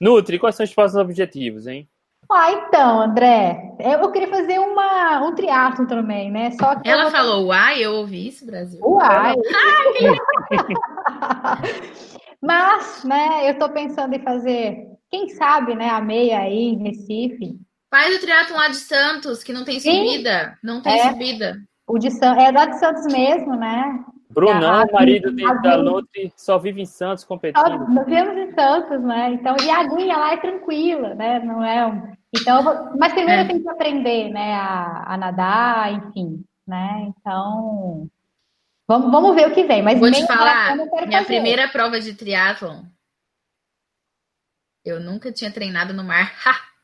Nutri, 0.01 0.41
quais 0.41 0.57
são 0.57 0.65
os 0.65 0.75
próximos 0.75 1.01
objetivos, 1.01 1.69
hein? 1.69 1.89
Ah, 2.29 2.51
então, 2.51 3.01
André, 3.01 3.77
eu 3.79 4.11
queria 4.11 4.27
fazer 4.29 4.59
uma, 4.59 5.25
um 5.25 5.37
triatlo 5.37 5.87
também, 5.87 6.33
né? 6.33 6.51
Só 6.59 6.81
que 6.81 6.89
Ela 6.89 7.12
falou 7.12 7.47
uai, 7.47 7.81
eu 7.81 7.93
ouvi 7.93 8.27
isso, 8.27 8.45
Brasil. 8.45 8.81
Uai! 8.83 9.37
Mas, 12.45 13.03
né, 13.05 13.49
eu 13.49 13.53
estou 13.53 13.71
pensando 13.71 14.15
em 14.15 14.23
fazer, 14.23 14.87
quem 15.11 15.31
sabe, 15.31 15.75
né, 15.75 15.89
a 15.89 16.01
meia 16.03 16.41
aí 16.41 16.75
em 16.75 16.83
Recife. 16.83 17.59
Faz 17.91 18.15
o 18.15 18.21
triatlon 18.21 18.59
lá 18.59 18.69
de 18.69 18.77
Santos, 18.77 19.43
que 19.43 19.51
não 19.51 19.65
tem 19.65 19.81
subida. 19.81 20.51
Sim. 20.51 20.57
Não 20.62 20.83
tem 20.83 20.93
é, 20.93 21.11
subida. 21.11 21.57
O 21.87 21.99
de 21.99 22.11
Santos, 22.11 22.45
é 22.45 22.51
lá 22.51 22.66
de 22.66 22.79
Santos 22.79 23.07
mesmo, 23.07 23.57
né? 23.57 24.05
Brunão, 24.29 24.83
a, 24.83 24.93
marido 24.93 25.33
de, 25.33 25.43
da 25.62 25.79
Nutri, 25.79 26.33
só 26.37 26.59
vive 26.59 26.83
em 26.83 26.87
Santos 26.87 27.25
competindo. 27.25 27.62
Nós 27.89 28.05
vivemos 28.05 28.37
em 28.37 28.53
Santos, 28.53 29.01
né? 29.03 29.33
Então, 29.33 29.57
e 29.62 29.71
a 29.71 29.79
aguinha 29.79 30.16
lá 30.16 30.33
é 30.35 30.37
tranquila, 30.37 31.15
né? 31.15 31.39
Não 31.39 31.65
é 31.65 31.87
um... 31.87 32.12
Então, 32.35 32.91
mas 32.99 33.15
primeiro 33.15 33.41
é. 33.41 33.45
eu 33.45 33.49
tenho 33.49 33.62
que 33.62 33.69
aprender, 33.71 34.31
né, 34.31 34.55
a, 34.55 35.15
a 35.15 35.16
nadar, 35.16 35.93
enfim, 35.93 36.45
né? 36.66 37.07
Então, 37.09 38.09
Vamos, 38.86 39.11
vamos 39.11 39.35
ver 39.35 39.48
o 39.48 39.55
que 39.55 39.65
vem. 39.65 39.82
Mas 39.82 39.98
vou 39.98 40.11
te 40.11 40.27
falar, 40.27 40.77
minha 40.77 40.90
fazer. 40.90 41.24
primeira 41.24 41.69
prova 41.69 42.01
de 42.01 42.15
triatlon, 42.15 42.82
eu 44.85 45.01
nunca 45.01 45.32
tinha 45.32 45.51
treinado 45.51 45.94
no 45.94 46.05
mar. 46.05 46.32
Ha! 46.44 46.74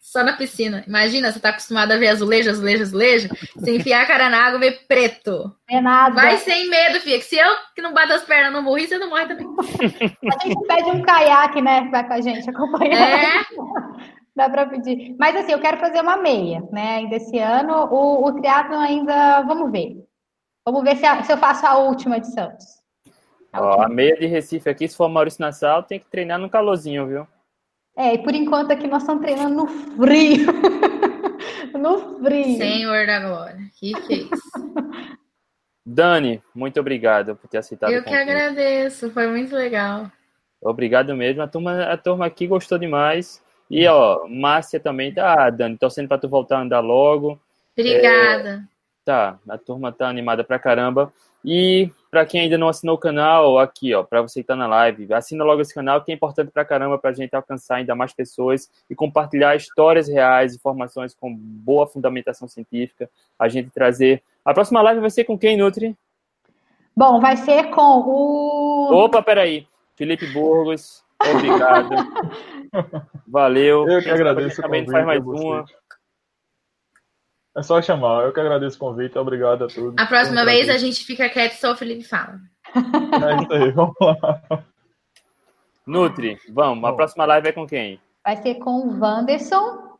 Só 0.00 0.24
na 0.24 0.38
piscina. 0.38 0.82
Imagina, 0.86 1.30
você 1.30 1.38
tá 1.38 1.50
acostumado 1.50 1.92
a 1.92 1.98
ver 1.98 2.08
azulejo, 2.08 2.48
azulejo, 2.48 2.82
azulejo. 2.82 3.28
Você 3.54 3.76
enfiar 3.76 4.04
a 4.04 4.06
cara 4.06 4.30
na 4.30 4.42
água 4.42 4.58
ver 4.58 4.86
preto. 4.88 5.54
É 5.68 5.82
nada. 5.82 6.14
Vai 6.14 6.38
sem 6.38 6.70
medo, 6.70 6.98
filha. 7.00 7.18
Que 7.18 7.26
se 7.26 7.36
eu 7.36 7.54
que 7.74 7.82
não 7.82 7.92
bato 7.92 8.14
as 8.14 8.24
pernas 8.24 8.50
não 8.50 8.62
morri, 8.62 8.86
você 8.86 8.96
não 8.96 9.10
morre 9.10 9.26
também. 9.26 9.46
A 9.46 10.46
gente 10.46 10.66
pede 10.66 10.90
um 10.90 11.02
caiaque, 11.02 11.60
né? 11.60 11.86
Vai 11.90 12.06
com 12.06 12.14
a 12.14 12.20
gente 12.22 12.48
acompanhar. 12.48 12.96
É. 12.96 13.44
Dá 14.34 14.48
para 14.48 14.64
pedir. 14.64 15.14
Mas 15.18 15.36
assim, 15.36 15.52
eu 15.52 15.60
quero 15.60 15.76
fazer 15.76 16.00
uma 16.00 16.16
meia, 16.16 16.62
né? 16.72 16.96
Ainda 16.96 17.16
esse 17.16 17.38
ano. 17.38 17.74
O, 17.90 18.26
o 18.26 18.32
triatlon 18.32 18.80
ainda, 18.80 19.42
vamos 19.42 19.70
ver. 19.70 20.07
Vamos 20.70 20.84
ver 20.84 20.96
se, 20.96 21.06
a, 21.06 21.22
se 21.22 21.32
eu 21.32 21.38
faço 21.38 21.66
a 21.66 21.78
última 21.78 22.20
de 22.20 22.26
Santos. 22.30 22.66
A, 23.50 23.62
Ó, 23.62 23.82
a 23.82 23.88
meia 23.88 24.14
de 24.16 24.26
Recife 24.26 24.68
aqui, 24.68 24.86
se 24.86 24.94
for 24.94 25.08
Maurício 25.08 25.40
Nassau, 25.40 25.82
tem 25.82 25.98
que 25.98 26.04
treinar 26.10 26.38
no 26.38 26.50
calorzinho, 26.50 27.06
viu? 27.06 27.26
É, 27.96 28.12
e 28.12 28.18
por 28.18 28.34
enquanto 28.34 28.70
aqui 28.70 28.86
nós 28.86 29.02
estamos 29.02 29.22
treinando 29.22 29.54
no 29.54 29.66
frio. 29.66 30.46
no 31.72 32.18
frio. 32.22 32.58
Senhor 32.58 33.06
da 33.06 33.18
glória. 33.18 33.58
Que 33.80 33.94
que 33.94 34.12
é 34.12 34.16
isso? 34.18 35.18
Dani, 35.86 36.42
muito 36.54 36.78
obrigado 36.78 37.34
por 37.34 37.48
ter 37.48 37.56
aceitado 37.56 37.90
Eu 37.90 38.04
que 38.04 38.14
agradeço, 38.14 39.10
foi 39.10 39.26
muito 39.26 39.56
legal. 39.56 40.12
Obrigado 40.60 41.16
mesmo. 41.16 41.40
A 41.40 41.48
turma, 41.48 41.84
a 41.84 41.96
turma 41.96 42.26
aqui 42.26 42.46
gostou 42.46 42.76
demais. 42.76 43.42
E, 43.70 43.86
ó, 43.88 44.28
Márcia 44.28 44.78
também 44.78 45.14
tá, 45.14 45.46
ah, 45.46 45.50
Dani, 45.50 45.78
torcendo 45.78 46.08
para 46.08 46.18
tu 46.18 46.28
voltar 46.28 46.58
a 46.58 46.62
andar 46.62 46.80
logo. 46.80 47.40
Obrigada. 47.74 48.68
É... 48.74 48.77
Tá, 49.08 49.38
a 49.48 49.56
turma 49.56 49.90
tá 49.90 50.06
animada 50.06 50.44
pra 50.44 50.58
caramba. 50.58 51.10
E 51.42 51.90
para 52.10 52.26
quem 52.26 52.42
ainda 52.42 52.58
não 52.58 52.68
assinou 52.68 52.96
o 52.96 52.98
canal, 52.98 53.58
aqui, 53.58 53.94
ó, 53.94 54.02
para 54.02 54.20
você 54.20 54.42
que 54.42 54.46
tá 54.46 54.54
na 54.54 54.66
live, 54.66 55.14
assina 55.14 55.42
logo 55.44 55.62
esse 55.62 55.72
canal, 55.72 56.04
que 56.04 56.12
é 56.12 56.14
importante 56.14 56.50
pra 56.50 56.62
caramba 56.62 56.98
pra 56.98 57.14
gente 57.14 57.34
alcançar 57.34 57.76
ainda 57.76 57.94
mais 57.94 58.12
pessoas 58.12 58.70
e 58.90 58.94
compartilhar 58.94 59.56
histórias 59.56 60.08
reais, 60.08 60.54
informações 60.54 61.14
com 61.14 61.34
boa 61.34 61.86
fundamentação 61.86 62.46
científica, 62.46 63.08
a 63.38 63.48
gente 63.48 63.70
trazer. 63.70 64.22
A 64.44 64.52
próxima 64.52 64.82
live 64.82 65.00
vai 65.00 65.08
ser 65.08 65.24
com 65.24 65.38
quem, 65.38 65.56
Nutri? 65.56 65.96
Bom, 66.94 67.18
vai 67.18 67.38
ser 67.38 67.70
com 67.70 68.00
o. 68.00 68.90
Opa, 68.92 69.22
peraí. 69.22 69.66
Felipe 69.96 70.26
Burgos, 70.34 71.02
obrigado. 71.34 71.88
Valeu. 73.26 73.88
Eu 73.88 74.02
que 74.02 74.10
agradeço. 74.10 74.60
Também 74.60 74.86
faz 74.86 75.06
mais 75.06 75.24
uma. 75.24 75.64
É 77.58 77.62
só 77.62 77.82
chamar. 77.82 78.24
Eu 78.24 78.32
que 78.32 78.38
agradeço 78.38 78.76
o 78.76 78.78
convite. 78.78 79.18
Obrigado 79.18 79.64
a 79.64 79.66
todos. 79.66 79.94
A 79.98 80.06
próxima 80.06 80.44
vez 80.44 80.68
a 80.68 80.78
gente 80.78 81.04
fica 81.04 81.28
quieto 81.28 81.54
e 81.54 81.56
só 81.56 81.72
o 81.72 81.76
Felipe 81.76 82.04
fala. 82.04 82.38
É 82.78 83.42
isso 83.42 83.52
aí, 83.52 83.70
vamos 83.72 83.94
lá. 84.00 84.40
Nutri, 85.84 86.38
vamos. 86.50 86.84
A 86.84 86.92
próxima 86.92 87.24
live 87.24 87.48
é 87.48 87.52
com 87.52 87.66
quem? 87.66 87.98
Vai 88.24 88.36
ser 88.36 88.56
com 88.56 88.86
o 88.86 89.00
Wanderson. 89.00 89.96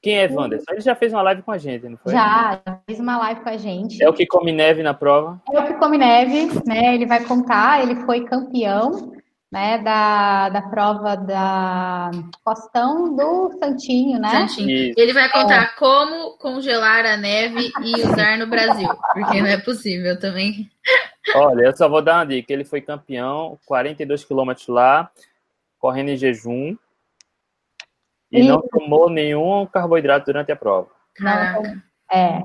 Quem 0.00 0.20
é 0.20 0.28
Wanderson? 0.28 0.72
Ele 0.72 0.80
já 0.80 0.94
fez 0.94 1.12
uma 1.12 1.20
live 1.22 1.42
com 1.42 1.52
a 1.52 1.58
gente, 1.58 1.86
não 1.88 1.98
foi? 1.98 2.12
Já 2.12 2.62
fez 2.86 2.98
uma 2.98 3.18
live 3.18 3.40
com 3.42 3.48
a 3.50 3.56
gente. 3.56 4.02
É 4.02 4.08
o 4.08 4.14
que 4.14 4.26
come 4.26 4.50
neve 4.50 4.82
na 4.82 4.94
prova? 4.94 5.40
É 5.52 5.60
o 5.60 5.66
que 5.66 5.74
come 5.74 5.98
neve, 5.98 6.46
né? 6.66 6.94
Ele 6.94 7.06
vai 7.06 7.22
contar, 7.24 7.82
ele 7.82 7.96
foi 8.06 8.24
campeão 8.24 9.12
né, 9.52 9.76
da, 9.76 10.48
da 10.48 10.62
prova 10.62 11.14
da 11.14 12.10
Costão 12.42 13.14
do 13.14 13.52
Santinho, 13.58 14.18
né? 14.18 14.30
Santinho. 14.30 14.94
Ele 14.96 15.12
vai 15.12 15.30
contar 15.30 15.64
é. 15.64 15.78
como 15.78 16.38
congelar 16.38 17.04
a 17.04 17.18
neve 17.18 17.70
e 17.82 18.00
usar 18.00 18.38
no 18.38 18.46
Brasil, 18.46 18.88
porque 19.12 19.42
não 19.42 19.48
é 19.48 19.58
possível 19.58 20.18
também. 20.18 20.70
Olha, 21.34 21.66
eu 21.66 21.76
só 21.76 21.86
vou 21.86 22.00
dar 22.00 22.16
uma 22.16 22.24
dica. 22.24 22.50
Ele 22.50 22.64
foi 22.64 22.80
campeão, 22.80 23.58
42 23.66 24.24
quilômetros 24.24 24.68
lá, 24.68 25.10
correndo 25.78 26.08
em 26.08 26.16
jejum, 26.16 26.74
e, 28.32 28.40
e, 28.40 28.48
não 28.48 28.62
tomou 28.62 29.10
nenhum 29.10 29.66
carboidrato 29.66 30.24
durante 30.24 30.50
a 30.50 30.56
prova. 30.56 30.88
Caraca. 31.14 31.84
É, 32.10 32.42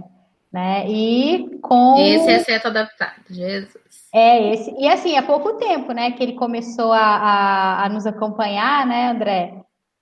né? 0.58 0.90
E 0.90 1.60
com... 1.62 2.00
Esse 2.00 2.32
é 2.32 2.40
certo 2.40 2.70
adaptado, 2.70 3.22
Jesus. 3.30 3.78
É 4.12 4.54
esse. 4.54 4.74
E 4.80 4.88
assim, 4.88 5.16
há 5.16 5.22
pouco 5.22 5.54
tempo, 5.58 5.92
né, 5.92 6.12
que 6.12 6.24
ele 6.24 6.34
começou 6.34 6.92
a, 6.92 7.00
a, 7.00 7.86
a 7.86 7.90
nos 7.90 8.08
acompanhar, 8.08 8.88
né, 8.88 9.12
André? 9.12 9.54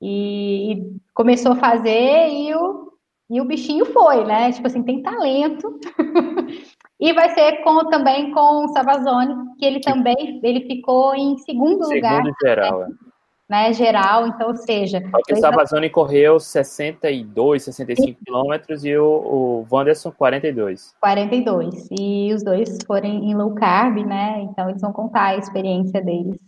E, 0.02 0.72
e, 0.72 0.98
começou 1.14 1.52
a 1.52 1.58
fazer 1.58 2.30
e 2.30 2.56
o, 2.56 2.94
E 3.30 3.42
o 3.42 3.46
bichinho 3.46 3.86
foi, 3.88 4.24
né? 4.24 4.54
Tipo 4.54 4.68
assim, 4.68 4.82
tem 4.82 5.02
talento. 5.02 5.78
e 7.02 7.12
vai 7.12 7.32
ser 7.32 7.62
com, 7.62 7.90
também 7.90 8.32
com 8.32 8.64
o 8.64 8.68
Savazone, 8.70 9.36
que 9.60 9.66
ele 9.66 9.82
também 9.82 10.40
ele 10.42 10.62
ficou 10.68 11.14
em 11.16 11.38
segundo, 11.40 11.84
segundo 11.84 11.96
lugar. 11.96 12.24
Segundo 12.24 12.36
geral, 12.42 12.84
é. 12.84 12.88
Né, 13.48 13.72
geral, 13.74 14.26
então, 14.26 14.48
ou 14.48 14.56
seja... 14.56 15.00
Porque 15.12 15.34
o 15.34 15.38
Savazone 15.38 15.88
correu 15.88 16.40
62, 16.40 17.64
65 17.64 18.20
quilômetros 18.26 18.84
e 18.84 18.98
o, 18.98 19.06
o 19.06 19.68
Wanderson 19.72 20.12
42. 20.12 20.96
42, 21.00 21.88
e 21.92 22.34
os 22.34 22.44
dois 22.44 22.76
foram 22.88 23.08
em 23.08 23.36
low 23.36 23.54
carb, 23.54 24.04
né, 24.04 24.42
então 24.42 24.68
eles 24.68 24.82
vão 24.82 24.92
contar 24.92 25.26
a 25.26 25.38
experiência 25.38 26.02
deles, 26.02 26.40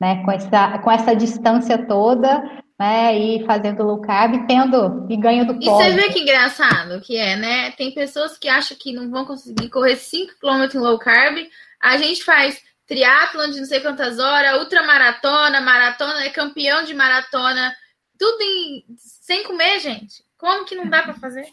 né, 0.00 0.24
com 0.24 0.32
essa, 0.32 0.78
com 0.78 0.90
essa 0.90 1.14
distância 1.14 1.86
toda, 1.86 2.42
né, 2.78 3.16
e 3.16 3.44
fazendo 3.46 3.82
low 3.82 4.00
carb, 4.00 4.46
tendo 4.46 5.06
e 5.08 5.16
ganho 5.16 5.46
do 5.46 5.54
pódio. 5.54 5.68
E 5.68 5.70
você 5.70 5.92
vê 5.92 6.12
que 6.12 6.20
engraçado 6.20 7.00
que 7.00 7.16
é, 7.16 7.36
né? 7.36 7.70
Tem 7.72 7.92
pessoas 7.92 8.36
que 8.36 8.48
acham 8.48 8.76
que 8.78 8.92
não 8.92 9.10
vão 9.10 9.24
conseguir 9.24 9.70
correr 9.70 9.96
5 9.96 10.32
km 10.40 10.74
em 10.74 10.78
low 10.78 10.98
carb. 10.98 11.38
A 11.80 11.96
gente 11.96 12.22
faz 12.22 12.60
triatlon 12.86 13.50
de 13.50 13.58
não 13.58 13.66
sei 13.66 13.80
quantas 13.80 14.18
horas, 14.18 14.58
ultramaratona, 14.58 15.60
maratona, 15.60 16.24
é 16.24 16.30
campeão 16.30 16.84
de 16.84 16.94
maratona, 16.94 17.74
tudo 18.18 18.40
em 18.42 18.84
sem 18.98 19.44
comer, 19.44 19.80
gente. 19.80 20.24
Como 20.38 20.64
que 20.64 20.74
não 20.74 20.88
dá 20.88 21.02
para 21.02 21.14
fazer? 21.14 21.46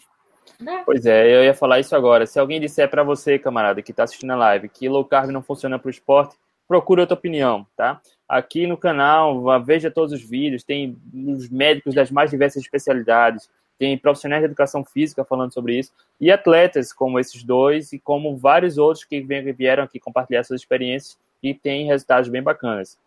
Pois 0.86 1.06
é, 1.06 1.36
eu 1.36 1.44
ia 1.44 1.54
falar 1.54 1.80
isso 1.80 1.96
agora. 1.96 2.26
Se 2.26 2.40
alguém 2.40 2.60
disser 2.60 2.90
para 2.90 3.04
você, 3.04 3.40
camarada, 3.40 3.82
que 3.82 3.92
está 3.92 4.04
assistindo 4.04 4.32
a 4.32 4.36
live, 4.36 4.70
que 4.70 4.88
low 4.88 5.04
carb 5.04 5.32
não 5.32 5.42
funciona 5.42 5.80
para 5.80 5.88
o 5.88 5.92
esporte, 5.92 6.36
procure 6.68 7.02
outra 7.02 7.16
opinião, 7.16 7.68
tá? 7.76 8.00
Aqui 8.28 8.68
no 8.68 8.78
canal, 8.78 9.44
veja 9.64 9.92
todos 9.92 10.14
os 10.14 10.22
vídeos, 10.22 10.64
tem 10.64 10.98
os 11.14 11.50
médicos 11.50 11.94
das 11.94 12.12
mais 12.12 12.30
diversas 12.30 12.62
especialidades, 12.62 13.50
tem 13.78 13.98
profissionais 13.98 14.42
de 14.42 14.46
educação 14.46 14.86
física 14.86 15.26
falando 15.26 15.54
sobre 15.54 15.78
isso, 15.78 15.92
e 16.20 16.32
atletas 16.32 16.94
como 16.94 17.20
esses 17.20 17.44
dois, 17.44 17.92
e 17.92 18.00
como 18.00 18.38
vários 18.38 18.78
outros 18.78 19.04
que 19.04 19.22
vieram 19.22 19.84
aqui 19.84 20.00
compartilhar 20.00 20.44
suas 20.44 20.62
experiências 20.62 21.18
e 21.44 21.54
têm 21.54 21.86
resultados 21.86 22.30
bem 22.30 22.42
bacanas. 22.42 22.98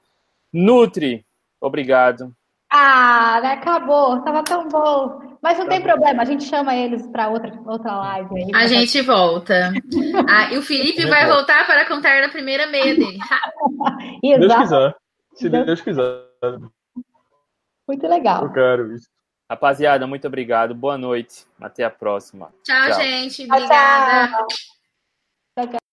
Nutri, 0.52 1.24
obrigado. 1.60 2.32
Ah, 2.70 3.40
né, 3.42 3.52
acabou, 3.52 4.20
tava 4.22 4.42
tão 4.44 4.68
bom. 4.68 5.38
Mas 5.40 5.58
não 5.58 5.64
tá 5.64 5.70
tem 5.70 5.80
bom. 5.80 5.86
problema, 5.86 6.22
a 6.22 6.26
gente 6.26 6.44
chama 6.44 6.74
eles 6.74 7.06
para 7.06 7.28
outra, 7.28 7.52
outra 7.64 7.96
live. 7.96 8.34
Aí, 8.34 8.50
a 8.54 8.66
gente 8.66 9.00
volta. 9.02 9.72
ah, 10.28 10.52
e 10.52 10.58
o 10.58 10.62
Felipe 10.62 11.06
vai 11.06 11.26
voltar 11.26 11.66
para 11.66 11.86
contar 11.86 12.20
na 12.20 12.28
primeira 12.28 12.66
meia 12.66 12.94
dele. 12.94 13.18
Exato. 14.22 14.38
Deus 14.38 14.54
quiser. 14.56 14.94
Se 15.34 15.48
Deus 15.48 15.80
quiser. 15.80 16.26
Muito 17.86 18.06
legal. 18.08 18.42
Eu 18.42 18.52
quero 18.52 18.94
isso. 18.94 19.08
Rapaziada, 19.48 20.06
muito 20.06 20.26
obrigado. 20.26 20.74
Boa 20.74 20.98
noite. 20.98 21.46
Até 21.60 21.84
a 21.84 21.90
próxima. 21.90 22.52
Tchau, 22.64 22.90
tchau. 22.90 23.00
gente. 23.00 23.44
Obrigada. 23.44 24.44
Tchau, 25.56 25.68
tchau. 25.68 25.85